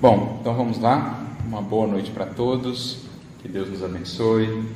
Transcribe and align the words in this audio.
Bom, 0.00 0.38
então 0.40 0.54
vamos 0.54 0.78
lá. 0.78 1.22
Uma 1.44 1.60
boa 1.60 1.86
noite 1.86 2.10
para 2.10 2.24
todos. 2.24 3.02
Que 3.42 3.46
Deus 3.46 3.68
nos 3.68 3.84
abençoe 3.84 4.66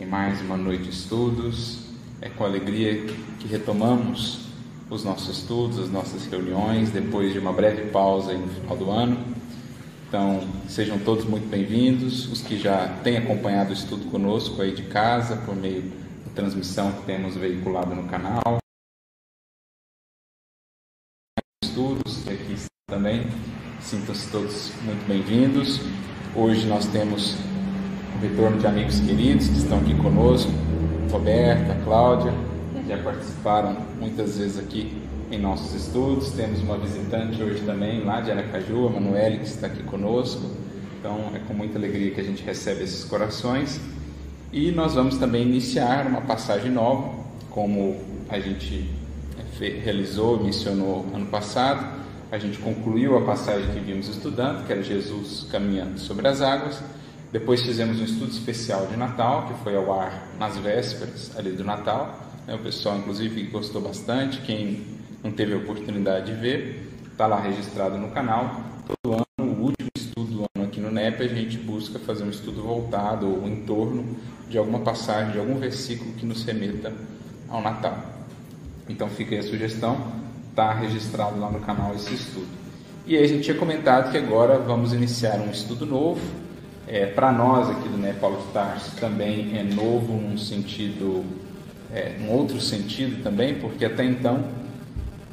em 0.00 0.04
mais 0.04 0.40
uma 0.40 0.56
noite 0.56 0.82
de 0.82 0.90
estudos. 0.90 1.78
É 2.20 2.28
com 2.28 2.42
alegria 2.42 3.06
que 3.38 3.46
retomamos 3.46 4.48
os 4.90 5.04
nossos 5.04 5.38
estudos, 5.38 5.78
as 5.78 5.90
nossas 5.92 6.26
reuniões, 6.26 6.90
depois 6.90 7.32
de 7.32 7.38
uma 7.38 7.52
breve 7.52 7.88
pausa 7.92 8.32
no 8.32 8.48
final 8.48 8.76
do 8.76 8.90
ano. 8.90 9.24
Então, 10.08 10.40
sejam 10.66 10.98
todos 10.98 11.24
muito 11.24 11.48
bem-vindos. 11.48 12.26
Os 12.32 12.42
que 12.42 12.58
já 12.58 12.88
têm 13.04 13.16
acompanhado 13.16 13.70
o 13.70 13.74
estudo 13.74 14.10
conosco 14.10 14.60
aí 14.60 14.74
de 14.74 14.82
casa, 14.82 15.36
por 15.36 15.54
meio 15.54 15.82
da 15.82 16.32
transmissão 16.34 16.90
que 16.90 17.02
temos 17.04 17.36
veiculado 17.36 17.94
no 17.94 18.08
canal. 18.08 18.58
Estudos, 21.62 22.26
aqui 22.26 22.56
também 22.88 23.24
Sintam-se 23.84 24.30
todos 24.30 24.72
muito 24.82 25.06
bem-vindos. 25.06 25.78
Hoje 26.34 26.66
nós 26.66 26.86
temos 26.86 27.36
o 28.16 28.18
retorno 28.22 28.58
de 28.58 28.66
amigos 28.66 28.98
queridos 29.00 29.46
que 29.46 29.58
estão 29.58 29.76
aqui 29.76 29.94
conosco, 29.96 30.50
Roberta, 31.12 31.76
Cláudia, 31.84 32.32
já 32.88 32.96
participaram 33.02 33.76
muitas 34.00 34.38
vezes 34.38 34.58
aqui 34.58 34.96
em 35.30 35.38
nossos 35.38 35.74
estudos. 35.74 36.30
Temos 36.30 36.62
uma 36.62 36.78
visitante 36.78 37.42
hoje 37.42 37.60
também 37.60 38.02
lá 38.02 38.22
de 38.22 38.30
Aracaju, 38.30 38.86
a 38.86 38.90
Manuele, 38.90 39.40
que 39.40 39.44
está 39.44 39.66
aqui 39.66 39.82
conosco. 39.82 40.50
Então 40.98 41.30
é 41.34 41.38
com 41.40 41.52
muita 41.52 41.76
alegria 41.76 42.10
que 42.10 42.20
a 42.22 42.24
gente 42.24 42.42
recebe 42.42 42.82
esses 42.82 43.04
corações. 43.04 43.78
E 44.50 44.70
nós 44.70 44.94
vamos 44.94 45.18
também 45.18 45.42
iniciar 45.42 46.06
uma 46.06 46.22
passagem 46.22 46.70
nova, 46.72 47.10
como 47.50 48.00
a 48.30 48.40
gente 48.40 48.90
realizou, 49.84 50.42
mencionou 50.42 51.04
ano 51.14 51.26
passado 51.26 52.02
a 52.30 52.38
gente 52.38 52.58
concluiu 52.58 53.16
a 53.16 53.22
passagem 53.22 53.72
que 53.72 53.80
vimos 53.80 54.08
estudando, 54.08 54.66
que 54.66 54.72
era 54.72 54.82
Jesus 54.82 55.46
caminhando 55.50 55.98
sobre 55.98 56.26
as 56.26 56.40
águas. 56.40 56.82
Depois 57.30 57.62
fizemos 57.62 58.00
um 58.00 58.04
estudo 58.04 58.30
especial 58.30 58.86
de 58.86 58.96
Natal, 58.96 59.46
que 59.46 59.54
foi 59.62 59.76
ao 59.76 59.92
ar 59.98 60.28
nas 60.38 60.56
vésperas 60.58 61.36
ali 61.36 61.52
do 61.52 61.64
Natal. 61.64 62.18
O 62.48 62.58
pessoal, 62.58 62.98
inclusive, 62.98 63.44
gostou 63.44 63.80
bastante. 63.80 64.40
Quem 64.42 64.84
não 65.22 65.32
teve 65.32 65.54
a 65.54 65.56
oportunidade 65.56 66.32
de 66.32 66.40
ver, 66.40 66.92
está 67.10 67.26
lá 67.26 67.40
registrado 67.40 67.98
no 67.98 68.10
canal. 68.10 68.60
Todo 68.86 69.14
ano, 69.14 69.52
o 69.52 69.62
último 69.62 69.88
estudo 69.96 70.30
do 70.30 70.44
ano 70.54 70.66
aqui 70.66 70.80
no 70.80 70.90
NEP, 70.90 71.22
a 71.22 71.28
gente 71.28 71.58
busca 71.58 71.98
fazer 71.98 72.24
um 72.24 72.30
estudo 72.30 72.62
voltado 72.62 73.26
ou 73.26 73.48
em 73.48 73.64
torno 73.64 74.16
de 74.48 74.58
alguma 74.58 74.80
passagem, 74.80 75.32
de 75.32 75.38
algum 75.38 75.58
versículo 75.58 76.12
que 76.12 76.26
nos 76.26 76.44
remeta 76.44 76.92
ao 77.48 77.62
Natal. 77.62 77.96
Então 78.88 79.08
fica 79.08 79.34
aí 79.34 79.40
a 79.40 79.42
sugestão 79.42 80.23
está 80.54 80.72
registrado 80.72 81.38
lá 81.40 81.50
no 81.50 81.58
canal 81.58 81.92
esse 81.96 82.14
estudo. 82.14 82.46
E 83.04 83.16
aí 83.16 83.24
a 83.24 83.26
gente 83.26 83.42
tinha 83.42 83.56
comentado 83.56 84.12
que 84.12 84.16
agora 84.16 84.56
vamos 84.56 84.92
iniciar 84.92 85.40
um 85.40 85.50
estudo 85.50 85.84
novo. 85.84 86.20
É, 86.86 87.06
Para 87.06 87.32
nós 87.32 87.68
aqui 87.68 87.88
do 87.88 87.98
NEP 87.98 88.20
Paulo 88.20 88.40
de 88.40 88.52
Tarso 88.52 88.92
também 89.00 89.58
é 89.58 89.64
novo 89.64 90.12
num 90.12 90.38
sentido, 90.38 91.24
é, 91.92 92.16
um 92.20 92.30
outro 92.30 92.60
sentido 92.60 93.20
também, 93.22 93.56
porque 93.56 93.84
até 93.84 94.04
então, 94.04 94.44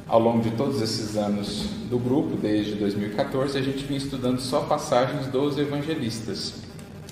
ao 0.08 0.18
longo 0.18 0.42
de 0.42 0.50
todos 0.50 0.82
esses 0.82 1.16
anos 1.16 1.68
do 1.88 1.98
grupo, 2.00 2.36
desde 2.36 2.74
2014, 2.74 3.56
a 3.56 3.62
gente 3.62 3.84
vinha 3.84 3.98
estudando 3.98 4.40
só 4.40 4.62
passagens 4.62 5.28
dos 5.28 5.56
evangelistas. 5.56 6.54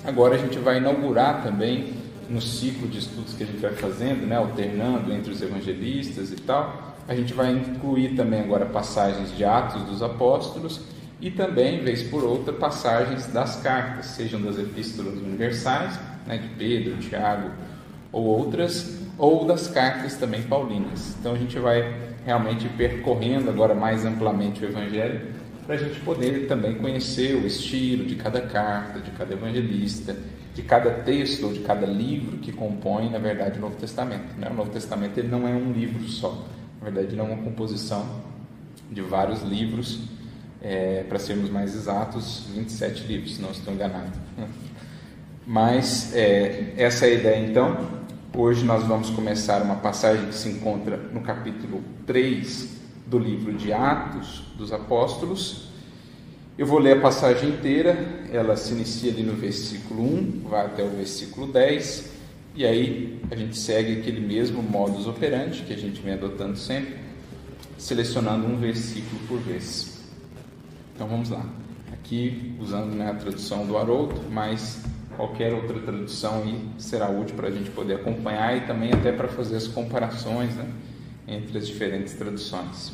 Agora 0.03 0.35
a 0.35 0.37
gente 0.37 0.59
vai 0.59 0.79
inaugurar 0.79 1.43
também 1.43 1.93
no 2.29 2.41
ciclo 2.41 2.89
de 2.89 2.99
estudos 2.99 3.33
que 3.33 3.43
a 3.43 3.45
gente 3.45 3.59
vai 3.59 3.73
fazendo, 3.73 4.27
né, 4.27 4.35
alternando 4.35 5.13
entre 5.13 5.31
os 5.31 5.41
evangelistas 5.41 6.31
e 6.31 6.35
tal, 6.35 6.90
a 7.11 7.15
gente 7.15 7.33
vai 7.33 7.51
incluir 7.51 8.15
também 8.15 8.39
agora 8.39 8.65
passagens 8.65 9.35
de 9.35 9.43
Atos 9.43 9.83
dos 9.83 10.01
Apóstolos 10.01 10.79
e 11.19 11.29
também, 11.29 11.83
vez 11.83 12.03
por 12.03 12.23
outra, 12.23 12.53
passagens 12.53 13.27
das 13.27 13.57
cartas, 13.57 14.05
sejam 14.05 14.41
das 14.41 14.57
epístolas 14.57 15.15
universais, 15.15 15.99
né, 16.25 16.37
de 16.37 16.47
Pedro, 16.55 16.95
Tiago 16.99 17.51
ou 18.13 18.23
outras, 18.23 18.97
ou 19.17 19.43
das 19.43 19.67
cartas 19.67 20.15
também 20.15 20.43
paulinas. 20.43 21.13
Então 21.19 21.33
a 21.33 21.37
gente 21.37 21.59
vai 21.59 21.93
realmente 22.25 22.69
percorrendo 22.69 23.49
agora 23.49 23.75
mais 23.75 24.05
amplamente 24.05 24.63
o 24.63 24.69
Evangelho 24.69 25.33
para 25.65 25.75
a 25.75 25.77
gente 25.77 25.99
poder 25.99 26.47
também 26.47 26.75
conhecer 26.75 27.35
o 27.35 27.45
estilo 27.45 28.05
de 28.05 28.15
cada 28.15 28.39
carta, 28.39 29.01
de 29.01 29.11
cada 29.11 29.33
evangelista, 29.33 30.15
de 30.55 30.61
cada 30.61 30.91
texto 30.91 31.45
ou 31.45 31.51
de 31.51 31.59
cada 31.59 31.85
livro 31.85 32.37
que 32.37 32.53
compõe, 32.53 33.09
na 33.09 33.19
verdade, 33.19 33.57
o 33.57 33.61
Novo 33.61 33.75
Testamento. 33.75 34.33
Né? 34.37 34.47
O 34.49 34.53
Novo 34.53 34.71
Testamento 34.71 35.17
ele 35.17 35.27
não 35.27 35.45
é 35.45 35.51
um 35.51 35.73
livro 35.73 36.07
só. 36.07 36.47
Na 36.81 36.89
verdade, 36.89 37.15
não 37.15 37.27
é 37.27 37.33
uma 37.33 37.43
composição 37.43 38.03
de 38.89 39.01
vários 39.03 39.43
livros, 39.43 39.99
é, 40.59 41.03
para 41.03 41.19
sermos 41.19 41.47
mais 41.47 41.75
exatos, 41.75 42.47
27 42.55 43.03
livros, 43.03 43.35
se 43.35 43.41
não 43.41 43.51
estou 43.51 43.71
enganado. 43.71 44.17
Mas 45.45 46.11
é, 46.15 46.73
essa 46.75 47.05
é 47.05 47.09
a 47.09 47.13
ideia 47.13 47.45
então. 47.45 48.01
Hoje 48.35 48.65
nós 48.65 48.83
vamos 48.83 49.11
começar 49.11 49.61
uma 49.61 49.75
passagem 49.75 50.25
que 50.25 50.33
se 50.33 50.49
encontra 50.49 50.97
no 50.97 51.21
capítulo 51.21 51.83
3 52.07 52.67
do 53.05 53.19
livro 53.19 53.53
de 53.53 53.71
Atos 53.71 54.43
dos 54.57 54.73
Apóstolos. 54.73 55.69
Eu 56.57 56.65
vou 56.65 56.79
ler 56.79 56.97
a 56.97 57.01
passagem 57.01 57.49
inteira, 57.49 57.95
ela 58.31 58.57
se 58.57 58.73
inicia 58.73 59.11
ali 59.11 59.21
no 59.21 59.33
versículo 59.33 60.01
1, 60.01 60.49
vai 60.49 60.65
até 60.65 60.83
o 60.83 60.89
versículo 60.89 61.45
10 61.45 62.20
e 62.53 62.65
aí 62.65 63.19
a 63.31 63.35
gente 63.35 63.57
segue 63.57 63.99
aquele 63.99 64.19
mesmo 64.19 64.61
modus 64.61 65.07
operandi 65.07 65.61
que 65.63 65.73
a 65.73 65.77
gente 65.77 66.01
vem 66.01 66.13
adotando 66.13 66.57
sempre, 66.57 66.95
selecionando 67.77 68.45
um 68.45 68.57
versículo 68.57 69.21
por 69.27 69.39
vez. 69.39 70.01
Então 70.93 71.07
vamos 71.07 71.29
lá. 71.29 71.45
Aqui 71.93 72.53
usando 72.59 72.93
né, 72.93 73.09
a 73.09 73.13
tradução 73.13 73.65
do 73.65 73.77
Haroldo, 73.77 74.21
mas 74.29 74.83
qualquer 75.15 75.53
outra 75.53 75.79
tradução 75.79 76.43
aí 76.43 76.59
será 76.77 77.09
útil 77.09 77.35
para 77.35 77.47
a 77.47 77.51
gente 77.51 77.69
poder 77.71 77.95
acompanhar 77.95 78.57
e 78.57 78.61
também 78.61 78.91
até 78.91 79.13
para 79.13 79.29
fazer 79.29 79.55
as 79.55 79.67
comparações 79.67 80.53
né, 80.55 80.69
entre 81.27 81.57
as 81.57 81.65
diferentes 81.65 82.13
traduções. 82.13 82.91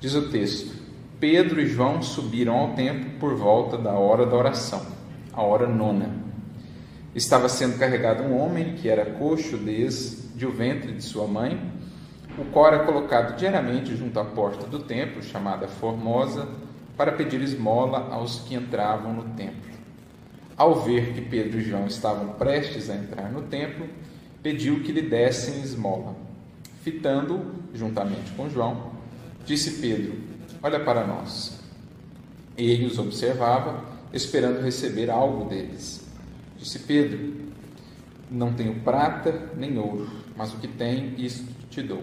Diz 0.00 0.16
o 0.16 0.30
texto: 0.30 0.74
Pedro 1.20 1.60
e 1.60 1.66
João 1.66 2.02
subiram 2.02 2.56
ao 2.56 2.74
templo 2.74 3.10
por 3.20 3.36
volta 3.36 3.78
da 3.78 3.92
hora 3.92 4.26
da 4.26 4.36
oração, 4.36 4.84
a 5.32 5.42
hora 5.42 5.68
nona 5.68 6.27
Estava 7.18 7.48
sendo 7.48 7.76
carregado 7.76 8.22
um 8.22 8.38
homem 8.38 8.76
que 8.76 8.88
era 8.88 9.04
coxo 9.04 9.56
desde 9.56 10.46
o 10.46 10.52
ventre 10.52 10.92
de 10.92 11.02
sua 11.02 11.26
mãe, 11.26 11.60
o 12.38 12.44
qual 12.44 12.68
era 12.68 12.84
colocado 12.84 13.36
diariamente 13.36 13.96
junto 13.96 14.20
à 14.20 14.24
porta 14.24 14.68
do 14.68 14.84
templo, 14.84 15.20
chamada 15.20 15.66
Formosa, 15.66 16.48
para 16.96 17.10
pedir 17.10 17.42
esmola 17.42 18.08
aos 18.12 18.42
que 18.42 18.54
entravam 18.54 19.12
no 19.12 19.24
templo. 19.34 19.68
Ao 20.56 20.76
ver 20.76 21.12
que 21.12 21.20
Pedro 21.20 21.58
e 21.58 21.64
João 21.64 21.88
estavam 21.88 22.34
prestes 22.34 22.88
a 22.88 22.94
entrar 22.94 23.32
no 23.32 23.42
templo, 23.42 23.88
pediu 24.40 24.84
que 24.84 24.92
lhe 24.92 25.02
dessem 25.02 25.60
esmola. 25.60 26.14
Fitando, 26.84 27.52
juntamente 27.74 28.30
com 28.36 28.48
João, 28.48 28.92
disse 29.44 29.80
Pedro: 29.80 30.14
Olha 30.62 30.78
para 30.78 31.04
nós. 31.04 31.58
Ele 32.56 32.86
os 32.86 32.96
observava, 32.96 33.82
esperando 34.12 34.62
receber 34.62 35.10
algo 35.10 35.48
deles. 35.48 36.07
Disse 36.58 36.80
Pedro: 36.80 37.34
Não 38.30 38.52
tenho 38.52 38.80
prata 38.80 39.52
nem 39.56 39.78
ouro, 39.78 40.08
mas 40.36 40.52
o 40.52 40.58
que 40.58 40.68
tenho, 40.68 41.18
isso 41.18 41.46
te 41.70 41.80
dou. 41.80 42.02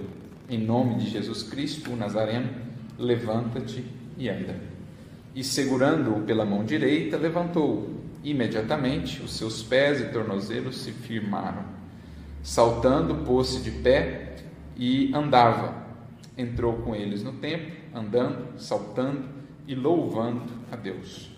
Em 0.50 0.58
nome 0.58 0.96
de 0.96 1.10
Jesus 1.10 1.44
Cristo, 1.44 1.92
o 1.92 1.96
Nazareno, 1.96 2.50
levanta-te 2.98 3.84
e 4.18 4.30
anda. 4.30 4.56
E 5.36 5.44
segurando-o 5.44 6.22
pela 6.22 6.46
mão 6.46 6.64
direita, 6.64 7.18
levantou-o. 7.18 7.96
Imediatamente 8.24 9.22
os 9.22 9.34
seus 9.34 9.62
pés 9.62 10.00
e 10.00 10.06
tornozelos 10.06 10.78
se 10.78 10.92
firmaram. 10.92 11.66
Saltando, 12.42 13.24
pôs-se 13.26 13.62
de 13.62 13.72
pé 13.72 14.38
e 14.78 15.14
andava. 15.14 15.86
Entrou 16.38 16.78
com 16.78 16.96
eles 16.96 17.24
no 17.24 17.34
templo, 17.34 17.76
andando, 17.94 18.60
saltando 18.60 19.26
e 19.68 19.76
louvando 19.76 20.44
a 20.72 20.76
Deus. 20.76 21.35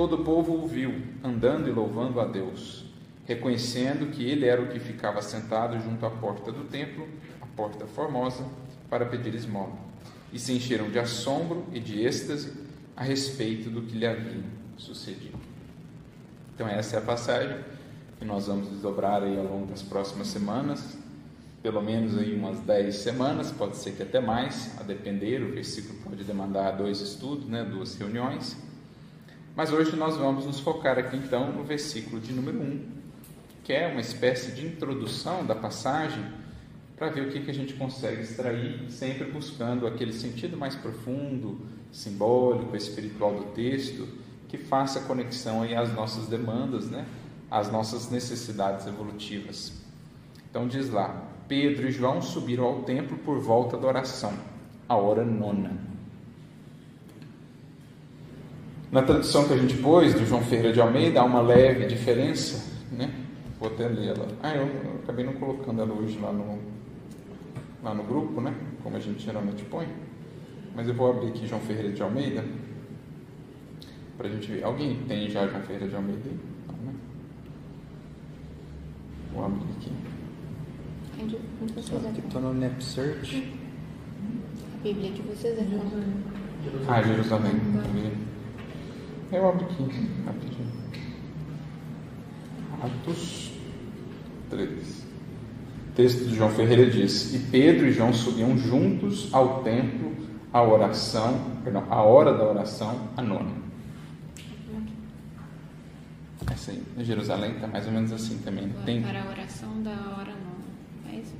Todo 0.00 0.14
o 0.14 0.24
povo 0.24 0.54
o 0.54 0.66
viu, 0.66 0.94
andando 1.22 1.68
e 1.68 1.70
louvando 1.70 2.20
a 2.20 2.24
Deus, 2.24 2.86
reconhecendo 3.26 4.10
que 4.10 4.24
ele 4.24 4.46
era 4.46 4.62
o 4.62 4.68
que 4.68 4.80
ficava 4.80 5.20
sentado 5.20 5.78
junto 5.78 6.06
à 6.06 6.10
porta 6.10 6.50
do 6.50 6.64
templo, 6.64 7.06
a 7.38 7.44
porta 7.44 7.86
formosa, 7.86 8.42
para 8.88 9.04
pedir 9.04 9.34
esmola. 9.34 9.74
E 10.32 10.38
se 10.38 10.54
encheram 10.54 10.88
de 10.88 10.98
assombro 10.98 11.66
e 11.70 11.78
de 11.78 12.02
êxtase 12.02 12.50
a 12.96 13.04
respeito 13.04 13.68
do 13.68 13.82
que 13.82 13.94
lhe 13.94 14.06
havia 14.06 14.42
sucedido. 14.78 15.36
Então, 16.54 16.66
essa 16.66 16.96
é 16.96 16.98
a 16.98 17.02
passagem 17.02 17.58
que 18.18 18.24
nós 18.24 18.46
vamos 18.46 18.70
desdobrar 18.70 19.22
aí 19.22 19.36
ao 19.36 19.44
longo 19.44 19.66
das 19.66 19.82
próximas 19.82 20.28
semanas, 20.28 20.96
pelo 21.62 21.82
menos 21.82 22.16
aí 22.16 22.34
umas 22.34 22.58
10 22.60 22.94
semanas, 22.94 23.52
pode 23.52 23.76
ser 23.76 23.92
que 23.92 24.02
até 24.02 24.18
mais, 24.18 24.80
a 24.80 24.82
depender, 24.82 25.42
o 25.42 25.52
versículo 25.52 25.98
pode 26.02 26.24
demandar 26.24 26.70
dois 26.70 27.02
estudos, 27.02 27.46
né, 27.46 27.62
duas 27.64 27.96
reuniões. 27.96 28.69
Mas 29.60 29.74
hoje 29.74 29.94
nós 29.94 30.16
vamos 30.16 30.46
nos 30.46 30.58
focar 30.58 30.98
aqui 30.98 31.18
então 31.18 31.52
no 31.52 31.62
versículo 31.62 32.18
de 32.18 32.32
número 32.32 32.58
1, 32.62 32.80
que 33.62 33.74
é 33.74 33.88
uma 33.88 34.00
espécie 34.00 34.52
de 34.52 34.66
introdução 34.66 35.44
da 35.44 35.54
passagem 35.54 36.24
para 36.96 37.10
ver 37.10 37.26
o 37.26 37.30
que, 37.30 37.40
que 37.40 37.50
a 37.50 37.52
gente 37.52 37.74
consegue 37.74 38.22
extrair, 38.22 38.90
sempre 38.90 39.30
buscando 39.30 39.86
aquele 39.86 40.14
sentido 40.14 40.56
mais 40.56 40.74
profundo, 40.74 41.60
simbólico, 41.92 42.74
espiritual 42.74 43.34
do 43.34 43.44
texto, 43.52 44.08
que 44.48 44.56
faça 44.56 45.02
conexão 45.02 45.60
aí 45.60 45.74
às 45.74 45.92
nossas 45.92 46.26
demandas, 46.26 46.88
né? 46.88 47.04
às 47.50 47.70
nossas 47.70 48.10
necessidades 48.10 48.86
evolutivas. 48.86 49.74
Então 50.48 50.66
diz 50.66 50.88
lá, 50.88 51.28
Pedro 51.46 51.86
e 51.86 51.90
João 51.90 52.22
subiram 52.22 52.64
ao 52.64 52.82
templo 52.84 53.18
por 53.18 53.38
volta 53.38 53.76
da 53.76 53.86
oração, 53.86 54.32
a 54.88 54.96
hora 54.96 55.22
nona. 55.22 55.89
Na 58.92 59.02
tradução 59.02 59.46
que 59.46 59.54
a 59.54 59.56
gente 59.56 59.76
pôs, 59.76 60.14
do 60.14 60.26
João 60.26 60.42
Ferreira 60.42 60.72
de 60.72 60.80
Almeida, 60.80 61.20
há 61.20 61.24
uma 61.24 61.40
leve 61.40 61.86
diferença, 61.86 62.72
né? 62.90 63.08
Vou 63.60 63.68
até 63.68 63.86
lê-la. 63.86 64.26
Ah, 64.42 64.56
eu, 64.56 64.66
eu, 64.66 65.00
acabei 65.04 65.24
não 65.24 65.34
colocando 65.34 65.80
ela 65.80 65.92
hoje 65.92 66.18
lá 66.18 66.32
no, 66.32 66.58
lá 67.84 67.94
no 67.94 68.02
grupo, 68.02 68.40
né? 68.40 68.52
Como 68.82 68.96
a 68.96 68.98
gente 68.98 69.22
geralmente 69.22 69.62
põe. 69.64 69.86
Mas 70.74 70.88
eu 70.88 70.94
vou 70.94 71.08
abrir 71.08 71.28
aqui 71.28 71.46
João 71.46 71.60
Ferreira 71.60 71.92
de 71.92 72.02
Almeida 72.02 72.44
para 74.16 74.26
a 74.26 74.30
gente 74.30 74.50
ver. 74.50 74.64
Alguém 74.64 74.96
tem 75.06 75.30
já 75.30 75.46
João 75.46 75.62
Ferreira 75.62 75.86
de 75.86 75.94
Almeida? 75.94 76.30
Não, 76.66 76.74
né? 76.74 76.94
Vou 79.32 79.44
abrir 79.44 79.66
aqui. 79.78 79.92
Estou 81.76 82.42
no 82.42 82.54
Nep 82.54 82.82
Search. 82.82 83.52
A 84.74 84.82
Bíblia 84.82 85.12
de 85.12 85.22
vocês 85.22 85.56
é 85.56 85.64
Ah, 86.88 87.02
Jerusalém. 87.02 87.52
Eu 89.32 89.48
abro 89.48 89.64
aqui 89.64 89.82
rapidinho. 90.26 90.72
Atos 92.82 93.52
3. 94.48 94.70
O 95.90 95.92
texto 95.94 96.24
de 96.24 96.34
João 96.34 96.50
Ferreira 96.50 96.90
diz: 96.90 97.32
E 97.34 97.38
Pedro 97.38 97.86
e 97.86 97.92
João 97.92 98.12
subiam 98.12 98.58
juntos 98.58 99.32
ao 99.32 99.62
templo 99.62 100.10
a 100.52 100.62
oração, 100.62 101.40
perdão, 101.62 101.84
a 101.88 102.02
hora 102.02 102.34
da 102.34 102.44
oração, 102.44 103.08
a 103.16 103.22
nona. 103.22 103.60
Essa 106.50 106.72
aí, 106.72 106.82
em 106.98 107.04
Jerusalém 107.04 107.52
está 107.52 107.68
mais 107.68 107.86
ou 107.86 107.92
menos 107.92 108.10
assim 108.12 108.38
também. 108.38 108.68
Tem... 108.84 109.00
Para 109.02 109.22
a 109.22 109.30
oração 109.30 109.80
da 109.82 109.90
hora 109.90 110.32
nona. 110.32 111.12
É 111.12 111.16
isso? 111.16 111.34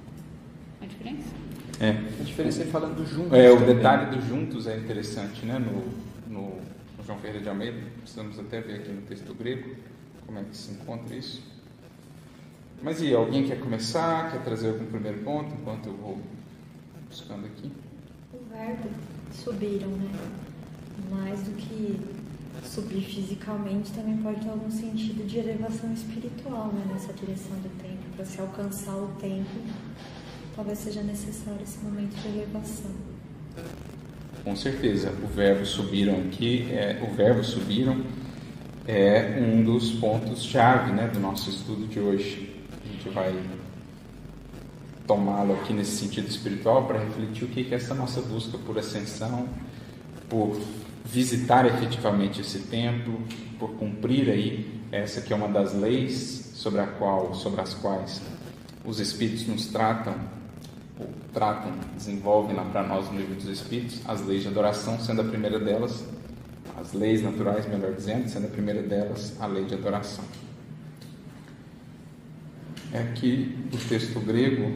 A 0.81 0.87
diferença? 0.87 1.29
É. 1.81 1.91
A 2.21 2.23
diferença 2.23 2.63
é 2.63 2.67
falando 2.67 3.05
juntos. 3.05 3.33
É, 3.33 3.51
o 3.51 3.59
também. 3.59 3.75
detalhe 3.75 4.17
do 4.17 4.25
juntos 4.29 4.69
é 4.69 4.77
interessante, 4.77 5.45
né? 5.45 5.59
No, 5.59 6.33
no 6.33 6.59
João 7.11 7.19
Ferreira 7.19 7.43
de 7.43 7.49
Almeida, 7.49 7.77
precisamos 7.99 8.39
até 8.39 8.61
ver 8.61 8.77
aqui 8.77 8.93
no 8.93 9.03
texto 9.03 9.35
grego 9.35 9.75
como 10.25 10.39
é 10.39 10.45
que 10.45 10.57
se 10.57 10.71
encontra 10.71 11.17
isso. 11.17 11.43
Mas 12.81 13.03
e 13.03 13.13
alguém 13.13 13.49
quer 13.49 13.59
começar? 13.59 14.31
Quer 14.31 14.45
trazer 14.45 14.69
algum 14.69 14.87
primeiro 14.87 15.19
ponto 15.25 15.53
enquanto 15.53 15.89
eu 15.89 15.97
vou 15.97 16.21
buscando 17.09 17.47
aqui? 17.47 17.73
O 18.33 18.39
verbo 18.49 18.89
subiram, 19.33 19.89
né? 19.89 20.09
Mais 21.11 21.43
do 21.43 21.51
que 21.57 21.99
subir 22.65 23.03
fisicamente, 23.03 23.91
também 23.91 24.17
pode 24.19 24.41
ter 24.43 24.49
algum 24.49 24.71
sentido 24.71 25.27
de 25.27 25.39
elevação 25.39 25.93
espiritual, 25.93 26.69
né? 26.69 26.93
Nessa 26.93 27.13
direção 27.13 27.57
do 27.57 27.83
tempo. 27.83 28.15
Para 28.15 28.25
se 28.25 28.41
alcançar 28.41 28.95
o 28.95 29.09
tempo, 29.21 29.51
talvez 30.55 30.79
seja 30.79 31.03
necessário 31.03 31.61
esse 31.61 31.79
momento 31.81 32.15
de 32.23 32.29
elevação. 32.29 32.93
Com 34.51 34.57
certeza, 34.57 35.15
o 35.23 35.29
verbo 35.29 35.65
subiram 35.65 36.23
aqui, 36.23 36.67
é, 36.73 37.01
o 37.09 37.15
verbo 37.15 37.45
subiram 37.45 38.03
é 38.85 39.39
um 39.41 39.63
dos 39.63 39.93
pontos 39.93 40.43
chave, 40.43 40.91
né, 40.91 41.07
do 41.07 41.21
nosso 41.21 41.49
estudo 41.49 41.87
de 41.87 42.01
hoje. 42.01 42.53
A 42.85 42.89
gente 42.89 43.09
vai 43.11 43.33
tomá-lo 45.07 45.53
aqui 45.53 45.73
nesse 45.73 45.93
sentido 45.93 46.27
espiritual 46.27 46.89
para 46.89 46.99
refletir 46.99 47.45
o 47.45 47.47
que 47.47 47.73
é 47.73 47.77
essa 47.77 47.95
nossa 47.95 48.21
busca 48.23 48.59
por 48.59 48.77
ascensão, 48.77 49.49
por 50.29 50.61
visitar 51.05 51.65
efetivamente 51.67 52.41
esse 52.41 52.59
templo, 52.59 53.23
por 53.57 53.71
cumprir 53.75 54.29
aí 54.31 54.81
essa 54.91 55.21
que 55.21 55.33
é 55.33 55.37
uma 55.37 55.49
das 55.49 55.75
leis 55.75 56.51
sobre 56.57 56.81
a 56.81 56.89
qual, 56.89 57.35
sobre 57.35 57.61
as 57.61 57.73
quais 57.75 58.21
os 58.85 58.99
espíritos 58.99 59.47
nos 59.47 59.69
tratam, 59.69 60.17
ou 60.99 61.09
tratam, 61.33 61.73
desenvolvem 62.01 62.57
lá 62.57 62.65
para 62.65 62.83
nós 62.83 63.11
no 63.11 63.19
livro 63.19 63.35
dos 63.35 63.47
espíritos, 63.47 64.01
as 64.09 64.25
leis 64.27 64.43
de 64.43 64.49
adoração, 64.49 64.99
sendo 64.99 65.21
a 65.21 65.25
primeira 65.25 65.59
delas 65.59 66.05
as 66.81 66.95
leis 66.95 67.23
naturais, 67.23 67.69
melhor 67.69 67.93
dizendo, 67.93 68.29
sendo 68.29 68.47
a 68.47 68.51
primeira 68.51 68.83
delas 68.83 69.37
a 69.39 69.47
lei 69.47 69.65
de 69.65 69.75
adoração. 69.75 70.25
É 72.93 73.03
que 73.15 73.57
o 73.73 73.77
texto 73.77 74.19
grego 74.21 74.75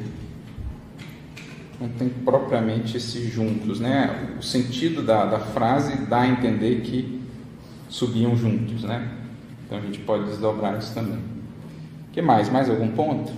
não 1.80 1.88
tem 1.88 2.08
propriamente 2.08 2.96
esses 2.96 3.32
juntos, 3.32 3.80
né? 3.80 4.36
O 4.38 4.42
sentido 4.42 5.02
da, 5.02 5.24
da 5.24 5.40
frase 5.40 5.96
dá 6.06 6.20
a 6.20 6.28
entender 6.28 6.82
que 6.82 7.20
subiam 7.88 8.36
juntos, 8.36 8.84
né? 8.84 9.10
Então 9.64 9.78
a 9.78 9.80
gente 9.80 9.98
pode 10.00 10.26
desdobrar 10.26 10.78
isso 10.78 10.92
também. 10.94 11.18
O 11.18 12.12
que 12.12 12.20
mais? 12.20 12.48
Mais 12.50 12.68
algum 12.68 12.88
ponto? 12.88 13.32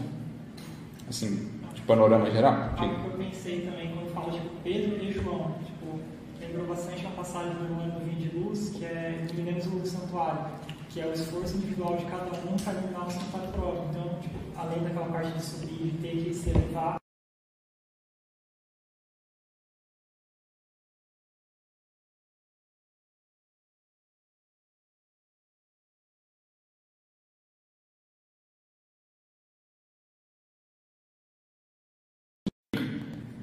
Assim, 1.09 1.49
panorama 1.87 2.31
geral? 2.31 2.71
Algo 2.77 3.11
eu 3.11 3.19
pensei 3.19 3.61
também 3.61 3.95
quando 3.95 4.13
fala 4.13 4.33
de 4.33 4.41
Pedro 4.63 5.03
e 5.03 5.13
João. 5.13 5.55
Tipo, 5.65 6.01
lembrou 6.41 6.67
bastante 6.67 7.07
a 7.07 7.11
passagem 7.11 7.55
do 7.55 7.65
no 7.65 8.01
Vinho 8.01 8.17
de 8.17 8.37
Luz, 8.37 8.71
que 8.71 8.85
é 8.85 9.25
Iluminemos 9.31 9.67
o 9.67 9.87
Santuário, 9.87 10.47
que 10.91 11.01
é 11.01 11.07
o 11.07 11.13
esforço 11.13 11.57
individual 11.57 11.97
de 11.97 12.05
cada 12.07 12.27
um 12.27 12.57
para 12.57 12.73
iluminar 12.73 13.07
o 13.07 13.11
santuário 13.11 13.53
próprio. 13.53 13.85
Então, 13.91 14.19
tipo, 14.21 14.39
além 14.57 14.83
daquela 14.83 15.07
parte 15.07 15.33
de 15.33 15.43
subir, 15.43 15.91
de 15.91 15.99
ter 15.99 16.25
que 16.25 16.35
se 16.35 16.51
elevar, 16.51 16.97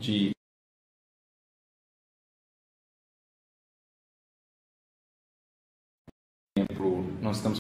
de 0.03 0.31
exemplo, 6.57 7.03
nós 7.21 7.37
estamos 7.37 7.59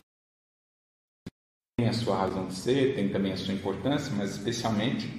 tem 1.79 1.87
a 1.87 1.93
sua 1.93 2.17
razão 2.17 2.47
de 2.47 2.53
ser, 2.53 2.95
tem 2.95 3.09
também 3.09 3.31
a 3.31 3.37
sua 3.37 3.53
importância, 3.53 4.13
mas 4.15 4.31
especialmente 4.31 5.09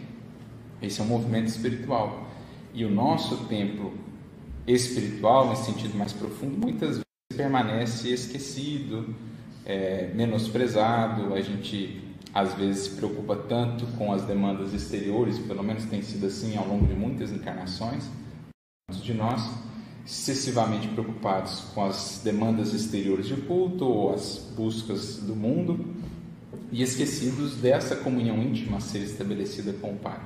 esse 0.83 1.01
é 1.01 1.03
um 1.05 1.07
movimento 1.07 1.47
espiritual. 1.47 2.29
E 2.75 2.85
o 2.85 2.91
nosso 2.91 3.49
templo 3.49 3.95
espiritual, 4.67 5.49
nesse 5.49 5.65
sentido 5.65 5.97
mais 5.97 6.13
profundo, 6.13 6.59
muitas 6.59 6.91
vezes 6.91 7.05
permanece 7.35 8.13
esquecido, 8.13 9.15
é, 9.65 10.13
menosprezado. 10.15 11.33
A 11.33 11.41
gente 11.41 12.04
às 12.35 12.53
vezes 12.55 12.87
se 12.87 12.91
preocupa 12.97 13.37
tanto 13.37 13.87
com 13.97 14.13
as 14.13 14.25
demandas 14.25 14.75
exteriores, 14.75 15.39
pelo 15.39 15.63
menos 15.63 15.85
tem 15.85 16.03
sido 16.03 16.27
assim 16.27 16.57
ao 16.57 16.67
longo 16.67 16.85
de 16.85 16.95
muitas 16.95 17.31
encarnações, 17.31 18.11
muitos 18.91 19.05
de 19.05 19.15
nós, 19.15 19.49
excessivamente 20.05 20.89
preocupados 20.89 21.61
com 21.73 21.85
as 21.85 22.21
demandas 22.25 22.75
exteriores 22.75 23.27
de 23.27 23.37
culto 23.37 23.85
ou 23.87 24.13
as 24.13 24.53
buscas 24.57 25.19
do 25.19 25.37
mundo 25.37 25.95
e 26.73 26.83
esquecidos 26.83 27.55
dessa 27.55 27.95
comunhão 27.95 28.43
íntima 28.43 28.79
a 28.79 28.81
ser 28.81 28.99
estabelecida 28.99 29.73
com 29.75 29.93
o 29.93 29.97
Pai. 29.97 30.19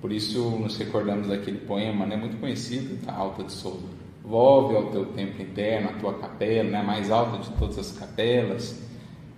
Por 0.00 0.10
isso 0.10 0.50
nos 0.50 0.78
recordamos 0.78 1.28
daquele 1.28 1.58
poema, 1.58 2.06
né, 2.06 2.16
muito 2.16 2.38
conhecido, 2.40 3.04
da 3.04 3.12
Alta 3.12 3.44
de 3.44 3.52
Souza. 3.52 3.86
Volve 4.24 4.74
ao 4.74 4.90
teu 4.90 5.06
templo 5.06 5.42
interno, 5.42 5.90
a 5.90 5.92
tua 5.94 6.14
capela, 6.14 6.70
né, 6.70 6.82
mais 6.82 7.10
alta 7.10 7.38
de 7.38 7.50
todas 7.58 7.78
as 7.78 7.92
capelas, 7.92 8.87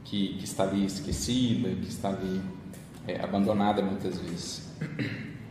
que, 0.04 0.34
que 0.34 0.44
está 0.44 0.64
ali 0.64 0.84
esquecida, 0.84 1.68
que 1.68 1.88
está 1.88 2.08
ali 2.08 2.40
é, 3.06 3.22
abandonada 3.22 3.82
muitas 3.82 4.18
vezes. 4.18 4.68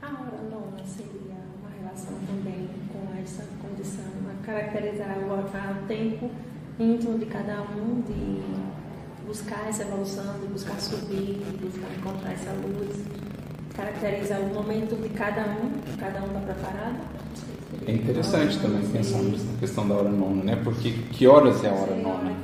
A 0.01 0.08
hora 0.08 0.41
nona 0.50 0.86
seria 0.86 1.38
uma 1.60 1.70
relação 1.79 2.18
também 2.27 2.70
com 2.91 3.22
essa 3.22 3.44
condição, 3.62 4.06
a 4.29 4.46
caracterizar 4.46 5.18
o, 5.20 5.34
o 5.34 5.88
tempo 5.88 6.29
íntimo 6.79 7.20
de 7.20 7.25
cada 7.25 7.62
um, 7.62 8.01
de 8.01 8.41
buscar 9.25 9.68
essa 9.68 9.84
evolução, 9.84 10.39
de 10.39 10.48
buscar 10.48 10.79
subir, 10.79 11.38
de 11.38 11.58
buscar 11.58 11.88
encontrar 11.98 12.32
essa 12.32 12.51
luz, 12.53 13.06
caracterizar 13.75 14.41
o 14.41 14.53
momento 14.53 15.00
de 15.01 15.10
cada 15.10 15.41
um, 15.41 15.72
cada 15.98 16.22
um 16.22 16.27
está 16.27 16.39
preparado. 16.39 16.98
É 17.86 17.91
interessante 17.94 18.60
também 18.60 18.88
pensarmos 18.89 19.46
na 19.46 19.58
questão 19.60 19.88
da 19.88 19.96
hora 19.96 20.10
nona, 20.10 20.44
né? 20.44 20.56
Porque 20.63 20.91
que 21.12 21.27
horas 21.27 21.63
é 21.63 21.70
a 21.70 21.74
hora 21.74 21.96
nona? 21.96 22.36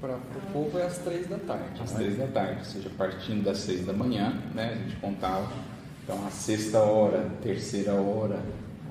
Para 0.00 0.14
o 0.14 0.52
povo 0.52 0.78
é 0.78 0.86
às 0.86 0.98
três 0.98 1.26
da 1.26 1.38
tarde. 1.38 1.82
Às 1.82 1.92
né? 1.92 1.98
três 1.98 2.18
da 2.18 2.26
tarde, 2.28 2.58
ou 2.60 2.64
seja, 2.64 2.90
partindo 2.96 3.44
das 3.44 3.58
seis 3.58 3.84
da 3.84 3.92
manhã, 3.92 4.40
né? 4.54 4.72
A 4.72 4.74
gente 4.76 4.96
contava. 4.96 5.52
Então, 6.04 6.24
a 6.26 6.30
sexta 6.30 6.78
hora, 6.78 7.28
terceira 7.42 7.94
hora, 7.94 8.40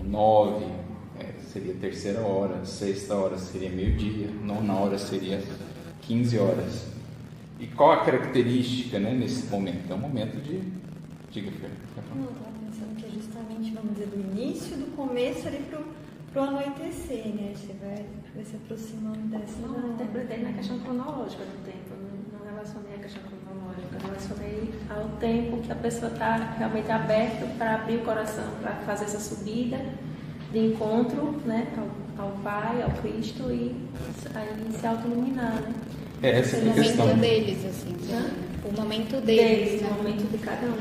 nove 0.03 0.65
é, 1.19 1.33
seria 1.51 1.73
terceira 1.75 2.19
hora, 2.21 2.63
sexta 2.65 3.15
hora 3.15 3.37
seria 3.37 3.69
meio-dia, 3.69 4.27
nona 4.43 4.73
hora 4.75 4.97
seria 4.97 5.41
15 6.01 6.37
horas. 6.37 6.87
E 7.59 7.67
qual 7.67 7.91
a 7.91 8.05
característica 8.05 8.99
né, 8.99 9.13
nesse 9.13 9.47
momento? 9.47 9.91
É 9.91 9.95
um 9.95 9.99
momento 9.99 10.41
de. 10.41 10.61
Diga, 11.31 11.51
Fer. 11.51 11.71
Não, 12.15 12.25
estava 12.25 12.51
pensando 12.63 12.95
que 12.95 13.05
é 13.05 13.09
justamente, 13.09 13.71
vamos 13.73 13.93
dizer, 13.93 14.07
do 14.07 14.19
início, 14.19 14.77
do 14.77 14.95
começo 14.95 15.47
ali 15.47 15.63
para 15.69 15.79
pro 16.31 16.41
anoitecer, 16.43 17.27
né? 17.27 17.53
Você 17.55 17.73
vai, 17.81 18.05
vai 18.37 18.45
se 18.45 18.55
aproximando 18.55 19.17
dessa. 19.29 19.53
Não, 19.65 19.75
eu 19.79 19.93
interpretei 19.93 20.43
na 20.43 20.53
questão 20.53 20.77
cronológica 20.79 21.43
do 21.43 21.65
tempo, 21.65 21.89
não, 21.99 22.39
não 22.39 22.45
relacionei 22.45 22.95
a 22.95 22.99
questão 22.99 23.21
cronológica, 23.23 23.97
relacionei 24.07 24.73
ao 24.89 25.09
tempo 25.19 25.57
que 25.63 25.71
a 25.71 25.75
pessoa 25.75 26.11
está 26.11 26.35
realmente 26.57 26.91
aberta 26.91 27.45
para 27.57 27.75
abrir 27.75 27.97
o 27.97 28.01
coração, 28.05 28.45
para 28.61 28.73
fazer 28.85 29.05
essa 29.05 29.19
subida 29.19 29.79
de 30.51 30.59
encontro 30.67 31.41
né, 31.45 31.67
ao, 31.77 32.25
ao 32.25 32.31
Pai, 32.43 32.81
ao 32.83 32.91
Cristo 33.01 33.51
e 33.51 33.75
aí 34.35 34.71
se 34.79 34.85
auto-iluminar, 34.87 35.61
né? 35.61 35.73
É, 36.21 36.39
essa 36.39 36.57
é 36.57 36.59
O 36.59 36.61
a 36.61 36.65
momento 36.67 36.83
questão. 36.83 37.17
deles, 37.17 37.65
assim. 37.65 37.95
Hã? 38.11 38.31
O 38.67 38.73
momento 38.81 39.21
Deles, 39.21 39.69
deles. 39.71 39.81
o 39.81 39.83
né? 39.85 39.91
momento 39.97 40.31
de 40.31 40.37
cada 40.39 40.65
um. 40.67 40.71
né? 40.71 40.77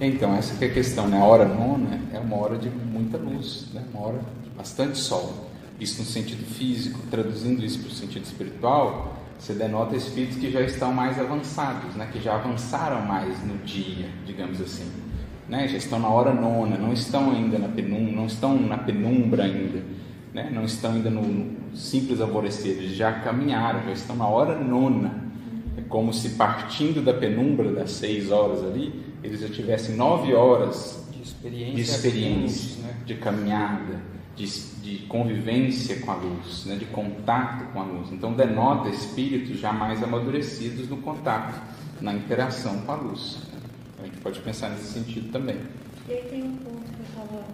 Então, 0.00 0.34
essa 0.36 0.54
que 0.56 0.64
é 0.64 0.68
a 0.68 0.72
questão, 0.74 1.08
né? 1.08 1.18
A 1.20 1.24
hora 1.24 1.44
nona 1.46 2.00
é 2.12 2.18
uma 2.18 2.36
hora 2.36 2.56
de 2.56 2.68
muita 2.70 3.16
luz, 3.18 3.66
né? 3.74 3.82
Uma 3.92 4.06
hora 4.06 4.18
de 4.44 4.50
bastante 4.50 4.96
sol. 4.96 5.47
Isso 5.80 6.00
no 6.00 6.06
sentido 6.06 6.44
físico, 6.44 7.00
traduzindo 7.10 7.64
isso 7.64 7.78
para 7.80 7.88
o 7.88 7.94
sentido 7.94 8.24
espiritual, 8.24 9.16
você 9.38 9.52
denota 9.52 9.94
espíritos 9.94 10.36
que 10.36 10.50
já 10.50 10.60
estão 10.60 10.92
mais 10.92 11.18
avançados, 11.18 11.94
né? 11.94 12.08
Que 12.12 12.20
já 12.20 12.34
avançaram 12.34 13.02
mais 13.02 13.42
no 13.44 13.56
dia, 13.58 14.08
digamos 14.26 14.60
assim. 14.60 14.90
Né? 15.48 15.68
Já 15.68 15.78
estão 15.78 15.98
na 15.98 16.08
hora 16.08 16.34
nona, 16.34 16.76
não 16.76 16.92
estão 16.92 17.30
ainda 17.30 17.58
na 17.58 17.68
penumbra, 17.68 18.12
não 18.12 18.26
estão 18.26 18.60
na 18.60 18.76
penumbra 18.76 19.44
ainda, 19.44 19.82
né? 20.34 20.50
Não 20.52 20.64
estão 20.64 20.92
ainda 20.92 21.08
no, 21.08 21.56
simples 21.74 22.20
alvorecer, 22.20 22.72
eles 22.72 22.96
já 22.96 23.12
caminharam, 23.12 23.84
já 23.84 23.92
estão 23.92 24.16
na 24.16 24.26
hora 24.26 24.58
nona. 24.58 25.28
É 25.76 25.82
como 25.82 26.12
se 26.12 26.30
partindo 26.30 27.02
da 27.02 27.14
penumbra 27.14 27.72
das 27.72 27.92
seis 27.92 28.30
horas 28.30 28.64
ali, 28.64 28.92
eles 29.22 29.40
já 29.40 29.48
tivessem 29.48 29.94
nove 29.96 30.34
horas 30.34 31.06
De 31.12 31.22
experiência. 31.22 31.74
de 31.74 31.80
experiência, 31.80 32.82
né? 32.82 32.94
de 33.06 33.14
caminhada, 33.14 34.00
de, 34.38 34.46
de 34.82 35.06
convivência 35.06 35.98
com 36.00 36.12
a 36.12 36.14
luz, 36.14 36.64
né? 36.64 36.76
de 36.76 36.86
contato 36.86 37.64
com 37.72 37.80
a 37.80 37.84
luz. 37.84 38.12
Então 38.12 38.32
denota 38.32 38.88
espíritos 38.88 39.58
já 39.58 39.72
mais 39.72 40.02
amadurecidos 40.02 40.88
no 40.88 40.98
contato, 40.98 41.60
na 42.00 42.14
interação 42.14 42.80
com 42.82 42.92
a 42.92 42.94
luz. 42.94 43.38
A 44.00 44.04
gente 44.04 44.18
pode 44.18 44.40
pensar 44.40 44.70
nesse 44.70 44.92
sentido 44.92 45.32
também. 45.32 45.60
E 46.08 46.12
aí 46.12 46.22
tem 46.30 46.44
um 46.44 46.56
ponto 46.56 46.84
que 46.84 47.00
eu 47.00 47.06
estava, 47.08 47.44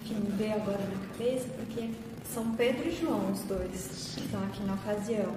enfim, 0.00 0.14
me 0.14 0.30
veio 0.38 0.54
agora 0.54 0.78
na 0.78 1.08
cabeça, 1.08 1.48
porque 1.56 1.90
são 2.24 2.52
Pedro 2.52 2.88
e 2.88 2.92
João, 2.92 3.32
os 3.32 3.40
dois, 3.40 4.14
que 4.14 4.24
estão 4.24 4.42
aqui 4.44 4.62
na 4.64 4.74
ocasião. 4.74 5.34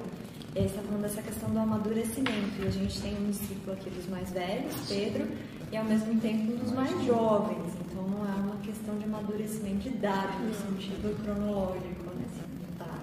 E 0.55 0.59
aí 0.59 0.65
está 0.65 0.81
falando 0.81 1.01
dessa 1.01 1.21
questão 1.21 1.49
do 1.49 1.59
amadurecimento. 1.59 2.61
E 2.61 2.67
a 2.67 2.71
gente 2.71 3.01
tem 3.01 3.17
um 3.17 3.31
discípulo 3.31 3.73
aqui 3.73 3.89
dos 3.89 4.07
mais 4.07 4.31
velhos, 4.31 4.73
Pedro, 4.87 5.27
e 5.71 5.77
ao 5.77 5.85
mesmo 5.85 6.19
tempo 6.19 6.51
dos 6.57 6.71
mais 6.71 6.91
jovens. 7.05 7.73
Então 7.85 8.03
não 8.07 8.25
é 8.25 8.35
uma 8.35 8.55
questão 8.63 8.97
de 8.97 9.05
amadurecimento 9.05 9.77
de 9.79 9.89
idade, 9.89 10.37
no 10.43 10.53
sentido 10.53 11.15
cronológico, 11.23 12.03
né? 12.15 12.25
Assim, 12.25 12.43
tá. 12.77 12.99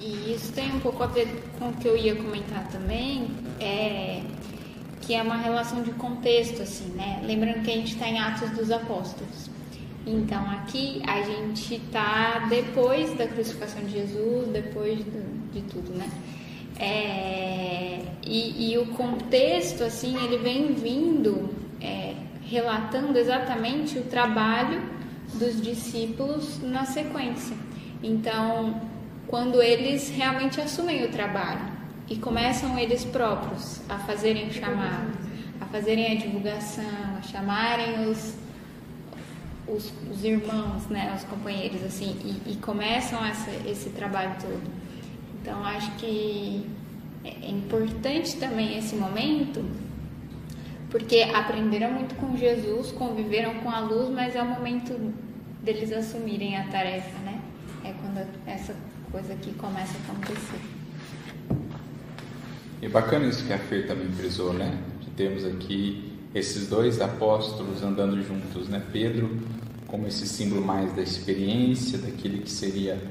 E 0.00 0.32
isso 0.34 0.52
tem 0.52 0.72
um 0.74 0.80
pouco 0.80 1.02
a 1.02 1.06
ver 1.06 1.28
com 1.58 1.68
o 1.68 1.72
que 1.74 1.86
eu 1.86 1.96
ia 1.96 2.14
comentar 2.16 2.68
também, 2.68 3.28
é, 3.60 4.22
que 5.00 5.14
é 5.14 5.22
uma 5.22 5.36
relação 5.36 5.82
de 5.82 5.90
contexto, 5.92 6.62
assim, 6.62 6.88
né? 6.94 7.20
Lembrando 7.24 7.62
que 7.64 7.70
a 7.70 7.74
gente 7.74 7.94
está 7.94 8.08
em 8.08 8.18
Atos 8.18 8.50
dos 8.50 8.70
Apóstolos. 8.70 9.50
Então 10.06 10.50
aqui 10.50 11.02
a 11.06 11.22
gente 11.22 11.74
está 11.74 12.46
depois 12.48 13.14
da 13.18 13.26
crucificação 13.28 13.82
de 13.84 13.90
Jesus, 13.92 14.48
depois 14.48 14.98
do- 15.00 15.52
de 15.52 15.60
tudo, 15.62 15.92
né? 15.96 16.08
É, 16.80 18.00
e, 18.26 18.72
e 18.72 18.78
o 18.78 18.86
contexto, 18.86 19.84
assim, 19.84 20.16
ele 20.24 20.38
vem 20.38 20.72
vindo, 20.72 21.50
é, 21.78 22.14
relatando 22.42 23.18
exatamente 23.18 23.98
o 23.98 24.02
trabalho 24.04 24.82
dos 25.34 25.60
discípulos 25.60 26.58
na 26.62 26.86
sequência. 26.86 27.54
Então, 28.02 28.80
quando 29.26 29.60
eles 29.62 30.08
realmente 30.08 30.58
assumem 30.58 31.04
o 31.04 31.10
trabalho 31.10 31.60
e 32.08 32.16
começam 32.16 32.78
eles 32.78 33.04
próprios 33.04 33.82
a 33.86 33.98
fazerem 33.98 34.48
o 34.48 34.52
chamado, 34.52 35.12
a 35.60 35.66
fazerem 35.66 36.12
a 36.12 36.14
divulgação, 36.14 36.84
a 37.18 37.22
chamarem 37.22 38.08
os, 38.08 38.34
os, 39.68 39.92
os 40.10 40.24
irmãos, 40.24 40.86
né, 40.88 41.12
os 41.14 41.24
companheiros, 41.24 41.84
assim, 41.84 42.16
e, 42.24 42.52
e 42.52 42.56
começam 42.56 43.22
essa, 43.24 43.50
esse 43.68 43.90
trabalho 43.90 44.34
todo. 44.40 44.89
Então, 45.40 45.64
acho 45.64 45.90
que 45.96 46.66
é 47.24 47.28
é 47.42 47.50
importante 47.50 48.36
também 48.36 48.78
esse 48.78 48.94
momento, 48.96 49.64
porque 50.90 51.22
aprenderam 51.34 51.92
muito 51.92 52.14
com 52.16 52.36
Jesus, 52.36 52.92
conviveram 52.92 53.54
com 53.56 53.70
a 53.70 53.80
luz, 53.80 54.08
mas 54.08 54.34
é 54.34 54.42
o 54.42 54.46
momento 54.46 55.12
deles 55.62 55.92
assumirem 55.92 56.56
a 56.56 56.64
tarefa, 56.64 57.18
né? 57.24 57.40
É 57.84 57.92
quando 57.92 58.26
essa 58.46 58.74
coisa 59.10 59.32
aqui 59.32 59.52
começa 59.54 59.94
a 59.96 60.12
acontecer. 60.12 60.60
E 62.82 62.88
bacana 62.88 63.26
isso 63.26 63.46
que 63.46 63.52
a 63.52 63.58
Fer 63.58 63.86
também 63.86 64.10
frisou, 64.12 64.52
né? 64.52 64.78
De 65.00 65.10
termos 65.10 65.44
aqui 65.44 66.12
esses 66.34 66.68
dois 66.68 67.00
apóstolos 67.00 67.82
andando 67.82 68.22
juntos, 68.22 68.68
né? 68.68 68.82
Pedro 68.92 69.38
como 69.86 70.06
esse 70.06 70.26
símbolo 70.26 70.64
mais 70.64 70.92
da 70.94 71.02
experiência, 71.02 71.98
daquele 71.98 72.38
que 72.38 72.50
seria 72.50 73.02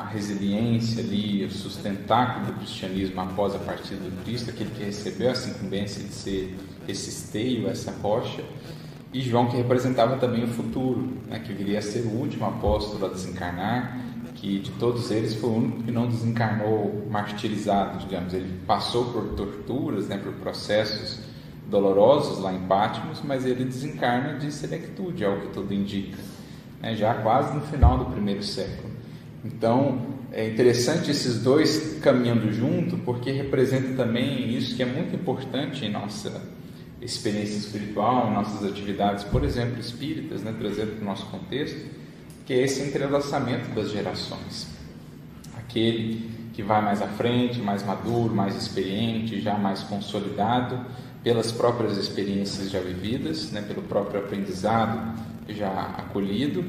a 0.00 0.04
resiliência 0.04 1.02
ali, 1.02 1.44
o 1.44 1.50
sustentáculo 1.50 2.46
do 2.46 2.52
cristianismo 2.54 3.20
após 3.20 3.54
a 3.54 3.58
partida 3.58 4.00
do 4.00 4.24
Cristo, 4.24 4.50
aquele 4.50 4.70
que 4.70 4.84
recebeu 4.84 5.30
essa 5.30 5.48
incumbência 5.48 6.02
de 6.02 6.12
ser 6.12 6.56
esse 6.86 7.08
esteio, 7.08 7.68
essa 7.68 7.90
rocha. 8.02 8.44
E 9.12 9.20
João 9.22 9.48
que 9.48 9.56
representava 9.56 10.18
também 10.18 10.44
o 10.44 10.48
futuro, 10.48 11.16
né? 11.26 11.38
Que 11.38 11.52
viria 11.52 11.78
a 11.78 11.82
ser 11.82 12.00
o 12.00 12.10
último 12.10 12.44
apóstolo 12.44 13.06
a 13.06 13.08
desencarnar, 13.08 13.98
que 14.34 14.58
de 14.58 14.70
todos 14.72 15.10
eles 15.10 15.34
foi 15.34 15.48
o 15.48 15.54
único 15.54 15.82
que 15.84 15.90
não 15.90 16.06
desencarnou 16.06 17.06
martirizado, 17.10 17.98
digamos. 17.98 18.34
Ele 18.34 18.60
passou 18.66 19.06
por 19.12 19.34
torturas, 19.34 20.08
né, 20.08 20.18
por 20.18 20.32
processos 20.34 21.20
dolorosos 21.70 22.40
lá 22.40 22.52
em 22.52 22.60
Patmos, 22.66 23.22
mas 23.24 23.46
ele 23.46 23.64
desencarna 23.64 24.38
de 24.38 24.52
selectude, 24.52 25.24
é 25.24 25.28
o 25.28 25.40
que 25.40 25.48
tudo 25.48 25.72
indica, 25.72 26.18
né, 26.80 26.94
já 26.94 27.14
quase 27.14 27.54
no 27.54 27.62
final 27.62 27.98
do 27.98 28.04
primeiro 28.06 28.42
século. 28.42 28.95
Então, 29.46 30.06
é 30.32 30.48
interessante 30.48 31.10
esses 31.10 31.40
dois 31.40 31.98
caminhando 32.02 32.52
junto, 32.52 32.98
porque 32.98 33.30
representa 33.30 33.94
também 33.94 34.54
isso 34.56 34.74
que 34.74 34.82
é 34.82 34.86
muito 34.86 35.14
importante 35.14 35.84
em 35.84 35.90
nossa 35.90 36.42
experiência 37.00 37.56
espiritual, 37.56 38.28
em 38.28 38.34
nossas 38.34 38.68
atividades, 38.68 39.22
por 39.24 39.44
exemplo, 39.44 39.78
espíritas, 39.78 40.42
né, 40.42 40.52
trazendo 40.58 40.96
para 40.96 41.02
o 41.02 41.04
nosso 41.04 41.26
contexto, 41.26 41.78
que 42.44 42.52
é 42.52 42.62
esse 42.62 42.82
entrelaçamento 42.82 43.72
das 43.74 43.90
gerações. 43.92 44.66
Aquele 45.56 46.28
que 46.52 46.62
vai 46.62 46.82
mais 46.82 47.00
à 47.02 47.06
frente, 47.06 47.60
mais 47.60 47.84
maduro, 47.84 48.34
mais 48.34 48.56
experiente, 48.56 49.40
já 49.40 49.56
mais 49.56 49.82
consolidado 49.82 50.80
pelas 51.22 51.52
próprias 51.52 51.96
experiências 51.96 52.70
já 52.70 52.80
vividas, 52.80 53.52
né, 53.52 53.62
pelo 53.62 53.82
próprio 53.82 54.20
aprendizado 54.20 55.20
já 55.48 55.70
acolhido, 55.98 56.64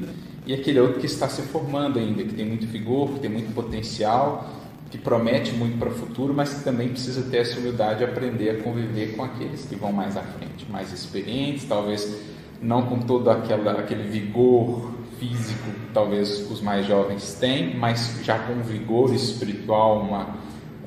e 0.48 0.54
aquele 0.54 0.80
outro 0.80 0.98
que 0.98 1.04
está 1.04 1.28
se 1.28 1.42
formando 1.42 1.98
ainda, 1.98 2.24
que 2.24 2.32
tem 2.32 2.46
muito 2.46 2.66
vigor, 2.66 3.10
que 3.10 3.20
tem 3.20 3.28
muito 3.28 3.54
potencial, 3.54 4.48
que 4.90 4.96
promete 4.96 5.52
muito 5.52 5.78
para 5.78 5.90
o 5.90 5.92
futuro, 5.92 6.32
mas 6.32 6.54
que 6.54 6.64
também 6.64 6.88
precisa 6.88 7.20
ter 7.30 7.42
essa 7.42 7.60
humildade 7.60 7.98
de 7.98 8.04
aprender 8.04 8.48
a 8.48 8.62
conviver 8.62 9.14
com 9.14 9.22
aqueles 9.22 9.66
que 9.66 9.76
vão 9.76 9.92
mais 9.92 10.16
à 10.16 10.22
frente, 10.22 10.64
mais 10.70 10.90
experientes, 10.90 11.66
talvez 11.66 12.22
não 12.62 12.86
com 12.86 12.98
todo 12.98 13.28
aquela, 13.28 13.72
aquele 13.72 14.04
vigor 14.04 14.90
físico 15.18 15.70
que 15.70 15.92
talvez 15.92 16.50
os 16.50 16.62
mais 16.62 16.86
jovens 16.86 17.34
têm, 17.34 17.76
mas 17.76 18.18
já 18.24 18.38
com 18.38 18.54
um 18.54 18.62
vigor 18.62 19.14
espiritual, 19.14 20.00
uma, 20.00 20.34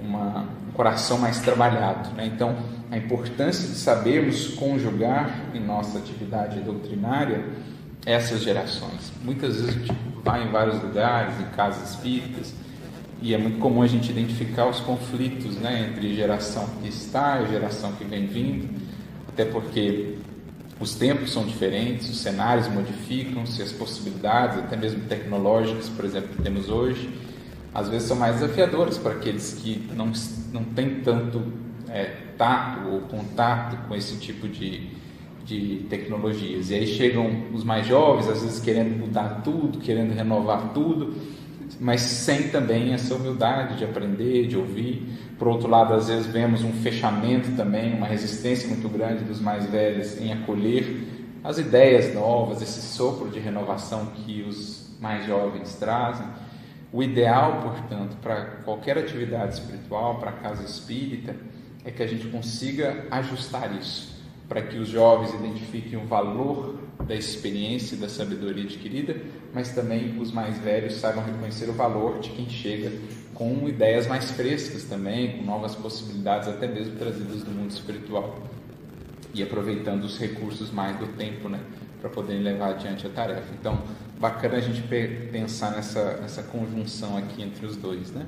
uma, 0.03 0.49
um 0.67 0.71
coração 0.73 1.19
mais 1.19 1.39
trabalhado. 1.39 2.09
Né? 2.15 2.31
Então, 2.33 2.57
a 2.89 2.97
importância 2.97 3.69
de 3.69 3.75
sabermos 3.75 4.47
conjugar 4.55 5.51
em 5.53 5.59
nossa 5.59 5.99
atividade 5.99 6.59
doutrinária 6.61 7.45
essas 8.05 8.41
gerações. 8.41 9.11
Muitas 9.23 9.55
vezes 9.55 9.69
a 9.69 9.71
gente 9.71 9.91
vai 10.23 10.47
em 10.47 10.51
vários 10.51 10.81
lugares, 10.81 11.39
em 11.39 11.55
casas 11.55 11.91
espíritas, 11.91 12.53
e 13.21 13.33
é 13.33 13.37
muito 13.37 13.59
comum 13.59 13.83
a 13.83 13.87
gente 13.87 14.09
identificar 14.09 14.67
os 14.67 14.79
conflitos 14.79 15.55
né, 15.57 15.89
entre 15.89 16.15
geração 16.15 16.67
que 16.81 16.89
está 16.89 17.41
e 17.41 17.49
geração 17.49 17.93
que 17.93 18.03
vem 18.03 18.25
vindo, 18.25 18.67
até 19.27 19.45
porque 19.45 20.17
os 20.79 20.95
tempos 20.95 21.31
são 21.31 21.45
diferentes, 21.45 22.09
os 22.09 22.19
cenários 22.19 22.67
modificam-se, 22.67 23.61
as 23.61 23.71
possibilidades, 23.71 24.57
até 24.57 24.75
mesmo 24.75 25.01
tecnológicas, 25.01 25.87
por 25.89 26.03
exemplo, 26.03 26.29
que 26.29 26.41
temos 26.41 26.69
hoje, 26.69 27.07
às 27.73 27.87
vezes 27.87 28.07
são 28.07 28.17
mais 28.17 28.39
desafiadoras 28.39 28.97
para 28.97 29.11
aqueles 29.11 29.53
que 29.53 29.87
não, 29.95 30.11
não 30.51 30.63
têm 30.63 31.01
tanto 31.01 31.53
é, 31.87 32.05
tato 32.37 32.87
ou 32.87 33.01
contato 33.01 33.77
com 33.87 33.95
esse 33.95 34.17
tipo 34.17 34.47
de, 34.47 34.89
de 35.45 35.85
tecnologias. 35.89 36.69
E 36.69 36.75
aí 36.75 36.87
chegam 36.87 37.45
os 37.53 37.63
mais 37.63 37.85
jovens, 37.87 38.27
às 38.27 38.41
vezes 38.41 38.59
querendo 38.59 38.97
mudar 38.97 39.41
tudo, 39.43 39.79
querendo 39.79 40.13
renovar 40.13 40.73
tudo, 40.73 41.15
mas 41.79 42.01
sem 42.01 42.49
também 42.49 42.93
essa 42.93 43.15
humildade 43.15 43.77
de 43.77 43.83
aprender, 43.83 44.47
de 44.47 44.57
ouvir. 44.57 45.07
Por 45.37 45.47
outro 45.47 45.67
lado, 45.67 45.93
às 45.93 46.07
vezes 46.07 46.27
vemos 46.27 46.63
um 46.63 46.71
fechamento 46.71 47.51
também, 47.55 47.93
uma 47.93 48.05
resistência 48.05 48.67
muito 48.67 48.87
grande 48.87 49.23
dos 49.23 49.39
mais 49.39 49.65
velhos 49.65 50.19
em 50.19 50.31
acolher 50.31 51.07
as 51.43 51.57
ideias 51.57 52.13
novas, 52.13 52.61
esse 52.61 52.81
sopro 52.81 53.29
de 53.29 53.39
renovação 53.39 54.07
que 54.07 54.43
os 54.43 54.95
mais 54.99 55.25
jovens 55.25 55.75
trazem. 55.75 56.27
O 56.93 57.01
ideal, 57.01 57.61
portanto, 57.61 58.17
para 58.21 58.45
qualquer 58.63 58.97
atividade 58.97 59.55
espiritual, 59.55 60.19
para 60.19 60.29
a 60.29 60.33
casa 60.33 60.63
espírita, 60.63 61.35
é 61.83 61.89
que 61.89 62.03
a 62.03 62.07
gente 62.07 62.27
consiga 62.27 63.05
ajustar 63.09 63.75
isso, 63.75 64.10
para 64.51 64.63
que 64.63 64.77
os 64.77 64.89
jovens 64.89 65.33
identifiquem 65.33 65.97
o 65.97 66.05
valor 66.05 66.75
da 67.07 67.15
experiência 67.15 67.95
e 67.95 67.97
da 67.97 68.09
sabedoria 68.09 68.65
adquirida, 68.65 69.15
mas 69.53 69.69
também 69.69 70.19
os 70.19 70.29
mais 70.29 70.57
velhos 70.57 70.95
saibam 70.95 71.23
reconhecer 71.23 71.69
o 71.69 71.73
valor 71.73 72.19
de 72.19 72.31
quem 72.31 72.49
chega 72.49 72.91
com 73.33 73.65
ideias 73.69 74.07
mais 74.07 74.29
frescas 74.31 74.83
também, 74.83 75.37
com 75.37 75.45
novas 75.45 75.73
possibilidades, 75.73 76.49
até 76.49 76.67
mesmo 76.67 76.97
trazidas 76.97 77.43
do 77.43 77.51
mundo 77.51 77.71
espiritual, 77.71 78.41
e 79.33 79.41
aproveitando 79.41 80.03
os 80.03 80.19
recursos 80.19 80.69
mais 80.69 80.97
do 80.97 81.07
tempo, 81.15 81.47
né, 81.47 81.61
para 82.01 82.09
poderem 82.09 82.43
levar 82.43 82.71
adiante 82.71 83.07
a 83.07 83.09
tarefa. 83.09 83.53
Então, 83.57 83.81
bacana 84.19 84.57
a 84.57 84.59
gente 84.59 84.81
pensar 85.31 85.71
nessa, 85.71 86.17
nessa 86.17 86.43
conjunção 86.43 87.15
aqui 87.15 87.41
entre 87.41 87.65
os 87.65 87.77
dois, 87.77 88.11
né? 88.11 88.25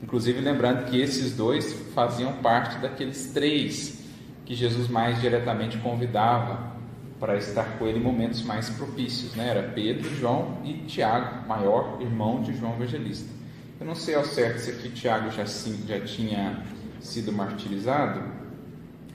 Inclusive 0.00 0.40
lembrando 0.40 0.84
que 0.88 1.00
esses 1.00 1.34
dois 1.34 1.72
faziam 1.92 2.34
parte 2.34 2.78
daqueles 2.78 3.32
três 3.32 4.03
que 4.44 4.54
Jesus 4.54 4.88
mais 4.88 5.20
diretamente 5.20 5.78
convidava 5.78 6.74
para 7.18 7.36
estar 7.36 7.78
com 7.78 7.86
ele 7.86 7.98
em 7.98 8.02
momentos 8.02 8.42
mais 8.42 8.68
propícios, 8.70 9.34
né? 9.34 9.48
Era 9.48 9.62
Pedro, 9.62 10.14
João 10.14 10.58
e 10.64 10.74
Tiago, 10.86 11.46
maior 11.48 11.98
irmão 12.00 12.42
de 12.42 12.54
João 12.54 12.74
Evangelista. 12.74 13.32
Eu 13.80 13.86
não 13.86 13.94
sei 13.94 14.14
ao 14.14 14.24
certo 14.24 14.58
se 14.58 14.70
aqui 14.70 14.90
Tiago 14.90 15.30
já, 15.30 15.44
já 15.44 16.00
tinha 16.00 16.62
sido 17.00 17.32
martirizado, 17.32 18.22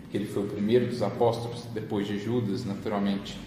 que 0.10 0.18
ele 0.18 0.26
foi 0.26 0.44
o 0.44 0.48
primeiro 0.48 0.88
dos 0.88 1.02
apóstolos, 1.04 1.66
depois 1.74 2.08
de 2.08 2.18
Judas, 2.18 2.66
naturalmente, 2.66 3.40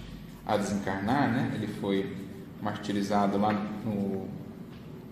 a 0.46 0.56
desencarnar, 0.56 1.30
né? 1.30 1.52
Ele 1.54 1.66
foi 1.66 2.16
martirizado 2.60 3.38
lá 3.38 3.52
no. 3.52 4.28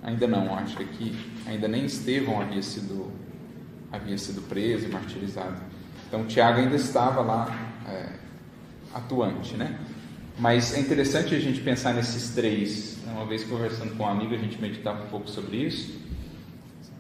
Ainda 0.03 0.27
não, 0.27 0.55
acho 0.55 0.77
que 0.77 0.83
aqui, 0.83 1.17
ainda 1.47 1.69
nem 1.69 1.85
Estevão 1.85 2.41
havia 2.41 2.63
sido, 2.63 3.11
havia 3.93 4.17
sido 4.17 4.43
preso 4.49 4.87
e 4.87 4.89
martirizado. 4.89 5.61
Então 6.11 6.27
Tiago 6.27 6.59
ainda 6.59 6.75
estava 6.75 7.21
lá 7.21 7.57
é, 7.89 8.09
atuante, 8.93 9.57
né? 9.57 9.79
Mas 10.37 10.75
é 10.75 10.81
interessante 10.81 11.37
a 11.37 11.39
gente 11.39 11.61
pensar 11.61 11.95
nesses 11.95 12.35
três. 12.35 12.99
Né? 13.07 13.13
Uma 13.13 13.27
vez 13.27 13.45
conversando 13.45 13.97
com 13.97 14.03
um 14.03 14.09
amigo, 14.09 14.35
a 14.35 14.37
gente 14.39 14.61
meditava 14.61 15.05
um 15.05 15.07
pouco 15.07 15.31
sobre 15.31 15.59
isso. 15.59 16.01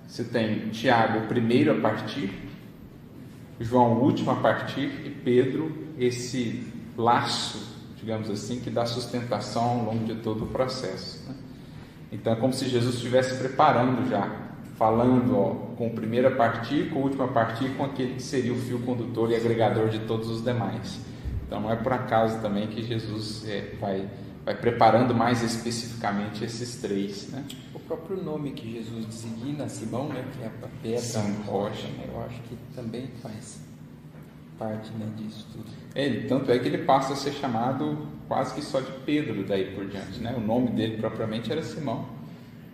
Você 0.06 0.22
tem 0.22 0.68
Tiago, 0.68 1.26
primeiro 1.26 1.76
a 1.76 1.80
partir, 1.80 2.30
João, 3.58 3.94
o 3.94 4.04
último 4.04 4.30
a 4.30 4.36
partir, 4.36 5.02
e 5.04 5.10
Pedro, 5.10 5.76
esse 5.98 6.72
laço, 6.96 7.60
digamos 7.96 8.30
assim, 8.30 8.60
que 8.60 8.70
dá 8.70 8.86
sustentação 8.86 9.64
ao 9.64 9.84
longo 9.86 10.04
de 10.04 10.20
todo 10.20 10.44
o 10.44 10.46
processo. 10.46 11.28
Né? 11.28 11.34
Então 12.12 12.32
é 12.32 12.36
como 12.36 12.52
se 12.52 12.68
Jesus 12.68 12.94
estivesse 12.94 13.36
preparando 13.38 14.08
já, 14.08 14.49
falando 14.80 15.36
ó, 15.36 15.50
com 15.76 15.88
o 15.88 15.90
primeiro 15.90 16.28
a 16.28 16.30
partir, 16.30 16.88
com 16.88 17.00
o 17.00 17.02
último 17.02 17.24
a 17.24 17.28
partir, 17.28 17.68
com 17.76 17.84
aquele 17.84 18.14
que 18.14 18.22
seria 18.22 18.50
o 18.50 18.56
fio 18.56 18.78
condutor 18.80 19.30
e 19.30 19.36
agregador 19.36 19.90
de 19.90 19.98
todos 20.06 20.30
os 20.30 20.42
demais. 20.42 20.98
Então 21.46 21.60
não 21.60 21.70
é 21.70 21.76
por 21.76 21.92
acaso 21.92 22.40
também 22.40 22.66
que 22.66 22.82
Jesus 22.82 23.46
é, 23.46 23.74
vai, 23.78 24.08
vai 24.42 24.54
preparando 24.54 25.14
mais 25.14 25.42
especificamente 25.42 26.42
esses 26.42 26.80
três. 26.80 27.28
Né? 27.28 27.44
O 27.74 27.78
próprio 27.80 28.16
nome 28.22 28.52
que 28.52 28.72
Jesus 28.72 29.04
designa 29.04 29.68
Simão, 29.68 30.08
né, 30.08 30.24
que 30.34 30.42
é 30.42 30.46
a 30.46 30.68
pedra, 30.82 31.00
São 31.00 31.30
Rocha, 31.44 31.86
né, 31.88 32.06
eu 32.10 32.22
acho 32.22 32.40
que 32.44 32.56
também 32.74 33.10
faz 33.22 33.60
parte 34.58 34.90
né, 34.92 35.12
disso 35.14 35.46
tudo. 35.52 35.66
Ele, 35.94 36.26
tanto 36.26 36.50
é 36.50 36.58
que 36.58 36.66
ele 36.66 36.78
passa 36.84 37.12
a 37.12 37.16
ser 37.16 37.32
chamado 37.32 38.06
quase 38.26 38.54
que 38.54 38.62
só 38.62 38.80
de 38.80 38.92
Pedro 39.04 39.44
daí 39.44 39.74
por 39.74 39.86
diante. 39.86 40.20
Né? 40.20 40.34
O 40.34 40.40
nome 40.40 40.70
dele 40.70 40.96
propriamente 40.96 41.52
era 41.52 41.62
Simão. 41.62 42.19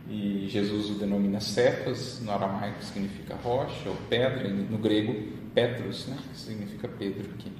E 0.08 0.46
Jesus 0.48 0.90
o 0.90 0.94
denomina 0.94 1.40
Cefas, 1.40 2.20
no 2.22 2.30
aramaico 2.30 2.82
significa 2.82 3.34
rocha 3.34 3.88
ou 3.88 3.96
pedra, 4.08 4.48
no 4.48 4.78
grego 4.78 5.14
Petros, 5.54 6.06
né? 6.06 6.16
que 6.32 6.38
significa 6.38 6.86
Pedro 6.86 7.28
aqui 7.34 7.50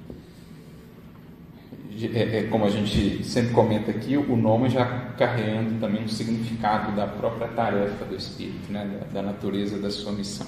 é, 2.13 2.39
é, 2.39 2.43
como 2.43 2.65
a 2.65 2.69
gente 2.69 3.23
sempre 3.23 3.51
comenta 3.53 3.89
aqui, 3.89 4.15
o 4.15 4.35
nome 4.35 4.69
já 4.69 4.85
carregando 5.17 5.79
também 5.79 6.03
um 6.03 6.07
significado 6.07 6.95
da 6.95 7.07
própria 7.07 7.47
tarefa 7.47 8.05
do 8.05 8.15
Espírito, 8.15 8.71
né? 8.71 8.85
da, 8.85 9.21
da 9.21 9.27
natureza 9.27 9.79
da 9.79 9.89
sua 9.89 10.11
missão. 10.11 10.45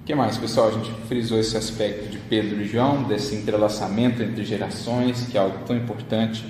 O 0.00 0.04
que 0.04 0.14
mais, 0.14 0.36
pessoal? 0.38 0.68
A 0.68 0.70
gente 0.72 0.90
frisou 1.06 1.38
esse 1.38 1.56
aspecto 1.56 2.08
de 2.08 2.18
Pedro 2.18 2.60
e 2.62 2.64
João, 2.66 3.04
desse 3.04 3.36
entrelaçamento 3.36 4.22
entre 4.22 4.42
gerações, 4.44 5.26
que 5.26 5.36
é 5.36 5.40
algo 5.40 5.64
tão 5.66 5.76
importante 5.76 6.44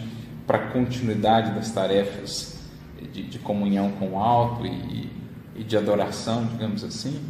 para 0.47 0.59
a 0.59 0.67
continuidade 0.69 1.53
das 1.55 1.71
tarefas 1.71 2.62
de, 3.13 3.23
de 3.23 3.39
comunhão 3.39 3.93
com 3.93 4.11
o 4.11 4.19
alto 4.19 4.67
e, 4.67 5.11
e 5.57 5.65
de 5.65 5.77
adoração, 5.77 6.47
digamos 6.47 6.85
assim. 6.85 7.21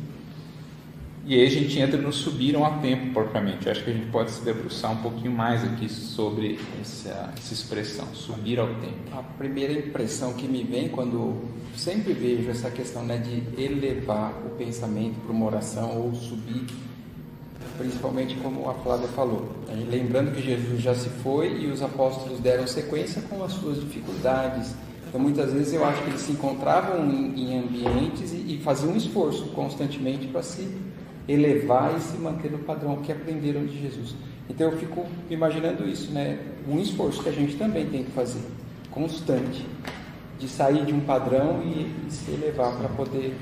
E 1.25 1.37
aí 1.37 1.47
a 1.47 1.51
gente 1.51 1.79
entra 1.79 2.01
no 2.01 2.13
subiram 2.13 2.65
a 2.65 2.79
tempo 2.79 3.13
propriamente. 3.13 3.67
Eu 3.67 3.73
acho 3.73 3.85
que 3.85 3.91
a 3.91 3.95
gente 3.95 4.11
pode 4.11 4.33
se 4.33 4.45
debruçar 4.45 4.91
um 4.91 4.97
pouquinho 4.97 5.31
mais 5.31 5.63
aqui 5.63 5.89
sobre 5.89 6.59
essa, 6.81 7.33
essa 7.37 7.55
expressão, 7.55 8.09
subir 8.13 8.59
ao 8.59 8.67
tempo. 8.67 8.97
A 9.13 9.23
primeira 9.23 9.73
impressão 9.73 10.33
que 10.33 10.49
me 10.49 10.65
vem 10.65 10.89
quando 10.89 11.45
sempre 11.77 12.13
vejo 12.13 12.51
essa 12.51 12.71
questão 12.71 13.05
né, 13.05 13.19
de 13.19 13.63
elevar 13.63 14.33
o 14.45 14.51
pensamento 14.57 15.15
para 15.21 15.31
uma 15.31 15.47
oração 15.47 15.97
ou 15.97 16.13
subir, 16.13 16.67
principalmente 17.79 18.35
como 18.37 18.69
a 18.69 18.75
Flávia 18.75 19.07
falou. 19.09 19.49
Lembrando 19.89 20.35
que 20.35 20.43
Jesus 20.43 20.83
já 20.83 20.95
se 20.95 21.09
foi 21.09 21.63
e 21.63 21.67
os 21.69 21.83
apóstolos 21.83 22.41
deram 22.41 22.67
sequência 22.67 23.23
com 23.23 23.45
as 23.45 23.53
suas 23.53 23.79
dificuldades. 23.79 24.75
Então, 25.13 25.21
muitas 25.21 25.53
vezes 25.53 25.75
eu 25.75 25.85
acho 25.85 26.03
que 26.05 26.09
eles 26.09 26.23
se 26.23 26.33
encontravam 26.33 27.05
em, 27.05 27.39
em 27.39 27.59
ambientes 27.59 28.33
e, 28.33 28.55
e 28.55 28.61
faziam 28.65 28.95
um 28.95 28.97
esforço 28.97 29.45
constantemente 29.49 30.27
para 30.29 30.43
se 30.43 30.67
elevar 31.29 31.95
e 31.95 32.01
se 32.01 32.17
manter 32.17 32.51
no 32.51 32.61
padrão 32.61 32.97
que 32.97 33.13
aprenderam 33.13 33.67
de 33.67 33.79
Jesus. 33.79 34.15
Então 34.49 34.71
eu 34.71 34.79
fico 34.79 35.05
imaginando 35.29 35.87
isso, 35.87 36.11
né? 36.13 36.39
Um 36.67 36.79
esforço 36.81 37.23
que 37.23 37.29
a 37.29 37.33
gente 37.33 37.57
também 37.57 37.85
tem 37.91 38.05
que 38.05 38.11
fazer, 38.13 38.41
constante, 38.91 39.67
de 40.39 40.49
sair 40.49 40.87
de 40.87 40.95
um 40.95 41.01
padrão 41.01 41.63
e, 41.63 41.95
e 42.09 42.11
se 42.11 42.31
elevar 42.31 42.75
para 42.79 42.89
poder 42.89 43.37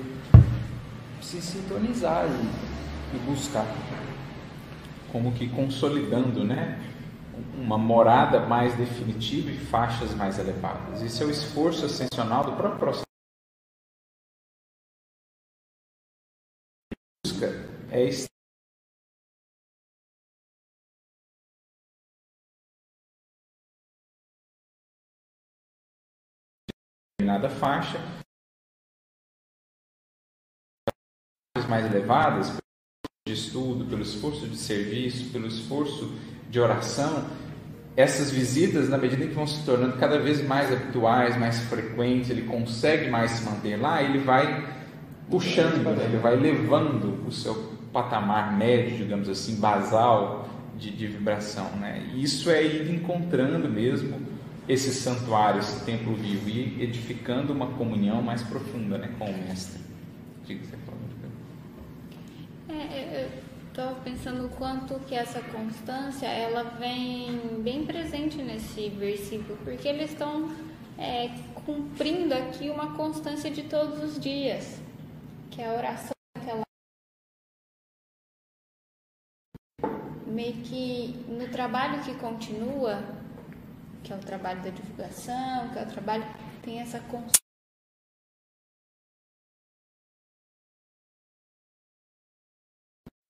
se 1.23 1.41
sintonizar 1.41 2.27
e, 2.27 3.17
e 3.17 3.19
buscar. 3.31 3.67
Como 5.13 5.31
que 5.31 5.49
consolidando, 5.49 6.43
né? 6.43 6.81
Uma 7.55 7.79
morada 7.79 8.41
mais 8.41 8.75
definitiva 8.77 9.51
e 9.51 9.59
faixas 9.59 10.15
mais 10.15 10.39
elevadas. 10.39 11.03
Isso 11.03 11.23
é 11.23 11.27
o 11.27 11.31
esforço 11.31 11.87
ascensional 11.87 12.45
do 12.45 12.57
próprio 12.57 12.79
processo. 12.79 13.05
é 17.93 18.09
determinada 27.31 27.51
faixa 27.51 27.99
mais 31.69 31.85
elevadas 31.87 32.57
de 33.29 33.33
estudo, 33.33 33.85
pelo 33.89 34.03
esforço 34.03 34.49
de 34.49 34.57
serviço, 34.57 35.31
pelo 35.31 35.47
esforço 35.47 36.09
de 36.51 36.59
oração, 36.61 37.25
essas 37.97 38.31
visitas, 38.31 38.89
na 38.89 38.99
medida 38.99 39.25
em 39.25 39.29
que 39.29 39.35
vão 39.35 39.47
se 39.47 39.65
tornando 39.65 39.97
cada 39.99 40.19
vez 40.19 40.47
mais 40.47 40.73
habituais, 40.73 41.39
mais 41.39 41.61
frequentes, 41.61 42.31
ele 42.31 42.43
consegue 42.43 43.09
mais 43.09 43.33
se 43.33 43.45
manter 43.45 43.77
lá, 43.77 44.03
ele 44.03 44.19
vai 44.19 44.67
puxando, 45.31 45.85
né? 45.85 46.05
ele 46.05 46.19
vai 46.19 46.37
levando 46.37 47.27
o 47.27 47.31
seu 47.31 47.55
patamar 47.93 48.57
médio, 48.57 48.97
digamos 48.97 49.29
assim, 49.29 49.57
basal 49.57 50.49
de, 50.77 50.91
de 50.91 51.07
vibração. 51.07 51.71
Né? 51.79 52.11
E 52.15 52.23
isso 52.23 52.51
é 52.51 52.63
ir 52.63 52.91
encontrando 52.91 53.69
mesmo 53.69 54.19
esse 54.69 54.93
santuário, 54.93 55.61
esse 55.61 55.85
templo 55.85 56.15
vivo 56.15 56.49
e 56.49 56.83
edificando 56.83 57.53
uma 57.53 57.67
comunhão 57.69 58.23
mais 58.23 58.43
profunda 58.43 58.99
né, 58.99 59.11
com 59.19 59.27
o 59.27 59.39
Mestre. 59.47 59.81
Diga 60.47 60.65
estou 63.71 63.95
pensando 64.03 64.47
o 64.47 64.49
quanto 64.51 64.99
que 65.07 65.15
essa 65.15 65.41
constância 65.41 66.27
ela 66.27 66.65
vem 66.65 67.63
bem 67.63 67.87
presente 67.87 68.37
nesse 68.37 68.89
versículo, 68.91 69.57
porque 69.65 69.89
eles 69.89 70.11
estão 70.11 70.51
é, 70.99 71.29
cumprindo 71.65 72.35
aqui 72.35 72.69
uma 72.69 72.95
constância 72.97 73.51
de 73.51 73.63
todos 73.63 74.03
os 74.03 74.21
dias, 74.21 74.81
que 75.51 75.63
é 75.63 75.69
a 75.69 75.75
oração 75.75 76.11
meio 80.27 80.55
que 80.63 81.25
no 81.29 81.49
trabalho 81.49 82.03
que 82.03 82.15
continua, 82.15 83.03
que 84.03 84.13
é 84.13 84.17
o 84.17 84.21
trabalho 84.21 84.63
da 84.63 84.71
divulgação, 84.71 85.69
que 85.71 85.79
é 85.79 85.83
o 85.83 85.87
trabalho, 85.87 86.25
tem 86.63 86.81
essa 86.81 87.01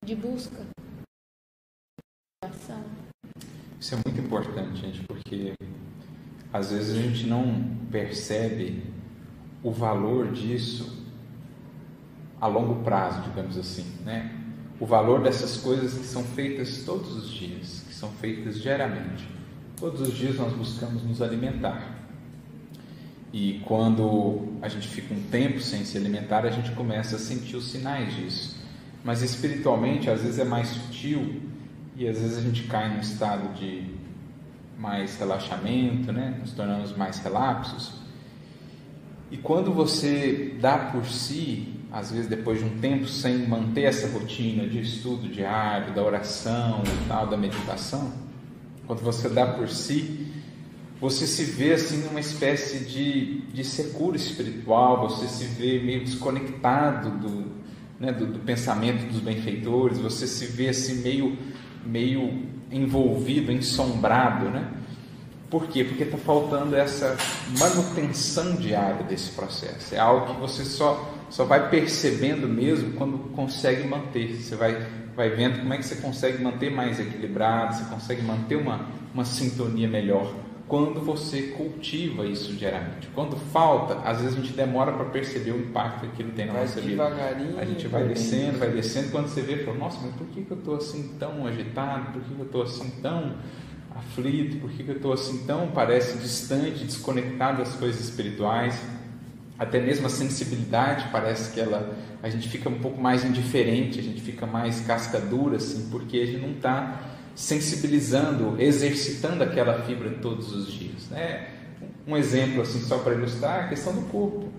de 0.04 0.14
busca. 0.14 0.66
Isso 3.78 3.94
é 3.94 3.98
muito 4.04 4.20
importante, 4.20 4.80
gente, 4.80 5.02
porque 5.06 5.52
às 6.52 6.70
vezes 6.70 6.96
a 6.96 7.02
gente 7.02 7.26
não 7.26 7.76
percebe 7.90 8.82
o 9.62 9.70
valor 9.70 10.32
disso 10.32 11.04
a 12.40 12.46
longo 12.46 12.82
prazo, 12.82 13.22
digamos 13.28 13.58
assim, 13.58 13.84
né? 14.02 14.36
O 14.80 14.86
valor 14.86 15.22
dessas 15.22 15.58
coisas 15.58 15.92
que 15.92 16.06
são 16.06 16.24
feitas 16.24 16.82
todos 16.84 17.14
os 17.14 17.30
dias, 17.30 17.84
que 17.86 17.94
são 17.94 18.10
feitas 18.12 18.58
diariamente. 18.58 19.28
Todos 19.76 20.00
os 20.00 20.14
dias 20.14 20.36
nós 20.36 20.52
buscamos 20.54 21.02
nos 21.02 21.20
alimentar. 21.20 21.98
E 23.32 23.60
quando 23.66 24.58
a 24.62 24.68
gente 24.68 24.88
fica 24.88 25.12
um 25.12 25.22
tempo 25.24 25.60
sem 25.60 25.84
se 25.84 25.98
alimentar, 25.98 26.46
a 26.46 26.50
gente 26.50 26.72
começa 26.72 27.16
a 27.16 27.18
sentir 27.18 27.56
os 27.56 27.70
sinais 27.70 28.14
disso. 28.16 28.59
Mas 29.04 29.22
espiritualmente, 29.22 30.10
às 30.10 30.22
vezes 30.22 30.38
é 30.38 30.44
mais 30.44 30.68
sutil 30.68 31.40
e 31.96 32.06
às 32.06 32.18
vezes 32.18 32.38
a 32.38 32.40
gente 32.40 32.64
cai 32.64 32.92
num 32.92 33.00
estado 33.00 33.54
de 33.54 33.84
mais 34.78 35.16
relaxamento, 35.18 36.12
né? 36.12 36.38
Nos 36.40 36.52
tornamos 36.52 36.96
mais 36.96 37.18
relapsos. 37.18 37.92
E 39.30 39.36
quando 39.36 39.72
você 39.72 40.56
dá 40.60 40.76
por 40.76 41.04
si, 41.06 41.74
às 41.92 42.10
vezes 42.10 42.28
depois 42.28 42.58
de 42.58 42.64
um 42.64 42.78
tempo 42.78 43.06
sem 43.06 43.46
manter 43.46 43.82
essa 43.82 44.08
rotina 44.08 44.66
de 44.66 44.80
estudo 44.80 45.28
diário, 45.28 45.94
da 45.94 46.02
oração 46.02 46.82
e 46.84 47.08
tal, 47.08 47.26
da 47.26 47.36
meditação, 47.36 48.12
quando 48.86 49.00
você 49.00 49.28
dá 49.28 49.46
por 49.46 49.68
si, 49.68 50.26
você 51.00 51.26
se 51.26 51.44
vê 51.44 51.72
assim 51.74 51.98
numa 51.98 52.20
espécie 52.20 52.84
de, 52.84 53.40
de 53.52 53.64
secura 53.64 54.16
espiritual, 54.16 55.08
você 55.08 55.28
se 55.28 55.44
vê 55.44 55.78
meio 55.78 56.04
desconectado 56.04 57.10
do, 57.10 57.59
né, 58.00 58.10
do, 58.12 58.26
do, 58.26 58.38
pensamento 58.38 59.06
dos 59.12 59.20
benfeitores, 59.20 59.98
você 59.98 60.26
se 60.26 60.46
vê 60.46 60.70
assim 60.70 61.02
meio, 61.02 61.36
meio 61.84 62.46
envolvido, 62.72 63.52
ensombrado, 63.52 64.48
né? 64.48 64.66
Por 65.50 65.66
quê? 65.66 65.84
Porque 65.84 66.04
está 66.04 66.16
faltando 66.16 66.74
essa 66.76 67.16
manutenção 67.58 68.54
diária 68.54 69.02
desse 69.04 69.32
processo. 69.32 69.94
É 69.94 69.98
algo 69.98 70.32
que 70.34 70.40
você 70.40 70.64
só, 70.64 71.12
só 71.28 71.44
vai 71.44 71.68
percebendo 71.68 72.48
mesmo 72.48 72.92
quando 72.92 73.18
consegue 73.34 73.86
manter. 73.86 74.36
Você 74.36 74.54
vai, 74.54 74.86
vai 75.14 75.28
vendo 75.30 75.58
como 75.58 75.74
é 75.74 75.76
que 75.76 75.84
você 75.84 75.96
consegue 75.96 76.42
manter 76.42 76.70
mais 76.70 77.00
equilibrado, 77.00 77.74
você 77.74 77.84
consegue 77.84 78.22
manter 78.22 78.56
uma, 78.56 78.86
uma 79.12 79.24
sintonia 79.24 79.88
melhor 79.88 80.32
quando 80.70 81.00
você 81.00 81.48
cultiva 81.48 82.24
isso 82.24 82.52
diariamente. 82.52 83.08
Quando 83.12 83.34
falta, 83.34 83.94
às 84.08 84.20
vezes 84.20 84.38
a 84.38 84.40
gente 84.40 84.52
demora 84.52 84.92
para 84.92 85.06
perceber 85.06 85.50
o 85.50 85.58
impacto 85.58 86.06
que 86.14 86.22
ele 86.22 86.30
tem 86.30 86.46
na 86.46 86.52
vai 86.52 86.62
nossa 86.62 86.80
vida. 86.80 87.08
A 87.58 87.64
gente 87.64 87.88
vai 87.88 88.06
descendo, 88.06 88.56
vai 88.56 88.70
descendo, 88.70 89.10
quando 89.10 89.26
você 89.26 89.42
vê, 89.42 89.64
fala, 89.64 89.76
nossa, 89.76 89.98
mas 90.00 90.14
por 90.14 90.28
que, 90.28 90.42
que 90.42 90.50
eu 90.52 90.58
estou 90.58 90.76
assim 90.76 91.16
tão 91.18 91.44
agitado? 91.44 92.12
Por 92.12 92.22
que, 92.22 92.32
que 92.32 92.40
eu 92.40 92.46
estou 92.46 92.62
assim 92.62 92.88
tão 93.02 93.34
aflito? 93.96 94.60
Por 94.60 94.70
que, 94.70 94.84
que 94.84 94.90
eu 94.90 94.96
estou 94.96 95.12
assim 95.12 95.44
tão, 95.44 95.66
parece, 95.72 96.16
distante, 96.18 96.84
desconectado 96.84 97.58
das 97.58 97.74
coisas 97.74 98.00
espirituais? 98.00 98.80
Até 99.58 99.80
mesmo 99.80 100.06
a 100.06 100.10
sensibilidade 100.10 101.08
parece 101.10 101.52
que 101.52 101.58
ela, 101.58 101.96
a 102.22 102.30
gente 102.30 102.48
fica 102.48 102.68
um 102.68 102.78
pouco 102.78 103.02
mais 103.02 103.24
indiferente, 103.24 103.98
a 103.98 104.02
gente 104.04 104.20
fica 104.20 104.46
mais 104.46 104.82
casca 104.82 105.18
dura, 105.18 105.56
assim, 105.56 105.90
porque 105.90 106.16
a 106.18 106.26
gente 106.26 106.40
não 106.40 106.52
está 106.52 107.10
sensibilizando, 107.40 108.60
exercitando 108.60 109.42
aquela 109.42 109.80
fibra 109.84 110.10
todos 110.20 110.54
os 110.54 110.70
dias. 110.70 111.08
Né? 111.10 111.48
Um 112.06 112.14
exemplo 112.14 112.60
assim 112.60 112.80
só 112.80 112.98
para 112.98 113.14
ilustrar 113.14 113.60
é 113.60 113.64
a 113.64 113.68
questão 113.68 113.94
do 113.94 114.02
corpo. 114.02 114.50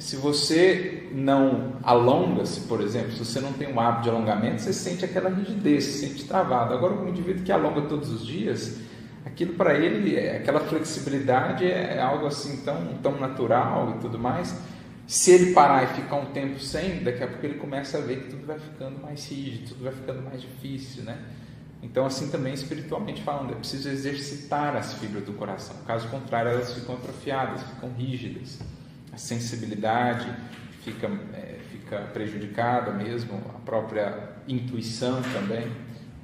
Se 0.00 0.16
você 0.16 1.08
não 1.12 1.74
alonga-se, 1.80 2.62
por 2.62 2.80
exemplo, 2.80 3.12
se 3.12 3.24
você 3.24 3.40
não 3.40 3.52
tem 3.52 3.72
um 3.72 3.78
hábito 3.78 4.02
de 4.02 4.10
alongamento, 4.10 4.60
você 4.60 4.72
sente 4.72 5.04
aquela 5.04 5.30
rigidez, 5.30 5.84
se 5.84 6.08
sente 6.08 6.24
travado. 6.24 6.74
Agora, 6.74 6.92
um 6.92 7.08
indivíduo 7.08 7.44
que 7.44 7.52
alonga 7.52 7.82
todos 7.82 8.10
os 8.10 8.26
dias, 8.26 8.78
aquilo 9.24 9.54
para 9.54 9.74
ele, 9.74 10.18
aquela 10.18 10.58
flexibilidade 10.58 11.64
é 11.70 12.00
algo 12.00 12.26
assim 12.26 12.64
tão, 12.64 12.94
tão 13.00 13.20
natural 13.20 13.94
e 13.96 14.00
tudo 14.00 14.18
mais. 14.18 14.60
Se 15.06 15.30
ele 15.30 15.52
parar 15.52 15.84
e 15.84 15.86
ficar 15.94 16.16
um 16.16 16.26
tempo 16.26 16.58
sem, 16.58 17.02
daqui 17.04 17.22
a 17.22 17.28
pouco 17.28 17.46
ele 17.46 17.54
começa 17.54 17.98
a 17.98 18.00
ver 18.00 18.24
que 18.24 18.30
tudo 18.30 18.44
vai 18.44 18.58
ficando 18.58 19.00
mais 19.00 19.24
rígido, 19.30 19.68
tudo 19.68 19.84
vai 19.84 19.92
ficando 19.92 20.22
mais 20.22 20.42
difícil, 20.42 21.04
né? 21.04 21.16
Então, 21.82 22.06
assim 22.06 22.28
também 22.28 22.52
espiritualmente 22.52 23.22
falando, 23.22 23.52
é 23.52 23.54
preciso 23.54 23.88
exercitar 23.88 24.76
as 24.76 24.94
fibras 24.94 25.24
do 25.24 25.32
coração. 25.32 25.76
Caso 25.86 26.08
contrário, 26.08 26.50
elas 26.50 26.74
ficam 26.74 26.96
atrofiadas, 26.96 27.62
ficam 27.62 27.90
rígidas. 27.92 28.58
A 29.12 29.16
sensibilidade 29.16 30.28
fica, 30.82 31.06
é, 31.34 31.58
fica 31.70 32.00
prejudicada 32.12 32.92
mesmo, 32.92 33.40
a 33.54 33.58
própria 33.60 34.30
intuição 34.48 35.22
também. 35.32 35.70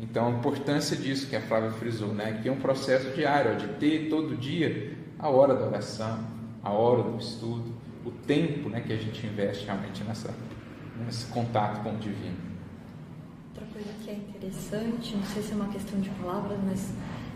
Então, 0.01 0.27
a 0.27 0.31
importância 0.31 0.97
disso 0.97 1.29
que 1.29 1.37
a 1.37 1.41
Flávia 1.41 1.71
frisou, 1.71 2.13
né? 2.13 2.41
que 2.43 2.49
é 2.49 2.53
um 2.53 2.59
processo 2.59 3.11
diário, 3.11 3.57
de 3.57 3.69
ter 3.75 4.09
todo 4.09 4.37
dia 4.37 4.97
a 5.19 5.29
hora 5.29 5.55
da 5.55 5.67
oração, 5.67 6.19
a 6.65 6.71
hora 6.73 7.05
do 7.05 7.17
estudo, 7.17 7.73
o 8.05 8.11
tempo 8.11 8.69
né, 8.69 8.81
que 8.81 8.93
a 8.93 8.97
gente 8.97 9.25
investe 9.25 9.65
realmente 9.65 10.03
nessa, 10.03 10.35
nesse 11.07 11.27
contato 11.27 11.83
com 11.83 11.95
o 11.95 11.97
divino 11.97 12.54
que 14.05 14.11
é 14.11 14.15
interessante, 14.15 15.17
não 15.17 15.25
sei 15.25 15.43
se 15.43 15.53
é 15.53 15.55
uma 15.55 15.69
questão 15.69 15.99
de 15.99 16.11
palavras, 16.11 16.59
mas 16.63 16.93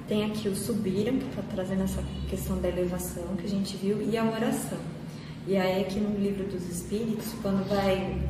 tem 0.06 0.24
aqui 0.26 0.48
o 0.48 0.54
subiram, 0.54 1.18
que 1.18 1.26
está 1.28 1.42
trazendo 1.50 1.82
essa 1.82 2.02
questão 2.28 2.60
da 2.60 2.68
elevação 2.68 3.24
que 3.36 3.46
a 3.46 3.48
gente 3.48 3.76
viu, 3.78 4.02
e 4.02 4.16
a 4.18 4.24
oração. 4.24 4.78
E 5.46 5.56
aí 5.56 5.80
aqui 5.80 5.98
no 5.98 6.18
livro 6.18 6.44
dos 6.44 6.68
Espíritos, 6.68 7.32
quando 7.40 7.66
vai 7.68 8.20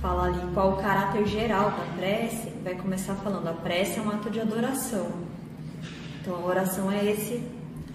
falar 0.00 0.24
ali 0.24 0.52
qual 0.52 0.72
o 0.72 0.76
caráter 0.76 1.24
geral 1.26 1.70
da 1.70 1.96
prece, 1.96 2.50
vai 2.64 2.74
começar 2.74 3.14
falando 3.14 3.46
a 3.46 3.52
prece 3.52 4.00
é 4.00 4.02
um 4.02 4.10
ato 4.10 4.28
de 4.28 4.40
adoração. 4.40 5.12
Então 6.20 6.34
a 6.34 6.44
oração 6.44 6.90
é 6.90 7.04
esse 7.04 7.46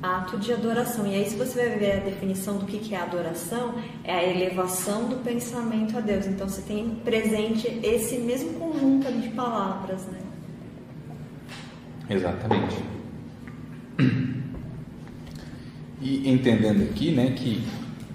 ato 0.02 0.38
de 0.38 0.54
adoração. 0.54 1.06
E 1.06 1.16
aí, 1.16 1.30
se 1.30 1.36
você 1.36 1.68
vai 1.68 1.78
ver 1.78 1.92
a 1.94 2.00
definição 2.00 2.58
do 2.58 2.66
que 2.66 2.94
é 2.96 3.00
adoração, 3.00 3.76
é 4.04 4.14
a 4.14 4.24
elevação 4.24 5.10
do 5.10 5.18
pensamento 5.18 5.98
a 5.98 6.02
Deus. 6.02 6.26
Então, 6.26 6.48
você 6.48 6.62
tem 6.62 6.90
presente 7.04 7.68
esse 7.84 8.18
mesmo 8.18 8.54
conjunto 8.54 9.12
de 9.12 9.30
palavras, 9.30 10.06
né? 10.08 10.20
Exatamente. 12.10 12.78
E 16.02 16.30
entendendo 16.30 16.84
aqui, 16.84 17.12
né, 17.12 17.32
que 17.32 17.62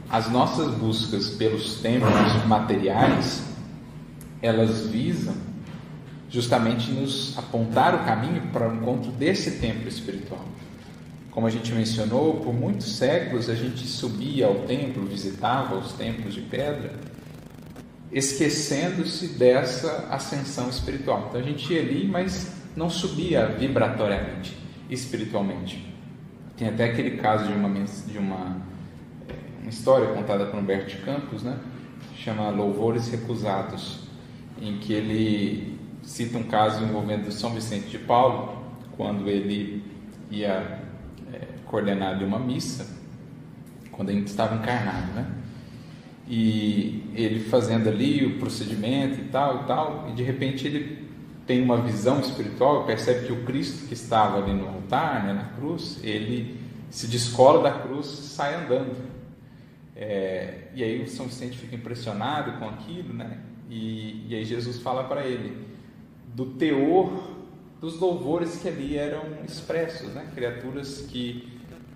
as 0.08 0.30
nossas 0.30 0.74
buscas 0.74 1.28
pelos 1.30 1.80
templos 1.80 2.44
materiais, 2.46 3.44
elas 4.40 4.86
visam 4.86 5.34
justamente 6.30 6.90
nos 6.90 7.36
apontar 7.38 7.94
o 7.94 8.04
caminho 8.04 8.42
para 8.52 8.68
o 8.68 8.74
encontro 8.74 9.12
desse 9.12 9.60
templo 9.60 9.86
espiritual. 9.86 10.44
Como 11.34 11.48
a 11.48 11.50
gente 11.50 11.72
mencionou, 11.72 12.36
por 12.36 12.54
muitos 12.54 12.96
séculos 12.96 13.50
a 13.50 13.56
gente 13.56 13.84
subia 13.88 14.46
ao 14.46 14.54
templo, 14.60 15.04
visitava 15.04 15.74
os 15.74 15.92
templos 15.94 16.32
de 16.32 16.42
pedra, 16.42 16.94
esquecendo-se 18.12 19.36
dessa 19.36 20.06
ascensão 20.10 20.70
espiritual. 20.70 21.26
Então 21.28 21.40
a 21.40 21.44
gente 21.44 21.72
ia 21.72 21.80
ali, 21.80 22.06
mas 22.06 22.52
não 22.76 22.88
subia 22.88 23.46
vibratoriamente, 23.46 24.56
espiritualmente. 24.88 25.92
Tem 26.56 26.68
até 26.68 26.84
aquele 26.84 27.16
caso 27.16 27.48
de 27.48 27.52
uma, 27.52 27.68
de 27.68 28.16
uma, 28.16 28.62
uma 29.60 29.68
história 29.68 30.14
contada 30.14 30.46
por 30.46 30.60
Humberto 30.60 30.96
Campos, 31.04 31.42
né? 31.42 31.58
chama 32.16 32.48
Louvores 32.50 33.08
Recusados, 33.08 34.04
em 34.62 34.78
que 34.78 34.92
ele 34.92 35.80
cita 36.00 36.38
um 36.38 36.44
caso 36.44 36.84
envolvendo 36.84 37.32
São 37.32 37.52
Vicente 37.52 37.88
de 37.88 37.98
Paulo, 37.98 38.62
quando 38.96 39.28
ele 39.28 39.82
ia 40.30 40.83
coordenado 41.66 42.24
uma 42.24 42.38
missa, 42.38 42.86
quando 43.90 44.10
a 44.10 44.12
gente 44.12 44.28
estava 44.28 44.56
encarnado, 44.56 45.12
né? 45.12 45.30
E 46.26 47.10
ele 47.14 47.40
fazendo 47.44 47.88
ali 47.88 48.24
o 48.24 48.38
procedimento 48.38 49.20
e 49.20 49.24
tal 49.24 49.62
e 49.62 49.66
tal, 49.66 50.08
e 50.10 50.12
de 50.12 50.22
repente 50.22 50.66
ele 50.66 51.04
tem 51.46 51.62
uma 51.62 51.80
visão 51.80 52.20
espiritual, 52.20 52.84
percebe 52.84 53.26
que 53.26 53.32
o 53.32 53.44
Cristo 53.44 53.86
que 53.86 53.94
estava 53.94 54.38
ali 54.38 54.54
no 54.54 54.66
altar, 54.66 55.24
né, 55.24 55.32
na 55.34 55.44
cruz, 55.44 56.00
ele 56.02 56.58
se 56.90 57.06
descola 57.06 57.62
da 57.62 57.78
cruz 57.80 58.06
e 58.06 58.28
sai 58.28 58.54
andando. 58.54 58.96
É, 59.94 60.68
e 60.74 60.82
aí 60.82 61.02
o 61.02 61.08
São 61.08 61.26
Vicente 61.26 61.58
fica 61.58 61.76
impressionado 61.76 62.58
com 62.58 62.68
aquilo, 62.68 63.12
né? 63.12 63.38
E, 63.70 64.26
e 64.28 64.34
aí 64.34 64.44
Jesus 64.44 64.80
fala 64.80 65.04
para 65.04 65.26
ele 65.26 65.56
do 66.34 66.46
teor 66.46 67.34
dos 67.80 67.98
louvores 68.00 68.56
que 68.56 68.68
ali 68.68 68.96
eram 68.96 69.22
expressos, 69.44 70.12
né? 70.14 70.26
Criaturas 70.34 71.02
que 71.02 71.53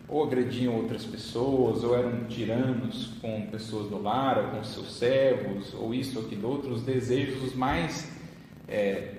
ou 0.09 0.25
agrediam 0.25 0.75
outras 0.75 1.05
pessoas, 1.05 1.85
ou 1.85 1.95
eram 1.95 2.25
tiranos 2.25 3.13
com 3.21 3.47
pessoas 3.47 3.91
do 3.91 4.01
lar, 4.01 4.39
ou 4.39 4.51
com 4.51 4.65
seus 4.65 4.95
servos, 4.95 5.75
ou 5.75 5.95
isso 5.95 6.19
ou 6.19 6.25
aquilo. 6.25 6.49
Outro, 6.49 6.73
os 6.73 6.83
desejos 6.83 7.43
os 7.43 7.55
mais 7.55 8.11
é, 8.67 9.17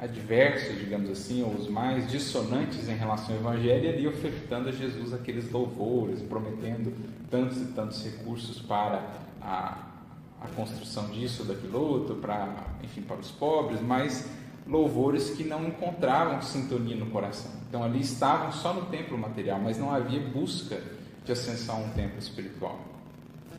adversos, 0.00 0.78
digamos 0.78 1.10
assim, 1.10 1.42
ou 1.42 1.52
os 1.54 1.68
mais 1.68 2.10
dissonantes 2.10 2.88
em 2.88 2.94
relação 2.94 3.34
ao 3.34 3.40
Evangelho, 3.40 3.84
e 3.84 3.88
ali 3.88 4.06
ofertando 4.06 4.68
a 4.68 4.72
Jesus 4.72 5.14
aqueles 5.14 5.50
louvores, 5.50 6.20
prometendo 6.20 6.92
tantos 7.30 7.62
e 7.62 7.66
tantos 7.66 8.04
recursos 8.04 8.60
para 8.60 9.08
a, 9.40 9.86
a 10.40 10.48
construção 10.54 11.08
disso 11.08 11.44
daquilo 11.44 11.80
outro, 11.80 12.16
para, 12.16 12.66
enfim, 12.84 13.00
para 13.00 13.16
os 13.16 13.30
pobres, 13.30 13.80
mas 13.80 14.28
louvores 14.68 15.30
que 15.30 15.42
não 15.42 15.66
encontravam 15.66 16.42
sintonia 16.42 16.94
no 16.94 17.06
coração. 17.06 17.50
Então 17.68 17.82
ali 17.82 18.00
estavam 18.00 18.52
só 18.52 18.74
no 18.74 18.86
templo 18.86 19.16
material, 19.16 19.58
mas 19.58 19.78
não 19.78 19.90
havia 19.90 20.20
busca 20.20 20.80
de 21.24 21.32
ascensão 21.32 21.76
a 21.76 21.78
um 21.78 21.88
templo 21.90 22.18
espiritual. 22.18 22.78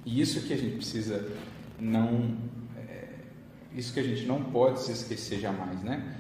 E 0.06 0.22
isso 0.22 0.42
que 0.42 0.54
a 0.54 0.58
gente 0.58 0.76
precisa 0.76 1.32
não. 1.80 2.38
É, 2.78 3.08
isso 3.74 3.94
que 3.94 4.00
a 4.00 4.04
gente 4.04 4.26
não 4.26 4.44
pode 4.44 4.82
se 4.82 4.92
esquecer 4.92 5.40
jamais, 5.40 5.82
né? 5.82 6.16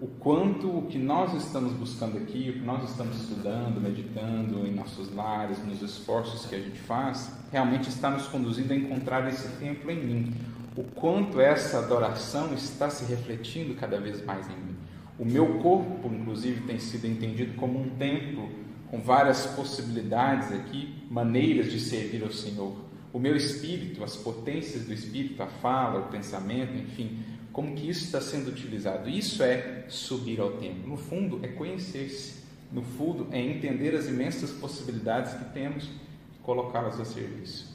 O 0.00 0.06
quanto 0.06 0.68
o 0.68 0.82
que 0.86 0.98
nós 0.98 1.32
estamos 1.32 1.72
buscando 1.72 2.18
aqui, 2.18 2.50
o 2.50 2.52
que 2.54 2.66
nós 2.66 2.88
estamos 2.90 3.16
estudando, 3.16 3.80
meditando 3.80 4.66
em 4.66 4.74
nossos 4.74 5.12
lares, 5.14 5.58
nos 5.64 5.80
esforços 5.80 6.44
que 6.44 6.54
a 6.54 6.60
gente 6.60 6.78
faz, 6.78 7.32
realmente 7.50 7.88
está 7.88 8.10
nos 8.10 8.26
conduzindo 8.26 8.74
a 8.74 8.76
encontrar 8.76 9.26
esse 9.26 9.48
templo 9.56 9.90
em 9.90 10.04
mim. 10.04 10.34
O 10.76 10.82
quanto 10.82 11.40
essa 11.40 11.78
adoração 11.78 12.52
está 12.52 12.90
se 12.90 13.06
refletindo 13.06 13.74
cada 13.74 13.98
vez 13.98 14.22
mais 14.22 14.46
em 14.50 14.56
mim. 14.56 14.76
O 15.18 15.24
meu 15.24 15.58
corpo, 15.60 16.06
inclusive, 16.12 16.66
tem 16.66 16.78
sido 16.78 17.06
entendido 17.06 17.54
como 17.54 17.80
um 17.80 17.88
templo 17.96 18.50
com 18.90 19.00
várias 19.00 19.46
possibilidades 19.46 20.52
aqui, 20.52 20.94
maneiras 21.10 21.72
de 21.72 21.80
servir 21.80 22.22
ao 22.22 22.30
Senhor. 22.30 22.76
O 23.10 23.18
meu 23.18 23.34
espírito, 23.34 24.04
as 24.04 24.16
potências 24.16 24.84
do 24.84 24.92
espírito, 24.92 25.42
a 25.42 25.46
fala, 25.46 26.00
o 26.00 26.10
pensamento, 26.10 26.76
enfim, 26.76 27.24
como 27.52 27.74
que 27.74 27.88
isso 27.88 28.04
está 28.04 28.20
sendo 28.20 28.48
utilizado. 28.50 29.08
Isso 29.08 29.42
é 29.42 29.86
subir 29.88 30.38
ao 30.38 30.52
templo. 30.52 30.86
No 30.86 30.98
fundo, 30.98 31.40
é 31.42 31.48
conhecer-se. 31.48 32.44
No 32.70 32.82
fundo, 32.82 33.28
é 33.32 33.40
entender 33.40 33.94
as 33.94 34.08
imensas 34.08 34.50
possibilidades 34.50 35.32
que 35.32 35.44
temos 35.54 35.84
e 35.84 36.42
colocá-las 36.42 37.00
a 37.00 37.04
serviço. 37.06 37.74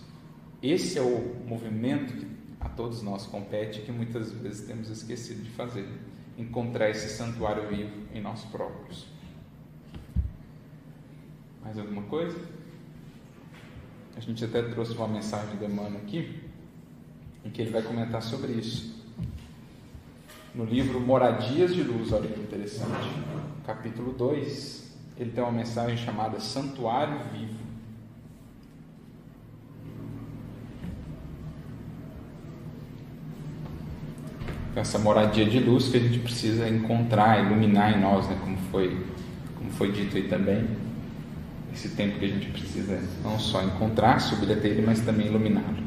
Esse 0.61 0.99
é 0.99 1.01
o 1.01 1.35
movimento 1.47 2.13
que 2.13 2.25
a 2.62 2.69
todos 2.69 3.02
nós 3.02 3.26
compete 3.26 3.82
que 3.82 3.91
muitas 3.91 4.32
vezes 4.32 4.67
temos 4.67 4.89
esquecido 4.89 5.43
de 5.43 5.50
fazer. 5.50 5.88
Encontrar 6.38 6.89
esse 6.89 7.10
santuário 7.10 7.67
vivo 7.67 7.91
em 8.13 8.21
nós 8.21 8.43
próprios. 8.45 9.08
Mais 11.62 11.78
alguma 11.78 12.04
coisa? 12.04 12.39
A 14.15 14.19
gente 14.19 14.43
até 14.45 14.62
trouxe 14.62 14.93
uma 14.93 15.08
mensagem 15.08 15.58
de 15.58 15.65
Emmanuel 15.65 15.97
aqui, 15.97 16.41
em 17.43 17.50
que 17.50 17.62
ele 17.62 17.71
vai 17.71 17.82
comentar 17.82 18.21
sobre 18.21 18.52
isso. 18.54 19.02
No 20.54 20.65
livro 20.65 21.00
Moradias 21.00 21.74
de 21.74 21.82
Luz, 21.82 22.12
olha 22.12 22.28
que 22.28 22.39
interessante, 22.39 23.10
capítulo 23.65 24.13
2, 24.13 24.97
ele 25.17 25.32
tem 25.32 25.43
uma 25.43 25.52
mensagem 25.52 25.97
chamada 25.97 26.39
Santuário 26.39 27.19
Vivo. 27.32 27.61
Essa 34.75 34.97
moradia 34.97 35.45
de 35.45 35.60
luz 35.60 35.89
que 35.89 35.97
a 35.97 35.99
gente 35.99 36.19
precisa 36.19 36.67
encontrar, 36.67 37.45
iluminar 37.45 37.97
em 37.97 38.01
nós, 38.01 38.27
né? 38.29 38.38
como, 38.41 38.57
foi, 38.71 38.97
como 39.57 39.69
foi 39.71 39.91
dito 39.91 40.15
aí 40.15 40.23
também 40.23 40.65
esse 41.73 41.89
tempo 41.89 42.19
que 42.19 42.25
a 42.25 42.27
gente 42.27 42.47
precisa 42.47 43.01
não 43.23 43.39
só 43.39 43.63
encontrar, 43.63 44.19
subir 44.19 44.51
até 44.51 44.67
ele, 44.67 44.81
mas 44.81 45.01
também 45.01 45.27
iluminá-lo. 45.27 45.77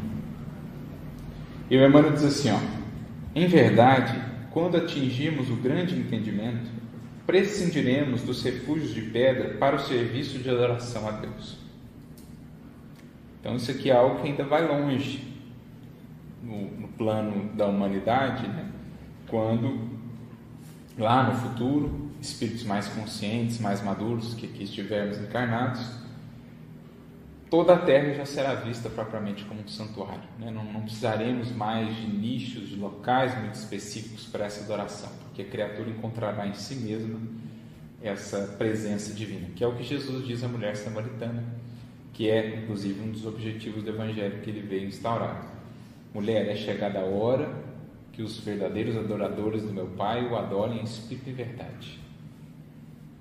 E 1.71 1.77
o 1.77 1.85
Emmanuel 1.85 2.13
diz 2.13 2.25
assim, 2.25 2.51
ó, 2.51 2.59
em 3.35 3.47
verdade, 3.47 4.19
quando 4.51 4.77
atingimos 4.77 5.51
o 5.51 5.57
grande 5.57 5.99
entendimento, 5.99 6.71
prescindiremos 7.27 8.23
dos 8.23 8.43
refúgios 8.43 8.95
de 8.95 9.03
pedra 9.03 9.55
para 9.59 9.77
o 9.77 9.81
serviço 9.81 10.39
de 10.39 10.49
adoração 10.49 11.09
a 11.09 11.13
Deus. 11.13 11.59
Então 13.41 13.57
isso 13.57 13.71
aqui 13.71 13.91
é 13.91 13.95
algo 13.95 14.21
que 14.21 14.29
ainda 14.29 14.45
vai 14.45 14.67
longe 14.67 15.23
no, 16.43 16.71
no 16.81 16.89
plano 16.89 17.51
da 17.55 17.67
humanidade, 17.67 18.47
né? 18.49 18.71
Quando 19.35 19.91
lá 20.97 21.25
no 21.25 21.35
futuro 21.41 22.09
espíritos 22.21 22.63
mais 22.63 22.87
conscientes, 22.87 23.59
mais 23.59 23.83
maduros 23.83 24.33
que 24.35 24.47
aqui 24.47 24.63
estivermos 24.63 25.19
encarnados, 25.19 25.85
toda 27.51 27.75
a 27.75 27.79
Terra 27.79 28.15
já 28.15 28.25
será 28.25 28.55
vista 28.55 28.89
propriamente 28.89 29.45
como 29.45 29.61
um 29.61 29.67
santuário. 29.67 30.23
Né? 30.39 30.53
Não, 30.53 30.63
não, 30.63 30.83
precisaremos 30.83 31.51
mais 31.51 31.97
de 31.97 32.07
nichos, 32.07 32.69
de 32.69 32.77
locais 32.77 33.37
muito 33.41 33.57
específicos 33.57 34.25
para 34.27 34.45
essa 34.45 34.63
adoração, 34.63 35.11
porque 35.25 35.43
a 35.43 35.47
criatura 35.47 35.91
encontrará 35.91 36.47
em 36.47 36.55
si 36.55 36.77
mesma 36.77 37.19
essa 38.01 38.55
presença 38.57 39.13
divina, 39.13 39.49
que 39.57 39.65
é 39.65 39.67
o 39.67 39.75
que 39.75 39.83
Jesus 39.83 40.25
diz 40.25 40.45
à 40.45 40.49
mulher 40.49 40.77
samaritana, 40.77 41.43
que 42.13 42.31
é 42.31 42.61
inclusive 42.61 43.03
um 43.03 43.11
dos 43.11 43.27
objetivos 43.27 43.83
do 43.83 43.91
Evangelho 43.91 44.43
que 44.43 44.51
ele 44.51 44.61
veio 44.61 44.87
instaurar. 44.87 45.45
Mulher, 46.15 46.49
é 46.49 46.55
chegada 46.55 47.01
a 47.01 47.05
hora 47.05 47.64
que 48.15 48.23
os 48.23 48.39
verdadeiros 48.39 48.97
adoradores 48.97 49.63
do 49.63 49.73
meu 49.73 49.87
Pai 49.89 50.27
o 50.27 50.37
adorem 50.37 50.81
em 50.81 50.85
espírito 50.85 51.31
e 51.31 51.33
verdade 51.33 52.05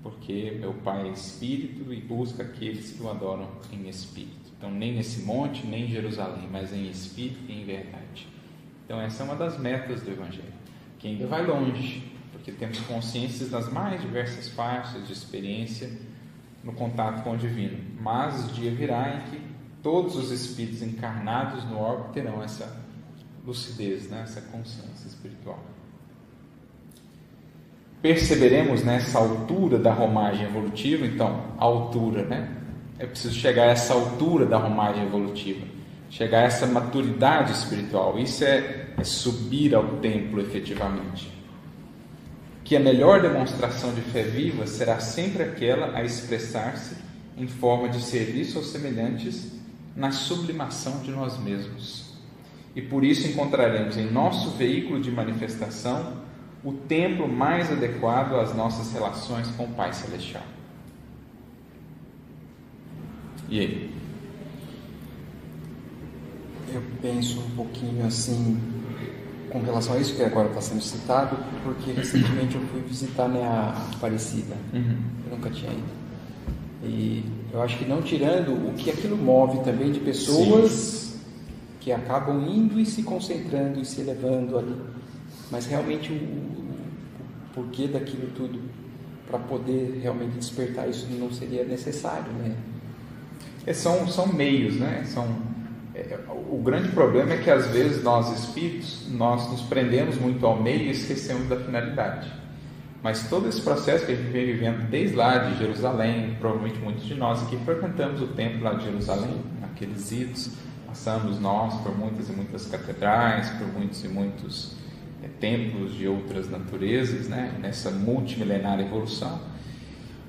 porque 0.04 0.58
meu 0.60 0.74
Pai 0.74 1.08
é 1.08 1.12
Espírito 1.12 1.90
e 1.90 1.98
busca 1.98 2.42
aqueles 2.42 2.92
que 2.92 3.02
o 3.02 3.10
adoram 3.10 3.48
em 3.72 3.88
Espírito. 3.88 4.52
Então, 4.56 4.70
nem 4.70 4.94
nesse 4.94 5.22
monte, 5.22 5.66
nem 5.66 5.86
em 5.86 5.88
Jerusalém, 5.88 6.46
mas 6.52 6.74
em 6.74 6.90
Espírito 6.90 7.40
e 7.48 7.62
em 7.62 7.64
verdade. 7.64 8.28
Então, 8.84 9.00
essa 9.00 9.22
é 9.22 9.26
uma 9.26 9.34
das 9.34 9.58
metas 9.58 10.02
do 10.02 10.10
Evangelho, 10.10 10.52
que 10.98 11.08
ainda 11.08 11.26
vai 11.26 11.46
longe, 11.46 12.12
porque 12.32 12.52
temos 12.52 12.78
consciências 12.80 13.48
das 13.48 13.72
mais 13.72 14.02
diversas 14.02 14.46
faixas 14.50 15.06
de 15.06 15.12
experiência 15.14 15.90
no 16.62 16.74
contato 16.74 17.24
com 17.24 17.32
o 17.32 17.36
Divino. 17.38 17.78
Mas 17.98 18.50
o 18.50 18.52
dia 18.52 18.70
virá 18.72 19.16
em 19.16 19.30
que 19.30 19.40
todos 19.82 20.16
os 20.16 20.30
espíritos 20.30 20.82
encarnados 20.82 21.64
no 21.64 21.78
orbe 21.78 22.12
terão 22.12 22.42
essa 22.42 22.83
lucidez, 23.44 24.08
né? 24.08 24.22
essa 24.22 24.40
consciência 24.40 25.06
espiritual 25.06 25.62
perceberemos 28.04 28.84
nessa 28.84 29.18
altura 29.18 29.78
da 29.78 29.90
romagem 29.90 30.44
evolutiva, 30.44 31.06
então, 31.06 31.42
altura, 31.56 32.22
né? 32.26 32.50
É 32.98 33.06
preciso 33.06 33.34
chegar 33.34 33.62
a 33.62 33.70
essa 33.70 33.94
altura 33.94 34.44
da 34.44 34.58
romagem 34.58 35.04
evolutiva, 35.06 35.66
chegar 36.10 36.40
a 36.40 36.42
essa 36.42 36.66
maturidade 36.66 37.52
espiritual. 37.52 38.18
Isso 38.18 38.44
é, 38.44 38.88
é 38.98 39.04
subir 39.04 39.74
ao 39.74 39.96
templo 40.00 40.38
efetivamente. 40.38 41.32
Que 42.62 42.76
a 42.76 42.80
melhor 42.80 43.22
demonstração 43.22 43.94
de 43.94 44.02
fé 44.02 44.22
viva 44.22 44.66
será 44.66 45.00
sempre 45.00 45.42
aquela 45.42 45.96
a 45.96 46.04
expressar-se 46.04 46.96
em 47.38 47.46
forma 47.46 47.88
de 47.88 48.02
serviço 48.02 48.58
aos 48.58 48.66
semelhantes 48.66 49.50
na 49.96 50.10
sublimação 50.10 50.98
de 50.98 51.10
nós 51.10 51.38
mesmos. 51.38 52.03
E 52.74 52.82
por 52.82 53.04
isso 53.04 53.28
encontraremos 53.28 53.96
em 53.96 54.10
nosso 54.10 54.50
veículo 54.50 55.00
de 55.00 55.10
manifestação 55.10 56.24
o 56.64 56.72
templo 56.72 57.28
mais 57.28 57.70
adequado 57.70 58.34
às 58.34 58.54
nossas 58.54 58.92
relações 58.92 59.48
com 59.48 59.64
o 59.64 59.68
Pai 59.68 59.92
Celestial. 59.92 60.42
E 63.48 63.60
aí? 63.60 63.90
Eu 66.72 66.82
penso 67.00 67.40
um 67.40 67.50
pouquinho 67.50 68.06
assim 68.06 68.60
com 69.50 69.60
relação 69.60 69.94
a 69.94 69.98
isso 70.00 70.16
que 70.16 70.22
agora 70.22 70.48
está 70.48 70.60
sendo 70.60 70.80
citado, 70.80 71.36
porque 71.62 71.92
recentemente 71.94 72.56
eu 72.56 72.62
fui 72.62 72.80
visitar 72.80 73.28
né, 73.28 73.44
a 73.44 73.88
Aparecida. 73.94 74.56
Uhum. 74.72 74.96
Eu 75.26 75.36
nunca 75.36 75.50
tinha 75.50 75.70
ido. 75.70 76.04
E 76.82 77.24
eu 77.52 77.62
acho 77.62 77.78
que 77.78 77.84
não 77.84 78.02
tirando 78.02 78.52
o 78.52 78.74
que 78.74 78.90
aquilo 78.90 79.16
move 79.16 79.62
também 79.62 79.92
de 79.92 80.00
pessoas 80.00 80.72
Sim. 80.72 81.03
Que 81.84 81.92
acabam 81.92 82.40
indo 82.48 82.80
e 82.80 82.86
se 82.86 83.02
concentrando 83.02 83.78
e 83.78 83.84
se 83.84 84.00
elevando 84.00 84.56
ali 84.58 84.74
mas 85.50 85.66
realmente 85.66 86.10
o, 86.10 86.16
o 86.16 86.74
porquê 87.54 87.86
daquilo 87.86 88.28
tudo 88.34 88.58
para 89.26 89.38
poder 89.38 90.00
realmente 90.02 90.32
despertar 90.38 90.88
isso 90.88 91.06
não 91.12 91.30
seria 91.30 91.64
necessário, 91.64 92.32
né? 92.32 92.56
É, 93.66 93.72
são, 93.72 94.08
são 94.08 94.26
meios, 94.26 94.76
né? 94.76 95.04
São, 95.06 95.26
é, 95.94 96.18
o 96.50 96.58
grande 96.58 96.88
problema 96.88 97.34
é 97.34 97.36
que 97.36 97.50
às 97.50 97.66
vezes 97.68 98.02
nós 98.02 98.30
espíritos 98.38 99.06
nós 99.10 99.50
nos 99.50 99.60
prendemos 99.62 100.18
muito 100.18 100.44
ao 100.44 100.60
meio 100.60 100.84
e 100.84 100.90
esquecemos 100.90 101.48
da 101.48 101.56
finalidade. 101.56 102.32
Mas 103.02 103.28
todo 103.28 103.46
esse 103.46 103.60
processo 103.60 104.06
que 104.06 104.12
a 104.12 104.14
gente 104.16 104.30
vem 104.30 104.46
vivendo 104.46 104.88
desde 104.88 105.14
lá 105.14 105.36
de 105.36 105.58
Jerusalém, 105.58 106.36
provavelmente 106.40 106.78
muitos 106.78 107.04
de 107.04 107.14
nós 107.14 107.42
aqui 107.42 107.58
frequentamos 107.58 108.22
o 108.22 108.28
templo 108.28 108.62
lá 108.62 108.74
de 108.74 108.86
Jerusalém, 108.86 109.36
naqueles 109.60 110.10
idos, 110.10 110.50
passamos 110.94 111.40
nós 111.40 111.74
por 111.82 111.98
muitas 111.98 112.28
e 112.28 112.32
muitas 112.32 112.66
catedrais, 112.66 113.50
por 113.50 113.66
muitos 113.66 114.04
e 114.04 114.08
muitos 114.08 114.76
é, 115.24 115.28
templos 115.40 115.92
de 115.92 116.06
outras 116.06 116.48
naturezas, 116.48 117.26
né, 117.26 117.52
nessa 117.60 117.90
multimilenária 117.90 118.84
evolução. 118.84 119.40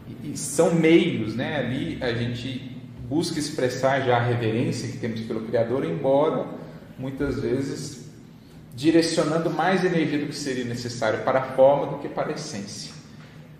E, 0.08 0.32
e 0.32 0.38
são 0.38 0.73
meios, 0.73 1.36
né, 1.36 1.58
ali 1.58 1.99
a 2.01 2.12
gente 2.15 2.75
busca 3.08 3.38
expressar 3.38 4.01
já 4.01 4.17
a 4.17 4.23
reverência 4.23 4.89
que 4.89 4.97
temos 4.97 5.21
pelo 5.21 5.41
Criador, 5.41 5.86
embora 5.86 6.47
muitas 6.97 7.39
vezes 7.39 8.10
direcionando 8.73 9.51
mais 9.51 9.86
energia 9.86 10.17
do 10.17 10.25
que 10.25 10.36
seria 10.36 10.65
necessário 10.65 11.23
para 11.23 11.41
a 11.41 11.43
forma 11.51 11.91
do 11.91 11.99
que 11.99 12.10
para 12.10 12.30
a 12.30 12.34
essência. 12.34 12.91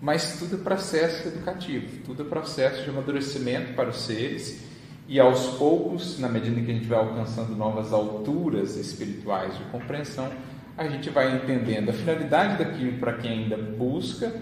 Mas 0.00 0.40
tudo 0.40 0.56
é 0.56 0.58
processo 0.58 1.28
educativo, 1.28 1.86
tudo 2.04 2.24
é 2.24 2.26
processo 2.26 2.82
de 2.82 2.90
amadurecimento 2.90 3.74
para 3.74 3.90
os 3.90 4.00
seres 4.00 4.65
e 5.08 5.20
aos 5.20 5.46
poucos, 5.56 6.18
na 6.18 6.28
medida 6.28 6.60
que 6.60 6.70
a 6.70 6.74
gente 6.74 6.86
vai 6.86 6.98
alcançando 6.98 7.54
novas 7.54 7.92
alturas 7.92 8.76
espirituais 8.76 9.56
de 9.56 9.64
compreensão, 9.64 10.28
a 10.76 10.88
gente 10.88 11.10
vai 11.10 11.36
entendendo 11.36 11.90
a 11.90 11.92
finalidade 11.92 12.62
daquilo 12.62 12.98
para 12.98 13.14
quem 13.14 13.44
ainda 13.44 13.56
busca, 13.56 14.34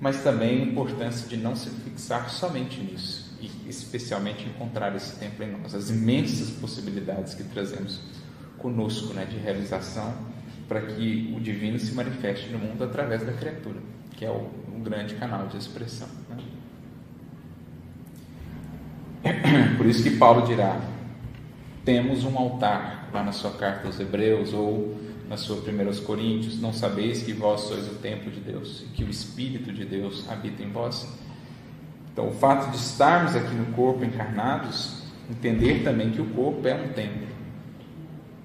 mas 0.00 0.22
também 0.22 0.62
a 0.62 0.64
importância 0.64 1.28
de 1.28 1.36
não 1.36 1.56
se 1.56 1.68
fixar 1.70 2.30
somente 2.30 2.80
nisso 2.80 3.36
e 3.40 3.68
especialmente 3.68 4.46
encontrar 4.46 4.94
esse 4.94 5.16
templo 5.16 5.44
em 5.44 5.50
nós, 5.50 5.74
as 5.74 5.90
imensas 5.90 6.50
possibilidades 6.50 7.34
que 7.34 7.42
trazemos 7.42 8.00
conosco 8.58 9.12
né, 9.12 9.24
de 9.24 9.36
realização 9.36 10.14
para 10.68 10.80
que 10.82 11.34
o 11.36 11.40
divino 11.40 11.78
se 11.78 11.92
manifeste 11.92 12.48
no 12.50 12.58
mundo 12.58 12.84
através 12.84 13.24
da 13.26 13.32
criatura, 13.32 13.80
que 14.16 14.24
é 14.24 14.30
o, 14.30 14.48
um 14.72 14.80
grande 14.80 15.16
canal 15.16 15.48
de 15.48 15.56
expressão. 15.56 16.08
Né? 16.30 16.36
Por 19.76 19.86
isso 19.86 20.02
que 20.02 20.16
Paulo 20.16 20.46
dirá: 20.46 20.80
temos 21.84 22.24
um 22.24 22.36
altar 22.36 23.08
lá 23.12 23.22
na 23.22 23.32
sua 23.32 23.52
carta 23.52 23.86
aos 23.86 23.98
Hebreus 24.00 24.52
ou 24.52 24.96
na 25.28 25.36
sua 25.36 25.56
1 25.56 26.04
Coríntios, 26.04 26.60
não 26.60 26.72
sabeis 26.72 27.22
que 27.22 27.32
vós 27.32 27.62
sois 27.62 27.86
o 27.86 27.94
templo 27.96 28.30
de 28.30 28.40
Deus 28.40 28.82
e 28.82 28.84
que 28.94 29.04
o 29.04 29.08
Espírito 29.08 29.72
de 29.72 29.84
Deus 29.84 30.28
habita 30.28 30.62
em 30.62 30.70
vós? 30.70 31.08
Então, 32.12 32.28
o 32.28 32.32
fato 32.32 32.70
de 32.70 32.76
estarmos 32.76 33.34
aqui 33.34 33.54
no 33.54 33.66
corpo 33.72 34.04
encarnados, 34.04 35.02
entender 35.30 35.82
também 35.82 36.10
que 36.10 36.20
o 36.20 36.26
corpo 36.26 36.68
é 36.68 36.74
um 36.74 36.88
templo. 36.88 37.26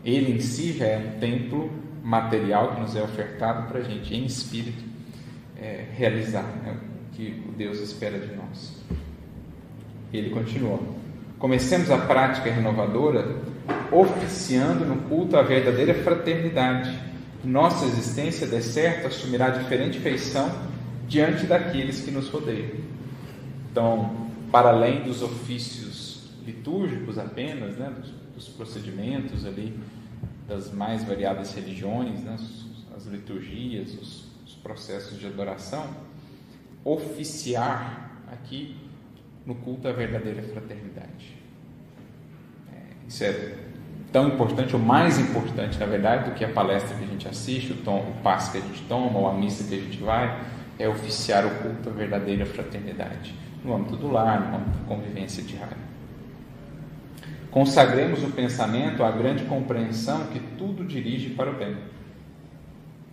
Ele 0.05 0.31
em 0.31 0.39
si 0.39 0.71
já 0.71 0.85
é 0.85 0.97
um 0.97 1.19
templo 1.19 1.69
material 2.01 2.75
que 2.75 2.81
nos 2.81 2.95
é 2.95 3.01
ofertado 3.01 3.67
para 3.67 3.79
a 3.79 3.83
gente, 3.83 4.15
em 4.15 4.25
espírito, 4.25 4.81
é, 5.57 5.85
realizar 5.93 6.45
né, 6.63 6.77
o 7.11 7.15
que 7.15 7.43
Deus 7.57 7.79
espera 7.79 8.17
de 8.17 8.33
nós. 8.33 8.81
Ele 10.11 10.29
continua: 10.29 10.79
Comecemos 11.39 11.91
a 11.91 11.99
prática 11.99 12.51
renovadora 12.51 13.35
oficiando 13.91 14.85
no 14.85 14.97
culto 15.03 15.37
a 15.37 15.43
verdadeira 15.43 15.93
fraternidade. 15.93 16.97
Nossa 17.43 17.85
existência, 17.85 18.47
de 18.47 18.61
certo, 18.61 19.07
assumirá 19.07 19.49
diferente 19.49 19.99
feição 19.99 20.51
diante 21.07 21.45
daqueles 21.45 22.01
que 22.01 22.09
nos 22.09 22.27
rodeiam. 22.29 22.71
Então, 23.71 24.29
para 24.51 24.69
além 24.69 25.03
dos 25.03 25.21
ofícios 25.21 26.31
litúrgicos 26.45 27.19
apenas, 27.19 27.77
né, 27.77 27.93
dos, 27.95 28.09
dos 28.35 28.47
procedimentos 28.47 29.45
ali 29.45 29.77
das 30.47 30.73
mais 30.73 31.03
variadas 31.03 31.53
religiões, 31.53 32.23
né, 32.23 32.35
as 32.95 33.05
liturgias, 33.05 33.93
os, 33.93 34.25
os 34.45 34.55
processos 34.55 35.19
de 35.19 35.27
adoração, 35.27 35.87
oficiar 36.83 38.11
aqui 38.31 38.75
no 39.47 39.55
culto 39.55 39.87
à 39.87 39.93
verdadeira 39.93 40.43
fraternidade. 40.43 41.37
É, 42.73 43.07
isso 43.07 43.23
é 43.23 43.53
tão 44.11 44.27
importante, 44.27 44.75
ou 44.75 44.81
mais 44.81 45.17
importante, 45.17 45.79
na 45.79 45.85
verdade, 45.85 46.29
do 46.29 46.35
que 46.35 46.43
a 46.43 46.49
palestra 46.49 46.97
que 46.97 47.03
a 47.05 47.07
gente 47.07 47.27
assiste, 47.29 47.71
o, 47.71 47.77
tom, 47.77 47.99
o 47.99 48.21
passo 48.21 48.51
que 48.51 48.57
a 48.57 48.61
gente 48.61 48.83
toma, 48.83 49.17
ou 49.17 49.27
a 49.27 49.33
missa 49.33 49.63
que 49.63 49.73
a 49.73 49.79
gente 49.79 50.03
vai, 50.03 50.41
é 50.77 50.87
oficiar 50.87 51.45
o 51.45 51.49
culto 51.61 51.89
à 51.89 51.93
verdadeira 51.93 52.45
fraternidade, 52.45 53.33
no 53.63 53.73
âmbito 53.73 53.95
do 53.95 54.11
lar, 54.11 54.41
no 54.41 54.57
âmbito 54.57 54.77
da 54.79 54.85
convivência 54.85 55.41
diária. 55.41 55.87
Consagremos 57.49 58.23
o 58.23 58.31
pensamento 58.31 59.03
à 59.03 59.11
grande 59.11 59.45
compreensão 59.45 60.27
que 60.27 60.39
tudo 60.57 60.83
dirige 60.83 61.29
para 61.29 61.49
o 61.49 61.53
bem. 61.53 61.77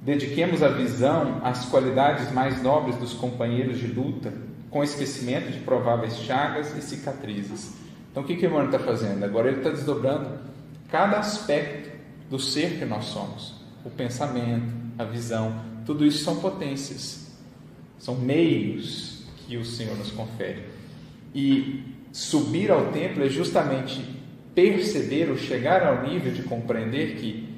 Dediquemos 0.03 0.62
a 0.62 0.68
visão 0.68 1.40
às 1.44 1.64
qualidades 1.66 2.31
mais 2.33 2.61
nobres 2.61 2.97
dos 2.97 3.14
companheiros 3.14 3.79
de 3.79 3.87
luta, 3.87 4.33
com 4.75 4.83
esquecimento 4.83 5.53
de 5.53 5.61
prováveis 5.61 6.17
chagas 6.17 6.77
e 6.77 6.83
cicatrizes. 6.83 7.75
Então, 8.11 8.25
o 8.25 8.27
que, 8.27 8.35
que 8.35 8.45
irmão 8.45 8.65
está 8.65 8.77
fazendo? 8.81 9.25
Agora 9.25 9.47
ele 9.47 9.59
está 9.59 9.71
desdobrando 9.71 10.37
cada 10.91 11.17
aspecto 11.21 11.97
do 12.29 12.41
ser 12.41 12.77
que 12.77 12.85
nós 12.85 13.05
somos: 13.05 13.55
o 13.85 13.91
pensamento, 13.91 14.67
a 14.99 15.05
visão, 15.05 15.63
tudo 15.87 16.05
isso 16.05 16.25
são 16.25 16.41
potências, 16.41 17.39
são 18.01 18.17
meios 18.17 19.23
que 19.47 19.57
o 19.57 19.65
Senhor 19.65 19.97
nos 19.97 20.11
confere. 20.11 20.65
E 21.33 21.85
subir 22.11 22.73
ao 22.73 22.91
templo 22.91 23.25
é 23.25 23.29
justamente 23.29 24.05
perceber 24.57 25.31
ou 25.31 25.37
chegar 25.37 25.87
ao 25.87 26.03
nível 26.03 26.33
de 26.33 26.43
compreender 26.43 27.15
que 27.15 27.49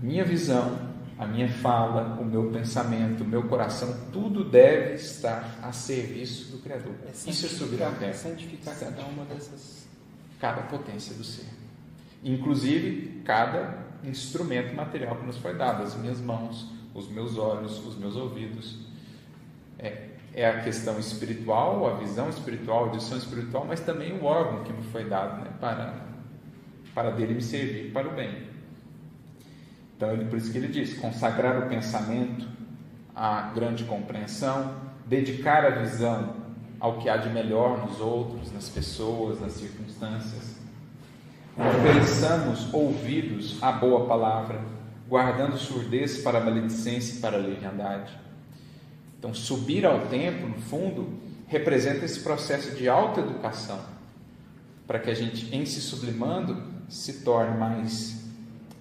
minha 0.00 0.24
visão, 0.24 0.78
a 1.20 1.26
minha 1.26 1.50
fala, 1.50 2.18
o 2.18 2.24
meu 2.24 2.50
pensamento, 2.50 3.24
o 3.24 3.26
meu 3.26 3.42
coração, 3.42 3.94
tudo 4.10 4.42
deve 4.42 4.94
estar 4.94 5.58
a 5.62 5.70
serviço 5.70 6.50
do 6.50 6.62
Criador. 6.62 6.94
É 7.06 7.10
Isso 7.10 7.44
é 7.44 7.48
subir 7.50 7.82
ao 7.82 7.92
templo. 7.92 8.14
Santificar 8.14 8.74
cada 8.78 9.04
uma 9.04 9.26
dessas. 9.26 9.86
Cada 10.40 10.62
potência 10.62 11.14
do 11.14 11.22
ser. 11.22 11.44
Inclusive, 12.24 13.20
cada 13.22 13.80
instrumento 14.02 14.74
material 14.74 15.14
que 15.16 15.26
nos 15.26 15.36
foi 15.36 15.54
dado, 15.54 15.82
as 15.82 15.94
minhas 15.94 16.18
mãos, 16.22 16.72
os 16.94 17.06
meus 17.10 17.36
olhos, 17.36 17.86
os 17.86 17.98
meus 17.98 18.16
ouvidos. 18.16 18.78
É, 19.78 20.08
é 20.32 20.48
a 20.48 20.62
questão 20.62 20.98
espiritual, 20.98 21.86
a 21.86 21.98
visão 21.98 22.30
espiritual, 22.30 22.84
a 22.84 22.86
audição 22.88 23.18
espiritual, 23.18 23.66
mas 23.68 23.80
também 23.80 24.14
o 24.14 24.24
órgão 24.24 24.64
que 24.64 24.72
me 24.72 24.82
foi 24.84 25.04
dado 25.04 25.44
né, 25.44 25.50
para 25.60 26.08
para 26.94 27.10
dele 27.10 27.34
me 27.34 27.42
servir 27.42 27.92
para 27.92 28.08
o 28.08 28.12
bem. 28.12 28.49
Então, 30.00 30.12
ele, 30.12 30.24
por 30.24 30.38
isso 30.38 30.50
que 30.50 30.56
ele 30.56 30.68
diz: 30.68 30.98
consagrar 30.98 31.58
o 31.58 31.68
pensamento 31.68 32.48
à 33.14 33.52
grande 33.54 33.84
compreensão, 33.84 34.76
dedicar 35.04 35.62
a 35.62 35.68
visão 35.68 36.36
ao 36.80 36.96
que 36.96 37.10
há 37.10 37.18
de 37.18 37.28
melhor 37.28 37.86
nos 37.86 38.00
outros, 38.00 38.50
nas 38.50 38.66
pessoas, 38.70 39.38
nas 39.38 39.52
circunstâncias. 39.52 40.56
Ofereçamos 41.54 42.72
ouvidos 42.72 43.62
à 43.62 43.72
boa 43.72 44.06
palavra, 44.06 44.62
guardando 45.06 45.58
surdez 45.58 46.22
para 46.22 46.38
a 46.38 46.44
maledicência 46.44 47.18
e 47.18 47.20
para 47.20 47.36
a 47.36 47.40
leviandade. 47.40 48.18
Então, 49.18 49.34
subir 49.34 49.84
ao 49.84 50.06
templo, 50.06 50.48
no 50.48 50.62
fundo, 50.62 51.12
representa 51.46 52.06
esse 52.06 52.20
processo 52.20 52.74
de 52.74 52.88
autoeducação, 52.88 53.80
para 54.86 54.98
que 54.98 55.10
a 55.10 55.14
gente, 55.14 55.54
em 55.54 55.66
se 55.66 55.82
sublimando, 55.82 56.56
se 56.88 57.20
torne 57.22 57.58
mais 57.58 58.24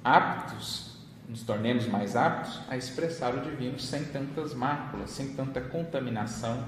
aptos, 0.01 0.88
nos 1.29 1.43
tornemos 1.43 1.85
mais 1.87 2.15
aptos 2.15 2.59
a 2.67 2.75
expressar 2.75 3.35
o 3.35 3.41
divino 3.41 3.79
sem 3.79 4.03
tantas 4.05 4.55
máculas, 4.55 5.11
sem 5.11 5.33
tanta 5.35 5.61
contaminação 5.61 6.65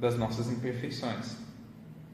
das 0.00 0.18
nossas 0.18 0.50
imperfeições. 0.50 1.36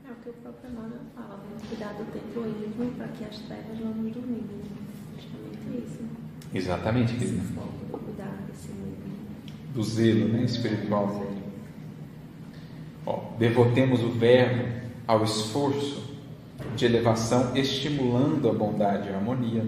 É 0.07 0.13
o 0.13 0.15
que 0.17 0.29
o 0.29 0.33
próprio 0.35 0.71
Emmanuel 0.71 1.01
fala, 1.17 1.41
vamos 1.49 1.67
cuidar 1.67 1.95
do 1.95 2.05
temploísmo 2.13 2.93
para 2.99 3.09
que 3.09 3.25
as 3.25 3.39
trevas 3.39 3.81
não 3.81 3.95
nos 3.95 4.13
dominem. 4.13 4.61
Justamente 5.17 5.83
isso. 5.83 5.99
Exatamente, 6.55 7.15
querida. 7.15 7.43
Cuidar 7.91 8.37
desse 8.47 8.69
do 9.75 9.83
zelo 9.83 10.29
né, 10.29 10.43
espiritual. 10.43 11.27
Ó, 13.07 13.33
devotemos 13.39 14.03
o 14.03 14.11
verbo 14.11 14.69
ao 15.07 15.25
esforço 15.25 16.19
de 16.77 16.85
elevação, 16.85 17.57
estimulando 17.57 18.49
a 18.51 18.53
bondade 18.53 19.09
e 19.09 19.13
a 19.13 19.17
harmonia. 19.17 19.65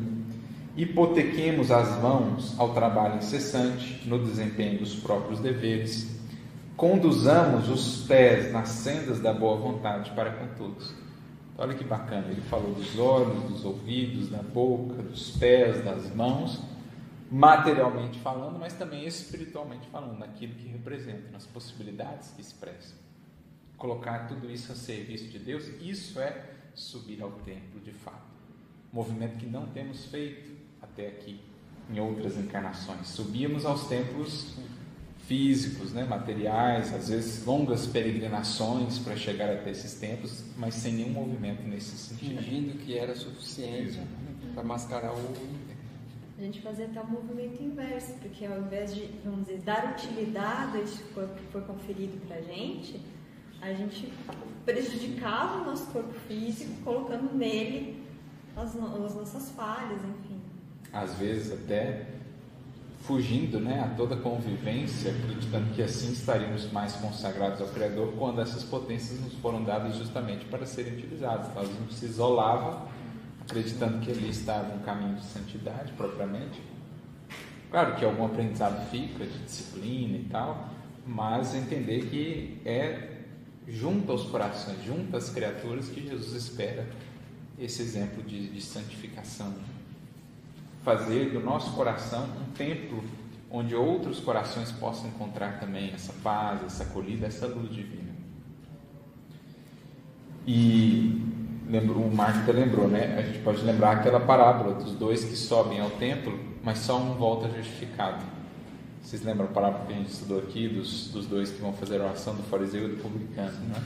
Hipotequemos 0.80 1.70
as 1.70 2.00
mãos 2.00 2.58
ao 2.58 2.72
trabalho 2.72 3.18
incessante 3.18 4.00
no 4.08 4.18
desempenho 4.18 4.78
dos 4.78 4.94
próprios 4.94 5.38
deveres. 5.38 6.18
Conduzamos 6.74 7.68
os 7.68 8.06
pés 8.06 8.50
nas 8.50 8.70
sendas 8.70 9.20
da 9.20 9.30
boa 9.30 9.58
vontade 9.58 10.10
para 10.12 10.30
com 10.30 10.46
todos. 10.54 10.94
Então, 11.52 11.66
olha 11.66 11.74
que 11.74 11.84
bacana, 11.84 12.28
ele 12.28 12.40
falou 12.40 12.72
dos 12.72 12.98
olhos, 12.98 13.42
dos 13.42 13.62
ouvidos, 13.62 14.30
da 14.30 14.42
boca, 14.42 15.02
dos 15.02 15.36
pés, 15.36 15.84
das 15.84 16.14
mãos, 16.14 16.62
materialmente 17.30 18.18
falando, 18.18 18.58
mas 18.58 18.72
também 18.72 19.04
espiritualmente 19.04 19.86
falando, 19.88 20.18
naquilo 20.18 20.54
que 20.54 20.66
representa, 20.66 21.30
nas 21.30 21.44
possibilidades 21.44 22.30
que 22.30 22.40
expressa. 22.40 22.94
Colocar 23.76 24.28
tudo 24.28 24.50
isso 24.50 24.72
a 24.72 24.74
serviço 24.74 25.28
de 25.28 25.38
Deus, 25.38 25.68
isso 25.82 26.18
é 26.18 26.42
subir 26.74 27.20
ao 27.20 27.32
templo 27.32 27.82
de 27.84 27.92
fato. 27.92 28.30
Movimento 28.90 29.36
que 29.36 29.46
não 29.46 29.66
temos 29.66 30.06
feito 30.06 30.59
até 31.00 31.08
aqui 31.08 31.40
em 31.90 31.98
outras 31.98 32.36
encarnações. 32.36 33.08
Subíamos 33.08 33.64
aos 33.64 33.88
templos 33.88 34.54
físicos, 35.26 35.92
né, 35.92 36.04
materiais, 36.04 36.92
às 36.92 37.08
vezes 37.08 37.44
longas 37.44 37.86
peregrinações 37.86 38.98
para 38.98 39.16
chegar 39.16 39.50
até 39.50 39.70
esses 39.70 39.94
templos, 39.94 40.44
mas 40.56 40.74
sem 40.74 40.94
nenhum 40.94 41.10
movimento 41.10 41.62
nesse 41.62 41.96
sentido. 41.96 42.42
Fingindo 42.42 42.78
que 42.78 42.98
era 42.98 43.14
suficiente 43.14 44.00
para 44.54 44.62
mascarar 44.62 45.12
o 45.12 45.70
a 46.36 46.42
gente 46.42 46.62
fazia 46.62 46.86
até 46.86 46.98
o 46.98 47.04
um 47.04 47.10
movimento 47.10 47.62
inverso, 47.62 48.14
porque 48.14 48.46
ao 48.46 48.60
invés 48.60 48.94
de, 48.94 49.10
vamos 49.22 49.40
dizer, 49.40 49.60
dar 49.60 49.92
utilidade 49.92 50.78
a 50.78 50.80
esse 50.80 51.02
corpo 51.12 51.34
que 51.34 51.44
foi 51.52 51.60
conferido 51.60 52.18
para 52.26 52.36
a 52.36 52.40
gente, 52.40 52.98
a 53.60 53.74
gente 53.74 54.10
prejudicava 54.64 55.60
o 55.60 55.66
nosso 55.66 55.84
corpo 55.92 56.14
físico, 56.26 56.72
colocando 56.82 57.36
nele 57.36 58.02
as, 58.56 58.74
as 58.74 59.14
nossas 59.14 59.50
falhas, 59.50 60.00
enfim. 60.02 60.29
Às 60.92 61.14
vezes 61.14 61.52
até 61.52 62.06
fugindo 63.02 63.58
né, 63.58 63.80
a 63.80 63.94
toda 63.96 64.16
convivência, 64.16 65.10
acreditando 65.10 65.72
que 65.74 65.82
assim 65.82 66.12
estaríamos 66.12 66.70
mais 66.70 66.92
consagrados 66.94 67.60
ao 67.60 67.68
Criador, 67.68 68.12
quando 68.18 68.40
essas 68.40 68.62
potências 68.62 69.18
nos 69.20 69.34
foram 69.34 69.64
dadas 69.64 69.96
justamente 69.96 70.44
para 70.44 70.66
serem 70.66 70.94
utilizadas. 70.94 71.48
Então, 71.48 71.62
a 71.62 71.66
gente 71.66 71.94
se 71.94 72.04
isolava, 72.04 72.86
acreditando 73.42 73.98
que 73.98 74.10
ali 74.10 74.28
estava 74.28 74.74
um 74.74 74.80
caminho 74.80 75.16
de 75.16 75.24
santidade 75.24 75.92
propriamente. 75.92 76.60
Claro 77.70 77.96
que 77.96 78.04
algum 78.04 78.26
aprendizado 78.26 78.88
fica 78.90 79.24
de 79.24 79.38
disciplina 79.44 80.18
e 80.18 80.24
tal, 80.30 80.68
mas 81.06 81.54
entender 81.54 82.06
que 82.06 82.60
é 82.64 83.18
junto 83.66 84.10
aos 84.12 84.24
corações, 84.24 84.84
junto 84.84 85.16
às 85.16 85.30
criaturas, 85.30 85.88
que 85.88 86.06
Jesus 86.06 86.32
espera 86.32 86.86
esse 87.58 87.80
exemplo 87.82 88.22
de, 88.22 88.48
de 88.48 88.60
santificação. 88.60 89.54
Fazer 90.82 91.30
do 91.30 91.40
nosso 91.40 91.72
coração 91.72 92.24
um 92.24 92.52
templo 92.52 93.02
onde 93.50 93.74
outros 93.74 94.20
corações 94.20 94.70
possam 94.72 95.08
encontrar 95.08 95.58
também 95.58 95.90
essa 95.92 96.12
paz, 96.22 96.62
essa 96.62 96.84
acolhida, 96.84 97.26
essa 97.26 97.46
luz 97.46 97.70
divina. 97.70 98.10
E 100.46 101.20
o 101.68 102.14
Marco 102.14 102.40
até 102.40 102.52
lembrou, 102.52 102.88
né? 102.88 103.16
A 103.18 103.22
gente 103.22 103.40
pode 103.40 103.62
lembrar 103.62 103.92
aquela 103.92 104.20
parábola 104.20 104.74
dos 104.74 104.92
dois 104.92 105.24
que 105.24 105.36
sobem 105.36 105.80
ao 105.80 105.90
templo, 105.90 106.38
mas 106.62 106.78
só 106.78 106.98
um 106.98 107.14
volta 107.14 107.48
justificado. 107.48 108.24
Vocês 109.02 109.22
lembram 109.22 109.46
a 109.46 109.48
parábola 109.48 109.86
que 109.86 109.92
a 109.92 109.96
gente 109.96 110.10
estudou 110.10 110.38
aqui 110.38 110.68
dos, 110.68 111.08
dos 111.08 111.26
dois 111.26 111.50
que 111.50 111.60
vão 111.60 111.72
fazer 111.72 112.00
a 112.00 112.04
oração 112.04 112.34
do 112.34 112.42
fariseu 112.44 112.86
e 112.86 112.96
do 112.96 113.02
publicano, 113.02 113.58
né? 113.68 113.82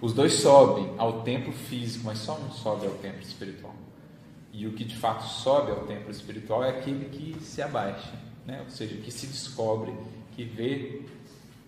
Os 0.00 0.12
dois 0.12 0.34
sobem 0.34 0.90
ao 0.98 1.22
templo 1.22 1.52
físico, 1.52 2.04
mas 2.06 2.18
só 2.18 2.36
um 2.36 2.50
sobe 2.50 2.86
ao 2.86 2.92
templo 2.94 3.22
espiritual. 3.22 3.74
E 4.52 4.66
o 4.66 4.72
que 4.72 4.84
de 4.84 4.96
fato 4.96 5.24
sobe 5.24 5.70
ao 5.70 5.86
templo 5.86 6.10
espiritual 6.10 6.62
é 6.62 6.70
aquele 6.70 7.06
que 7.06 7.42
se 7.42 7.62
abaixa, 7.62 8.12
né? 8.46 8.60
ou 8.62 8.68
seja, 8.68 8.96
que 8.96 9.10
se 9.10 9.26
descobre, 9.26 9.94
que 10.32 10.44
vê 10.44 11.02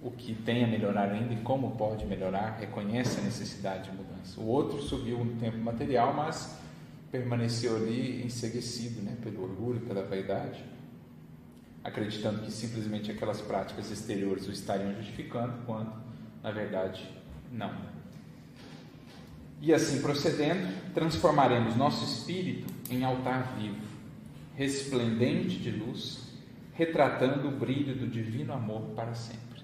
o 0.03 0.11
que 0.11 0.35
tem 0.35 0.63
a 0.63 0.67
melhorar 0.67 1.11
ainda 1.11 1.33
e 1.33 1.39
como 1.39 1.77
pode 1.77 2.05
melhorar, 2.05 2.59
reconhece 2.61 3.21
a 3.21 3.23
necessidade 3.23 3.91
de 3.91 3.97
mudança. 3.97 4.39
O 4.39 4.47
outro 4.47 4.83
subiu 4.83 5.25
no 5.25 5.41
templo 5.41 5.61
material, 5.61 6.13
mas 6.13 6.59
permaneceu 7.11 7.77
ali 7.77 8.23
enseguecido 8.23 9.01
né? 9.01 9.17
pelo 9.23 9.45
orgulho, 9.45 9.81
pela 9.81 10.03
vaidade, 10.05 10.63
acreditando 11.83 12.41
que 12.41 12.53
simplesmente 12.53 13.11
aquelas 13.11 13.41
práticas 13.41 13.91
exteriores 13.91 14.47
o 14.47 14.51
estariam 14.51 14.95
justificando, 14.97 15.55
quando 15.65 15.91
na 16.43 16.51
verdade 16.51 17.09
não. 17.51 17.73
E 19.65 19.73
assim 19.73 20.03
procedendo, 20.03 20.69
transformaremos 20.93 21.75
nosso 21.75 22.05
espírito 22.05 22.71
em 22.91 23.03
altar 23.03 23.55
vivo, 23.59 23.81
resplendente 24.55 25.57
de 25.57 25.71
luz, 25.71 26.21
retratando 26.75 27.49
o 27.49 27.51
brilho 27.51 27.95
do 27.95 28.07
divino 28.07 28.53
amor 28.53 28.83
para 28.95 29.15
sempre. 29.15 29.63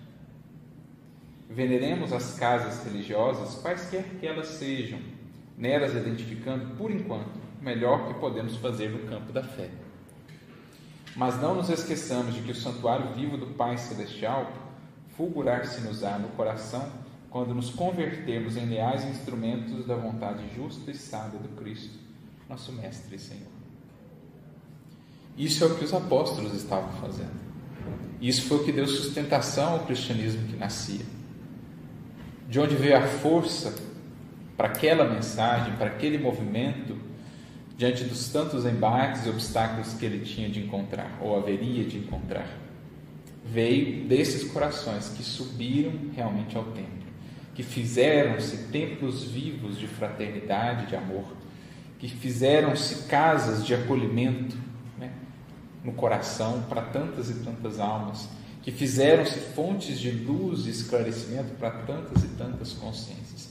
Veneremos 1.51 2.14
as 2.14 2.32
casas 2.38 2.82
religiosas, 2.82 3.61
quaisquer 3.61 4.05
que 4.18 4.26
elas 4.26 4.46
sejam, 4.46 4.98
nelas 5.59 5.94
identificando, 5.94 6.76
por 6.76 6.90
enquanto, 6.90 7.38
o 7.61 7.62
melhor 7.62 8.09
que 8.09 8.18
podemos 8.18 8.57
fazer 8.57 8.88
no 8.88 9.01
campo 9.01 9.34
da 9.34 9.42
fé. 9.42 9.68
Mas 11.14 11.38
não 11.38 11.55
nos 11.55 11.68
esqueçamos 11.68 12.34
de 12.34 12.40
que 12.40 12.53
o 12.53 12.55
santuário 12.55 13.12
vivo 13.12 13.36
do 13.36 13.48
Pai 13.48 13.76
Celestial 13.76 14.51
fulgurar-se-nos-á 15.14 16.18
no 16.18 16.28
coração 16.28 16.90
quando 17.30 17.54
nos 17.54 17.70
convertermos 17.70 18.56
em 18.56 18.66
leais 18.66 19.04
instrumentos 19.04 19.86
da 19.86 19.94
vontade 19.94 20.42
justa 20.54 20.90
e 20.90 20.96
sábia 20.96 21.38
do 21.38 21.48
Cristo, 21.50 21.96
nosso 22.48 22.72
Mestre 22.72 23.14
e 23.14 23.18
Senhor. 23.18 23.60
Isso 25.38 25.62
é 25.62 25.68
o 25.68 25.76
que 25.76 25.84
os 25.84 25.94
apóstolos 25.94 26.52
estavam 26.52 26.90
fazendo. 27.00 27.38
Isso 28.20 28.42
foi 28.42 28.58
o 28.58 28.64
que 28.64 28.72
deu 28.72 28.86
sustentação 28.86 29.74
ao 29.74 29.86
cristianismo 29.86 30.48
que 30.48 30.56
nascia. 30.56 31.06
De 32.48 32.58
onde 32.58 32.74
veio 32.74 32.98
a 32.98 33.02
força 33.06 33.72
para 34.56 34.66
aquela 34.66 35.08
mensagem, 35.08 35.76
para 35.76 35.86
aquele 35.86 36.18
movimento, 36.18 36.98
diante 37.78 38.02
dos 38.04 38.28
tantos 38.28 38.66
embates 38.66 39.24
e 39.24 39.30
obstáculos 39.30 39.94
que 39.94 40.04
ele 40.04 40.24
tinha 40.24 40.50
de 40.50 40.60
encontrar, 40.60 41.16
ou 41.22 41.38
haveria 41.38 41.84
de 41.84 41.96
encontrar. 41.96 42.58
Veio 43.46 44.06
desses 44.06 44.44
corações 44.50 45.08
que 45.10 45.22
subiram 45.22 45.92
realmente 46.14 46.56
ao 46.56 46.64
templo 46.64 46.99
que 47.61 47.62
fizeram-se 47.62 48.56
templos 48.68 49.22
vivos 49.22 49.78
de 49.78 49.86
fraternidade, 49.86 50.86
de 50.86 50.96
amor, 50.96 51.26
que 51.98 52.08
fizeram-se 52.08 53.06
casas 53.06 53.66
de 53.66 53.74
acolhimento 53.74 54.56
né, 54.98 55.12
no 55.84 55.92
coração 55.92 56.62
para 56.70 56.80
tantas 56.80 57.28
e 57.28 57.34
tantas 57.44 57.78
almas, 57.78 58.30
que 58.62 58.72
fizeram-se 58.72 59.38
fontes 59.54 60.00
de 60.00 60.11
luz 60.11 60.64
e 60.64 60.70
esclarecimento 60.70 61.54
para 61.56 61.70
tantas 61.70 62.24
e 62.24 62.28
tantas 62.28 62.72
consciências. 62.72 63.50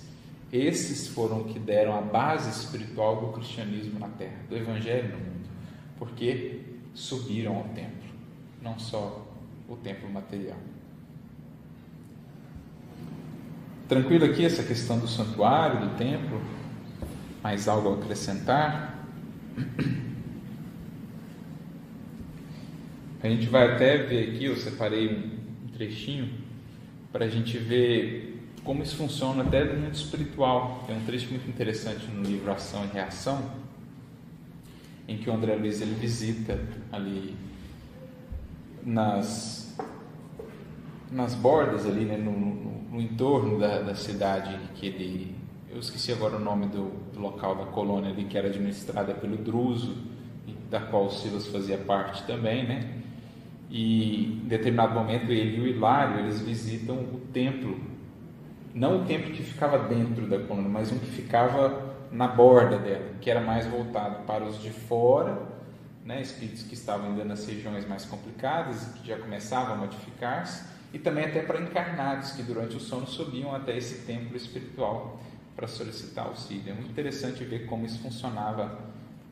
Esses 0.52 1.08
foram 1.10 1.44
que 1.44 1.60
deram 1.60 1.96
a 1.96 2.02
base 2.02 2.50
espiritual 2.50 3.22
do 3.22 3.34
cristianismo 3.34 4.00
na 4.00 4.08
terra, 4.08 4.40
do 4.50 4.58
evangelho 4.58 5.10
no 5.10 5.20
mundo, 5.20 5.50
porque 6.00 6.62
subiram 6.96 7.58
ao 7.58 7.64
templo, 7.66 8.10
não 8.60 8.80
só 8.80 9.24
o 9.68 9.76
templo 9.76 10.10
material. 10.10 10.58
Tranquilo 13.90 14.24
aqui 14.26 14.46
essa 14.46 14.62
questão 14.62 15.00
do 15.00 15.08
santuário, 15.08 15.80
do 15.80 15.98
templo? 15.98 16.40
Mais 17.42 17.68
algo 17.68 17.90
a 17.90 17.96
acrescentar? 17.96 19.04
A 23.24 23.28
gente 23.28 23.48
vai 23.48 23.74
até 23.74 23.98
ver 23.98 24.30
aqui, 24.30 24.46
eu 24.46 24.56
separei 24.56 25.10
um 25.10 25.68
trechinho 25.70 26.30
para 27.12 27.26
a 27.26 27.28
gente 27.28 27.58
ver 27.58 28.48
como 28.64 28.84
isso 28.84 28.96
funciona 28.96 29.42
até 29.42 29.64
no 29.64 29.82
mundo 29.82 29.96
espiritual. 29.96 30.84
Tem 30.86 30.96
um 30.96 31.04
trecho 31.04 31.32
muito 31.32 31.50
interessante 31.50 32.06
no 32.12 32.22
livro 32.22 32.52
Ação 32.52 32.86
e 32.86 32.94
Reação, 32.94 33.44
em 35.08 35.18
que 35.18 35.32
o 35.32 35.34
André 35.34 35.56
Luiz 35.56 35.82
ele 35.82 35.96
visita 35.96 36.60
ali 36.92 37.36
nas, 38.86 39.69
nas 41.12 41.36
bordas 41.36 41.86
ali, 41.86 42.06
né, 42.06 42.18
no, 42.18 42.32
no 42.32 42.70
no 42.92 43.00
entorno 43.00 43.60
da, 43.60 43.80
da, 43.82 43.96
cidade 43.96 44.58
que 44.76 44.88
ele. 44.88 45.36
Eu 45.72 45.80
esqueci 45.80 46.12
agora 46.12 46.36
o 46.36 46.40
nome 46.40 46.66
do, 46.66 46.90
do, 47.14 47.20
local 47.20 47.56
da 47.56 47.66
colônia 47.66 48.10
ali, 48.10 48.26
que 48.26 48.38
era 48.38 48.48
administrada 48.48 49.14
pelo 49.14 49.38
Druso, 49.38 49.96
da 50.70 50.80
qual 50.80 51.06
o 51.06 51.12
Silas 51.12 51.48
fazia 51.48 51.78
parte 51.78 52.24
também, 52.24 52.68
né? 52.68 52.92
E 53.70 54.42
em 54.44 54.48
determinado 54.48 54.96
momento 54.96 55.32
ele 55.32 55.58
e 55.58 55.62
o 55.62 55.68
Hilário 55.68 56.22
eles 56.22 56.42
visitam 56.42 56.96
o 56.96 57.22
templo, 57.32 57.80
não 58.74 59.04
o 59.04 59.06
templo 59.06 59.32
que 59.32 59.44
ficava 59.44 59.78
dentro 59.78 60.28
da 60.28 60.40
colônia, 60.40 60.70
mas 60.70 60.92
um 60.92 60.98
que 60.98 61.06
ficava 61.06 61.88
na 62.12 62.28
borda 62.28 62.80
dela, 62.80 63.06
que 63.22 63.30
era 63.30 63.40
mais 63.40 63.68
voltado 63.68 64.24
para 64.26 64.44
os 64.44 64.60
de 64.60 64.72
fora, 64.72 65.40
né? 66.04 66.20
espíritos 66.20 66.64
que 66.64 66.74
estavam 66.74 67.12
ainda 67.12 67.24
nas 67.24 67.46
regiões 67.46 67.88
mais 67.88 68.06
complicadas 68.06 68.86
que 68.96 69.08
já 69.08 69.20
começavam 69.20 69.76
a 69.76 69.78
modificar-se 69.78 70.79
e 70.94 71.00
também 71.00 71.26
até 71.26 71.42
para 71.42 71.62
encarnados 71.62 72.32
que 72.32 72.44
durante 72.44 72.76
o 72.76 72.80
sono 72.80 73.08
subiam 73.08 73.54
até 73.54 73.78
esse 73.78 74.06
templo 74.06 74.36
espiritual 74.36 75.20
para 75.56 75.68
solicitar 75.68 76.28
auxílio. 76.28 76.72
É 76.72 76.74
muito 76.74 76.90
interessante 76.90 77.44
ver 77.44 77.66
como 77.66 77.86
isso 77.86 78.00
funcionava 78.00 78.80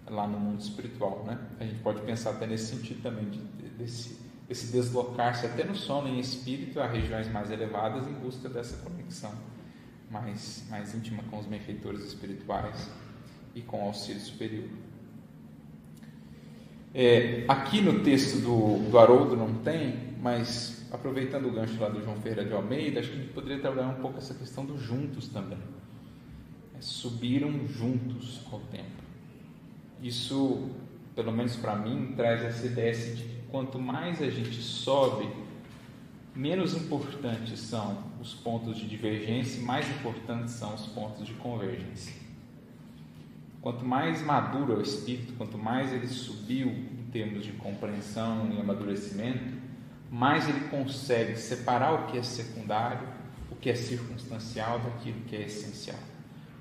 lá 0.09 0.27
no 0.27 0.39
mundo 0.39 0.61
espiritual, 0.61 1.23
né? 1.25 1.37
A 1.59 1.63
gente 1.63 1.79
pode 1.79 2.01
pensar 2.01 2.31
até 2.31 2.45
nesse 2.45 2.75
sentido 2.75 3.01
também 3.01 3.29
de, 3.29 3.39
desse, 3.77 4.17
deslocar-se 4.47 5.45
até 5.45 5.63
no 5.63 5.75
sono 5.75 6.07
em 6.07 6.19
espírito 6.19 6.79
a 6.79 6.87
regiões 6.87 7.31
mais 7.31 7.51
elevadas 7.51 8.07
em 8.07 8.13
busca 8.13 8.47
dessa 8.47 8.77
conexão 8.77 9.33
mais 10.09 10.65
mais 10.69 10.95
íntima 10.95 11.21
com 11.29 11.37
os 11.37 11.45
benfeitores 11.45 12.01
espirituais 12.05 12.89
e 13.53 13.61
com 13.61 13.83
o 13.83 13.87
auxílio 13.87 14.21
superior. 14.21 14.69
É, 16.93 17.43
aqui 17.47 17.81
no 17.81 18.03
texto 18.03 18.39
do, 18.39 18.89
do 18.89 18.97
Haroldo 18.97 19.35
não 19.35 19.55
tem, 19.55 20.15
mas 20.21 20.76
aproveitando 20.97 21.47
o 21.47 21.51
gancho 21.51 21.79
lá 21.79 21.89
do 21.89 22.03
João 22.03 22.17
Ferreira 22.17 22.45
de 22.45 22.53
Almeida, 22.53 22.99
acho 22.99 23.09
que 23.09 23.15
a 23.15 23.19
gente 23.21 23.33
poderia 23.33 23.59
trabalhar 23.59 23.89
um 23.89 24.01
pouco 24.01 24.17
essa 24.17 24.33
questão 24.33 24.65
dos 24.65 24.81
juntos 24.81 25.27
também. 25.29 25.57
É, 26.75 26.81
subiram 26.81 27.67
juntos 27.67 28.41
ao 28.51 28.59
templo. 28.59 29.05
Isso, 30.01 30.69
pelo 31.15 31.31
menos 31.31 31.55
para 31.55 31.75
mim, 31.75 32.13
traz 32.15 32.43
essa 32.43 32.65
ideia 32.65 32.91
assim 32.91 33.15
de 33.15 33.23
que 33.23 33.41
quanto 33.49 33.79
mais 33.79 34.21
a 34.21 34.29
gente 34.29 34.61
sobe, 34.61 35.27
menos 36.35 36.75
importantes 36.75 37.59
são 37.59 38.03
os 38.21 38.33
pontos 38.33 38.77
de 38.77 38.87
divergência 38.87 39.59
e 39.59 39.63
mais 39.63 39.89
importantes 39.89 40.53
são 40.53 40.75
os 40.75 40.85
pontos 40.87 41.25
de 41.25 41.33
convergência. 41.33 42.13
Quanto 43.61 43.83
mais 43.83 44.21
maduro 44.21 44.73
é 44.73 44.75
o 44.77 44.81
espírito, 44.81 45.33
quanto 45.33 45.57
mais 45.57 45.91
ele 45.91 46.07
subiu 46.07 46.67
em 46.69 47.09
termos 47.11 47.43
de 47.43 47.51
compreensão 47.53 48.51
e 48.53 48.59
amadurecimento, 48.61 49.56
mais 50.11 50.47
ele 50.47 50.61
consegue 50.69 51.35
separar 51.35 51.93
o 51.93 52.07
que 52.07 52.17
é 52.17 52.23
secundário, 52.23 53.07
o 53.51 53.55
que 53.55 53.69
é 53.69 53.75
circunstancial 53.75 54.79
daquilo 54.79 55.21
que 55.21 55.35
é 55.35 55.43
essencial. 55.43 55.99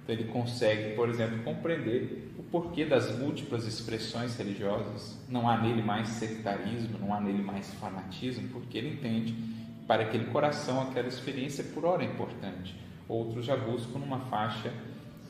Então 0.03 0.15
ele 0.15 0.25
consegue, 0.25 0.95
por 0.95 1.09
exemplo, 1.09 1.43
compreender 1.43 2.33
o 2.39 2.43
porquê 2.45 2.85
das 2.85 3.19
múltiplas 3.19 3.67
expressões 3.67 4.37
religiosas. 4.37 5.19
Não 5.29 5.49
há 5.49 5.61
nele 5.61 5.83
mais 5.83 6.09
sectarismo, 6.09 6.99
não 6.99 7.13
há 7.13 7.21
nele 7.21 7.43
mais 7.43 7.73
fanatismo, 7.75 8.49
porque 8.49 8.79
ele 8.79 8.95
entende 8.95 9.33
que 9.33 9.85
para 9.87 10.05
aquele 10.05 10.27
coração 10.27 10.81
aquela 10.81 11.09
experiência 11.09 11.65
por 11.65 11.85
hora 11.85 12.05
é 12.05 12.07
importante. 12.07 12.75
Outros 13.09 13.45
já 13.47 13.57
buscam 13.57 13.99
numa 13.99 14.21
faixa 14.21 14.73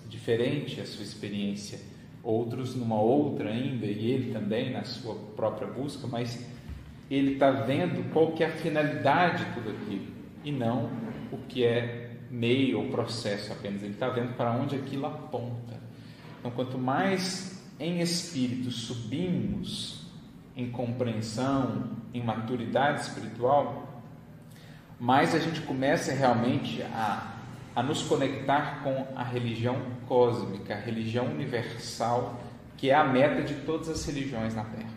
diferente 0.08 0.80
a 0.80 0.86
sua 0.86 1.02
experiência, 1.02 1.78
outros 2.22 2.74
numa 2.74 3.00
outra 3.00 3.50
ainda, 3.50 3.86
e 3.86 4.10
ele 4.10 4.32
também 4.32 4.72
na 4.72 4.84
sua 4.84 5.14
própria 5.36 5.68
busca, 5.68 6.06
mas 6.06 6.46
ele 7.10 7.34
está 7.34 7.50
vendo 7.50 8.10
qual 8.12 8.32
que 8.32 8.42
é 8.42 8.46
a 8.46 8.52
finalidade 8.52 9.44
de 9.44 9.52
tudo 9.52 9.70
aquilo 9.70 10.06
e 10.44 10.50
não 10.50 10.90
o 11.32 11.38
que 11.48 11.64
é 11.64 12.10
meio 12.30 12.80
ou 12.80 12.88
processo 12.88 13.52
apenas, 13.52 13.82
ele 13.82 13.92
está 13.92 14.08
vendo 14.08 14.36
para 14.36 14.52
onde 14.52 14.76
aquilo 14.76 15.06
aponta. 15.06 15.74
Então, 16.38 16.50
quanto 16.50 16.78
mais 16.78 17.64
em 17.78 18.00
espírito 18.00 18.70
subimos 18.70 20.06
em 20.56 20.70
compreensão, 20.70 21.90
em 22.12 22.22
maturidade 22.22 23.02
espiritual, 23.02 24.02
mais 24.98 25.34
a 25.34 25.38
gente 25.38 25.60
começa 25.60 26.12
realmente 26.12 26.82
a, 26.82 27.34
a 27.74 27.82
nos 27.82 28.02
conectar 28.02 28.82
com 28.82 29.06
a 29.14 29.22
religião 29.22 29.76
cósmica, 30.08 30.74
a 30.74 30.78
religião 30.78 31.26
universal, 31.26 32.40
que 32.76 32.90
é 32.90 32.94
a 32.94 33.04
meta 33.04 33.42
de 33.42 33.54
todas 33.62 33.88
as 33.88 34.04
religiões 34.06 34.54
na 34.54 34.64
Terra. 34.64 34.95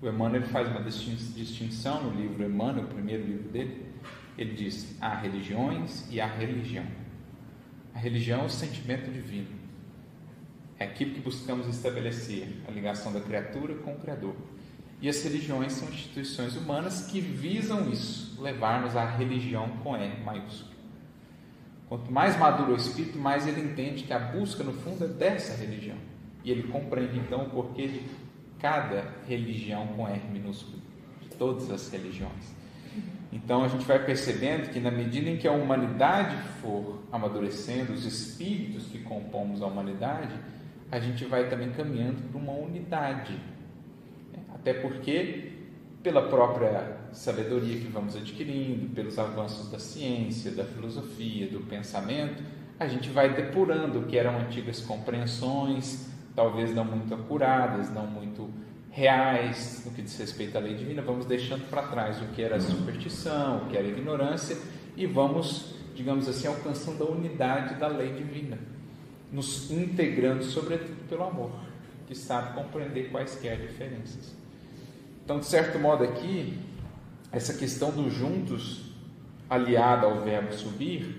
O 0.00 0.06
Emmanuel 0.06 0.42
faz 0.44 0.68
uma 0.68 0.80
distinção 0.80 2.04
no 2.04 2.20
livro 2.20 2.44
Emmanuel, 2.44 2.84
o 2.84 2.88
primeiro 2.88 3.24
livro 3.24 3.48
dele. 3.48 3.86
Ele 4.36 4.54
diz: 4.54 4.96
há 5.00 5.16
religiões 5.16 6.06
e 6.08 6.20
há 6.20 6.26
religião. 6.26 6.86
A 7.92 7.98
religião 7.98 8.42
é 8.42 8.44
o 8.44 8.48
sentimento 8.48 9.10
divino. 9.10 9.58
É 10.78 10.84
aquilo 10.84 11.14
que 11.14 11.20
buscamos 11.20 11.66
estabelecer, 11.66 12.62
a 12.68 12.70
ligação 12.70 13.12
da 13.12 13.20
criatura 13.20 13.74
com 13.76 13.94
o 13.94 13.98
Criador. 13.98 14.36
E 15.00 15.08
as 15.08 15.20
religiões 15.24 15.72
são 15.72 15.88
instituições 15.88 16.54
humanas 16.54 17.06
que 17.06 17.20
visam 17.20 17.90
isso, 17.90 18.40
levar-nos 18.40 18.94
à 18.94 19.04
religião 19.04 19.68
com 19.82 19.96
R 19.96 20.22
maiúsculo. 20.22 20.76
Quanto 21.88 22.12
mais 22.12 22.38
maduro 22.38 22.72
o 22.72 22.76
espírito, 22.76 23.18
mais 23.18 23.48
ele 23.48 23.60
entende 23.60 24.04
que 24.04 24.12
a 24.12 24.18
busca, 24.18 24.62
no 24.62 24.72
fundo, 24.72 25.04
é 25.04 25.08
dessa 25.08 25.56
religião. 25.56 25.96
E 26.44 26.52
ele 26.52 26.68
compreende 26.68 27.18
então 27.18 27.46
o 27.46 27.50
porquê 27.50 27.88
de 27.88 28.02
cada 28.58 29.04
religião 29.26 29.86
com 29.88 30.06
R 30.06 30.20
minúsculo, 30.30 30.78
de 31.22 31.28
todas 31.36 31.70
as 31.70 31.90
religiões. 31.90 32.58
Então 33.32 33.62
a 33.62 33.68
gente 33.68 33.84
vai 33.84 34.04
percebendo 34.04 34.70
que 34.70 34.80
na 34.80 34.90
medida 34.90 35.28
em 35.28 35.36
que 35.36 35.46
a 35.46 35.52
humanidade 35.52 36.36
for 36.60 36.98
amadurecendo, 37.12 37.92
os 37.92 38.04
espíritos 38.04 38.86
que 38.86 39.00
compomos 39.00 39.62
a 39.62 39.66
humanidade, 39.66 40.34
a 40.90 40.98
gente 40.98 41.24
vai 41.24 41.48
também 41.48 41.70
caminhando 41.70 42.22
para 42.30 42.40
uma 42.40 42.52
unidade. 42.52 43.38
Até 44.54 44.72
porque, 44.72 45.52
pela 46.02 46.28
própria 46.28 46.96
sabedoria 47.12 47.78
que 47.78 47.86
vamos 47.86 48.16
adquirindo, 48.16 48.88
pelos 48.94 49.18
avanços 49.18 49.70
da 49.70 49.78
ciência, 49.78 50.50
da 50.50 50.64
filosofia, 50.64 51.46
do 51.46 51.60
pensamento, 51.60 52.42
a 52.78 52.86
gente 52.86 53.10
vai 53.10 53.34
depurando 53.34 54.00
o 54.00 54.04
que 54.04 54.16
eram 54.16 54.38
antigas 54.38 54.80
compreensões, 54.80 56.08
talvez 56.38 56.72
não 56.72 56.84
muito 56.84 57.12
acuradas, 57.12 57.90
não 57.90 58.06
muito 58.06 58.48
reais 58.92 59.82
no 59.84 59.90
que 59.90 60.00
diz 60.00 60.16
respeito 60.16 60.56
à 60.56 60.60
lei 60.60 60.76
divina, 60.76 61.02
vamos 61.02 61.26
deixando 61.26 61.68
para 61.68 61.82
trás 61.82 62.22
o 62.22 62.26
que 62.26 62.40
era 62.40 62.60
superstição, 62.60 63.64
o 63.64 63.66
que 63.66 63.76
era 63.76 63.88
ignorância 63.88 64.56
e 64.96 65.04
vamos, 65.04 65.74
digamos 65.96 66.28
assim, 66.28 66.46
alcançando 66.46 67.02
a 67.02 67.10
unidade 67.10 67.74
da 67.74 67.88
lei 67.88 68.12
divina, 68.12 68.56
nos 69.32 69.68
integrando 69.68 70.44
sobretudo 70.44 71.08
pelo 71.08 71.24
amor, 71.24 71.50
que 72.06 72.14
sabe 72.14 72.54
compreender 72.54 73.10
quaisquer 73.10 73.58
diferenças. 73.58 74.32
Então, 75.24 75.40
de 75.40 75.46
certo 75.46 75.76
modo 75.80 76.04
aqui, 76.04 76.56
essa 77.32 77.52
questão 77.54 77.90
dos 77.90 78.12
juntos, 78.12 78.92
aliada 79.50 80.06
ao 80.06 80.20
verbo 80.20 80.52
subir, 80.52 81.16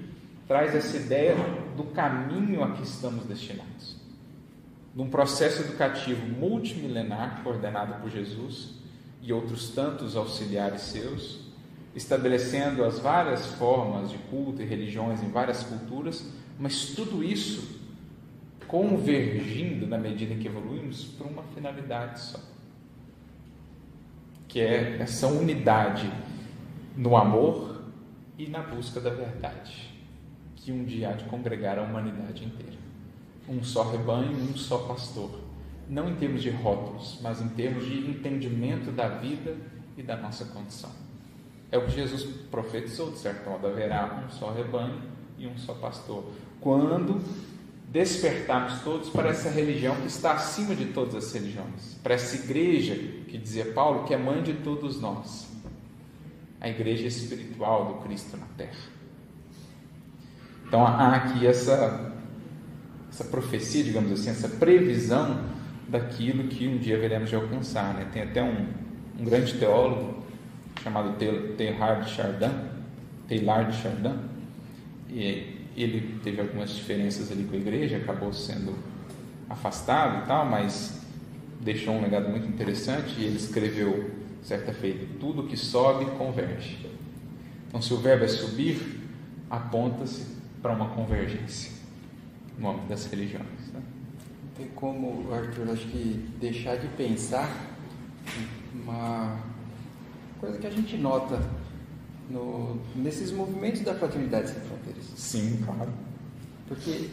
traz 0.47 0.73
essa 0.73 0.95
ideia 0.95 1.35
do 1.75 1.83
caminho 1.83 2.63
a 2.63 2.71
que 2.71 2.83
estamos 2.83 3.25
destinados 3.25 3.98
num 4.93 5.09
processo 5.09 5.61
educativo 5.61 6.25
multimilenar 6.27 7.43
coordenado 7.43 8.01
por 8.01 8.09
Jesus 8.09 8.75
e 9.21 9.31
outros 9.31 9.69
tantos 9.69 10.15
auxiliares 10.15 10.81
seus, 10.81 11.39
estabelecendo 11.95 12.83
as 12.83 12.99
várias 12.99 13.45
formas 13.55 14.09
de 14.09 14.17
culto 14.17 14.61
e 14.61 14.65
religiões 14.65 15.21
em 15.21 15.29
várias 15.29 15.63
culturas, 15.63 16.25
mas 16.57 16.87
tudo 16.87 17.23
isso 17.23 17.79
convergindo 18.67 19.87
na 19.87 19.97
medida 19.97 20.33
em 20.33 20.39
que 20.39 20.47
evoluímos 20.47 21.03
para 21.05 21.27
uma 21.27 21.43
finalidade 21.55 22.19
só, 22.21 22.39
que 24.47 24.59
é 24.59 24.97
essa 24.99 25.27
unidade 25.27 26.11
no 26.95 27.17
amor 27.17 27.83
e 28.37 28.47
na 28.47 28.61
busca 28.61 28.99
da 29.01 29.09
verdade, 29.09 29.93
que 30.55 30.71
um 30.71 30.83
dia 30.83 31.09
há 31.09 31.13
de 31.13 31.25
congregar 31.25 31.79
a 31.79 31.81
humanidade 31.81 32.45
inteira 32.45 32.78
um 33.49 33.63
só 33.63 33.89
rebanho, 33.89 34.31
um 34.31 34.55
só 34.55 34.77
pastor. 34.79 35.31
Não 35.89 36.07
em 36.07 36.15
termos 36.15 36.43
de 36.43 36.51
rótulos, 36.51 37.19
mas 37.21 37.41
em 37.41 37.49
termos 37.49 37.85
de 37.85 37.97
entendimento 37.97 38.91
da 38.91 39.07
vida 39.07 39.57
e 39.97 40.03
da 40.03 40.15
nossa 40.15 40.45
condição. 40.45 40.91
É 41.71 41.77
o 41.77 41.85
que 41.85 41.91
Jesus 41.91 42.23
profetizou, 42.51 43.11
de 43.11 43.17
certo 43.17 43.49
modo: 43.49 43.65
haverá 43.67 44.23
um 44.23 44.29
só 44.29 44.51
rebanho 44.51 45.01
e 45.37 45.47
um 45.47 45.57
só 45.57 45.73
pastor. 45.73 46.23
Quando 46.61 47.21
despertarmos 47.91 48.81
todos 48.81 49.09
para 49.09 49.29
essa 49.29 49.49
religião 49.49 49.95
que 49.95 50.07
está 50.07 50.33
acima 50.33 50.75
de 50.75 50.85
todas 50.85 51.15
as 51.15 51.33
religiões, 51.33 51.97
para 52.03 52.13
essa 52.13 52.35
igreja 52.35 52.95
que 52.95 53.37
dizia 53.37 53.73
Paulo 53.73 54.03
que 54.05 54.13
é 54.13 54.17
mãe 54.17 54.43
de 54.43 54.53
todos 54.53 55.01
nós, 55.01 55.49
a 56.61 56.69
igreja 56.69 57.07
espiritual 57.07 57.85
do 57.85 57.93
Cristo 58.03 58.37
na 58.37 58.45
terra. 58.57 58.99
Então 60.67 60.85
há 60.85 61.15
aqui 61.15 61.47
essa 61.47 62.18
essa 63.19 63.25
profecia, 63.25 63.83
digamos 63.83 64.13
assim, 64.13 64.29
essa 64.29 64.47
previsão 64.47 65.43
daquilo 65.89 66.47
que 66.47 66.67
um 66.67 66.77
dia 66.77 66.97
veremos 66.97 67.29
de 67.29 67.35
alcançar. 67.35 67.93
Né? 67.93 68.07
Tem 68.13 68.21
até 68.21 68.41
um, 68.41 68.67
um 69.19 69.25
grande 69.25 69.55
teólogo 69.55 70.23
chamado 70.81 71.17
Teilhard 71.57 72.09
Chardin, 72.09 72.53
Teilhard 73.27 73.75
Chardin, 73.75 74.15
e 75.09 75.57
ele 75.75 76.19
teve 76.23 76.39
algumas 76.39 76.69
diferenças 76.69 77.29
ali 77.31 77.43
com 77.43 77.55
a 77.55 77.59
igreja, 77.59 77.97
acabou 77.97 78.31
sendo 78.31 78.73
afastado 79.49 80.23
e 80.23 80.27
tal, 80.27 80.45
mas 80.45 81.01
deixou 81.59 81.95
um 81.95 82.01
legado 82.01 82.29
muito 82.29 82.47
interessante 82.47 83.15
e 83.19 83.25
ele 83.25 83.35
escreveu 83.35 84.11
certa 84.41 84.71
feita: 84.71 85.05
tudo 85.19 85.43
que 85.43 85.57
sobe 85.57 86.05
converge. 86.11 86.87
Então, 87.67 87.81
se 87.81 87.93
o 87.93 87.97
verbo 87.97 88.23
é 88.23 88.27
subir, 88.27 88.79
aponta-se 89.49 90.25
para 90.61 90.71
uma 90.71 90.89
convergência 90.89 91.78
no 92.59 92.69
âmbito 92.69 92.87
das 92.87 93.05
religiões. 93.05 93.71
Né? 93.73 93.81
Tem 94.57 94.67
como, 94.75 95.33
Arthur, 95.33 95.69
acho 95.71 95.87
que 95.87 96.29
deixar 96.39 96.75
de 96.75 96.87
pensar 96.89 97.49
uma 98.73 99.39
coisa 100.39 100.57
que 100.57 100.67
a 100.67 100.69
gente 100.69 100.97
nota 100.97 101.41
no, 102.29 102.77
nesses 102.95 103.31
movimentos 103.31 103.81
da 103.81 103.95
fraternidade 103.95 104.49
sem 104.49 104.61
fronteiras. 104.61 105.05
Sim, 105.15 105.59
claro. 105.65 105.91
Porque 106.67 107.09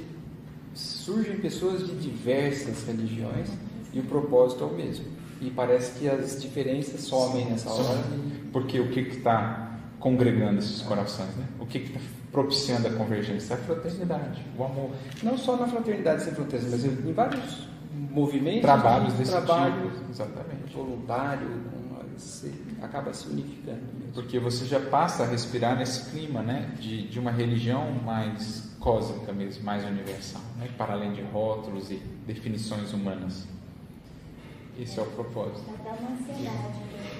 surgem 0.74 1.38
pessoas 1.38 1.86
de 1.86 1.94
diversas 1.96 2.84
religiões 2.84 3.48
e 3.92 4.00
o 4.00 4.02
propósito 4.04 4.64
é 4.64 4.66
o 4.66 4.74
mesmo. 4.74 5.06
E 5.40 5.50
parece 5.50 5.98
que 5.98 6.08
as 6.08 6.40
diferenças 6.40 7.02
somem 7.02 7.46
nessa 7.46 7.70
hora. 7.70 8.04
Porque 8.52 8.80
o 8.80 8.90
que 8.90 9.00
está 9.00 9.65
congregando 10.06 10.60
esses 10.60 10.82
corações? 10.82 11.34
Né? 11.34 11.44
O 11.58 11.66
que 11.66 11.78
está 11.78 11.98
propiciando 12.30 12.86
a 12.86 12.92
convergência? 12.92 13.56
A 13.56 13.58
fraternidade, 13.58 14.40
o 14.56 14.62
amor. 14.62 14.90
Não 15.20 15.36
só 15.36 15.56
na 15.56 15.66
fraternidade 15.66 16.22
sem 16.22 16.32
fronteiras, 16.32 16.70
mas 16.70 16.84
em 16.84 17.12
vários 17.12 17.66
movimentos, 17.92 18.62
trabalhos 18.62 19.14
desse 19.14 19.32
trabalho, 19.32 19.90
tipo, 19.90 20.10
exatamente. 20.10 20.72
voluntário, 20.72 21.48
você 22.16 22.52
acaba 22.80 23.12
se 23.12 23.26
unificando. 23.28 23.80
Mesmo. 23.98 24.12
Porque 24.14 24.38
você 24.38 24.64
já 24.64 24.78
passa 24.78 25.24
a 25.24 25.26
respirar 25.26 25.76
nesse 25.76 26.08
clima, 26.10 26.40
né, 26.40 26.70
de, 26.78 27.08
de 27.08 27.18
uma 27.18 27.32
religião 27.32 27.90
mais 28.04 28.70
cósmica 28.78 29.32
mesmo, 29.32 29.64
mais 29.64 29.84
universal, 29.84 30.40
né, 30.56 30.68
para 30.78 30.92
além 30.92 31.14
de 31.14 31.22
rótulos 31.22 31.90
e 31.90 31.96
definições 32.24 32.92
humanas. 32.92 33.44
Esse 34.78 35.00
é 35.00 35.02
o 35.02 35.06
propósito. 35.06 35.64
Dá 35.82 35.90
uma 35.90 36.12
ansiedade 36.12 36.46
aconteça. 36.48 37.15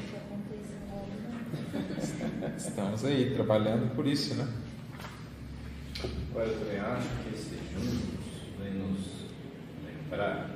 Estamos 2.56 3.04
aí 3.04 3.34
trabalhando 3.34 3.94
por 3.94 4.06
isso, 4.06 4.34
né? 4.34 4.48
Agora, 6.30 6.48
eu 6.48 6.58
também 6.58 6.78
acho 6.78 7.08
que 7.22 7.34
esse 7.34 7.56
juntos 7.72 8.26
vem 8.58 8.74
nos 8.74 9.26
lembrar 9.84 10.50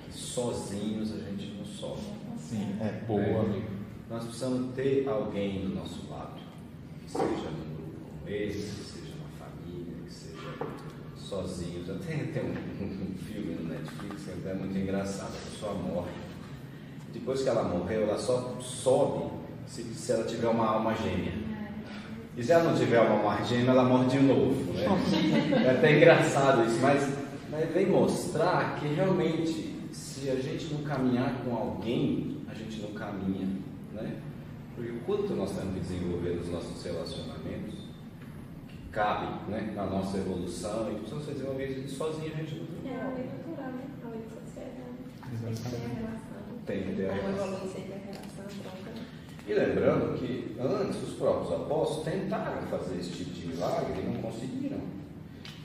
que 0.00 0.12
sozinhos 0.12 1.12
a 1.12 1.18
gente 1.18 1.54
não 1.58 1.64
sobe. 1.64 2.02
Sim, 2.38 2.76
é 2.80 3.04
boa. 3.06 3.22
É, 3.22 3.62
nós 4.08 4.24
precisamos 4.24 4.74
ter 4.74 5.06
alguém 5.08 5.62
do 5.62 5.74
nosso 5.74 6.08
lado, 6.08 6.40
que 7.02 7.10
seja 7.10 7.50
num 7.50 7.74
grupo 7.76 8.00
como 8.08 8.28
esse, 8.28 8.74
que 8.74 8.84
seja 8.84 9.12
uma 9.16 9.46
família, 9.46 9.94
que 10.06 10.12
seja 10.12 10.54
sozinhos. 11.16 11.90
Até 11.90 12.16
tem 12.16 12.42
um, 12.42 12.54
um, 13.12 13.14
filme 13.18 13.54
no 13.56 13.68
Netflix 13.68 14.24
que 14.24 14.48
é 14.48 14.54
muito 14.54 14.78
engraçado, 14.78 15.34
a 15.34 15.50
pessoa 15.50 15.74
morre. 15.74 16.12
Depois 17.12 17.42
que 17.42 17.48
ela 17.48 17.64
morreu, 17.64 18.04
ela 18.04 18.18
só 18.18 18.58
sobe 18.60 19.37
se, 19.68 19.82
se 19.82 20.12
ela 20.12 20.24
tiver 20.24 20.48
uma 20.48 20.66
alma 20.66 20.94
gêmea. 20.94 21.32
E 22.36 22.42
se 22.42 22.52
ela 22.52 22.64
não 22.64 22.76
tiver 22.78 23.00
uma 23.00 23.22
margem, 23.22 23.66
ela 23.66 23.84
morre 23.84 24.06
de 24.06 24.18
novo. 24.20 24.72
Né? 24.72 24.86
É 25.66 25.70
até 25.70 25.96
engraçado 25.96 26.64
isso, 26.64 26.78
mas, 26.80 27.12
mas 27.50 27.72
vem 27.72 27.86
mostrar 27.86 28.76
que 28.78 28.86
realmente, 28.86 29.74
se 29.92 30.30
a 30.30 30.36
gente 30.36 30.72
não 30.72 30.82
caminhar 30.82 31.42
com 31.44 31.54
alguém, 31.54 32.38
a 32.48 32.54
gente 32.54 32.80
não 32.80 32.90
caminha. 32.92 33.48
Né? 33.92 34.16
Porque 34.74 34.92
quanto 35.04 35.34
nós 35.34 35.50
temos 35.50 35.74
que 35.74 35.80
desenvolver 35.80 36.36
nos 36.36 36.48
nossos 36.48 36.82
relacionamentos, 36.84 37.88
cabem 38.92 39.30
né, 39.48 39.72
na 39.74 39.86
nossa 39.86 40.16
evolução 40.16 40.90
e 40.92 40.94
precisam 40.94 41.20
ser 41.20 41.32
desenvolvidos 41.32 41.92
e 41.92 41.94
sozinho 41.94 42.32
a 42.32 42.36
gente 42.36 42.54
não 42.54 42.90
É 42.90 43.00
a 43.00 43.08
lei 43.08 43.26
natural, 43.26 43.72
né? 43.72 43.84
A 44.04 44.08
lei 44.08 44.20
da 44.22 44.30
sociedade. 44.40 44.88
Tem 45.36 45.52
que 45.54 45.70
ter 45.70 45.76
a 45.76 45.94
relação. 45.94 46.58
tem 46.66 46.82
que 46.82 46.92
ter 46.94 47.10
a 47.10 47.14
relação. 47.14 47.44
a 47.44 47.58
troca. 47.58 47.97
E 49.48 49.54
lembrando 49.54 50.18
que 50.18 50.54
antes 50.60 51.02
os 51.02 51.14
próprios 51.14 51.52
apóstolos 51.52 52.04
tentaram 52.04 52.60
fazer 52.66 52.98
esse 53.00 53.10
tipo 53.10 53.30
de 53.30 53.46
milagre 53.46 54.02
e 54.02 54.06
não 54.06 54.20
conseguiram. 54.20 54.78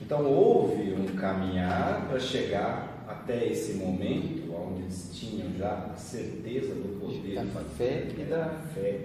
Então 0.00 0.24
houve 0.24 0.92
um 0.94 1.06
caminhar 1.16 2.06
para 2.08 2.18
chegar 2.18 3.04
até 3.06 3.46
esse 3.46 3.74
momento 3.74 4.50
onde 4.54 4.82
eles 4.82 5.10
tinham 5.12 5.52
já 5.58 5.90
a 5.94 5.96
certeza 5.98 6.74
do 6.74 6.98
poder 6.98 7.34
Da 7.34 7.62
fé 7.76 8.06
e 8.16 8.24
da- 8.24 8.58
fé. 8.74 9.00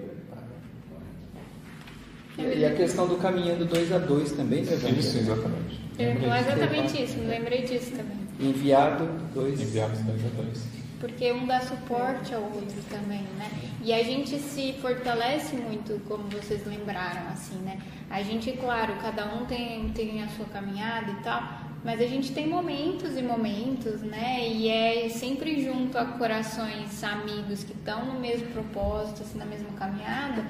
E 2.37 2.63
a 2.65 2.73
questão 2.73 3.05
do 3.05 3.17
caminhando 3.17 3.65
dois 3.65 3.91
a 3.91 3.97
dois 3.97 4.31
também, 4.31 4.63
né? 4.63 4.71
Isso, 4.97 5.17
exatamente. 5.17 5.81
Eu 5.99 6.33
exatamente 6.33 7.03
isso, 7.03 7.17
me 7.17 7.25
lembrei 7.27 7.63
disso 7.63 7.91
também. 7.91 8.17
Enviado 8.39 9.05
dois. 9.33 9.59
Enviados 9.59 9.99
dois 9.99 10.21
a 10.25 10.41
dois. 10.41 10.78
Porque 10.99 11.31
um 11.31 11.45
dá 11.45 11.61
suporte 11.61 12.33
ao 12.33 12.41
outro 12.41 12.81
também, 12.89 13.23
né? 13.37 13.49
E 13.81 13.93
a 13.93 14.03
gente 14.03 14.37
se 14.37 14.73
fortalece 14.73 15.55
muito, 15.55 16.01
como 16.07 16.23
vocês 16.23 16.65
lembraram, 16.65 17.27
assim, 17.31 17.55
né? 17.59 17.79
A 18.09 18.21
gente, 18.21 18.51
claro, 18.53 18.95
cada 19.01 19.25
um 19.33 19.45
tem, 19.45 19.89
tem 19.89 20.21
a 20.21 20.27
sua 20.27 20.45
caminhada 20.45 21.11
e 21.11 21.15
tal, 21.23 21.41
mas 21.83 22.01
a 22.01 22.05
gente 22.05 22.33
tem 22.33 22.47
momentos 22.47 23.17
e 23.17 23.21
momentos, 23.21 24.01
né? 24.01 24.45
E 24.45 24.67
é 24.67 25.07
sempre 25.07 25.63
junto 25.63 25.97
a 25.97 26.05
corações 26.05 27.01
amigos 27.01 27.63
que 27.63 27.71
estão 27.71 28.05
no 28.05 28.19
mesmo 28.19 28.47
propósito, 28.47 29.21
assim, 29.21 29.37
na 29.37 29.45
mesma 29.45 29.69
caminhada, 29.77 30.45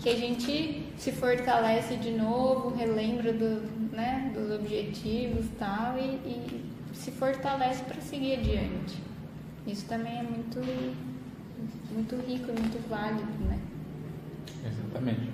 que 0.00 0.08
a 0.08 0.16
gente 0.16 0.84
se 0.96 1.12
fortalece 1.12 1.94
de 1.96 2.10
novo, 2.10 2.74
relembra 2.74 3.32
do, 3.32 3.62
né, 3.92 4.32
dos 4.34 4.50
objetivos 4.50 5.46
tal, 5.56 5.96
e, 5.96 6.18
e 6.26 6.64
se 6.92 7.12
fortalece 7.12 7.84
para 7.84 8.00
seguir 8.00 8.34
adiante. 8.34 9.11
Isso 9.66 9.86
também 9.86 10.18
é 10.18 10.22
muito, 10.22 10.58
muito 11.92 12.16
rico 12.16 12.50
e 12.50 12.60
muito 12.60 12.88
válido, 12.88 13.30
né? 13.48 13.58
Exatamente. 14.64 15.30